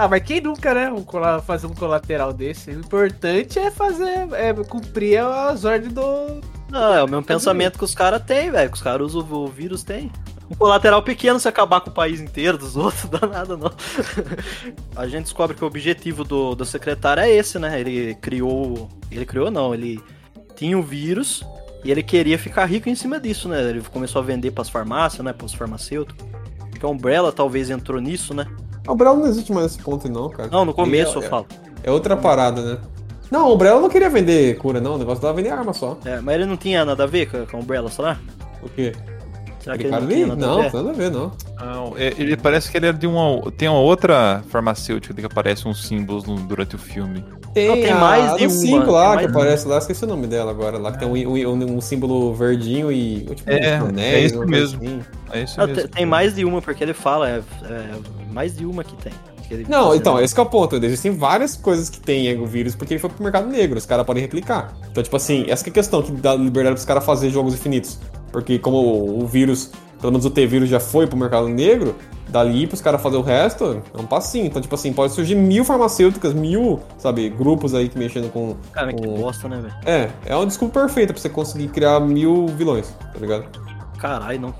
Ah, 0.00 0.08
mas 0.08 0.22
quem 0.22 0.40
nunca, 0.40 0.72
né? 0.72 0.90
um 0.90 1.04
fazer 1.42 1.66
um 1.66 1.74
colateral 1.74 2.32
desse? 2.32 2.70
O 2.70 2.80
importante 2.80 3.58
é 3.58 3.70
fazer. 3.70 4.32
É 4.32 4.54
cumprir 4.54 5.18
as 5.18 5.66
ordens 5.66 5.92
do. 5.92 6.40
Não, 6.70 6.94
é 6.94 7.04
o 7.04 7.06
mesmo 7.06 7.22
pensamento 7.22 7.76
que 7.76 7.84
os 7.84 7.94
caras 7.94 8.22
têm, 8.22 8.50
velho. 8.50 8.70
Que 8.70 8.76
os 8.78 8.82
caras 8.82 9.12
usam 9.12 9.30
o 9.30 9.46
vírus, 9.48 9.84
tem. 9.84 10.10
Um 10.50 10.54
colateral 10.54 11.02
pequeno 11.02 11.38
se 11.38 11.46
acabar 11.46 11.82
com 11.82 11.90
o 11.90 11.92
país 11.92 12.18
inteiro 12.18 12.56
dos 12.56 12.76
outros, 12.80 13.10
dá 13.10 13.26
nada, 13.26 13.58
não. 13.58 13.70
A 14.96 15.06
gente 15.06 15.24
descobre 15.24 15.54
que 15.54 15.62
o 15.62 15.66
objetivo 15.66 16.24
do, 16.24 16.54
do 16.54 16.64
secretário 16.64 17.22
é 17.22 17.30
esse, 17.30 17.58
né? 17.58 17.78
Ele 17.78 18.14
criou. 18.14 18.88
Ele 19.10 19.26
criou, 19.26 19.50
não, 19.50 19.74
ele 19.74 20.00
tinha 20.56 20.78
o 20.78 20.82
vírus 20.82 21.44
e 21.84 21.90
ele 21.90 22.02
queria 22.02 22.38
ficar 22.38 22.64
rico 22.64 22.88
em 22.88 22.94
cima 22.94 23.20
disso, 23.20 23.50
né? 23.50 23.60
Ele 23.68 23.82
começou 23.82 24.22
a 24.22 24.24
vender 24.24 24.52
pras 24.52 24.70
farmácias, 24.70 25.22
né? 25.22 25.34
Pros 25.34 25.52
farmacêuticos. 25.52 26.24
Acho 26.58 26.80
que 26.80 26.86
a 26.86 26.88
Umbrella 26.88 27.30
talvez 27.30 27.68
entrou 27.68 28.00
nisso, 28.00 28.32
né? 28.32 28.46
O 28.90 28.94
Umbrella 28.94 29.16
não 29.16 29.26
existe 29.26 29.52
mais 29.52 29.72
nesse 29.72 29.78
ponto, 29.82 30.08
não, 30.08 30.28
cara. 30.28 30.48
Não, 30.50 30.64
no 30.64 30.74
começo 30.74 31.12
Ele 31.18 31.22
é, 31.22 31.26
eu 31.26 31.30
falo. 31.30 31.46
É 31.82 31.90
outra 31.90 32.16
parada, 32.16 32.60
né? 32.62 32.78
Não, 33.30 33.48
o 33.48 33.54
Umbrella 33.54 33.80
não 33.80 33.88
queria 33.88 34.10
vender 34.10 34.56
cura, 34.58 34.80
não. 34.80 34.96
O 34.96 34.98
negócio 34.98 35.22
dava 35.22 35.34
vender 35.34 35.50
arma 35.50 35.72
só. 35.72 35.96
É, 36.04 36.20
mas 36.20 36.34
ele 36.34 36.46
não 36.46 36.56
tinha 36.56 36.84
nada 36.84 37.04
a 37.04 37.06
ver 37.06 37.30
com 37.30 37.36
a- 37.36 37.46
com 37.46 37.56
a 37.56 37.60
Umbrella, 37.60 37.88
será? 37.90 38.18
O 38.62 38.68
quê? 38.68 38.92
Será 39.60 39.76
que 39.76 39.84
ele 39.84 39.90
cara 39.90 40.02
não 40.02 40.08
ali? 40.08 40.14
tinha 40.16 40.26
nada 40.26 40.44
a 40.44 40.48
Não, 40.48 40.62
ver? 40.62 40.72
nada 40.74 40.90
a 40.90 40.92
ver, 40.92 41.10
não. 41.10 41.32
Não, 41.60 41.94
é- 41.98 42.14
ele 42.18 42.36
parece 42.36 42.70
que 42.70 42.76
ele 42.76 42.86
é 42.86 42.92
de 42.92 43.06
uma. 43.06 43.40
Tem 43.52 43.68
uma 43.68 43.78
outra 43.78 44.42
farmacêutica 44.48 45.14
que 45.14 45.24
aparece 45.26 45.68
uns 45.68 45.86
símbolos 45.86 46.24
no- 46.24 46.36
durante 46.40 46.74
o 46.74 46.78
filme. 46.78 47.24
Tem, 47.52 47.66
Não, 47.68 47.74
tem 47.74 47.90
a- 47.90 47.98
mais 47.98 48.36
de 48.36 48.42
uma, 48.46 48.50
cinco 48.50 48.90
lá 48.92 49.16
que 49.16 49.24
aparece 49.24 49.66
lá, 49.66 49.78
esqueci 49.78 50.04
o 50.04 50.06
nome 50.08 50.26
dela 50.28 50.50
agora. 50.52 50.78
Lá 50.78 50.92
que 50.92 50.98
tem 51.00 51.08
um, 51.08 51.48
um- 51.48 51.76
um 51.76 51.80
símbolo 51.80 52.32
verdinho 52.32 52.92
e. 52.92 53.22
Tipo, 53.34 53.50
É, 53.50 53.56
um 53.82 53.86
é 53.86 53.88
anéis, 53.88 54.32
isso 54.32 54.46
mesmo. 54.46 54.80
assim. 54.84 55.00
É 55.32 55.42
isso 55.42 55.60
mesmo. 55.66 55.88
tem, 55.88 56.06
mais 56.06 56.34
de 56.34 56.44
uma, 56.44 56.62
porque 56.62 56.82
ele 56.84 56.94
fala, 56.94 57.28
é, 57.28 57.42
é 57.64 57.90
mais 58.32 58.56
de 58.56 58.64
uma 58.64 58.84
que 58.84 58.94
tem. 58.96 59.12
Não, 59.68 59.92
então, 59.96 60.20
esse 60.20 60.32
que 60.32 60.38
é 60.38 60.42
o 60.44 60.46
ponto. 60.46 60.76
Existem 60.76 61.10
várias 61.10 61.56
coisas 61.56 61.90
que 61.90 61.98
tem 61.98 62.38
o 62.40 62.46
vírus 62.46 62.76
porque 62.76 62.94
ele 62.94 63.00
foi 63.00 63.10
pro 63.10 63.20
mercado 63.20 63.48
negro, 63.48 63.76
os 63.78 63.84
caras 63.84 64.06
podem 64.06 64.22
replicar. 64.22 64.72
Então, 64.88 65.02
tipo 65.02 65.16
assim, 65.16 65.44
essa 65.48 65.64
que 65.64 65.70
é 65.70 65.72
a 65.72 65.74
questão 65.74 66.00
que 66.02 66.12
dá 66.12 66.36
liberdade 66.36 66.74
pros 66.76 66.84
caras 66.84 67.04
fazer 67.04 67.30
jogos 67.30 67.52
infinitos. 67.54 67.98
Porque 68.30 68.60
como 68.60 68.76
o, 68.76 69.24
o 69.24 69.26
vírus, 69.26 69.72
pelo 70.00 70.12
menos 70.12 70.24
o 70.24 70.30
T-vírus 70.30 70.68
já 70.68 70.80
foi 70.80 71.06
pro 71.06 71.16
mercado 71.16 71.48
negro, 71.48 71.94
dali 72.28 72.66
pros 72.66 72.80
caras 72.80 73.02
fazer 73.02 73.16
o 73.16 73.22
resto, 73.22 73.82
é 73.96 74.00
um 74.00 74.06
passinho. 74.06 74.46
Então, 74.46 74.60
tipo 74.62 74.74
assim, 74.74 74.92
pode 74.92 75.12
surgir 75.12 75.34
mil 75.34 75.64
farmacêuticas, 75.64 76.32
mil, 76.32 76.80
sabe, 76.98 77.28
grupos 77.28 77.74
aí 77.74 77.88
que 77.88 77.98
mexendo 77.98 78.30
com. 78.32 78.56
Cara, 78.72 78.92
que 78.92 79.02
com- 79.06 79.14
bosta, 79.14 79.48
né, 79.48 79.60
velho? 79.60 79.74
É, 79.84 80.10
é 80.26 80.36
uma 80.36 80.46
desculpa 80.46 80.80
perfeita 80.80 81.12
pra 81.12 81.20
você 81.20 81.28
conseguir 81.28 81.68
criar 81.68 82.00
mil 82.00 82.46
vilões, 82.48 82.88
tá 83.12 83.18
ligado? 83.18 83.44
Caralho, 83.98 84.40
não. 84.40 84.54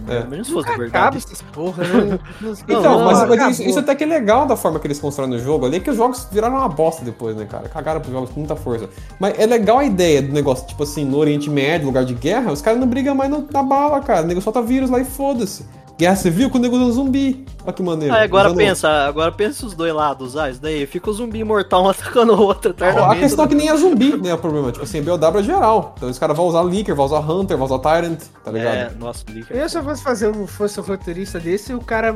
Tá 0.00 0.12
É. 0.12 0.14
merda. 0.14 0.26
Imagina 0.26 0.44
se 0.44 0.52
fosse 0.52 0.68
Acaba 0.68 0.82
verdade. 0.82 1.16
essas 1.18 1.42
porra, 1.42 1.82
né? 1.84 2.18
Então, 2.68 2.82
não, 2.82 3.04
mas, 3.04 3.28
mas 3.28 3.58
isso, 3.58 3.68
isso 3.70 3.78
até 3.78 3.94
que 3.94 4.04
é 4.04 4.06
legal 4.06 4.46
da 4.46 4.56
forma 4.56 4.78
que 4.78 4.86
eles 4.86 4.98
constroem 4.98 5.30
no 5.30 5.38
jogo 5.38 5.66
ali, 5.66 5.76
é 5.76 5.80
que 5.80 5.90
os 5.90 5.96
jogos 5.96 6.26
viraram 6.30 6.56
uma 6.56 6.68
bosta 6.68 7.04
depois, 7.04 7.36
né, 7.36 7.44
cara? 7.44 7.68
Cagaram 7.68 8.00
pros 8.00 8.12
jogos 8.12 8.30
com 8.30 8.40
muita 8.40 8.56
força. 8.56 8.88
Mas 9.18 9.38
é 9.38 9.46
legal 9.46 9.78
a 9.78 9.84
ideia 9.84 10.22
do 10.22 10.32
negócio, 10.32 10.66
tipo 10.66 10.82
assim, 10.82 11.04
no 11.04 11.16
Oriente 11.18 11.48
Médio, 11.50 11.86
lugar 11.86 12.04
de 12.04 12.14
guerra, 12.14 12.52
os 12.52 12.60
caras 12.60 12.78
não 12.80 12.86
brigam 12.86 13.14
mais 13.14 13.30
na 13.30 13.62
bala, 13.62 14.00
cara. 14.00 14.22
O 14.22 14.26
nego 14.26 14.40
solta 14.40 14.60
vírus 14.62 14.90
lá 14.90 15.00
e 15.00 15.04
foda-se. 15.04 15.64
Guerra 15.96 16.16
civil 16.16 16.50
com 16.50 16.58
o 16.58 16.60
nego 16.60 16.90
zumbi. 16.90 17.46
Olha 17.62 17.72
que 17.72 17.82
maneiro. 17.82 18.12
Ah, 18.12 18.22
agora 18.22 18.48
Usando- 18.48 18.58
pensa, 18.58 18.88
agora 19.06 19.30
pensa 19.30 19.64
os 19.64 19.74
dois 19.74 19.94
lados, 19.94 20.36
ah, 20.36 20.50
isso 20.50 20.60
daí, 20.60 20.84
fica 20.86 21.08
o 21.08 21.12
zumbi 21.12 21.38
imortal 21.38 21.84
um 21.84 21.88
atacando 21.90 22.32
o 22.34 22.40
outro 22.42 22.70
A 22.70 22.72
eternamente. 22.74 23.20
questão 23.20 23.44
é 23.44 23.48
que 23.48 23.54
nem 23.54 23.68
é 23.68 23.76
zumbi, 23.76 24.16
né? 24.16 24.34
O 24.34 24.38
problema. 24.38 24.72
Tipo 24.72 24.82
assim, 24.84 25.00
BOW 25.00 25.38
é 25.38 25.42
geral. 25.44 25.94
Então 25.96 26.08
os 26.10 26.18
caras 26.18 26.36
vão 26.36 26.46
usar 26.46 26.62
Licker, 26.64 26.96
vão 26.96 27.04
usar 27.06 27.20
Hunter, 27.20 27.56
vão 27.56 27.66
usar 27.66 27.78
Tyrant, 27.78 28.18
tá 28.42 28.50
ligado? 28.50 28.74
É, 28.74 28.90
nossa, 28.98 29.24
Licker. 29.30 29.56
Eu 29.56 29.68
se 29.68 29.78
eu 29.78 29.84
fosse 29.84 30.02
fazer 30.02 30.28
um, 30.28 30.46
fosse 30.48 30.80
um 30.80 30.82
roteirista 30.82 31.38
desse, 31.38 31.72
o 31.72 31.80
cara 31.80 32.12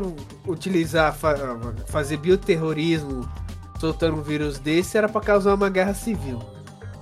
utilizar, 0.47 1.15
fa- 1.15 1.37
fazer 1.87 2.17
bioterrorismo 2.17 3.29
soltando 3.79 4.17
um 4.17 4.23
vírus 4.23 4.59
desse 4.59 4.99
era 4.99 5.09
pra 5.09 5.21
causar 5.21 5.55
uma 5.55 5.69
guerra 5.69 5.95
civil. 5.95 6.41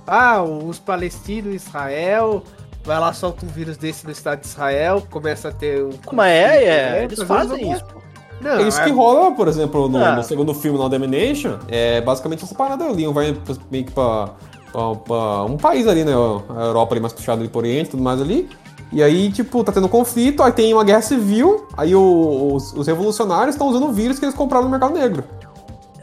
Ah, 0.05 0.43
os 0.43 0.77
palestinos, 0.79 1.55
Israel, 1.55 2.43
vai 2.87 2.99
lá, 2.99 3.13
solta 3.13 3.45
um 3.45 3.49
vírus 3.49 3.77
desse 3.77 4.05
no 4.05 4.11
estado 4.11 4.39
de 4.41 4.47
Israel, 4.47 5.03
começa 5.11 5.49
a 5.49 5.51
ter 5.51 5.83
um. 5.83 5.89
Mas 6.13 6.31
é, 6.31 6.63
é, 6.63 6.89
conflito, 7.01 7.13
eles 7.19 7.27
fazem 7.27 7.71
isso, 7.73 7.85
pô. 7.85 7.99
Não, 8.39 8.51
É 8.51 8.61
isso 8.67 8.79
é- 8.79 8.83
que 8.85 8.91
rola, 8.91 9.31
por 9.31 9.47
exemplo, 9.47 9.89
no, 9.89 10.03
Ah. 10.03 10.15
no 10.15 10.23
segundo 10.23 10.53
filme, 10.53 10.77
no 10.77 10.87
Domination, 10.87 11.57
é 11.67 11.99
basicamente 12.01 12.43
essa 12.43 12.55
parada. 12.55 12.85
O 12.85 12.93
Leon 12.95 13.11
vai 13.11 13.35
meio 13.71 13.83
que 13.85 13.91
pra, 13.91 14.29
pra- 14.71 14.95
pra 14.95 15.43
um 15.43 15.57
país 15.57 15.87
ali, 15.87 16.03
né? 16.05 16.13
A 16.13 16.63
Europa 16.65 16.93
ali 16.93 17.01
mais 17.01 17.13
puxada 17.13 17.41
ali 17.41 17.49
por 17.49 17.59
Oriente 17.63 17.87
e 17.87 17.91
tudo 17.91 18.03
mais 18.03 18.21
ali. 18.21 18.47
E 18.93 19.03
aí, 19.03 19.31
tipo, 19.31 19.63
tá 19.63 19.71
tendo 19.71 19.89
conflito, 19.89 20.41
aí 20.43 20.51
tem 20.51 20.73
uma 20.73 20.83
guerra 20.83 21.01
civil, 21.01 21.67
aí 21.75 21.93
o- 21.95 22.53
os, 22.53 22.71
os 22.73 22.87
revolucionários 22.87 23.55
estão 23.55 23.67
usando 23.67 23.87
o 23.87 23.91
vírus 23.91 24.17
que 24.19 24.23
eles 24.25 24.35
compraram 24.35 24.65
no 24.65 24.71
mercado 24.71 24.93
negro. 24.93 25.23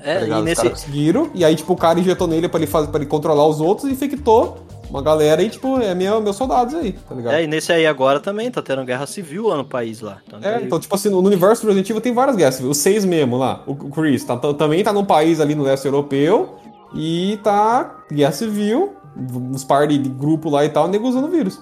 É, 0.03 0.19
tá 0.19 0.27
e 0.27 0.31
Os 0.33 0.45
nesse. 0.45 0.57
caras 0.63 0.81
conseguiram, 0.81 1.31
e 1.35 1.45
aí, 1.45 1.55
tipo, 1.57 1.73
o 1.73 1.77
cara 1.77 1.99
injetou 1.99 2.27
nele 2.27 2.47
pra 2.49 2.59
ele, 2.61 2.67
fazer, 2.67 2.89
pra 2.89 2.99
ele 3.01 3.07
controlar 3.09 3.47
os 3.47 3.59
outros 3.59 3.89
e 3.89 3.93
infectou 3.95 4.57
uma 4.95 5.03
galera 5.03 5.43
e, 5.43 5.51
tipo, 5.51 5.79
é 5.81 5.95
minha, 5.95 6.21
meus 6.21 6.37
soldados 6.37 6.73
aí, 6.75 6.93
tá 6.93 7.15
ligado? 7.15 7.35
É, 7.35 7.43
e 7.43 7.47
nesse 7.47 7.73
aí 7.73 7.85
agora 7.87 8.21
também 8.21 8.51
tá 8.51 8.63
tendo 8.63 8.85
guerra 8.85 9.07
civil 9.07 9.49
lá 9.49 9.57
no 9.57 9.65
país 9.65 10.01
lá. 10.01 10.19
Então, 10.27 10.39
É, 10.41 10.55
daí- 10.55 10.65
então, 10.65 10.79
tipo 10.79 10.95
assim, 10.95 11.09
no 11.11 11.19
universo 11.19 11.63
do 11.63 11.69
Resident 11.69 11.91
Evil 11.91 12.01
tem 12.01 12.15
várias 12.15 12.37
guerras 12.37 12.55
civis. 12.55 12.71
Os 12.71 12.77
seis 12.79 13.05
mesmo 13.05 13.37
lá. 13.37 13.63
O 13.67 13.75
Chris 13.75 14.23
tá- 14.25 14.37
também 14.37 14.85
tá 14.85 14.93
num 14.93 15.05
país 15.05 15.41
ali 15.41 15.55
no 15.55 15.65
leste 15.65 15.85
europeu 15.87 16.55
e 16.95 17.39
tá 17.43 18.05
guerra 18.13 18.31
civil, 18.33 18.95
uns 19.17 19.65
par 19.65 19.87
de, 19.89 19.99
de 19.99 20.09
grupo 20.09 20.49
lá 20.49 20.65
e 20.65 20.69
tal, 20.69 20.87
nego 20.89 21.09
usando 21.09 21.29
vírus. 21.29 21.61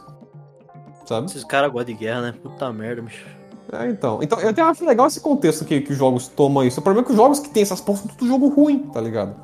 sabe? 1.07 1.27
Esses 1.27 1.45
caras 1.45 1.71
gostam 1.73 1.95
de 1.95 2.01
guerra, 2.01 2.21
né? 2.21 2.35
Puta 2.43 2.73
merda, 2.73 3.03
bicho. 3.03 3.25
É, 3.73 3.89
então. 3.89 4.19
Então, 4.23 4.39
eu 4.41 4.51
até 4.51 4.61
acho 4.63 4.85
legal 4.85 5.07
esse 5.07 5.21
contexto 5.21 5.65
que, 5.65 5.81
que 5.81 5.93
os 5.93 5.99
jogos 5.99 6.29
tomam 6.29 6.63
isso. 6.65 6.81
O 6.81 6.83
problema 6.83 7.05
é 7.05 7.07
que 7.07 7.13
os 7.13 7.17
jogos 7.17 7.39
que 7.41 7.49
tem 7.49 7.63
essas 7.63 7.81
porras 7.81 8.03
são 8.03 8.11
tudo 8.11 8.29
jogo 8.29 8.49
ruim, 8.49 8.81
tá 8.93 9.01
ligado? 9.01 9.35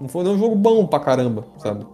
Não 0.00 0.08
foi 0.08 0.24
nem 0.24 0.32
um 0.34 0.38
jogo 0.38 0.54
bom 0.56 0.86
pra 0.86 0.98
caramba, 0.98 1.44
sabe? 1.58 1.86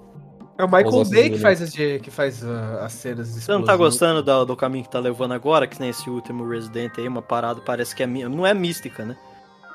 É 0.58 0.64
o 0.64 0.66
Michael 0.66 0.90
Bay 0.90 1.00
assistir, 1.02 1.22
que 1.30 1.36
né? 1.36 1.38
faz 1.38 1.62
as, 1.62 1.72
de- 1.72 2.00
que 2.00 2.10
faz 2.10 2.44
ah, 2.44 2.84
as 2.84 2.92
cenas 2.92 3.28
Você 3.28 3.52
não 3.52 3.62
tá 3.64 3.76
gostando 3.76 4.22
do, 4.22 4.44
do 4.44 4.56
caminho 4.56 4.82
que 4.84 4.90
tá 4.90 4.98
levando 4.98 5.32
agora? 5.32 5.68
Que 5.68 5.78
nem 5.80 5.90
esse 5.90 6.10
último 6.10 6.46
Resident 6.48 6.98
aí, 6.98 7.06
uma 7.06 7.22
parada, 7.22 7.60
parece 7.64 7.94
que 7.94 8.02
é. 8.02 8.06
Não 8.06 8.44
é 8.44 8.52
mística, 8.52 9.04
né? 9.04 9.16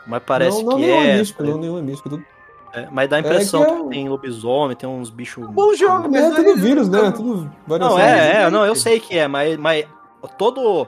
Mas 0.06 0.22
parece 0.26 0.62
não, 0.62 0.72
não, 0.72 0.78
que 0.78 0.88
não 0.88 0.94
é. 0.96 1.10
é 1.12 1.18
místico, 1.18 1.44
não, 1.44 1.58
nenhum 1.58 1.78
é 1.78 1.82
místico. 1.82 2.10
Tudo... 2.10 2.26
é, 2.74 2.90
mas 2.92 3.10
dá 3.10 3.16
a 3.16 3.20
impressão 3.22 3.64
que 3.64 3.72
que, 3.72 3.82
é- 3.82 3.90
tem 3.92 4.10
lobisomem, 4.10 4.76
tem 4.76 4.90
uns 4.90 5.10
bichos. 5.10 5.48
Bom 5.48 5.74
jogo, 5.74 6.10
mas 6.12 6.22
É 6.22 6.30
não 6.30 6.36
tudo 6.36 6.56
vírus, 6.58 6.90
né? 6.90 7.02
não- 7.02 7.12
Tudo. 7.14 7.52
Não, 7.80 7.98
é, 7.98 8.32
é, 8.32 8.34
né? 8.44 8.50
não, 8.50 8.66
eu 8.66 8.76
sei 8.76 9.00
que 9.00 9.18
é, 9.18 9.28
mas, 9.28 9.56
mas 9.58 9.86
todo. 10.38 10.86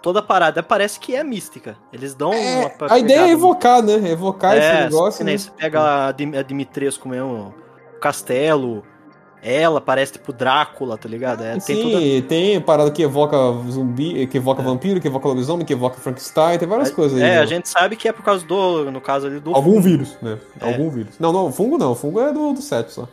Toda 0.00 0.22
parada 0.22 0.62
parece 0.62 0.98
que 1.00 1.14
é 1.14 1.24
mística. 1.24 1.76
Eles 1.92 2.14
dão 2.14 2.32
É, 2.32 2.72
uma 2.78 2.88
a 2.88 2.98
ideia 3.00 3.26
é 3.26 3.30
evocar, 3.30 3.82
né? 3.82 3.94
Evocar 4.10 4.56
esse 4.56 4.64
É, 4.66 4.84
negócio. 4.84 5.18
que 5.18 5.24
nem 5.24 5.34
né? 5.34 5.38
você 5.38 5.50
pega 5.50 6.06
a 6.06 6.12
Dimitrescu 6.12 7.08
mesmo, 7.08 7.52
o 7.96 8.00
castelo, 8.00 8.84
ela 9.42 9.80
parece 9.80 10.12
tipo 10.14 10.32
Drácula, 10.32 10.98
tá 10.98 11.08
ligado? 11.08 11.42
É, 11.44 11.52
tem 11.52 11.60
Sim, 11.60 11.82
tudo. 11.82 12.28
tem 12.28 12.60
parada 12.60 12.90
que 12.90 13.02
evoca 13.02 13.36
zumbi, 13.70 14.26
que 14.26 14.36
evoca 14.38 14.62
vampiro, 14.62 15.00
que 15.00 15.06
evoca 15.08 15.28
lobisomem, 15.28 15.64
que 15.64 15.72
evoca 15.72 15.96
Frankenstein, 15.98 16.58
tem 16.58 16.66
várias 16.68 16.90
coisas 16.90 17.16
aí. 17.20 17.24
É, 17.28 17.34
né? 17.34 17.38
a 17.40 17.46
gente 17.46 17.68
sabe 17.68 17.94
que 17.96 18.08
é 18.08 18.12
por 18.12 18.24
causa 18.24 18.44
do, 18.44 18.90
no 18.90 19.00
caso 19.00 19.26
ali 19.26 19.38
do. 19.40 19.54
Algum 19.54 19.70
fungo. 19.74 19.82
vírus, 19.82 20.16
né? 20.20 20.38
É. 20.60 20.72
Algum 20.72 20.90
vírus. 20.90 21.18
Não, 21.18 21.32
não, 21.32 21.46
o 21.46 21.52
fungo 21.52 21.78
não, 21.78 21.92
o 21.92 21.94
fungo 21.94 22.20
é 22.20 22.32
do, 22.32 22.52
do 22.52 22.60
7 22.60 22.92
só. 22.92 23.08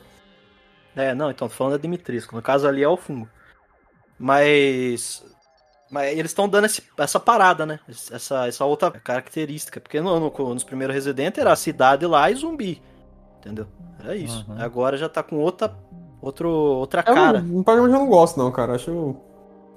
É, 0.95 1.13
não, 1.13 1.29
então 1.29 1.47
tô 1.47 1.53
falando 1.53 1.73
da 1.73 1.77
Dimitrescu. 1.79 2.35
No 2.35 2.41
caso 2.41 2.67
ali 2.67 2.81
é 2.81 2.87
o 2.87 2.97
fungo. 2.97 3.27
Mas. 4.17 5.23
Mas 5.91 6.11
eles 6.17 6.31
estão 6.31 6.49
dando 6.49 6.65
esse- 6.65 6.81
essa 6.97 7.19
parada, 7.19 7.65
né? 7.65 7.79
Essa, 7.87 8.47
essa 8.47 8.65
outra 8.65 8.89
característica. 8.91 9.79
Porque 9.79 10.01
no, 10.01 10.19
no- 10.19 10.53
nos 10.53 10.63
primeiros 10.63 10.95
Resident 10.95 11.37
era 11.37 11.51
a 11.51 11.55
cidade 11.55 12.05
lá 12.05 12.29
e 12.31 12.35
zumbi. 12.35 12.81
Entendeu? 13.39 13.67
Era 14.03 14.15
isso. 14.15 14.43
Uhum. 14.49 14.59
Agora 14.59 14.97
já 14.97 15.07
tá 15.07 15.21
com 15.21 15.35
outra, 15.37 15.75
outro, 16.25 16.49
outra 16.49 17.03
Eu 17.05 17.13
cara. 17.13 17.41
não, 17.41 17.63
particularmente 17.63 17.93
eu 17.93 18.05
não 18.05 18.09
gosto, 18.09 18.37
não, 18.37 18.51
cara. 18.51 18.75
Acho. 18.75 19.15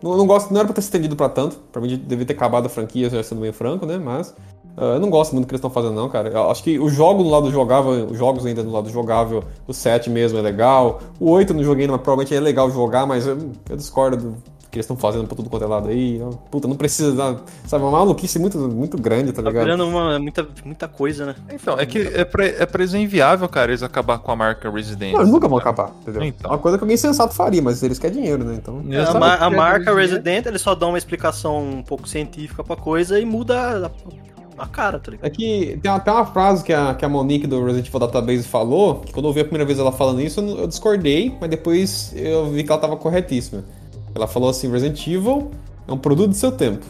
Não, 0.03 0.17
não 0.17 0.27
gosto, 0.27 0.51
não 0.53 0.59
era 0.61 0.67
pra 0.67 0.75
ter 0.75 0.83
se 0.83 0.87
estendido 0.89 1.17
pra 1.17 1.29
tanto. 1.29 1.57
Pra 1.73 1.81
mim 1.83 1.97
devia 1.97 2.25
ter 2.25 2.33
acabado 2.35 2.67
a 2.67 2.69
franquia, 2.69 3.11
já 3.11 3.23
sendo 3.23 3.41
meio 3.41 3.53
franco, 3.53 3.85
né? 3.85 3.99
Mas. 3.99 4.35
ah, 4.77 4.95
eu 4.95 5.01
não 5.01 5.11
gosto 5.11 5.33
muito 5.33 5.45
do 5.45 5.49
que 5.49 5.55
eles 5.55 5.59
estão 5.59 5.71
fazendo, 5.71 5.95
não, 5.95 6.09
cara. 6.09 6.29
Eu 6.29 6.51
acho 6.51 6.63
que 6.63 6.79
o 6.79 6.89
jogo 6.89 7.23
do 7.23 7.29
lado 7.29 7.51
jogável, 7.51 8.07
os 8.07 8.17
jogos 8.17 8.47
ainda 8.47 8.63
do 8.63 8.71
lado 8.71 8.89
jogável, 8.91 9.43
o 9.67 9.73
7 9.75 10.09
mesmo 10.09 10.39
é 10.39 10.43
legal. 10.43 11.01
O 11.19 11.31
8 11.31 11.53
eu 11.53 11.57
não 11.57 11.65
joguei, 11.65 11.87
mas 11.87 12.01
provavelmente 12.01 12.35
é 12.35 12.41
legal 12.41 12.71
jogar, 12.71 13.07
mas 13.07 13.27
eu, 13.27 13.39
eu 13.69 13.77
discordo 13.77 14.17
do 14.17 14.37
que 14.71 14.77
eles 14.77 14.85
estão 14.85 14.97
fazendo 14.97 15.27
pra 15.27 15.35
tudo 15.37 15.49
quanto 15.49 15.64
é 15.64 15.66
lado 15.66 15.89
aí. 15.89 16.19
Eu- 16.19 16.39
Puta, 16.51 16.69
não 16.69 16.77
precisa 16.77 17.12
dar. 17.14 17.37
Sabe, 17.66 17.83
uma 17.85 17.91
maluquice 17.91 18.39
muito, 18.39 18.59
muito 18.59 18.97
grande, 19.01 19.33
tá 19.33 19.43
Tá 19.43 19.49
ligado? 19.49 19.64
virando 19.64 19.87
uma, 19.89 20.19
muita, 20.19 20.47
muita 20.64 20.87
coisa, 20.87 21.25
né? 21.27 21.35
Então, 21.53 21.79
é 21.81 21.87
que 21.87 21.99
é 21.99 22.25
pra, 22.25 22.45
é 22.45 22.66
pra 22.66 22.83
eles 22.83 22.93
é 22.95 22.99
inviável, 22.99 23.49
cara, 23.49 23.71
eles 23.71 23.83
acabar 23.83 24.19
com 24.19 24.31
a 24.31 24.37
marca 24.37 24.71
Resident. 24.71 25.12
Não, 25.14 25.21
eles 25.21 25.33
nunca 25.33 25.49
vão 25.49 25.59
acabar, 25.59 25.91
entendeu? 26.03 26.23
Então. 26.23 26.51
É 26.51 26.55
uma 26.55 26.59
coisa 26.61 26.77
que 26.77 26.85
alguém 26.85 26.97
sensato 26.97 27.35
faria, 27.35 27.62
mas 27.62 27.83
eles 27.83 27.99
querem 27.99 28.19
dinheiro, 28.21 28.45
né? 28.45 28.55
Então. 28.57 28.83
É, 28.91 29.01
a, 29.03 29.14
ma- 29.14 29.37
a 29.41 29.47
é 29.47 29.51
marca? 29.57 29.95
Resident, 29.95 30.45
eles 30.47 30.61
só 30.61 30.75
dão 30.75 30.91
uma 30.91 30.99
explicação 30.99 31.62
um 31.62 31.83
pouco 31.83 32.07
científica 32.09 32.62
pra 32.62 32.77
coisa 32.77 33.19
e 33.19 33.25
muda 33.25 33.87
a, 33.87 34.62
a 34.64 34.66
cara, 34.66 34.99
tá 34.99 35.11
ligado? 35.12 35.27
É 35.27 35.31
que 35.31 35.79
tem 35.83 35.91
até 35.91 36.11
uma 36.12 36.27
frase 36.27 36.62
que 36.62 36.73
a, 36.75 36.95
que 36.95 37.05
a 37.05 37.09
Monique 37.09 37.47
do 37.47 37.64
Resident 37.64 37.87
Evil 37.89 38.01
Database 38.01 38.43
falou, 38.43 38.97
que 39.01 39.12
quando 39.12 39.27
eu 39.29 39.33
vi 39.33 39.41
a 39.41 39.45
primeira 39.45 39.64
vez 39.64 39.79
ela 39.79 39.93
falando 39.93 40.21
isso, 40.21 40.41
eu, 40.41 40.45
não- 40.45 40.59
eu 40.59 40.66
discordei, 40.66 41.35
mas 41.41 41.49
depois 41.49 42.12
eu 42.14 42.51
vi 42.51 42.62
que 42.64 42.71
ela 42.71 42.81
tava 42.81 42.97
corretíssima. 42.97 43.64
Ela 44.15 44.27
falou 44.27 44.49
assim, 44.49 44.71
Resident 44.71 45.07
Evil 45.07 45.51
é 45.87 45.93
um 45.93 45.99
produto 45.99 46.31
do 46.31 46.37
seu 46.37 46.53
tempo. 46.53 46.85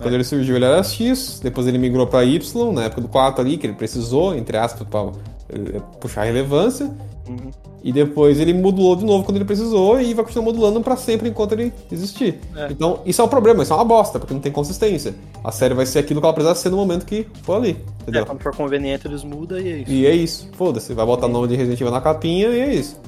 Quando 0.00 0.14
ele 0.14 0.24
surgiu 0.24 0.56
ele 0.56 0.64
era 0.64 0.82
X, 0.82 1.40
depois 1.42 1.66
ele 1.66 1.76
migrou 1.76 2.06
pra 2.06 2.24
Y, 2.24 2.72
na 2.72 2.84
época 2.84 3.00
do 3.00 3.08
4 3.08 3.40
ali, 3.40 3.58
que 3.58 3.66
ele 3.66 3.74
precisou, 3.74 4.34
entre 4.34 4.56
aspas, 4.56 4.86
pra 4.86 5.10
eh, 5.48 5.80
puxar 6.00 6.22
relevância. 6.22 6.86
Uhum. 7.28 7.50
E 7.82 7.92
depois 7.92 8.40
ele 8.40 8.52
modulou 8.52 8.96
de 8.96 9.04
novo 9.04 9.24
quando 9.24 9.36
ele 9.36 9.44
precisou 9.44 10.00
e 10.00 10.14
vai 10.14 10.24
continuar 10.24 10.44
modulando 10.44 10.80
pra 10.80 10.96
sempre 10.96 11.28
enquanto 11.28 11.52
ele 11.52 11.72
existir. 11.90 12.40
É. 12.56 12.68
Então, 12.70 13.00
isso 13.04 13.20
é 13.20 13.24
um 13.24 13.28
problema, 13.28 13.62
isso 13.62 13.72
é 13.72 13.76
uma 13.76 13.84
bosta, 13.84 14.18
porque 14.18 14.34
não 14.34 14.40
tem 14.40 14.50
consistência. 14.50 15.14
A 15.44 15.52
série 15.52 15.74
vai 15.74 15.86
ser 15.86 16.00
aquilo 16.00 16.20
que 16.20 16.26
ela 16.26 16.34
precisa 16.34 16.54
ser 16.54 16.70
no 16.70 16.76
momento 16.76 17.04
que 17.04 17.26
for 17.42 17.56
ali, 17.56 17.76
entendeu? 18.02 18.22
É, 18.22 18.24
quando 18.24 18.42
for 18.42 18.54
conveniente 18.54 19.06
eles 19.06 19.22
mudam 19.22 19.58
e 19.58 19.68
é 19.68 19.76
isso. 19.78 19.90
E 19.90 20.06
é 20.06 20.14
isso. 20.14 20.48
Foda-se, 20.54 20.92
vai 20.92 21.06
botar 21.06 21.26
o 21.26 21.28
nome 21.28 21.48
de 21.48 21.56
Resident 21.56 21.80
Evil 21.80 21.92
na 21.92 22.00
capinha 22.00 22.48
e 22.48 22.60
é 22.60 22.74
isso. 22.74 23.00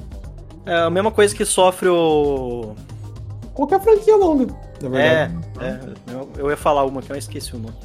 É 0.65 0.77
a 0.77 0.89
mesma 0.89 1.11
coisa 1.11 1.35
que 1.35 1.45
sofre 1.45 1.89
o. 1.89 2.73
Qualquer 3.61 3.79
franquia 3.79 4.15
longa, 4.17 4.47
na 4.81 4.97
É, 4.99 5.27
verdade. 5.27 5.93
é, 6.07 6.13
eu, 6.13 6.29
eu 6.37 6.49
ia 6.49 6.57
falar 6.57 6.83
uma 6.83 6.99
que 6.99 7.11
eu 7.11 7.15
esqueci 7.15 7.55
o 7.55 7.59
nome. 7.59 7.75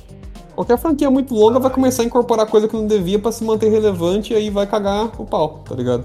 Qualquer 0.55 0.79
franquia 0.79 1.11
muito 1.11 1.35
longa 1.35 1.59
vai 1.59 1.71
começar 1.71 2.03
a 2.03 2.07
incorporar 2.07 2.47
coisa 2.47 2.67
que 2.67 2.75
não 2.75 2.87
devia 2.87 3.19
pra 3.19 3.31
se 3.31 3.45
manter 3.45 3.69
relevante 3.69 4.33
e 4.33 4.37
aí 4.37 4.49
vai 4.49 4.67
cagar 4.67 5.11
o 5.21 5.27
pau, 5.27 5.61
tá 5.69 5.75
ligado? 5.75 6.05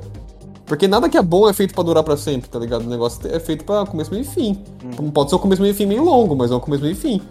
Porque 0.65 0.89
nada 0.89 1.07
que 1.07 1.17
é 1.17 1.21
bom 1.21 1.47
é 1.49 1.53
feito 1.53 1.73
pra 1.73 1.83
durar 1.85 2.03
pra 2.03 2.17
sempre, 2.17 2.49
tá 2.49 2.59
ligado? 2.59 2.81
O 2.85 2.89
negócio 2.89 3.21
é 3.33 3.39
feito 3.39 3.63
pra 3.63 3.85
começo, 3.85 4.11
meio 4.11 4.23
e 4.23 4.25
fim. 4.27 4.61
Não 4.99 5.09
Pode 5.09 5.29
ser 5.29 5.37
um 5.37 5.39
começo, 5.39 5.61
meio 5.61 5.71
e 5.71 5.75
fim 5.75 5.85
meio 5.85 6.03
longo, 6.03 6.35
mas 6.35 6.51
é 6.51 6.55
um 6.55 6.59
começo, 6.59 6.83
meio 6.83 6.91
e 6.91 6.95
fim. 6.95 7.21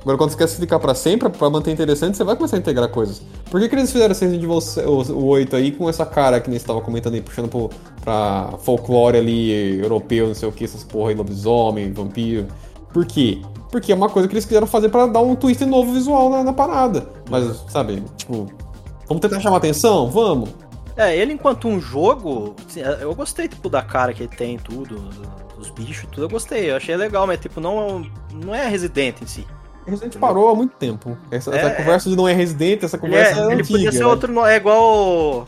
Agora, 0.00 0.16
quando 0.16 0.30
você 0.30 0.36
quer 0.36 0.48
se 0.48 0.56
ficar 0.56 0.78
pra 0.78 0.94
sempre, 0.94 1.28
pra 1.28 1.50
manter 1.50 1.72
interessante, 1.72 2.16
você 2.16 2.24
vai 2.24 2.36
começar 2.36 2.56
a 2.56 2.60
integrar 2.60 2.88
coisas. 2.88 3.20
Por 3.50 3.60
que, 3.60 3.68
que 3.68 3.74
eles 3.74 3.90
fizeram 3.90 4.08
Resident 4.08 4.42
Evil 4.42 4.58
o, 4.86 5.12
o 5.12 5.24
8 5.26 5.56
aí 5.56 5.72
com 5.72 5.88
essa 5.88 6.06
cara 6.06 6.40
que 6.40 6.48
nem 6.48 6.58
você 6.58 6.66
tava 6.66 6.80
comentando 6.80 7.14
aí, 7.14 7.20
puxando 7.20 7.48
pro, 7.48 7.68
pra 8.02 8.52
folclore 8.58 9.18
ali, 9.18 9.80
europeu, 9.80 10.28
não 10.28 10.34
sei 10.34 10.48
o 10.48 10.52
que, 10.52 10.64
essas 10.64 10.84
porra 10.84 11.10
aí, 11.10 11.16
lobisomem, 11.16 11.92
vampiro? 11.92 12.46
Por 12.92 13.04
quê? 13.04 13.42
Porque 13.70 13.92
é 13.92 13.94
uma 13.94 14.08
coisa 14.08 14.28
que 14.28 14.34
eles 14.34 14.44
quiseram 14.44 14.66
fazer 14.66 14.88
pra 14.88 15.06
dar 15.06 15.20
um 15.20 15.34
twist 15.34 15.64
novo 15.64 15.92
visual 15.92 16.30
na, 16.30 16.44
na 16.44 16.52
parada. 16.52 17.08
Mas, 17.28 17.64
sabe, 17.68 18.02
tipo, 18.16 18.46
vamos 19.06 19.20
tentar 19.20 19.40
chamar 19.40 19.58
atenção? 19.58 20.10
Vamos. 20.10 20.50
É, 20.96 21.16
ele 21.16 21.32
enquanto 21.32 21.68
um 21.68 21.80
jogo, 21.80 22.56
assim, 22.66 22.80
eu 22.80 23.14
gostei, 23.14 23.46
tipo, 23.46 23.68
da 23.68 23.82
cara 23.82 24.12
que 24.12 24.22
ele 24.22 24.34
tem 24.34 24.58
tudo, 24.58 25.00
os 25.58 25.70
bichos, 25.70 26.08
tudo, 26.10 26.24
eu 26.24 26.28
gostei, 26.28 26.70
eu 26.70 26.76
achei 26.76 26.96
legal, 26.96 27.26
mas, 27.26 27.38
tipo, 27.40 27.60
não, 27.60 28.04
não 28.32 28.54
é 28.54 28.66
Resident 28.66 29.20
em 29.22 29.26
si. 29.26 29.46
Resident 29.90 30.16
parou 30.18 30.48
há 30.48 30.54
muito 30.54 30.74
tempo. 30.76 31.16
Essa, 31.30 31.54
essa 31.54 31.68
É, 31.68 31.74
conversa 31.74 32.10
de 32.10 32.16
não 32.16 32.28
é 32.28 32.32
Resident, 32.32 32.82
essa 32.82 32.96
Ele, 32.96 33.00
conversa 33.00 33.40
é- 33.40 33.48
é, 33.48 33.52
ele 33.52 33.64
podia 33.64 33.92
ser 33.92 34.00
né? 34.00 34.06
outro, 34.06 34.32
no- 34.32 34.44
é 34.46 34.56
igual... 34.56 35.46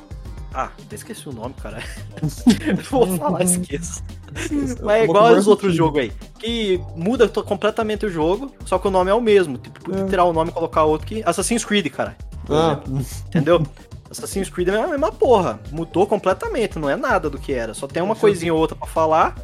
Ah, 0.52 0.68
até 0.84 0.96
esqueci 0.96 1.28
o 1.28 1.32
nome, 1.32 1.54
cara. 1.62 1.80
Vou 2.90 3.06
falar, 3.16 3.42
esqueço. 3.44 4.02
Mas 4.32 4.76
é 4.76 4.82
Uma 4.82 4.98
igual 4.98 5.32
os 5.34 5.46
outros 5.46 5.74
jogos 5.74 6.00
aí. 6.02 6.12
Que 6.38 6.80
muda 6.96 7.28
completamente 7.28 8.04
o 8.06 8.10
jogo, 8.10 8.52
só 8.64 8.78
que 8.78 8.88
o 8.88 8.90
nome 8.90 9.10
é 9.10 9.14
o 9.14 9.20
mesmo. 9.20 9.58
Tipo, 9.58 9.80
podia 9.80 10.02
É. 10.02 10.06
tirar 10.06 10.24
o 10.24 10.32
nome 10.32 10.50
e 10.50 10.52
colocar 10.52 10.84
outro 10.84 11.06
que. 11.06 11.22
Assassin's 11.24 11.64
Creed, 11.64 11.86
cara. 11.90 12.16
Ah. 12.48 12.80
Entendeu? 13.28 13.62
Assassin's 14.10 14.48
Creed 14.50 14.68
é 14.68 14.82
a 14.82 14.88
mesma 14.88 15.12
porra. 15.12 15.60
Mudou 15.70 16.04
completamente, 16.06 16.78
não 16.80 16.90
é 16.90 16.96
nada 16.96 17.30
do 17.30 17.38
que 17.38 17.52
era. 17.52 17.72
Só 17.72 17.86
tem 17.86 18.02
uma 18.02 18.16
coisinha 18.16 18.52
ou 18.52 18.58
outra 18.58 18.76
pra 18.76 18.88
falar. 18.88 19.36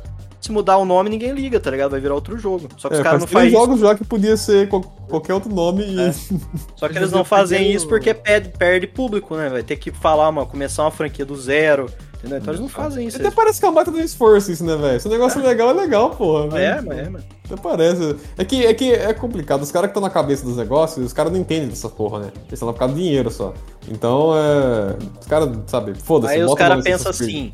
Se 0.47 0.53
mudar 0.53 0.77
o 0.79 0.85
nome, 0.85 1.11
ninguém 1.11 1.33
liga, 1.33 1.59
tá 1.59 1.73
ligado? 1.73 1.91
Vai 1.91 2.01
virar 2.01 2.15
outro 2.15 2.39
jogo. 2.39 2.69
Só 2.77 2.89
que 2.89 2.95
é, 2.95 2.99
os 2.99 3.03
caras 3.03 3.21
não 3.21 3.27
fazem 3.27 3.51
jogos 3.51 3.81
já 3.81 3.97
que 3.97 4.05
podia 4.05 4.37
ser 4.37 4.69
qual- 4.69 4.83
qualquer 5.09 5.35
outro 5.35 5.53
nome 5.53 5.85
e. 5.85 6.01
É. 6.01 6.13
Só 6.77 6.89
que 6.89 6.97
eles 6.97 7.11
não 7.11 7.25
fazem 7.25 7.73
isso 7.73 7.89
porque 7.89 8.15
perde, 8.15 8.51
perde 8.51 8.87
público, 8.87 9.35
né? 9.35 9.49
Vai 9.49 9.65
ter 9.65 9.75
que 9.75 9.91
falar, 9.91 10.29
uma, 10.29 10.47
começar 10.47 10.85
uma 10.85 10.93
franquia 10.93 11.25
do 11.25 11.35
zero. 11.35 11.87
Entendeu? 12.19 12.39
Então 12.39 12.53
eles 12.53 12.61
não 12.61 12.69
fazem 12.69 13.09
isso. 13.09 13.17
Até 13.17 13.27
Eles... 13.27 13.35
parece 13.35 13.59
que 13.59 13.67
é 13.67 13.69
uma 13.69 13.85
do 13.85 13.99
esforço 13.99 14.53
isso, 14.53 14.65
né, 14.65 14.77
velho? 14.77 14.97
Esse 14.97 15.09
negócio 15.09 15.43
legal 15.43 15.71
é 15.71 15.73
legal, 15.73 16.11
porra. 16.11 16.59
É, 16.59 16.81
mas 16.81 16.99
é, 16.99 17.09
mano. 17.09 17.25
Até 17.45 17.57
parece. 17.57 18.17
É 18.39 18.45
que, 18.45 18.65
é 18.65 18.73
que 18.73 18.93
é 18.93 19.13
complicado. 19.13 19.63
Os 19.63 19.73
caras 19.73 19.89
que 19.89 19.91
estão 19.91 20.03
na 20.03 20.11
cabeça 20.11 20.45
dos 20.45 20.57
negócios, 20.57 21.05
os 21.05 21.13
caras 21.13 21.33
não 21.33 21.41
entendem 21.41 21.69
dessa 21.69 21.89
porra, 21.89 22.21
né? 22.21 22.33
Eles 22.35 22.53
estão 22.53 22.67
lá 22.67 22.73
por 22.73 22.79
causa 22.79 22.95
do 22.95 23.01
dinheiro 23.01 23.31
só. 23.31 23.53
Então, 23.89 24.33
é. 24.37 24.97
Os 25.21 25.27
caras, 25.27 25.51
sabe, 25.67 25.95
foda-se. 25.95 26.35
Aí 26.35 26.45
os 26.45 26.53
o 26.53 26.55
caras 26.55 26.85
pensam 26.85 27.11
assim: 27.11 27.51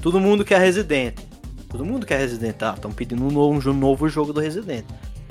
todo 0.00 0.20
mundo 0.20 0.44
quer 0.44 0.60
Resident. 0.60 1.27
Todo 1.68 1.84
mundo 1.84 2.06
quer 2.06 2.18
Resident, 2.18 2.56
tá? 2.56 2.72
Estão 2.74 2.90
pedindo 2.90 3.22
um 3.24 3.30
novo, 3.30 3.70
um 3.70 3.74
novo 3.74 4.08
jogo 4.08 4.32
do 4.32 4.40
Resident. 4.40 4.84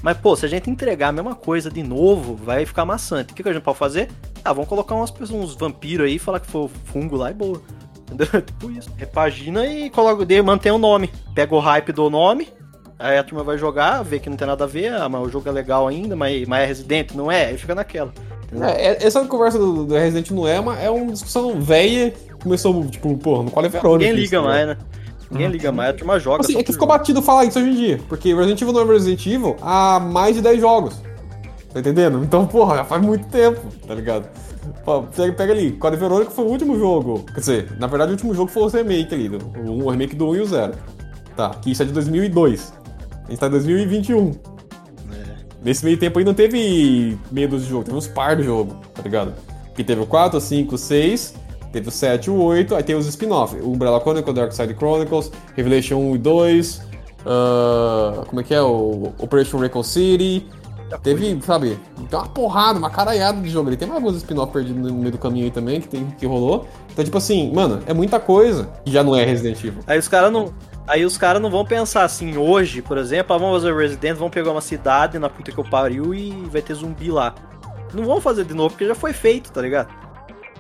Mas, 0.03 0.17
pô, 0.17 0.35
se 0.35 0.45
a 0.45 0.49
gente 0.49 0.69
entregar 0.69 1.09
a 1.09 1.11
mesma 1.11 1.33
coisa 1.33 1.71
de 1.71 1.81
novo, 1.81 2.35
vai 2.35 2.65
ficar 2.65 2.85
maçante. 2.85 3.33
O 3.33 3.35
que, 3.35 3.41
que 3.41 3.49
a 3.49 3.53
gente 3.53 3.63
pode 3.63 3.77
fazer? 3.77 4.09
Ah, 4.45 4.53
vamos 4.53 4.69
colocar 4.69 4.93
umas 4.93 5.11
uns 5.31 5.55
vampiros 5.55 6.05
aí, 6.05 6.19
falar 6.19 6.39
que 6.39 6.47
foi 6.47 6.69
fungo 6.85 7.15
lá 7.15 7.31
e 7.31 7.33
boa. 7.33 7.61
Entendeu? 8.11 8.41
tipo 8.41 8.71
isso. 8.71 8.89
Repagina 8.95 9.65
e 9.65 9.89
coloca, 9.89 10.25
mantém 10.43 10.71
o 10.71 10.77
nome. 10.77 11.09
Pega 11.33 11.53
o 11.53 11.59
hype 11.59 11.91
do 11.91 12.09
nome, 12.09 12.47
aí 12.97 13.17
a 13.17 13.23
turma 13.23 13.43
vai 13.43 13.57
jogar, 13.57 14.03
vê 14.03 14.19
que 14.19 14.29
não 14.29 14.37
tem 14.37 14.47
nada 14.47 14.63
a 14.63 14.67
ver, 14.67 14.93
ah, 14.93 15.09
mas 15.09 15.27
o 15.27 15.29
jogo 15.29 15.49
é 15.49 15.51
legal 15.51 15.87
ainda, 15.87 16.15
mas, 16.15 16.47
mas 16.47 16.63
é 16.63 16.65
Resident, 16.65 17.11
não 17.13 17.31
é? 17.31 17.47
Aí 17.47 17.57
fica 17.57 17.75
naquela. 17.75 18.13
É, 18.61 18.91
é- 18.91 19.05
essa 19.05 19.25
conversa 19.25 19.57
do, 19.57 19.85
do 19.85 19.93
Resident 19.95 20.31
não 20.31 20.47
é 20.47 20.59
uma, 20.59 20.79
é 20.79 20.89
uma 20.89 21.11
discussão 21.11 21.59
velha. 21.59 22.13
Começou, 22.41 22.85
tipo, 22.87 23.17
porra, 23.17 23.43
no 23.43 23.51
qual 23.51 23.65
é 23.65 23.69
Verônica. 23.69 24.09
Ninguém 24.09 24.23
isso, 24.23 24.35
liga 24.35 24.41
né? 24.41 24.47
mais, 24.47 24.67
né? 24.67 24.77
Ninguém 25.29 25.49
liga 25.49 25.71
mais, 25.71 25.89
a 25.89 25.93
turma 25.93 26.19
joga. 26.19 26.41
Assim, 26.41 26.57
é 26.57 26.63
que 26.63 26.71
ficou 26.71 26.87
jogo. 26.87 26.99
batido 26.99 27.21
falar 27.21 27.45
isso 27.45 27.59
hoje 27.59 27.69
em 27.69 27.75
dia. 27.75 27.99
Porque 28.07 28.33
Resident 28.33 28.61
Evil 28.61 28.73
não 28.73 28.81
é 28.81 28.85
Resident 28.85 29.25
Evil 29.25 29.55
há 29.61 29.99
mais 29.99 30.35
de 30.35 30.41
10 30.41 30.59
jogos. 30.61 31.01
Tá 31.73 31.79
entendendo? 31.79 32.23
Então, 32.23 32.47
porra, 32.47 32.77
já 32.77 32.85
faz 32.85 33.01
muito 33.01 33.27
tempo, 33.27 33.59
tá 33.85 33.93
ligado? 33.93 34.27
Pô, 34.83 35.03
Pega, 35.03 35.33
pega 35.33 35.53
ali, 35.53 35.71
Code 35.73 35.97
Verônica 35.97 36.31
foi 36.31 36.45
o 36.45 36.47
último 36.47 36.77
jogo. 36.77 37.23
Quer 37.33 37.39
dizer, 37.39 37.77
na 37.77 37.87
verdade 37.87 38.11
o 38.11 38.13
último 38.13 38.33
jogo 38.33 38.49
foi 38.49 38.63
o 38.63 38.67
remake 38.67 39.13
ali, 39.13 39.29
o, 39.29 39.85
o 39.85 39.89
remake 39.89 40.15
do 40.15 40.29
1 40.29 40.35
e 40.35 40.41
o 40.41 40.45
0. 40.45 40.73
Tá, 41.35 41.49
que 41.49 41.71
isso 41.71 41.83
é 41.83 41.85
de 41.85 41.91
2002. 41.91 42.73
A 43.25 43.29
gente 43.29 43.39
tá 43.39 43.47
em 43.47 43.51
2021. 43.51 44.31
Nesse 45.63 45.83
meio 45.83 45.97
tempo 45.97 46.17
aí 46.17 46.25
não 46.25 46.33
teve 46.33 47.17
meia 47.31 47.47
dúzia 47.47 47.65
de 47.65 47.71
jogo, 47.71 47.83
teve 47.83 47.97
uns 47.97 48.07
par 48.07 48.35
de 48.35 48.43
jogo, 48.43 48.75
tá 48.93 49.01
ligado? 49.01 49.33
Que 49.75 49.83
teve 49.83 50.01
o 50.01 50.05
4, 50.05 50.39
5, 50.39 50.77
6, 50.77 51.33
teve 51.71 51.89
o 51.89 51.91
7, 51.91 52.29
o 52.29 52.41
8, 52.41 52.75
aí 52.75 52.83
tem 52.83 52.95
os 52.95 53.07
spin-off. 53.07 53.55
O 53.57 53.71
Umbrella 53.71 53.99
Chronicles, 53.99 54.35
Dark 54.35 54.51
Side 54.51 54.75
Chronicles, 54.75 55.31
Revelation 55.55 55.97
1 55.97 56.15
e 56.15 56.17
2, 56.17 56.87
ah, 57.27 58.23
como 58.25 58.39
é 58.39 58.43
que 58.43 58.53
é? 58.53 58.61
O 58.61 59.13
Operation 59.19 59.59
Recon 59.59 59.83
City. 59.83 60.47
Teve, 61.03 61.37
sabe, 61.41 61.77
tem 62.09 62.17
uma 62.17 62.29
porrada, 62.29 62.79
uma 62.79 62.89
caralhada 62.89 63.41
de 63.41 63.49
jogo 63.49 63.67
ali. 63.67 63.75
Tem 63.75 63.85
mais 63.85 64.01
alguns 64.01 64.15
spin-off 64.17 64.53
perdidos 64.53 64.89
no 64.89 64.97
meio 64.97 65.11
do 65.11 65.17
caminho 65.17 65.43
aí 65.43 65.51
também 65.51 65.81
que, 65.81 65.87
tem, 65.89 66.05
que 66.11 66.25
rolou. 66.25 66.65
Então, 66.93 67.03
tipo 67.03 67.17
assim, 67.17 67.51
mano, 67.53 67.83
é 67.85 67.93
muita 67.93 68.21
coisa 68.21 68.69
que 68.85 68.91
já 68.91 69.03
não 69.03 69.13
é 69.13 69.25
Resident 69.25 69.61
Evil. 69.61 69.83
Aí 69.85 69.99
os 69.99 70.07
caras 70.07 70.31
não. 70.31 70.53
Aí 70.87 71.03
os 71.03 71.17
caras 71.17 71.41
não 71.41 71.49
vão 71.49 71.65
pensar 71.65 72.05
assim, 72.05 72.37
hoje, 72.37 72.81
por 72.81 72.97
exemplo, 72.97 73.35
ah, 73.35 73.37
vamos 73.37 73.61
fazer 73.61 73.75
Resident, 73.75 74.17
vão 74.17 74.29
pegar 74.29 74.51
uma 74.51 74.61
cidade 74.61 75.19
na 75.19 75.29
puta 75.29 75.51
que 75.51 75.57
eu 75.57 75.65
pariu 75.65 76.13
e 76.13 76.31
vai 76.49 76.61
ter 76.61 76.73
zumbi 76.75 77.11
lá. 77.11 77.35
Não 77.93 78.05
vão 78.05 78.21
fazer 78.21 78.45
de 78.45 78.53
novo, 78.53 78.69
porque 78.69 78.87
já 78.87 78.95
foi 78.95 79.11
feito, 79.11 79.51
tá 79.51 79.61
ligado? 79.61 79.89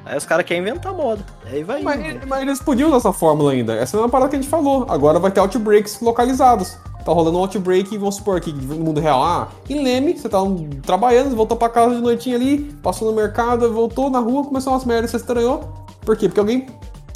Aí 0.07 0.17
os 0.17 0.25
caras 0.25 0.45
querem 0.45 0.61
inventar 0.61 0.93
moda. 0.93 1.23
Aí 1.45 1.63
vai. 1.63 1.81
Mas, 1.81 1.99
indo. 1.99 2.27
mas 2.27 2.41
eles 2.41 2.61
podiam 2.61 2.89
usar 2.89 2.97
essa 2.97 3.13
fórmula 3.13 3.51
ainda. 3.51 3.73
Essa 3.73 3.97
é 3.97 3.99
uma 3.99 4.09
parada 4.09 4.29
que 4.29 4.35
a 4.37 4.41
gente 4.41 4.49
falou. 4.49 4.85
Agora 4.89 5.19
vai 5.19 5.31
ter 5.31 5.39
outbreaks 5.39 5.99
localizados. 6.01 6.77
Tá 7.03 7.13
rolando 7.13 7.37
um 7.37 7.41
outbreak, 7.41 7.97
vamos 7.97 8.15
supor 8.15 8.35
aqui, 8.35 8.51
no 8.51 8.75
mundo 8.75 8.99
real. 8.99 9.23
Ah, 9.23 9.47
em 9.69 9.81
Leme, 9.81 10.17
você 10.17 10.27
tá 10.27 10.39
trabalhando, 10.85 11.35
voltou 11.37 11.57
pra 11.57 11.69
casa 11.69 11.95
de 11.95 12.01
noitinha 12.01 12.35
ali, 12.35 12.75
passou 12.83 13.09
no 13.09 13.15
mercado, 13.15 13.71
voltou 13.73 14.09
na 14.09 14.19
rua, 14.19 14.43
começou 14.43 14.73
umas 14.73 14.83
merdas, 14.83 15.11
você 15.11 15.17
estranhou. 15.17 15.61
Por 16.01 16.17
quê? 16.17 16.27
Porque 16.27 16.39
alguém 16.39 16.67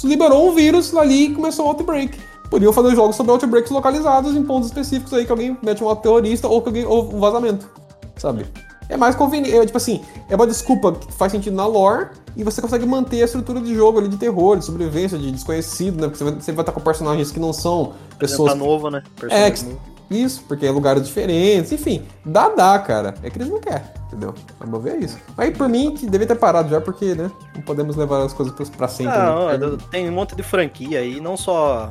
liberou 0.02 0.48
um 0.48 0.54
vírus 0.54 0.96
ali 0.96 1.26
e 1.26 1.34
começou 1.34 1.66
um 1.66 1.68
outbreak. 1.68 2.18
Podiam 2.48 2.72
fazer 2.72 2.94
jogos 2.94 3.16
sobre 3.16 3.32
outbreaks 3.32 3.70
localizados 3.70 4.34
em 4.34 4.42
pontos 4.42 4.68
específicos 4.68 5.12
aí, 5.12 5.26
que 5.26 5.30
alguém 5.30 5.56
mete 5.62 5.84
um 5.84 5.94
terrorista 5.94 6.48
ou 6.48 6.62
que 6.62 6.68
alguém 6.68 6.86
ou 6.86 7.14
um 7.14 7.20
vazamento. 7.20 7.68
Sabe? 8.16 8.46
É 8.92 8.96
mais 8.96 9.14
conveniente. 9.14 9.56
É, 9.56 9.64
tipo 9.64 9.76
assim, 9.78 10.02
é 10.28 10.36
uma 10.36 10.46
desculpa 10.46 10.92
que 10.92 11.12
faz 11.12 11.32
sentido 11.32 11.56
na 11.56 11.66
lore 11.66 12.08
e 12.36 12.44
você 12.44 12.60
consegue 12.60 12.84
manter 12.86 13.22
a 13.22 13.24
estrutura 13.24 13.60
de 13.60 13.74
jogo 13.74 13.98
ali 13.98 14.08
de 14.08 14.16
terror, 14.16 14.56
de 14.58 14.64
sobrevivência, 14.64 15.16
de 15.18 15.30
desconhecido, 15.32 15.96
né? 16.00 16.08
Porque 16.08 16.18
você 16.18 16.24
vai, 16.24 16.34
você 16.34 16.52
vai 16.52 16.62
estar 16.62 16.72
com 16.72 16.80
personagens 16.80 17.30
que 17.30 17.40
não 17.40 17.52
são 17.52 17.94
pessoas. 18.18 18.52
Tá 18.52 18.58
novo, 18.58 18.90
né? 18.90 19.02
É, 19.30 19.50
que- 19.50 19.64
isso, 20.10 20.44
porque 20.46 20.66
é 20.66 20.70
lugares 20.70 21.06
diferentes, 21.06 21.72
enfim. 21.72 22.02
Dá, 22.24 22.50
dá, 22.50 22.78
cara. 22.78 23.14
É 23.22 23.30
que 23.30 23.38
eles 23.38 23.48
não 23.48 23.58
querem, 23.58 23.82
entendeu? 24.08 24.34
Vamos 24.60 24.82
ver 24.82 25.00
isso. 25.02 25.16
Aí 25.38 25.50
por 25.50 25.66
mim, 25.70 25.94
que 25.94 26.06
devia 26.06 26.26
ter 26.26 26.34
parado 26.34 26.68
já, 26.68 26.82
porque, 26.82 27.14
né? 27.14 27.30
Não 27.54 27.62
podemos 27.62 27.96
levar 27.96 28.22
as 28.22 28.34
coisas 28.34 28.54
pra- 28.68 28.88
sempre. 28.88 29.16
Não, 29.16 29.48
né? 29.56 29.58
ó, 29.66 29.88
tem 29.90 30.10
um 30.10 30.12
monte 30.12 30.34
de 30.36 30.42
franquia 30.42 30.98
aí, 30.98 31.18
não 31.18 31.34
só 31.34 31.88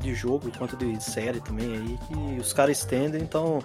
de 0.00 0.14
jogo, 0.14 0.50
quanto 0.56 0.76
de 0.76 1.02
série 1.02 1.40
também 1.40 1.74
aí, 1.74 1.98
que 2.08 2.40
os 2.40 2.54
caras 2.54 2.78
estendem, 2.78 3.20
então. 3.20 3.58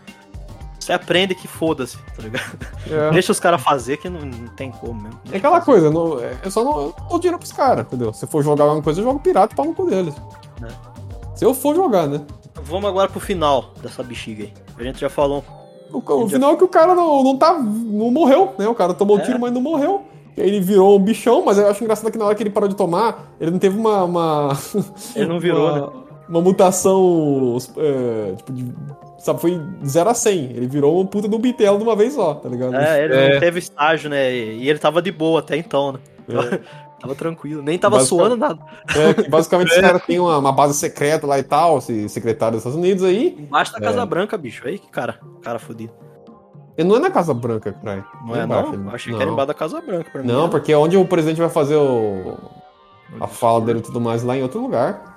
Você 0.83 0.93
aprende 0.93 1.33
que 1.33 1.47
foda-se, 1.47 1.97
tá 1.97 2.21
ligado? 2.21 2.57
É. 2.89 3.11
Deixa 3.11 3.31
os 3.31 3.39
caras 3.39 3.61
fazer 3.61 3.97
que 3.97 4.09
não, 4.09 4.19
não 4.21 4.47
tem 4.49 4.69
como 4.71 5.01
mesmo. 5.01 5.19
É 5.31 5.37
aquela 5.37 5.61
coisa, 5.61 5.89
não, 5.89 6.19
é 6.19 6.35
eu 6.43 6.51
só 6.51 6.63
não 6.63 6.81
eu 6.81 6.95
dou 7.09 7.19
dinheiro 7.19 7.37
pros 7.39 7.51
caras, 7.53 7.85
entendeu? 7.85 8.11
Se 8.13 8.27
for 8.27 8.43
jogar 8.43 8.65
alguma 8.65 8.81
coisa, 8.83 8.99
eu 8.99 9.05
jogo 9.05 9.19
pirata 9.19 9.53
e 9.53 9.55
pau 9.55 9.65
no 9.65 9.73
cu 9.73 9.85
deles. 9.89 10.13
É. 10.61 10.67
Se 11.35 11.45
eu 11.45 11.53
for 11.53 11.75
jogar, 11.75 12.07
né? 12.07 12.21
Vamos 12.63 12.89
agora 12.89 13.09
pro 13.09 13.19
final 13.19 13.71
dessa 13.81 14.03
bexiga 14.03 14.43
aí. 14.43 14.53
A 14.77 14.83
gente 14.83 14.99
já 14.99 15.09
falou. 15.09 15.43
O, 15.91 15.99
o 15.99 16.29
final 16.29 16.53
é 16.53 16.55
que 16.55 16.63
o 16.63 16.67
cara 16.67 16.93
não, 16.95 17.23
não 17.23 17.37
tá. 17.37 17.53
não 17.53 18.11
morreu, 18.11 18.53
né? 18.57 18.67
O 18.67 18.75
cara 18.75 18.93
tomou 18.93 19.19
É. 19.19 19.21
tiro, 19.21 19.39
mas 19.39 19.51
não 19.51 19.61
morreu. 19.61 20.01
Ele 20.35 20.59
virou 20.59 20.97
um 20.97 20.99
bichão, 21.01 21.43
mas 21.45 21.57
eu 21.57 21.67
acho 21.67 21.83
engraçado 21.83 22.11
que 22.11 22.17
na 22.17 22.25
hora 22.25 22.33
que 22.35 22.41
ele 22.41 22.49
parou 22.49 22.67
de 22.67 22.75
tomar, 22.75 23.33
ele 23.39 23.51
não 23.51 23.59
teve 23.59 23.77
uma. 23.77 24.03
uma 24.03 24.57
Ele 25.15 25.27
não 25.27 25.39
virou, 25.39 25.69
uma, 25.69 25.79
né? 25.79 25.87
uma 26.27 26.41
mutação. 26.41 27.57
é, 27.77 28.33
tipo, 28.37 28.51
de, 28.51 28.73
sabe, 29.23 29.39
foi 29.41 29.59
0 29.85 30.09
a 30.09 30.13
100. 30.13 30.51
Ele 30.51 30.67
virou 30.67 30.99
uma 30.99 31.07
puta 31.07 31.27
de 31.27 31.35
um 31.35 31.39
bitelo 31.39 31.77
de 31.77 31.83
uma 31.83 31.95
vez 31.95 32.13
só, 32.13 32.33
tá 32.35 32.47
ligado? 32.49 32.75
É, 32.75 33.03
ele 33.05 33.13
É. 33.15 33.33
não 33.33 33.39
teve 33.39 33.59
estágio, 33.59 34.09
né? 34.09 34.31
E 34.33 34.69
ele 34.69 34.79
tava 34.79 35.01
de 35.01 35.11
boa 35.11 35.39
até 35.39 35.55
então, 35.57 35.93
né? 35.93 35.99
É. 36.29 36.59
Tava 37.03 37.15
tranquilo, 37.15 37.61
nem 37.61 37.77
tava 37.77 37.97
Basicamente- 37.97 38.29
suando 38.29 38.37
nada. 38.37 38.59
É, 38.95 39.13
que 39.13 39.29
basicamente 39.29 39.67
esse 39.73 39.81
cara 39.81 39.99
tem 39.99 40.19
uma, 40.21 40.37
uma 40.37 40.53
base 40.53 40.73
secreta 40.73 41.27
lá 41.27 41.37
e 41.37 41.43
tal, 41.43 41.79
esse 41.79 42.07
secretário 42.07 42.53
dos 42.53 42.59
Estados 42.61 42.77
Unidos 42.79 43.03
aí. 43.03 43.35
Embaixo 43.37 43.73
da 43.73 43.79
É. 43.79 43.81
Casa 43.81 44.05
Branca, 44.05 44.37
bicho. 44.37 44.65
Aí 44.65 44.79
que 44.79 44.87
cara, 44.89 45.19
cara 45.41 45.59
fudido. 45.59 45.91
Ele 46.77 46.87
não 46.87 46.95
é 46.95 46.99
na 46.99 47.11
Casa 47.11 47.33
Branca, 47.33 47.73
caralho. 47.73 48.05
Não 48.25 48.33
é, 48.37 48.43
embaixo, 48.45 48.71
não? 48.71 48.87
ele- 48.87 48.95
Achei 48.95 49.13
que 49.13 49.21
era 49.21 49.29
embaixo 49.29 49.47
da 49.47 49.53
Casa 49.53 49.81
Branca 49.81 50.09
pra 50.13 50.21
mim. 50.21 50.27
Não, 50.29 50.43
né? 50.45 50.49
porque 50.49 50.71
é 50.71 50.77
onde 50.77 50.95
o 50.95 51.03
presidente 51.05 51.41
vai 51.41 51.49
fazer 51.49 51.75
o, 51.75 52.37
a 53.19 53.27
fala 53.27 53.59
dele 53.59 53.79
e 53.79 53.81
tudo 53.81 53.99
mais 53.99 54.23
lá 54.23 54.37
em 54.37 54.41
outro 54.41 54.61
lugar. 54.61 55.12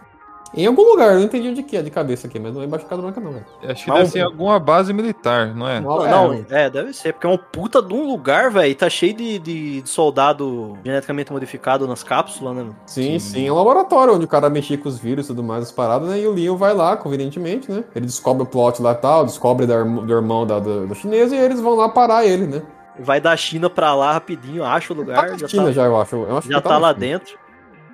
Em 0.56 0.66
algum 0.66 0.82
lugar, 0.90 1.10
eu 1.12 1.16
não 1.18 1.24
entendi 1.24 1.48
onde 1.50 1.62
que 1.62 1.76
é 1.76 1.82
de 1.82 1.90
cabeça 1.90 2.26
aqui, 2.26 2.38
mas 2.38 2.54
não 2.54 2.62
é 2.62 2.64
embaixo 2.64 2.86
da 2.86 2.88
Casa 2.88 3.02
Branca, 3.02 3.20
não, 3.20 3.30
velho. 3.32 3.44
Acho 3.68 3.84
que 3.84 3.90
Mas 3.90 3.98
deve 3.98 4.08
um- 4.08 4.10
ser 4.12 4.18
em 4.20 4.22
alguma 4.22 4.58
base 4.58 4.92
militar, 4.92 5.54
não 5.54 5.68
é? 5.68 5.80
Não, 5.80 6.06
é, 6.06 6.10
não, 6.10 6.44
é, 6.48 6.70
deve 6.70 6.92
ser, 6.94 7.12
porque 7.12 7.26
é 7.26 7.30
um 7.30 7.36
puta 7.36 7.82
de 7.82 7.92
um 7.92 8.06
lugar, 8.06 8.50
velho. 8.50 8.74
Tá 8.74 8.88
cheio 8.88 9.12
de, 9.12 9.38
de, 9.38 9.82
de 9.82 9.88
soldado 9.88 10.78
geneticamente 10.82 11.30
modificado 11.30 11.86
nas 11.86 12.02
cápsulas, 12.02 12.54
né? 12.56 12.62
mano? 12.62 12.76
Sim, 12.86 13.18
sim, 13.18 13.46
é 13.46 13.52
um 13.52 13.56
laboratório 13.56 14.14
onde 14.14 14.24
o 14.24 14.28
cara 14.28 14.48
mexia 14.48 14.78
com 14.78 14.88
os 14.88 14.98
vírus 14.98 15.26
e 15.26 15.28
tudo 15.28 15.42
mais, 15.42 15.64
as 15.64 15.72
paradas, 15.72 16.08
né? 16.08 16.18
E 16.20 16.26
o 16.26 16.32
Leon 16.32 16.56
vai 16.56 16.72
lá, 16.72 16.96
convenientemente, 16.96 17.70
né? 17.70 17.84
Ele 17.94 18.06
descobre 18.06 18.42
o 18.42 18.46
plot 18.46 18.80
lá 18.80 18.92
e 18.92 18.96
tal, 18.96 19.26
descobre 19.26 19.66
da 19.66 19.82
do 19.82 20.10
irmão 20.12 20.46
da, 20.46 20.58
do, 20.58 20.86
do 20.86 20.94
chinês 20.94 21.32
e 21.32 21.36
eles 21.36 21.60
vão 21.60 21.74
lá 21.74 21.88
parar 21.90 22.24
ele, 22.24 22.46
né? 22.46 22.62
Vai 22.98 23.20
da 23.20 23.36
China 23.36 23.68
pra 23.68 23.94
lá 23.94 24.12
rapidinho, 24.14 24.64
acha 24.64 24.90
o 24.92 24.96
Tá 24.96 25.02
lugar, 25.02 25.30
na 25.32 25.36
já 25.36 25.48
China 25.48 25.64
tá, 25.66 25.72
já, 25.72 25.84
eu 25.84 26.00
acho. 26.00 26.16
Eu 26.16 26.38
acho 26.38 26.50
já 26.50 26.56
que 26.62 26.64
tá 26.66 26.70
na 26.70 26.78
lá 26.78 26.88
China. 26.94 27.00
dentro. 27.00 27.38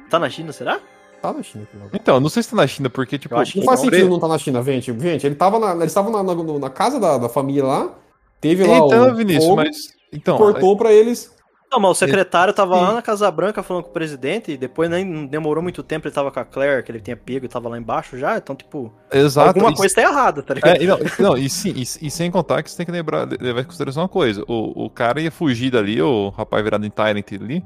Tá 0.09 0.19
na 0.21 0.31
China, 0.31 0.53
será? 0.53 0.79
Tá 1.23 1.33
na 1.33 1.43
China. 1.43 1.65
aquele 1.65 1.83
lugar. 1.85 1.99
Então, 2.01 2.21
não 2.21 2.29
sei 2.29 2.43
se 2.43 2.51
tá 2.51 2.57
na 2.57 2.67
China, 2.67 2.91
porque, 2.91 3.17
tipo, 3.17 3.35
Eu 3.35 3.39
acho 3.39 3.53
que 3.53 3.59
Não 3.61 3.67
faz 3.67 3.81
Não, 3.83 3.91
sentido 3.91 4.09
não 4.11 4.19
tá 4.19 4.29
na 4.29 4.39
China, 4.39 4.63
gente. 4.63 4.99
Gente, 4.99 5.27
ele 5.27 5.37
tava 5.37 5.59
na, 5.59 5.73
eles 5.73 5.87
estavam 5.87 6.11
na, 6.11 6.23
na, 6.23 6.59
na 6.59 6.71
casa 6.71 6.99
da, 6.99 7.17
da 7.17 7.29
família 7.29 7.65
lá, 7.65 7.95
teve 8.41 8.65
lá 8.67 8.79
Então, 8.79 9.11
o 9.13 9.15
Vinícius, 9.15 9.45
fogo, 9.45 9.57
mas. 9.57 9.77
Então, 10.13 10.37
cortou 10.37 10.77
pra 10.77 10.93
eles. 10.93 11.33
Não, 11.71 11.81
mas 11.81 11.93
o 11.93 11.95
secretário 11.95 12.53
tava 12.53 12.75
Sim. 12.75 12.83
lá 12.83 12.93
na 12.93 13.01
Casa 13.01 13.31
Branca 13.31 13.63
falando 13.63 13.85
com 13.85 13.89
o 13.89 13.93
presidente 13.95 14.53
e 14.53 14.59
depois 14.59 14.91
nem 14.91 15.07
não 15.07 15.25
demorou 15.25 15.63
muito 15.63 15.83
tempo, 15.83 16.07
ele 16.07 16.15
tava 16.15 16.31
com 16.31 16.39
a 16.39 16.45
Claire, 16.45 16.83
que 16.83 16.93
ele 16.93 17.01
tinha 17.01 17.17
pego 17.17 17.47
e 17.47 17.49
tava 17.49 17.67
lá 17.67 17.79
embaixo 17.79 18.19
já, 18.19 18.37
então, 18.37 18.55
tipo, 18.55 18.93
exato. 19.11 19.49
alguma 19.49 19.71
e- 19.71 19.75
coisa 19.75 19.95
tá 19.95 20.03
errada, 20.03 20.43
tá 20.43 20.53
ligado? 20.53 20.77
É, 20.77 20.83
e 20.83 20.87
não, 20.87 20.99
não, 21.19 21.39
e, 21.39 21.49
sim, 21.49 21.73
e, 21.75 21.81
e 21.81 22.11
sem 22.11 22.31
contar 22.31 22.63
que 22.63 22.71
você 22.71 22.77
tem 22.77 22.85
que 22.85 22.93
lembrar, 22.93 23.27
levar 23.41 23.63
em 23.63 23.65
consideração 23.65 24.03
uma 24.03 24.09
coisa: 24.11 24.45
o, 24.47 24.85
o 24.85 24.91
cara 24.91 25.19
ia 25.23 25.31
fugir 25.31 25.71
dali, 25.71 26.03
o 26.03 26.29
rapaz 26.29 26.63
virado 26.63 26.85
em 26.85 26.91
Tyrant 26.91 27.33
ali, 27.41 27.65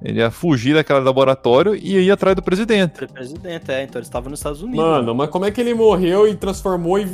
ele 0.00 0.20
ia 0.20 0.30
fugir 0.30 0.74
daquele 0.74 1.00
laboratório 1.00 1.74
e 1.74 1.98
ia 1.98 2.14
atrás 2.14 2.36
do 2.36 2.42
presidente. 2.42 3.02
O 3.04 3.12
presidente, 3.12 3.70
é, 3.70 3.82
então 3.82 3.98
eles 3.98 4.06
estavam 4.06 4.30
nos 4.30 4.38
Estados 4.38 4.62
Unidos. 4.62 4.84
Mano, 4.84 5.14
mas 5.14 5.28
como 5.28 5.44
é 5.44 5.50
que 5.50 5.60
ele 5.60 5.74
morreu 5.74 6.28
e 6.28 6.36
transformou 6.36 6.98
e. 7.00 7.06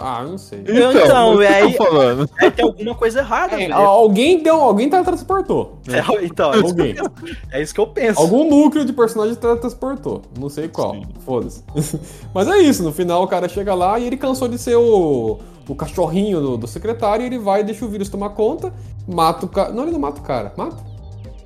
Ah, 0.00 0.24
não 0.24 0.38
sei. 0.38 0.60
Então, 0.60 0.92
então, 0.92 1.42
é 1.42 1.62
aí- 1.62 1.72
falando. 1.74 2.30
É, 2.38 2.48
tem 2.50 2.64
alguma 2.64 2.94
coisa 2.94 3.18
errada, 3.20 3.60
É, 3.60 3.72
alguém 3.72 4.40
deu. 4.42 4.60
Alguém 4.60 4.88
teletransportou. 4.88 5.80
né? 5.86 5.98
É, 5.98 6.24
então, 6.24 6.52
é 6.52 6.58
isso, 6.58 6.74
que 6.74 6.80
Alguém. 6.80 6.94
eu, 6.96 7.10
é 7.50 7.62
isso 7.62 7.74
que 7.74 7.80
eu 7.80 7.86
penso. 7.88 8.20
Algum 8.20 8.48
núcleo 8.48 8.84
de 8.84 8.92
personagem 8.92 9.34
teletransportou. 9.34 10.22
Não 10.38 10.48
sei 10.48 10.68
qual. 10.68 10.96
Foda-se. 11.24 11.64
Mas 12.32 12.46
é 12.46 12.58
isso, 12.58 12.82
no 12.84 12.92
final 12.92 13.22
o 13.24 13.26
cara 13.26 13.48
chega 13.48 13.74
lá 13.74 13.98
e 13.98 14.06
ele 14.06 14.16
cansou 14.16 14.46
de 14.46 14.58
ser 14.58 14.76
o, 14.76 15.38
o 15.68 15.74
cachorrinho 15.74 16.40
do, 16.40 16.56
do 16.56 16.66
secretário 16.68 17.24
e 17.24 17.26
ele 17.26 17.38
vai 17.38 17.62
e 17.62 17.64
deixa 17.64 17.84
o 17.84 17.88
vírus 17.88 18.08
tomar 18.08 18.30
conta, 18.30 18.72
mata 19.08 19.44
o 19.44 19.48
cara. 19.48 19.72
Não, 19.72 19.82
ele 19.82 19.92
não 19.92 19.98
mata 20.00 20.20
o 20.20 20.22
cara. 20.22 20.52
Mata? 20.56 20.76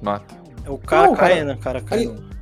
Mata. 0.03 0.41
O 0.66 0.78
cara 0.78 1.14
cara, 1.14 1.44
né? 1.44 1.54
O 1.54 1.58
cara 1.58 1.80
cai. 1.80 1.98
aí- 2.00 2.06
no- 2.06 2.32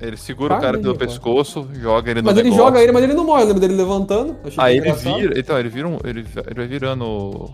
Ele 0.00 0.16
segura 0.16 0.54
o 0.54 0.56
Para 0.56 0.66
cara 0.66 0.76
aí, 0.76 0.82
pelo 0.82 0.94
cara. 0.96 1.06
pescoço, 1.08 1.66
joga 1.80 2.10
ele 2.10 2.20
no 2.20 2.26
Mas 2.26 2.36
ele 2.36 2.50
negócio. 2.50 2.64
joga 2.66 2.82
ele, 2.82 2.92
mas 2.92 3.02
ele 3.04 3.14
não 3.14 3.24
morre. 3.24 3.44
Lembra 3.44 3.60
dele 3.60 3.74
levantando? 3.74 4.36
Achei 4.44 4.62
Aí 4.62 4.74
que 4.74 4.80
ele 4.80 4.88
engraçado. 4.90 5.16
vira. 5.20 5.38
Então, 5.40 5.58
ele 5.58 5.68
vira 5.68 5.88
um. 5.88 5.98
Ele, 6.04 6.20
ele 6.20 6.54
vai 6.54 6.66
virando. 6.66 7.50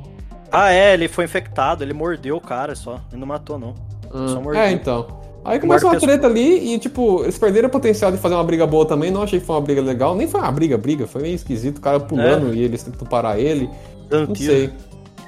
Ah, 0.50 0.72
é, 0.72 0.94
ele 0.94 1.06
foi 1.06 1.24
infectado, 1.26 1.84
ele 1.84 1.92
mordeu 1.92 2.36
o 2.36 2.40
cara 2.40 2.74
só. 2.74 2.98
Ele 3.12 3.20
não 3.20 3.26
matou, 3.28 3.56
não. 3.58 3.74
Só 4.26 4.38
Ah, 4.38 4.40
mordeu. 4.40 4.60
é, 4.62 4.72
então. 4.72 5.06
Aí 5.44 5.58
começa 5.60 5.86
uma 5.86 5.98
treta 5.98 6.26
ali 6.26 6.74
e, 6.74 6.78
tipo, 6.78 7.22
eles 7.22 7.38
perderam 7.38 7.68
o 7.68 7.70
potencial 7.72 8.10
de 8.10 8.18
fazer 8.18 8.34
uma 8.34 8.44
briga 8.44 8.66
boa 8.66 8.84
também. 8.84 9.10
Não 9.10 9.22
achei 9.22 9.38
que 9.38 9.46
foi 9.46 9.54
uma 9.54 9.62
briga 9.62 9.80
legal. 9.80 10.14
Nem 10.16 10.26
foi 10.26 10.40
uma 10.40 10.50
briga, 10.52 10.76
briga. 10.76 11.06
Foi 11.06 11.22
meio 11.22 11.34
esquisito. 11.34 11.78
O 11.78 11.80
cara 11.80 12.00
pulando 12.00 12.52
e 12.52 12.60
eles 12.62 12.82
tentam 12.82 13.06
parar 13.06 13.38
ele. 13.38 13.70
Dando 14.08 14.28
Não 14.28 14.34
tiro, 14.34 14.52
sei. 14.52 14.70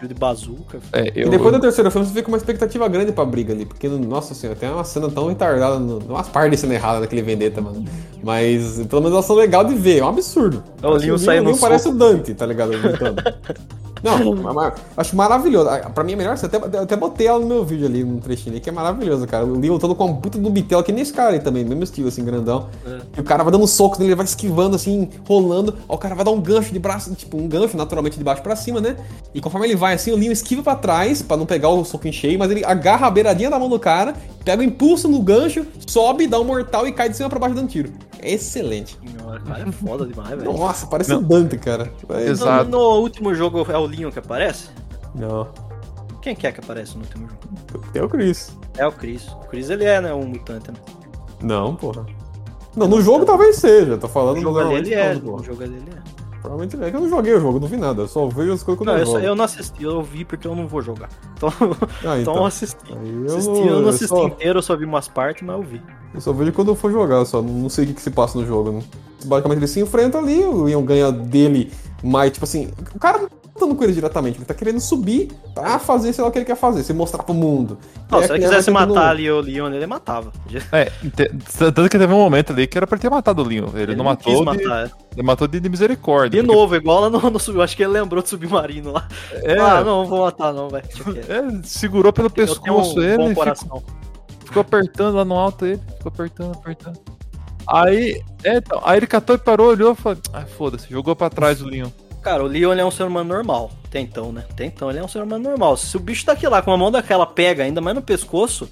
Tiro 0.03 0.09
de 0.09 0.15
bazuca. 0.19 0.79
É, 0.93 1.13
E 1.19 1.23
eu, 1.23 1.31
depois 1.31 1.53
do 1.53 1.61
terceiro 1.61 1.91
filme 1.91 2.07
você 2.07 2.13
fica 2.13 2.25
com 2.25 2.33
uma 2.33 2.37
expectativa 2.37 2.89
grande 2.89 3.13
pra 3.13 3.25
briga 3.25 3.53
ali, 3.53 3.65
porque, 3.65 3.89
nossa 3.89 4.35
senhora, 4.35 4.59
tem 4.59 4.69
uma 4.69 4.85
cena 4.85 5.09
tão 5.09 5.29
retardada, 5.29 5.79
no- 5.79 5.99
umas 5.99 6.29
partes 6.29 6.53
de 6.53 6.57
cena 6.67 6.75
errada 6.75 7.01
naquele 7.01 7.23
Vendetta, 7.23 7.61
mano. 7.61 7.85
Mas 8.23 8.81
pelo 8.89 9.01
menos 9.03 9.13
elas 9.15 9.25
são 9.25 9.37
legais 9.37 9.69
de 9.69 9.75
ver, 9.75 9.99
é 10.01 10.05
um 10.05 10.09
absurdo. 10.09 10.63
O 10.83 10.89
Leon 10.91 11.15
Assim, 11.15 11.61
parece 11.61 11.85
soco. 11.85 11.97
o 11.97 11.99
Dante, 11.99 12.35
tá 12.35 12.47
ligado? 12.47 12.73
Não, 14.03 14.35
mas- 14.37 14.55
mas 14.55 14.73
acho 14.97 15.17
maravilhoso. 15.17 15.69
Ah, 15.69 15.91
Pra 15.91 16.03
mim 16.03 16.13
é 16.13 16.17
melhor, 16.17 16.35
até, 16.43 16.57
eu 16.57 16.83
até 16.83 16.97
botei 16.97 17.27
ela 17.27 17.39
no 17.39 17.47
meu 17.47 17.65
vídeo 17.65 17.87
ali, 17.87 18.03
um 18.03 18.19
trechinho 18.19 18.53
ali, 18.53 18.61
que 18.61 18.69
é 18.69 18.73
maravilhoso, 18.73 19.27
cara. 19.27 19.45
O 19.45 19.59
Leon 19.59 19.75
lutando 19.75 19.95
com 19.95 20.07
um 20.07 20.17
puta 20.17 20.39
do 20.39 20.51
Bitel, 20.51 20.83
que 20.83 20.91
nem 20.93 21.03
esse 21.03 21.13
cara 21.13 21.31
aí 21.31 21.41
também, 21.41 21.65
mesmo 21.65 21.85
estilo, 21.85 22.09
assim, 22.09 22.25
grandão. 22.25 22.69
E 23.17 23.21
o 23.21 23.25
cara 23.25 23.43
vai 23.43 23.53
dando 23.53 23.67
socos 23.67 23.99
nele, 23.99 24.11
ele 24.11 24.17
vai 24.17 24.25
esquivando, 24.25 24.75
assim, 24.77 25.09
rolando. 25.29 25.75
Aí 25.89 25.95
o 25.95 25.99
cara 25.99 26.15
vai 26.15 26.25
dar 26.25 26.31
um 26.31 26.41
gancho 26.41 26.73
de 26.73 26.79
braço, 26.79 27.15
tipo, 27.15 27.37
um 27.37 27.47
gancho 27.49 27.77
naturalmente 27.77 28.19
de 28.19 28.25
baixo 28.25 28.43
pra 28.43 28.57
cima, 28.57 28.81
né? 28.81 28.97
E 29.35 29.41
conforme 29.41 29.67
ele 29.67 29.77
vai, 29.77 29.95
assim, 29.95 30.11
o 30.13 30.17
Leon 30.17 30.33
esquiva 30.33 30.63
pra 30.63 30.75
trás, 30.75 31.23
pra 31.23 31.37
não 31.37 31.47
pegar 31.47 31.69
o 31.69 31.85
soco 31.85 32.09
em 32.09 32.13
cheio, 32.13 32.39
mas 32.39 32.51
ele 32.51 32.65
agarra 32.65 33.07
a 33.07 33.11
beiradinha 33.11 33.51
da 33.51 33.59
mão 33.59 33.69
do 33.69 33.79
cara, 33.79 34.15
pega 34.45 34.61
o 34.61 34.65
impulso 34.65 35.07
no 35.09 35.21
gancho, 35.23 35.65
sobe, 35.87 36.27
dá 36.27 36.41
um 36.41 36.45
mortal 36.45 36.87
e 36.89 36.93
cai 36.93 37.09
de 37.09 37.17
cima 37.17 37.29
pra 37.29 37.39
baixo 37.39 37.55
dando 37.55 37.69
tiro. 37.69 37.91
É 38.23 38.33
excelente. 38.33 38.99
Cara, 39.45 39.69
é 39.69 39.73
foda 39.73 40.07
demais, 40.07 40.31
velho. 40.31 40.53
Nossa, 40.53 40.87
parece 40.87 41.11
Não. 41.11 41.19
um 41.19 41.23
Dante, 41.25 41.59
cara. 41.59 41.93
É- 42.11 42.29
Exato. 42.29 42.71
No, 42.71 42.79
no 42.79 43.01
último 43.01 43.35
jogo 43.35 43.67
é 43.71 43.77
o 43.77 43.85
Leon 43.85 44.11
que 44.13 44.19
aparece? 44.21 44.69
Não, 45.15 45.49
Quem 46.23 46.35
que 46.37 46.47
é 46.47 46.53
que 46.53 46.61
aparece 46.61 46.95
no 46.97 47.03
último 47.03 47.29
jogo? 47.29 47.87
tem 47.93 48.01
o 48.03 48.09
Chris. 48.09 48.57
É 48.79 48.87
o 48.87 48.93
Chris. 48.93 49.27
O 49.29 49.47
Chris 49.49 49.69
ele 49.71 49.85
é, 49.85 50.01
né, 50.01 50.15
um 50.15 50.25
mutante, 50.25 50.71
né? 50.71 50.77
Não, 51.43 51.75
porra. 51.75 52.07
Não, 52.77 52.87
no 52.89 53.03
jogo 53.03 53.27
talvez 53.27 53.57
seja, 53.57 53.99
tô 53.99 54.09
falando 54.09 54.39
O 54.39 54.41
jogo 54.41 54.59
ali 54.59 54.65
normalmente 54.69 54.93
ele 54.93 55.01
é. 55.01 55.15
não, 55.15 55.21
porra. 55.21 55.41
O 55.43 55.45
jogo 55.45 55.63
ali 55.65 55.75
ele 55.75 55.91
é. 55.91 56.22
Provavelmente 56.43 56.77
é 56.83 56.91
que 56.91 56.97
eu 56.97 57.01
não 57.01 57.09
joguei 57.09 57.33
o 57.35 57.41
jogo, 57.41 57.61
não 57.61 57.69
vi 57.69 57.77
nada. 57.77 58.03
Eu 58.03 58.09
só 58.09 58.27
vejo 58.27 58.53
as 58.53 58.63
coisas 58.63 58.79
quando 58.79 58.89
Não, 58.89 58.95
eu 58.95 58.99
eu, 59.01 59.07
só- 59.07 59.13
jogo. 59.15 59.25
eu 59.27 59.35
não 59.37 59.45
assisti, 59.45 59.83
eu 59.85 60.03
vi 60.03 60.25
porque 60.25 60.47
eu 60.47 60.55
não 60.57 60.67
vou 60.67 60.83
jogar. 60.83 61.09
Então, 61.37 61.51
Ah, 62.05 62.19
então 62.19 62.21
então. 62.21 62.47
assisti. 62.47 62.93
Eu, 62.93 63.27
assisti, 63.27 63.49
não, 63.49 63.67
eu 63.67 63.75
não 63.77 63.83
eu 63.83 63.89
assisti 63.89 64.09
só, 64.09 64.27
inteiro, 64.27 64.59
eu 64.59 64.63
só 64.63 64.77
vi 64.77 64.85
umas 64.85 65.07
partes, 65.09 65.43
mas 65.47 65.57
eu 65.57 65.63
vi. 65.63 65.81
eu 66.15 66.21
só 66.21 66.33
vejo 66.33 66.53
quando 66.53 66.69
eu 66.69 66.75
for 66.75 66.91
jogar, 66.91 67.25
só. 67.25 67.41
Não 67.41 67.69
sei 67.69 67.85
o 67.85 67.89
que, 67.89 67.95
que 67.95 68.03
se 68.03 68.11
passa 68.11 68.39
no 68.39 68.45
jogo. 68.47 68.73
Né? 68.73 68.83
Basicamente 69.25 69.59
ele 69.61 69.67
se 69.69 69.81
enfrenta 69.81 70.19
ali, 70.19 70.41
o 70.45 70.65
Leon 70.65 70.85
ganha 70.85 71.13
dele, 71.13 71.73
mas 72.03 72.33
tipo 72.33 72.45
assim, 72.45 72.71
o 72.95 72.99
cara 72.99 73.29
lutando 73.55 73.75
com 73.75 73.85
ele 73.85 73.93
diretamente, 73.93 74.39
ele 74.39 74.45
tá 74.45 74.55
querendo 74.55 74.81
subir 74.81 75.31
pra 75.55 75.79
fazer 75.79 76.13
sei 76.13 76.23
lá 76.23 76.29
o 76.29 76.33
que 76.33 76.39
ele 76.39 76.45
quer 76.47 76.57
fazer, 76.57 76.83
se 76.83 76.93
mostrar 76.93 77.23
pro 77.23 77.35
mundo. 77.35 77.79
Não, 78.11 78.23
se 78.23 78.31
é 78.31 78.35
ele 78.37 78.45
quisesse 78.45 78.71
matar 78.71 79.11
ali 79.11 79.31
o 79.31 79.41
Leon, 79.41 79.73
ele 79.73 79.87
matava. 79.87 80.33
É, 80.73 80.91
tanto 81.73 81.89
que 81.89 81.99
teve 81.99 82.13
um 82.13 82.19
momento 82.19 82.53
ali 82.53 82.67
que 82.67 82.77
era 82.77 82.87
pra 82.87 82.99
ter 82.99 83.11
matado 83.11 83.43
o 83.43 83.45
Leon. 83.45 83.69
Ele, 83.75 83.95
não 83.95 84.05
quis 84.17 84.35
matou, 84.41 84.57
de, 84.57 84.65
matar. 84.65 84.91
ele 85.13 85.23
matou 85.23 85.49
de, 85.49 85.69
misericórdia. 85.69 86.41
De 86.41 86.47
porque- 86.47 86.59
novo, 86.61 86.77
igual 86.77 87.01
lá 87.03 87.11
no, 87.11 87.21
no 87.31 87.63
acho 87.63 87.77
que 87.77 87.83
ele 87.83 87.93
lembrou 87.93 88.23
do 88.23 88.29
submarino 88.29 88.93
lá. 88.93 89.07
É, 89.33 89.59
Ah, 89.59 89.85
não, 89.85 90.07
vou 90.07 90.25
matar 90.25 90.53
não, 90.53 90.69
velho. 90.69 90.85
É, 91.29 91.61
segurou 91.65 92.13
pelo 92.13 92.29
Eu 92.29 92.31
tenho 92.31 92.47
pescoço 92.49 92.99
um 92.99 93.03
ele 93.03 93.35
bom 93.35 93.55
ficou, 93.55 93.83
ficou 94.45 94.61
apertando 94.63 95.17
lá 95.17 95.25
no 95.25 95.35
alto 95.35 95.67
ele. 95.67 95.81
Ficou 95.97 96.13
apertando, 96.13 96.53
apertando. 96.53 96.99
Aí, 97.67 98.21
é, 98.43 98.57
então, 98.57 98.81
aí 98.85 98.99
ele 98.99 99.07
catou 99.07 99.37
e 99.37 99.39
parou, 99.39 99.69
olhou 99.69 99.93
e 99.93 99.95
falou: 99.95 100.19
Ah, 100.33 100.45
foda-se, 100.45 100.89
jogou 100.91 101.15
pra 101.15 101.31
trás 101.31 101.63
o 101.63 101.67
Leon. 101.67 101.89
Cara, 102.23 102.45
o 102.45 102.47
Leon 102.47 102.73
ele 102.73 102.81
é 102.81 102.85
um 102.85 102.91
ser 102.91 103.03
humano 103.03 103.29
normal. 103.29 103.71
Tem 103.91 104.05
então, 104.05 104.33
né? 104.33 104.45
Tem 104.57 104.69
então, 104.69 104.89
ele 104.89 105.01
é 105.01 105.05
um 105.05 105.09
ser 105.09 105.23
humano 105.23 105.43
normal. 105.43 105.77
Se 105.77 105.97
o 105.97 106.01
bicho 106.01 106.25
tá 106.25 106.33
aqui 106.33 106.47
lá 106.47 106.63
com 106.63 106.71
a 106.73 106.77
mão 106.77 106.91
daquela 106.91 107.27
pega, 107.27 107.65
ainda 107.65 107.81
mais 107.81 107.97
no 107.97 108.03
pescoço, 108.03 108.69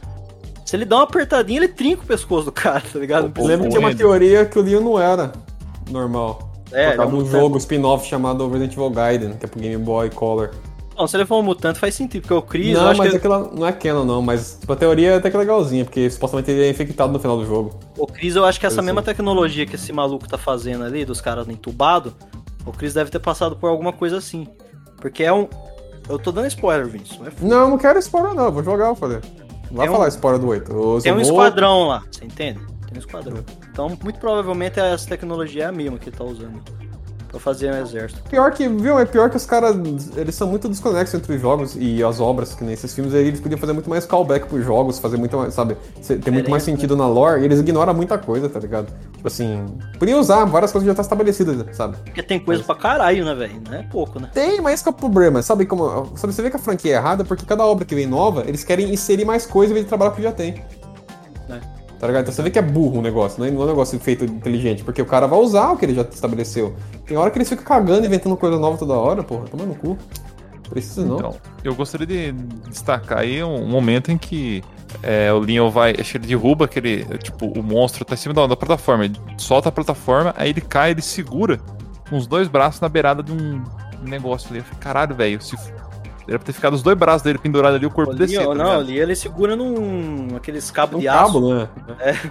se 0.65 0.77
ele 0.77 0.85
dá 0.85 0.97
uma 0.97 1.03
apertadinha, 1.05 1.59
ele 1.59 1.69
trinca 1.69 2.03
o 2.03 2.07
pescoço 2.07 2.45
do 2.45 2.53
cara, 2.53 2.81
tá 2.81 2.99
ligado? 2.99 3.33
Eu 3.37 3.45
lembro 3.45 3.65
que 3.65 3.71
tinha 3.71 3.81
uma 3.81 3.95
teoria 3.95 4.45
que 4.47 4.59
o 4.59 4.63
Leon 4.63 4.81
não 4.81 5.01
era 5.01 5.33
normal. 5.91 6.49
É, 6.73 6.93
Por 6.93 7.03
é 7.03 7.07
um 7.07 7.17
um 7.17 7.27
jogo 7.27 7.59
spin-off 7.59 8.07
chamado 8.07 8.49
Resident 8.49 8.73
Evil 8.75 8.91
Gaiden, 8.91 9.33
que 9.35 9.45
é 9.45 9.49
pro 9.49 9.59
Game 9.59 9.83
Boy 9.85 10.09
Color. 10.11 10.51
Não, 10.97 11.09
se 11.09 11.17
ele 11.17 11.25
for 11.25 11.39
um 11.39 11.43
mutante 11.43 11.79
faz 11.79 11.95
sentido, 11.95 12.23
porque 12.23 12.35
o 12.35 12.43
Chris, 12.43 12.75
eu 12.77 12.83
não, 12.83 12.89
acho 12.91 12.99
mas 12.99 13.11
que 13.11 13.17
aquela 13.17 13.51
não 13.53 13.67
é 13.67 13.73
canon 13.73 14.05
não, 14.05 14.21
mas 14.21 14.59
tipo, 14.61 14.73
a 14.73 14.77
teoria 14.77 15.13
é 15.13 15.17
até 15.17 15.31
que 15.31 15.37
legalzinha, 15.37 15.85
porque 15.85 16.09
supostamente 16.11 16.51
ele 16.51 16.63
é 16.63 16.69
infectado 16.69 17.11
no 17.13 17.19
final 17.19 17.39
do 17.39 17.47
jogo. 17.47 17.81
o 17.97 18.07
Chris, 18.07 18.37
eu 18.37 18.45
acho 18.45 18.61
que 18.61 18.67
essa 18.67 18.77
Coisa 18.77 18.87
mesma 18.87 19.01
assim. 19.01 19.11
tecnologia 19.11 19.67
que 19.67 19.77
esse 19.77 19.93
maluco 19.93 20.29
tá 20.29 20.37
fazendo 20.37 20.85
ali, 20.85 21.05
dos 21.05 21.21
caras 21.21 21.49
entubado, 21.49 22.15
o 22.67 22.73
Chris 22.73 22.95
deve 22.95 23.11
ter 23.11 23.19
passado 23.19 23.57
por 23.57 23.69
alguma 23.69 23.93
coisa 23.93 24.17
assim. 24.19 24.47
Porque 24.97 25.23
é 25.25 25.33
um. 25.33 25.49
Eu 26.09 26.19
tô 26.19 26.33
dando 26.33 26.47
spoiler, 26.49 26.87
Vince. 26.87 27.19
Não 27.19 27.27
é 27.27 27.31
Não, 27.41 27.71
não 27.71 27.79
quero 27.79 27.99
spoiler 27.99 28.35
não, 28.35 28.51
vou 28.51 28.63
jogar, 28.63 28.89
eu 28.89 28.95
falei. 28.97 29.21
Não 29.71 29.77
vai 29.79 29.89
um- 29.89 29.93
falar 29.93 30.09
spoiler 30.09 30.41
do 30.41 30.49
8. 30.49 30.73
Eu 30.73 31.01
Tem 31.01 31.13
um 31.13 31.21
esquadrão 31.21 31.89
lá, 31.89 32.03
você 32.11 32.25
entende? 32.25 32.59
Tem 32.87 32.97
um 32.97 32.99
esquadrão. 32.99 33.45
Então, 33.71 33.97
muito 34.03 34.19
provavelmente 34.19 34.81
essa 34.81 35.09
tecnologia 35.09 35.65
é 35.65 35.67
a 35.67 35.73
mesma 35.73 35.99
que 35.99 36.09
ele 36.09 36.17
tá 36.17 36.25
usando 36.25 36.61
pra 37.31 37.41
fazer 37.41 37.73
um 37.73 37.81
exército. 37.81 38.23
Pior 38.29 38.51
que, 38.53 38.69
viu, 38.69 38.99
é 38.99 39.05
pior 39.05 39.31
que 39.31 39.37
os 39.37 39.47
caras, 39.47 39.77
eles 40.17 40.35
são 40.35 40.49
muito 40.49 40.69
desconexos 40.69 41.15
entre 41.15 41.35
os 41.35 41.41
jogos 41.41 41.77
e 41.79 42.03
as 42.03 42.21
obras, 42.21 42.55
que 42.55 42.65
nesses 42.65 42.93
filmes 42.93 43.15
aí 43.15 43.29
eles 43.29 43.41
podiam 43.41 43.59
fazer 43.59 43.73
muito 43.73 43.89
mais 43.89 44.05
callback 44.05 44.47
pros 44.47 44.65
jogos, 44.65 44.99
fazer 44.99 45.17
muito 45.17 45.37
mais, 45.37 45.55
sabe, 45.55 45.77
ter 46.07 46.31
muito 46.31 46.51
mais 46.51 46.63
Diferença, 46.63 46.65
sentido 46.65 46.97
na 46.97 47.07
lore, 47.07 47.43
e 47.43 47.45
eles 47.45 47.61
ignoram 47.61 47.95
muita 47.95 48.19
coisa, 48.19 48.49
tá 48.49 48.59
ligado? 48.59 48.93
Tipo 49.15 49.29
assim, 49.29 49.65
podia 49.99 50.17
usar 50.17 50.45
várias 50.45 50.73
coisas 50.73 50.87
que 50.87 50.91
já 50.91 50.95
tá 50.95 51.03
estabelecidas, 51.03 51.77
sabe? 51.77 51.97
Porque 52.05 52.23
tem 52.23 52.41
coisa 52.41 52.63
pra 52.65 52.75
caralho, 52.75 53.25
né, 53.25 53.35
velho? 53.35 53.63
Não 53.69 53.75
é 53.75 53.83
pouco, 53.85 54.19
né? 54.19 54.29
Tem, 54.33 54.61
mas 54.61 54.75
esse 54.75 54.83
que 54.83 54.89
é 54.89 54.93
o 54.93 54.95
problema, 54.95 55.43
sabe 55.43 55.67
como, 55.67 56.17
sabe, 56.17 56.33
você 56.33 56.43
vê 56.43 56.51
que 56.51 56.57
a 56.57 56.61
franquia 56.61 56.95
é 56.95 56.97
errada 56.97 57.25
porque 57.25 57.47
cada 57.47 57.65
obra 57.65 57.85
que 57.85 57.95
vem 57.95 58.07
nova, 58.07 58.45
eles 58.47 58.65
querem 58.65 58.93
inserir 58.93 59.25
mais 59.25 59.47
coisa 59.47 59.73
em 59.73 59.75
vez 59.75 59.87
de 59.87 59.89
trabalhar 59.89 60.11
com 60.11 60.17
o 60.17 60.19
que 60.19 60.23
já 60.25 60.33
tem. 60.33 60.63
É. 62.01 62.01
Tá 62.01 62.07
ligado? 62.07 62.23
Então 62.23 62.33
você 62.33 62.43
vê 62.43 62.51
que 62.51 62.59
é 62.59 62.63
burro 62.63 62.99
o 63.01 63.03
negócio, 63.03 63.39
não 63.39 63.47
é 63.47 63.51
não 63.51 63.61
é 63.61 63.65
um 63.65 63.69
negócio 63.69 63.99
feito 64.01 64.25
inteligente, 64.25 64.83
porque 64.83 65.03
o 65.03 65.07
cara 65.07 65.27
vai 65.27 65.39
usar 65.39 65.73
o 65.73 65.77
que 65.77 65.85
ele 65.85 65.95
já 65.95 66.03
estabeleceu. 66.03 66.75
Tem 67.07 67.17
hora 67.17 67.31
que 67.31 67.37
eles 67.37 67.49
ficam 67.49 67.65
cagando, 67.65 68.07
inventando 68.07 68.37
coisa 68.37 68.59
nova 68.59 68.79
toda 68.79 68.95
hora, 68.95 69.23
porra, 69.23 69.45
toma 69.45 69.65
no 69.65 69.75
cu. 69.75 69.99
Precisa 70.71 71.05
não. 71.05 71.19
Então, 71.19 71.37
eu 71.65 71.75
gostaria 71.75 72.07
de 72.07 72.33
destacar 72.69 73.19
aí 73.19 73.43
um 73.43 73.67
momento 73.67 74.11
em 74.11 74.17
que 74.17 74.63
é, 75.03 75.33
o 75.33 75.41
Leon 75.41 75.69
vai. 75.69 75.95
Acho 75.99 76.13
que 76.13 76.17
ele 76.19 76.27
derruba 76.29 76.65
aquele. 76.65 77.05
Tipo, 77.19 77.47
o 77.47 77.63
monstro 77.63 78.05
tá 78.05 78.15
em 78.15 78.17
cima 78.17 78.33
da, 78.33 78.47
da 78.47 78.57
plataforma. 78.57 79.05
Ele 79.05 79.17
solta 79.37 79.69
a 79.69 79.73
plataforma, 79.73 80.33
aí 80.39 80.51
ele 80.51 80.61
cai, 80.61 80.93
ele 80.93 81.03
segura 81.03 81.59
com 82.09 82.17
os 82.17 82.27
dois 82.27 82.49
braços 82.49 82.81
na 82.81 82.89
beirada 82.89 83.23
de 83.23 83.33
um 83.33 83.63
negócio 84.05 84.49
ali. 84.51 84.61
Eu 84.61 84.65
falei, 84.65 84.81
caralho, 84.81 85.15
velho. 85.15 85.43
Se... 85.43 85.57
Era 86.31 86.39
pra 86.39 86.47
ter 86.47 86.53
ficado 86.53 86.75
os 86.75 86.83
dois 86.83 86.97
braços 86.97 87.23
dele 87.23 87.39
pendurados 87.39 87.77
ali, 87.77 87.85
o 87.85 87.91
corpo 87.91 88.13
Ali, 88.13 88.21
descer. 88.21 88.47
ó, 88.47 88.55
tá 88.55 88.63
não, 88.65 88.79
ali 88.79 88.99
ele 88.99 89.15
segura 89.17 89.55
num. 89.57 90.29
aqueles 90.37 90.71
cabos 90.71 90.97
um 90.97 91.01
de 91.01 91.09
aço. 91.09 91.27
cabo, 91.27 91.55
né? 91.55 91.69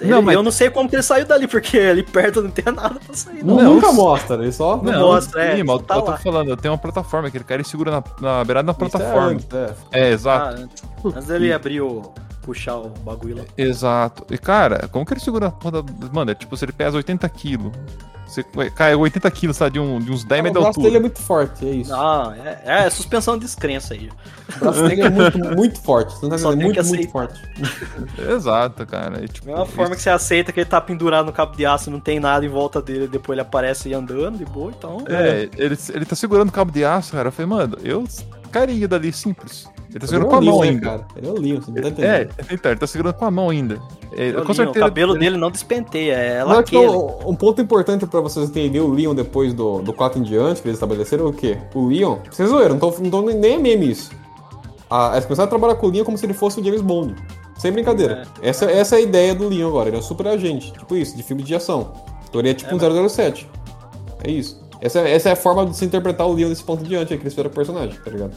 Ele- 0.00 0.10
Não, 0.10 0.22
mas- 0.22 0.34
Eu 0.34 0.42
não 0.42 0.50
sei 0.50 0.70
como 0.70 0.88
que 0.88 0.96
ele 0.96 1.02
saiu 1.02 1.26
dali, 1.26 1.46
porque 1.46 1.78
ali 1.78 2.02
perto 2.02 2.40
não 2.40 2.50
tem 2.50 2.64
nada 2.72 2.98
pra 2.98 3.14
sair. 3.14 3.44
Não. 3.44 3.56
Nunca 3.62 3.92
mostra, 3.92 4.36
ele 4.42 4.50
só. 4.50 4.78
Não 4.78 4.98
mostra, 4.98 5.44
é, 5.44 5.56
sim, 5.56 5.62
mas 5.62 5.82
tá 5.82 5.96
eu 5.96 6.02
tô 6.02 6.10
lá. 6.12 6.16
falando, 6.16 6.56
tem 6.56 6.70
uma 6.70 6.78
plataforma 6.78 7.30
que 7.30 7.36
ele 7.36 7.44
cai 7.44 7.60
e 7.60 7.64
segura 7.64 7.90
na, 7.90 8.02
na 8.18 8.42
beirada 8.42 8.72
da 8.72 8.72
Isso 8.72 8.96
é 8.96 8.98
plataforma. 8.98 9.26
antes, 9.28 9.46
é. 9.52 9.74
É, 9.92 10.10
exato. 10.10 10.44
Ah, 10.46 10.58
antes, 10.62 10.82
antes 11.04 11.26
dele 11.26 11.52
abrir 11.52 11.82
o. 11.82 12.14
puxar 12.40 12.76
o 12.76 12.88
bagulho 13.04 13.36
lá. 13.36 13.44
Exato. 13.58 14.24
E 14.32 14.38
cara, 14.38 14.88
como 14.90 15.04
que 15.04 15.12
ele 15.12 15.20
segura 15.20 15.48
a 15.48 15.50
porra 15.50 15.82
da... 15.82 15.92
Mano, 16.10 16.30
é 16.30 16.34
tipo, 16.34 16.56
se 16.56 16.64
ele 16.64 16.72
pesa 16.72 16.96
80 16.96 17.28
quilos, 17.28 17.70
você 18.30 18.44
cai 18.70 18.94
80 18.94 19.28
quilos, 19.32 19.56
sabe, 19.56 19.72
de, 19.72 19.80
um, 19.80 19.98
de 19.98 20.12
uns 20.12 20.22
10 20.22 20.40
o 20.40 20.44
metros 20.44 20.60
de 20.60 20.64
braço 20.64 20.80
dele 20.80 20.94
é 20.94 20.98
altura. 20.98 21.00
muito 21.00 21.20
forte, 21.20 21.66
é 21.68 21.70
isso. 21.72 21.90
Não, 21.90 22.32
é, 22.32 22.62
é 22.64 22.90
suspensão 22.90 23.36
de 23.36 23.44
descrença 23.44 23.94
aí. 23.94 24.08
O 24.56 24.58
braço 24.60 24.82
dele 24.86 25.02
é 25.02 25.10
muito, 25.10 25.38
muito 25.56 25.80
forte. 25.80 26.12
Você 26.14 26.22
não 26.22 26.30
tá 26.30 26.38
Só 26.38 26.52
entendendo? 26.52 26.74
tem 26.74 26.82
Muito, 26.82 26.82
que 26.82 26.88
muito 26.96 27.10
forte. 27.10 27.40
Exato, 28.30 28.86
cara. 28.86 29.24
E, 29.24 29.28
tipo, 29.28 29.50
É 29.50 29.54
uma 29.54 29.66
forma 29.66 29.96
que 29.96 30.02
você 30.02 30.10
aceita 30.10 30.52
que 30.52 30.60
ele 30.60 30.68
tá 30.68 30.80
pendurado 30.80 31.26
no 31.26 31.32
cabo 31.32 31.56
de 31.56 31.66
aço, 31.66 31.90
não 31.90 32.00
tem 32.00 32.20
nada 32.20 32.44
em 32.46 32.48
volta 32.48 32.80
dele, 32.80 33.08
depois 33.08 33.34
ele 33.34 33.42
aparece 33.42 33.92
andando 33.92 34.38
de 34.38 34.44
boa, 34.44 34.72
então. 34.76 35.04
É, 35.08 35.48
ele, 35.56 35.76
ele 35.92 36.04
tá 36.04 36.14
segurando 36.14 36.52
cabo 36.52 36.70
de 36.70 36.84
aço, 36.84 37.12
cara. 37.12 37.28
Eu 37.28 37.32
falei, 37.32 37.48
mano, 37.50 37.78
eu 37.82 38.04
cairia 38.52 38.86
dali 38.86 39.12
simples. 39.12 39.68
Ele 39.90 39.98
tá 39.98 40.06
segurando 40.06 40.26
Ele 40.26 40.30
com 40.30 40.34
é 40.34 40.38
a 40.38 40.40
o 40.40 40.44
mão 40.54 40.62
ainda. 40.62 40.80
cara? 40.86 41.06
Ele 41.16 41.26
é 41.26 41.30
o 41.30 41.34
Leon, 41.40 41.60
você 41.60 41.70
não 41.70 41.74
tá 41.82 41.88
É, 41.88 41.90
entendendo. 42.22 42.34
então, 42.52 42.70
ele 42.70 42.80
tá 42.80 42.86
segurando 42.86 43.14
com 43.14 43.24
a 43.24 43.30
mão 43.30 43.48
ainda. 43.50 43.74
É, 44.12 44.28
O 44.30 44.32
com 44.32 44.38
Leon, 44.38 44.54
certeza. 44.54 44.70
o 44.70 44.72
cabelo 44.88 45.12
ele- 45.14 45.18
dele 45.20 45.36
não 45.36 45.50
despenteia, 45.50 46.12
é 46.14 46.44
Não, 46.44 46.62
tipo, 46.62 46.80
laquele. 46.80 47.28
um 47.28 47.34
ponto 47.34 47.60
importante 47.60 48.06
pra 48.06 48.20
vocês 48.20 48.48
entenderem 48.48 48.80
o 48.88 48.92
Leon 48.92 49.14
depois 49.14 49.52
do, 49.52 49.82
do 49.82 49.92
4 49.92 50.20
em 50.20 50.22
diante, 50.22 50.62
que 50.62 50.68
eles 50.68 50.76
estabeleceram, 50.76 51.26
é 51.26 51.28
o 51.28 51.32
quê? 51.32 51.58
O 51.74 51.88
Leon, 51.88 52.18
vocês 52.30 52.48
zoeram, 52.48 52.76
não 52.76 52.78
tô, 52.90 52.94
não 53.00 53.10
tô 53.10 53.22
nem 53.22 53.54
é 53.54 53.58
meme 53.58 53.90
isso. 53.90 54.10
Ah, 54.88 55.10
eles 55.12 55.24
começaram 55.24 55.46
a 55.46 55.50
trabalhar 55.50 55.74
com 55.74 55.86
o 55.86 55.90
Leon 55.90 56.04
como 56.04 56.16
se 56.18 56.24
ele 56.26 56.34
fosse 56.34 56.60
o 56.60 56.64
James 56.64 56.80
Bond. 56.80 57.14
Sem 57.58 57.72
brincadeira. 57.72 58.22
Essa, 58.40 58.64
essa 58.70 58.94
é 58.96 58.98
a 58.98 59.02
ideia 59.02 59.34
do 59.34 59.48
Leon 59.48 59.68
agora, 59.68 59.88
ele 59.88 59.96
é 59.96 60.00
um 60.00 60.02
super 60.02 60.26
agente, 60.28 60.72
tipo 60.72 60.96
isso, 60.96 61.16
de 61.16 61.22
filme 61.22 61.42
de 61.42 61.54
ação. 61.54 61.92
Então 62.28 62.40
ele 62.40 62.50
é 62.50 62.54
tipo 62.54 62.74
um 62.74 62.78
007. 63.08 63.48
É 64.24 64.30
isso. 64.30 64.60
Essa, 64.80 65.00
essa 65.00 65.28
é 65.28 65.32
a 65.32 65.36
forma 65.36 65.66
de 65.66 65.76
se 65.76 65.84
interpretar 65.84 66.26
o 66.26 66.32
Leon 66.32 66.48
desse 66.48 66.64
ponto 66.64 66.82
em 66.82 66.88
diante, 66.88 67.12
aí 67.12 67.18
que 67.18 67.22
eles 67.24 67.34
fizeram 67.34 67.50
o 67.50 67.52
personagem, 67.54 67.98
tá 68.02 68.10
ligado? 68.10 68.32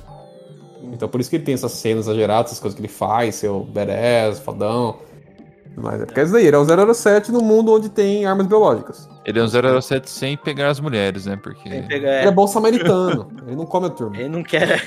Então 0.91 1.07
por 1.07 1.21
isso 1.21 1.29
que 1.29 1.38
ele 1.38 1.43
tem 1.43 1.53
essas 1.53 1.71
cenas 1.73 2.05
exageradas, 2.05 2.51
essas 2.51 2.59
coisas 2.59 2.75
que 2.75 2.81
ele 2.81 2.91
faz, 2.91 3.36
seu 3.36 3.61
badass, 3.61 4.39
fodão. 4.39 4.97
Mas 5.75 6.01
é 6.01 6.05
porque 6.05 6.19
é 6.19 6.23
isso 6.23 6.34
daí, 6.34 6.45
ele 6.45 6.55
é 6.55 6.59
o 6.59 6.93
007 6.93 7.31
no 7.31 7.41
mundo 7.41 7.73
onde 7.73 7.89
tem 7.89 8.25
armas 8.25 8.47
biológicas. 8.47 9.09
Ele 9.26 9.39
é 9.39 9.43
um 9.43 9.47
007 9.82 10.09
sem 10.09 10.36
pegar 10.38 10.69
as 10.69 10.80
mulheres, 10.80 11.26
né? 11.26 11.38
Porque. 11.41 11.69
Pegar- 11.69 12.19
Ele 12.19 12.28
é 12.28 12.32
bom 12.32 12.45
samaritano, 12.47 13.30
ele 13.47 13.55
não 13.55 13.65
come 13.65 13.88
a 13.88 13.89
turma. 13.89 14.17
Ele 14.17 14.30
não 14.30 14.43
quer. 14.43 14.82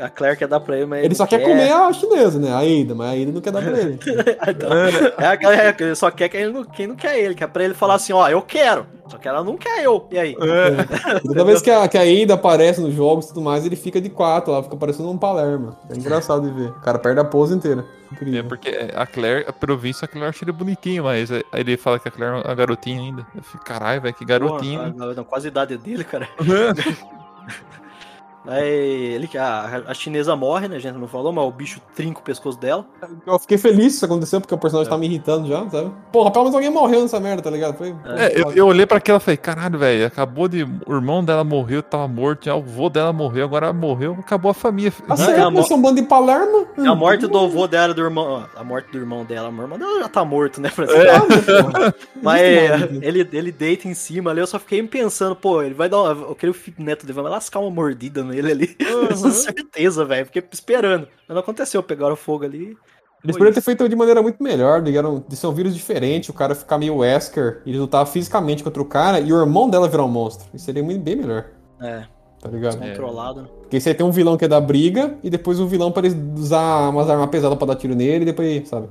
A 0.00 0.08
Claire 0.08 0.36
quer 0.38 0.48
dar 0.48 0.58
pra 0.60 0.76
ele, 0.76 0.86
mas 0.86 1.04
Ele 1.04 1.14
só 1.14 1.26
quer 1.26 1.42
comer 1.42 1.70
a 1.70 1.92
chinesa, 1.92 2.38
né? 2.38 2.50
A 2.50 2.58
Aida, 2.58 2.94
mas 2.94 3.08
a 3.08 3.10
Aida 3.10 3.30
não 3.32 3.40
quer 3.40 3.50
dar 3.52 3.62
pra 3.62 3.78
ele. 3.78 3.98
É 5.18 5.26
a 5.26 5.34
galera 5.36 5.72
que 5.72 5.82
ele 5.82 5.94
só 5.94 6.10
quer 6.10 6.28
quem 6.28 6.50
não, 6.50 6.64
quem 6.64 6.86
não 6.86 6.96
quer 6.96 7.18
ele, 7.18 7.34
que 7.34 7.44
é 7.44 7.46
pra 7.46 7.62
ele 7.64 7.74
falar 7.74 7.94
assim, 7.94 8.12
ó, 8.12 8.26
eu 8.28 8.40
quero. 8.40 8.86
Só 9.08 9.18
que 9.18 9.28
ela 9.28 9.44
não 9.44 9.56
quer 9.56 9.84
eu. 9.84 10.06
E 10.10 10.18
aí? 10.18 10.36
Toda 11.26 11.44
vez 11.44 11.60
que 11.60 11.70
a, 11.70 11.86
que 11.88 11.98
a 11.98 12.02
Aida 12.02 12.34
aparece 12.34 12.80
nos 12.80 12.94
jogos 12.94 13.26
e 13.26 13.28
tudo 13.28 13.42
mais, 13.42 13.66
ele 13.66 13.76
fica 13.76 14.00
de 14.00 14.08
quatro 14.08 14.52
lá, 14.52 14.62
fica 14.62 14.76
parecendo 14.76 15.10
um 15.10 15.18
Palermo. 15.18 15.76
É 15.90 15.96
engraçado 15.96 16.48
de 16.48 16.54
ver. 16.54 16.70
O 16.70 16.80
cara 16.80 16.98
perde 16.98 17.20
a 17.20 17.24
pose 17.24 17.54
inteira. 17.54 17.84
É 18.10 18.14
Incrível. 18.14 18.44
porque 18.44 18.90
a 18.94 19.06
Claire, 19.06 19.46
pelo 19.58 19.76
visto, 19.76 20.04
a 20.04 20.08
Claire 20.08 20.28
acha 20.28 20.44
ele 20.44 20.52
bonitinho, 20.52 21.04
mas 21.04 21.30
aí 21.32 21.42
ele 21.54 21.76
fala 21.76 21.98
que 21.98 22.08
a 22.08 22.10
Claire 22.10 22.36
é 22.36 22.38
uma 22.48 22.54
garotinha 22.66 23.00
ainda. 23.00 23.26
Eu 23.34 23.42
fico, 23.42 23.64
caralho, 23.64 24.00
velho, 24.00 24.14
que 24.14 24.24
garotinho. 24.24 24.92
Porra, 24.92 25.14
não, 25.14 25.24
quase 25.24 25.48
a 25.48 25.50
idade 25.50 25.76
dele, 25.76 26.04
cara. 26.04 26.28
Aí 28.46 29.14
ele, 29.14 29.28
a, 29.38 29.82
a 29.86 29.94
chinesa 29.94 30.34
morre, 30.34 30.66
né? 30.68 30.76
A 30.76 30.78
gente 30.78 30.98
não 30.98 31.06
falou, 31.06 31.32
mas 31.32 31.44
o 31.44 31.50
bicho 31.50 31.80
trinca 31.94 32.20
o 32.20 32.22
pescoço 32.22 32.58
dela. 32.58 32.84
Eu 33.26 33.38
fiquei 33.38 33.56
feliz 33.56 33.86
que 33.86 33.92
isso 33.96 34.04
aconteceu, 34.04 34.40
porque 34.40 34.54
o 34.54 34.58
personagem 34.58 34.90
tá 34.90 34.98
me 34.98 35.06
irritando 35.06 35.48
já, 35.48 35.68
sabe? 35.70 35.92
Porra, 36.12 36.30
pelo 36.30 36.44
menos 36.44 36.54
alguém 36.56 36.70
morreu 36.70 37.02
nessa 37.02 37.20
merda, 37.20 37.42
tá 37.42 37.50
ligado? 37.50 37.76
Foi. 37.76 37.94
É, 38.16 38.40
eu, 38.40 38.52
eu 38.52 38.66
olhei 38.66 38.84
pra 38.86 38.98
aquela 38.98 39.18
e 39.18 39.20
falei, 39.20 39.36
caralho, 39.36 39.78
velho, 39.78 40.06
acabou 40.06 40.48
de. 40.48 40.64
O 40.86 40.92
irmão 40.94 41.24
dela 41.24 41.44
morreu, 41.44 41.82
tava 41.82 42.08
morto, 42.08 42.46
já 42.46 42.54
o 42.54 42.58
avô 42.58 42.88
dela 42.88 43.12
morreu, 43.12 43.44
agora 43.44 43.72
morreu, 43.72 44.16
acabou 44.18 44.50
a 44.50 44.54
família. 44.54 44.92
Ah, 45.08 45.14
é 45.14 45.16
sério? 45.16 45.44
a 45.46 45.50
mo- 45.50 45.66
um 45.72 45.80
bando 45.80 46.00
de 46.00 46.06
Palermo? 46.06 46.66
A 46.78 46.94
morte 46.94 47.26
do 47.26 47.38
avô 47.38 47.66
dela, 47.68 47.94
do 47.94 48.02
irmão. 48.02 48.44
ó, 48.56 48.60
A 48.60 48.64
morte 48.64 48.90
do 48.90 48.98
irmão 48.98 49.24
dela, 49.24 49.48
o 49.50 49.62
irmão 49.62 49.78
dela 49.78 50.00
já 50.00 50.08
tá 50.08 50.24
morto, 50.24 50.60
né? 50.60 50.70
É. 50.82 51.10
Ah, 51.16 51.94
Mas 52.22 52.40
Justo, 52.40 52.92
mano. 52.92 53.04
ele, 53.04 53.28
ele 53.32 53.52
deita 53.52 53.88
em 53.88 53.94
cima 53.94 54.30
ali, 54.30 54.40
eu 54.40 54.46
só 54.46 54.58
fiquei 54.58 54.82
pensando, 54.82 55.34
pô, 55.36 55.62
ele 55.62 55.74
vai 55.74 55.88
dar 55.88 56.00
uma. 56.02 56.32
Aquele 56.32 56.52
filho 56.52 56.76
neto 56.78 57.06
dele 57.06 57.20
vai 57.20 57.30
lascar 57.30 57.60
uma 57.60 57.70
mordida 57.70 58.22
nele 58.32 58.50
ali. 58.52 58.66
Com 58.76 59.30
certeza, 59.30 60.04
velho. 60.04 60.26
Fiquei 60.26 60.42
esperando. 60.52 61.06
Mas 61.28 61.34
não 61.34 61.38
aconteceu, 61.38 61.82
pegaram 61.82 62.16
fogo 62.16 62.44
ali. 62.44 62.76
Eles 63.24 63.36
poderiam 63.36 63.54
ter 63.54 63.60
feito 63.60 63.88
de 63.88 63.94
maneira 63.94 64.20
muito 64.20 64.42
melhor, 64.42 64.82
ligaram 64.82 65.22
de 65.28 65.36
ser 65.36 65.46
um 65.46 65.52
vírus 65.52 65.72
diferente, 65.74 66.28
o 66.28 66.34
cara 66.34 66.56
ficar 66.56 66.76
meio 66.76 66.96
Wesker, 66.96 67.62
e 67.64 67.70
ele 67.70 67.78
lutar 67.78 68.04
fisicamente 68.04 68.64
contra 68.64 68.82
o 68.82 68.84
cara 68.84 69.20
e 69.20 69.32
o 69.32 69.38
irmão 69.40 69.70
dela 69.70 69.88
virar 69.88 70.04
um 70.04 70.08
monstro. 70.08 70.48
Isso 70.52 70.64
seria 70.64 70.82
muito 70.82 71.00
bem 71.00 71.14
melhor, 71.14 71.44
É, 71.80 72.02
tá 72.40 72.48
ligado? 72.48 72.80
controlado, 72.80 73.42
né? 73.42 73.48
Porque 73.60 73.78
você 73.78 73.94
tem 73.94 74.04
um 74.04 74.10
vilão 74.10 74.36
que 74.36 74.44
é 74.44 74.48
da 74.48 74.60
briga, 74.60 75.16
e 75.22 75.30
depois 75.30 75.60
o 75.60 75.68
vilão 75.68 75.92
para 75.92 76.08
usar 76.36 76.88
umas 76.88 77.08
armas 77.08 77.30
pesadas 77.30 77.56
pra 77.56 77.68
dar 77.68 77.76
tiro 77.76 77.94
nele, 77.94 78.22
e 78.22 78.26
depois, 78.26 78.68
sabe? 78.68 78.88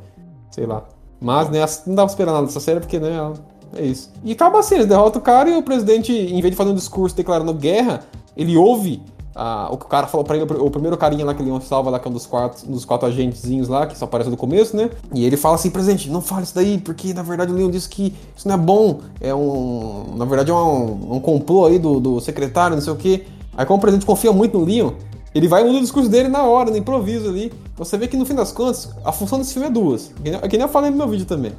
Sei 0.49 0.65
lá. 0.65 0.87
Mas, 1.19 1.49
né, 1.49 1.59
não 1.85 1.95
dava 1.95 2.07
pra 2.07 2.13
esperar 2.13 2.31
nada 2.31 2.45
dessa 2.45 2.61
série, 2.61 2.79
porque, 2.79 2.99
né, 2.99 3.33
é 3.75 3.83
isso. 3.83 4.13
E 4.23 4.31
acaba 4.31 4.59
assim, 4.59 4.75
eles 4.75 4.87
derrotam 4.87 5.19
o 5.19 5.23
cara 5.23 5.49
e 5.49 5.57
o 5.57 5.61
presidente, 5.61 6.13
em 6.13 6.39
vez 6.41 6.51
de 6.51 6.55
fazer 6.55 6.69
um 6.71 6.75
discurso 6.75 7.17
declarando 7.17 7.53
guerra, 7.53 7.99
ele 8.37 8.55
ouve 8.55 9.01
ah, 9.35 9.69
o 9.71 9.77
que 9.77 9.85
o 9.85 9.87
cara 9.87 10.07
falou 10.07 10.25
pra 10.25 10.35
ele, 10.35 10.45
o 10.45 10.69
primeiro 10.69 10.97
carinha 10.97 11.25
lá 11.25 11.33
que 11.33 11.41
ele 11.41 11.61
salva 11.61 11.89
lá, 11.89 11.99
que 11.99 12.07
é 12.07 12.11
um 12.11 12.13
dos 12.13 12.25
quatro, 12.25 12.67
um 12.67 12.71
dos 12.71 12.83
quatro 12.83 13.07
agentezinhos 13.07 13.67
lá, 13.69 13.87
que 13.87 13.97
só 13.97 14.05
aparece 14.05 14.29
no 14.29 14.37
começo, 14.37 14.75
né? 14.75 14.89
E 15.13 15.25
ele 15.25 15.37
fala 15.37 15.55
assim, 15.55 15.69
presidente, 15.69 16.09
não 16.09 16.21
fale 16.21 16.43
isso 16.43 16.55
daí, 16.55 16.77
porque 16.77 17.13
na 17.13 17.23
verdade 17.23 17.51
o 17.51 17.55
Leon 17.55 17.69
disse 17.69 17.87
que 17.87 18.13
isso 18.35 18.47
não 18.47 18.55
é 18.55 18.57
bom, 18.57 18.99
é 19.19 19.33
um. 19.33 20.15
Na 20.15 20.25
verdade 20.25 20.51
é 20.51 20.53
um, 20.53 21.15
um 21.15 21.19
complô 21.19 21.65
aí 21.65 21.79
do, 21.79 21.99
do 21.99 22.19
secretário, 22.19 22.75
não 22.75 22.83
sei 22.83 22.91
o 22.91 22.97
quê. 22.97 23.25
Aí 23.55 23.65
como 23.65 23.77
o 23.77 23.81
presidente 23.81 24.05
confia 24.05 24.33
muito 24.33 24.57
no 24.57 24.65
Leon, 24.65 24.91
ele 25.33 25.47
vai 25.47 25.63
mudar 25.63 25.77
o 25.77 25.81
discurso 25.81 26.09
dele 26.09 26.27
na 26.27 26.43
hora, 26.43 26.69
no 26.69 26.77
improviso 26.77 27.29
ali. 27.29 27.53
Você 27.77 27.97
vê 27.97 28.07
que 28.07 28.17
no 28.17 28.25
fim 28.25 28.35
das 28.35 28.51
contas, 28.51 28.89
a 29.03 29.11
função 29.13 29.39
desse 29.39 29.53
filme 29.53 29.67
é 29.67 29.71
duas. 29.71 30.11
Que 30.21 30.29
nem, 30.29 30.39
que 30.41 30.57
nem 30.57 30.65
eu 30.65 30.69
falei 30.69 30.91
no 30.91 30.97
meu 30.97 31.07
vídeo 31.07 31.25
também. 31.25 31.53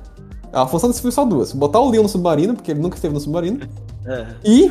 A 0.52 0.66
função 0.66 0.90
desse 0.90 1.00
filme 1.00 1.12
é 1.12 1.14
só 1.14 1.24
duas. 1.24 1.52
Botar 1.52 1.80
o 1.80 1.88
Leon 1.88 2.02
no 2.02 2.08
submarino, 2.08 2.54
porque 2.54 2.70
ele 2.70 2.80
nunca 2.80 2.96
esteve 2.96 3.14
no 3.14 3.20
submarino. 3.20 3.60
É. 4.04 4.26
E 4.44 4.70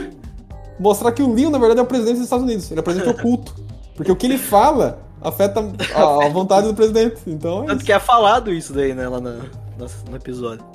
mostrar 0.81 1.11
que 1.11 1.21
o 1.21 1.33
Leon, 1.33 1.49
na 1.51 1.57
verdade, 1.57 1.79
é 1.79 1.83
o 1.83 1.85
presidente 1.85 2.15
dos 2.15 2.23
Estados 2.25 2.43
Unidos. 2.45 2.69
Ele 2.71 2.79
é 2.79 2.81
o 2.81 2.83
presidente 2.83 3.09
oculto. 3.11 3.53
Porque 3.95 4.11
o 4.11 4.15
que 4.15 4.25
ele 4.25 4.37
fala 4.37 4.99
afeta 5.21 5.59
a, 5.95 6.25
a 6.25 6.29
vontade 6.29 6.67
do 6.67 6.73
presidente. 6.73 7.17
Então 7.27 7.63
é 7.63 7.67
Tanto 7.67 7.77
isso. 7.77 7.85
que 7.85 7.93
é 7.93 7.99
falado 7.99 8.51
isso 8.51 8.73
daí, 8.73 8.93
né, 8.93 9.07
lá 9.07 9.19
no, 9.19 9.31
no, 9.33 9.87
no 10.09 10.15
episódio. 10.15 10.65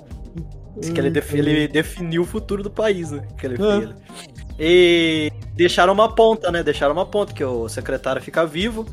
Diz 0.79 0.91
que 0.91 1.01
ele, 1.01 1.11
defi- 1.11 1.39
ele 1.39 1.67
definiu 1.67 2.23
o 2.23 2.27
futuro 2.27 2.63
do 2.63 2.71
país, 2.71 3.11
né? 3.11 3.23
Que 3.39 3.47
ele 3.47 3.57
É. 3.61 3.89
E 4.59 5.33
deixaram 5.55 5.93
uma 5.93 6.15
ponta, 6.15 6.51
né? 6.53 6.63
Deixaram 6.63 6.93
uma 6.93 7.07
ponta, 7.07 7.33
que 7.33 7.43
o 7.45 7.69
secretário 7.69 8.21
fica 8.23 8.45
vivo. 8.47 8.87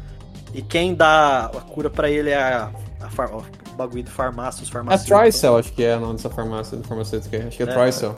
E 0.53 0.61
quem 0.61 0.93
dá 0.95 1.45
a 1.45 1.61
cura 1.61 1.89
pra 1.89 2.09
ele 2.09 2.29
é 2.29 2.37
a, 2.41 2.71
a 3.01 3.09
far- 3.09 3.35
o 3.35 3.43
bagulho 3.75 4.03
de 4.03 4.09
farmácia, 4.11 4.63
os 4.63 4.69
É 4.69 4.71
farmacêuticos. 4.71 5.19
Tricel, 5.19 5.57
acho 5.57 5.73
que 5.73 5.83
é 5.83 5.97
o 5.97 5.99
nome 5.99 6.13
dessa 6.15 6.29
farmácia, 6.29 6.77
do 6.77 6.87
farmacêutico. 6.87 7.35
Acho 7.35 7.57
que 7.57 7.63
é, 7.63 7.65
É. 7.65 7.73
Tricel. 7.73 8.15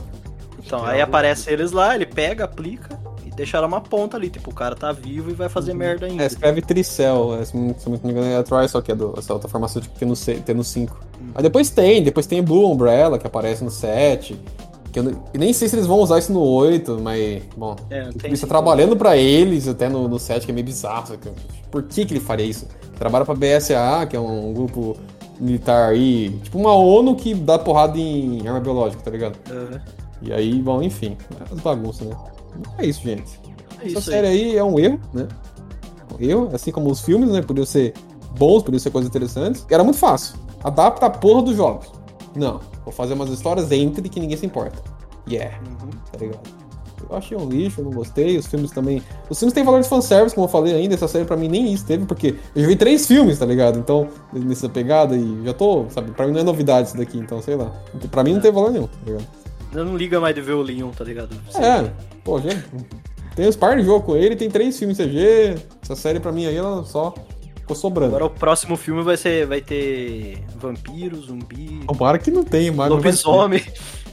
Então, 0.65 0.83
aí 0.85 1.01
aparece 1.01 1.51
eles 1.51 1.71
lá, 1.71 1.95
ele 1.95 2.05
pega, 2.05 2.43
aplica 2.45 2.97
e 3.25 3.29
deixaram 3.29 3.67
uma 3.67 3.81
ponta 3.81 4.17
ali. 4.17 4.29
Tipo, 4.29 4.49
o 4.49 4.53
cara 4.53 4.75
tá 4.75 4.91
vivo 4.91 5.29
e 5.29 5.33
vai 5.33 5.47
fazer 5.49 5.73
merda 5.73 6.05
ainda. 6.07 6.23
É, 6.23 6.27
escreve 6.27 6.61
Tricel, 6.61 7.37
é, 7.39 7.45
se 7.45 7.55
não 7.55 7.75
me 8.03 8.11
engano 8.11 8.25
é 8.27 8.37
a 8.37 8.43
Tricel, 8.43 8.81
que 8.81 8.91
é 8.91 8.95
do, 8.95 9.13
essa 9.17 9.33
outra 9.33 9.47
farmacêutica 9.49 9.93
que 9.93 9.99
tem 9.99 10.07
no, 10.07 10.15
se- 10.15 10.35
tem 10.35 10.55
no 10.55 10.63
5. 10.63 10.99
Aí 11.35 11.43
depois 11.43 11.69
tem, 11.69 12.01
depois 12.03 12.25
tem 12.25 12.41
Blue 12.41 12.71
Umbrella, 12.71 13.19
que 13.19 13.27
aparece 13.27 13.63
no 13.63 13.69
7. 13.69 14.39
Que 14.91 14.99
eu, 14.99 15.11
nem 15.37 15.51
sei 15.51 15.67
se 15.67 15.75
eles 15.75 15.85
vão 15.85 15.99
usar 15.99 16.19
isso 16.19 16.31
no 16.31 16.39
8, 16.41 16.99
mas, 17.01 17.43
bom. 17.57 17.75
É, 17.89 18.09
tem 18.17 18.31
Isso 18.31 18.43
sim. 18.43 18.47
trabalhando 18.47 18.95
pra 18.95 19.17
eles, 19.17 19.67
até 19.67 19.89
no, 19.89 20.07
no 20.07 20.17
7, 20.17 20.45
que 20.45 20.51
é 20.51 20.55
meio 20.55 20.65
bizarro. 20.65 21.05
sabe? 21.07 21.19
Por 21.69 21.83
que, 21.83 22.05
que 22.05 22.13
ele 22.13 22.21
faria 22.21 22.45
isso? 22.45 22.65
Trabalha 22.97 23.25
pra 23.25 23.35
BSAA, 23.35 24.05
que 24.07 24.15
é 24.15 24.19
um 24.19 24.53
grupo 24.53 24.95
militar 25.37 25.89
aí, 25.89 26.29
tipo 26.43 26.57
uma 26.57 26.73
ONU 26.73 27.13
que 27.13 27.33
dá 27.33 27.59
porrada 27.59 27.97
em 27.99 28.47
arma 28.47 28.61
biológica, 28.61 29.03
tá 29.03 29.11
ligado? 29.11 29.37
Aham. 29.51 29.81
E 30.25 30.33
aí, 30.33 30.61
bom, 30.61 30.81
enfim, 30.81 31.15
é 31.39 31.53
as 31.53 31.59
bagunças, 31.59 32.07
né? 32.07 32.15
É 32.79 32.85
isso, 32.85 33.01
gente. 33.03 33.39
É 33.79 33.87
Essa 33.87 33.99
isso 33.99 34.01
série 34.11 34.27
aí. 34.27 34.41
aí 34.51 34.57
é 34.57 34.63
um 34.63 34.79
erro, 34.79 34.99
né? 35.13 35.27
Um 36.19 36.23
erro, 36.23 36.49
assim 36.53 36.71
como 36.71 36.89
os 36.89 37.01
filmes, 37.01 37.29
né? 37.29 37.41
Podiam 37.41 37.65
ser 37.65 37.93
bons, 38.37 38.63
podiam 38.63 38.79
ser 38.79 38.89
coisas 38.91 39.09
interessantes. 39.09 39.65
Era 39.69 39.83
muito 39.83 39.99
fácil. 39.99 40.35
Adapta 40.63 41.05
a 41.05 41.09
porra 41.09 41.41
dos 41.43 41.55
jogos. 41.55 41.91
Não, 42.35 42.59
vou 42.83 42.91
fazer 42.93 43.13
umas 43.13 43.29
histórias 43.29 43.71
entre 43.71 44.09
que 44.09 44.19
ninguém 44.19 44.37
se 44.37 44.45
importa. 44.45 44.81
Yeah, 45.29 45.57
Uhum. 45.59 45.89
tá 46.11 46.17
ligado? 46.19 46.39
Eu 47.09 47.15
achei 47.17 47.37
um 47.37 47.47
lixo, 47.47 47.81
eu 47.81 47.85
não 47.85 47.91
gostei. 47.91 48.35
Os 48.37 48.47
filmes 48.47 48.71
também. 48.71 49.01
Os 49.29 49.37
filmes 49.37 49.53
têm 49.53 49.63
valor 49.63 49.81
de 49.81 49.87
fanservice, 49.87 50.33
como 50.33 50.45
eu 50.47 50.51
falei 50.51 50.73
ainda. 50.73 50.95
Essa 50.95 51.07
série 51.07 51.25
pra 51.25 51.37
mim 51.37 51.47
nem 51.47 51.71
isso 51.71 51.85
teve, 51.85 52.05
porque 52.05 52.35
eu 52.55 52.61
já 52.63 52.67
vi 52.67 52.75
três 52.75 53.05
filmes, 53.05 53.37
tá 53.37 53.45
ligado? 53.45 53.77
Então, 53.77 54.07
nessa 54.33 54.67
pegada 54.67 55.15
e 55.15 55.43
já 55.45 55.53
tô, 55.53 55.85
sabe? 55.89 56.11
Pra 56.11 56.25
mim 56.25 56.33
não 56.33 56.39
é 56.39 56.43
novidade 56.43 56.87
isso 56.87 56.97
daqui, 56.97 57.19
então 57.19 57.41
sei 57.43 57.55
lá. 57.57 57.71
Pra 58.09 58.23
mim 58.23 58.33
não 58.33 58.41
tem 58.41 58.51
valor 58.51 58.71
nenhum, 58.71 58.87
tá 58.87 58.97
ligado? 59.05 59.25
Eu 59.75 59.85
não 59.85 59.97
liga 59.97 60.19
mais 60.19 60.33
de 60.33 60.41
ver 60.41 60.53
o 60.53 60.61
Leon, 60.61 60.89
tá 60.91 61.03
ligado? 61.03 61.35
É, 61.55 61.91
pô, 62.23 62.39
já. 62.39 62.49
Tem 63.35 63.47
uns 63.47 63.55
par 63.55 63.75
de 63.75 63.83
jogo 63.83 64.05
com 64.05 64.15
ele, 64.15 64.35
tem 64.35 64.49
três 64.49 64.77
filmes 64.79 64.97
CG. 64.97 65.55
Essa 65.83 65.95
série 65.95 66.19
pra 66.19 66.31
mim 66.31 66.45
aí, 66.45 66.55
ela 66.55 66.83
só 66.85 67.13
ficou 67.55 67.75
sobrando. 67.75 68.15
Agora 68.15 68.25
o 68.25 68.29
próximo 68.29 68.77
filme 68.77 69.03
vai 69.03 69.17
ser. 69.17 69.45
Vai 69.45 69.59
ter 69.59 70.37
vampiro, 70.57 71.21
zumbi, 71.21 71.81
Tomara 71.87 72.17
que 72.17 72.31
não 72.31 72.43
tenha, 72.43 72.71
mas. 72.71 72.89
lobisomem. 72.89 73.61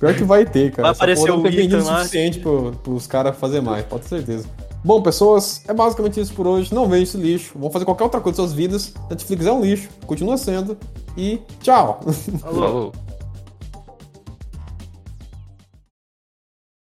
Pior 0.01 0.15
que 0.15 0.25
vai 0.25 0.45
ter, 0.45 0.73
cara. 0.73 0.89
Vai 0.89 0.93
aparecer 0.93 1.31
o 1.31 1.41
tem 1.43 1.61
Ethan 1.61 1.85
lá. 1.85 1.99
suficiente 1.99 2.41
pro, 2.41 2.73
pros 2.83 3.07
caras 3.07 3.37
fazer 3.37 3.61
mais, 3.61 3.85
pode 3.85 4.03
ter 4.03 4.09
certeza. 4.09 4.49
Bom, 4.85 5.01
pessoas, 5.01 5.63
é 5.69 5.73
basicamente 5.73 6.19
isso 6.19 6.35
por 6.35 6.45
hoje. 6.45 6.75
Não 6.75 6.89
veja 6.89 7.05
esse 7.05 7.17
lixo. 7.17 7.57
Vão 7.57 7.71
fazer 7.71 7.85
qualquer 7.85 8.03
outra 8.03 8.21
coisa 8.21 8.35
em 8.35 8.45
suas 8.45 8.53
vidas. 8.53 8.93
Netflix 9.09 9.47
é 9.47 9.53
um 9.53 9.63
lixo, 9.63 9.89
continua 10.09 10.37
sendo. 10.37 10.77
E 11.17 11.39
tchau! 11.61 12.01
Alô. 12.43 12.61
Falou. 12.61 12.93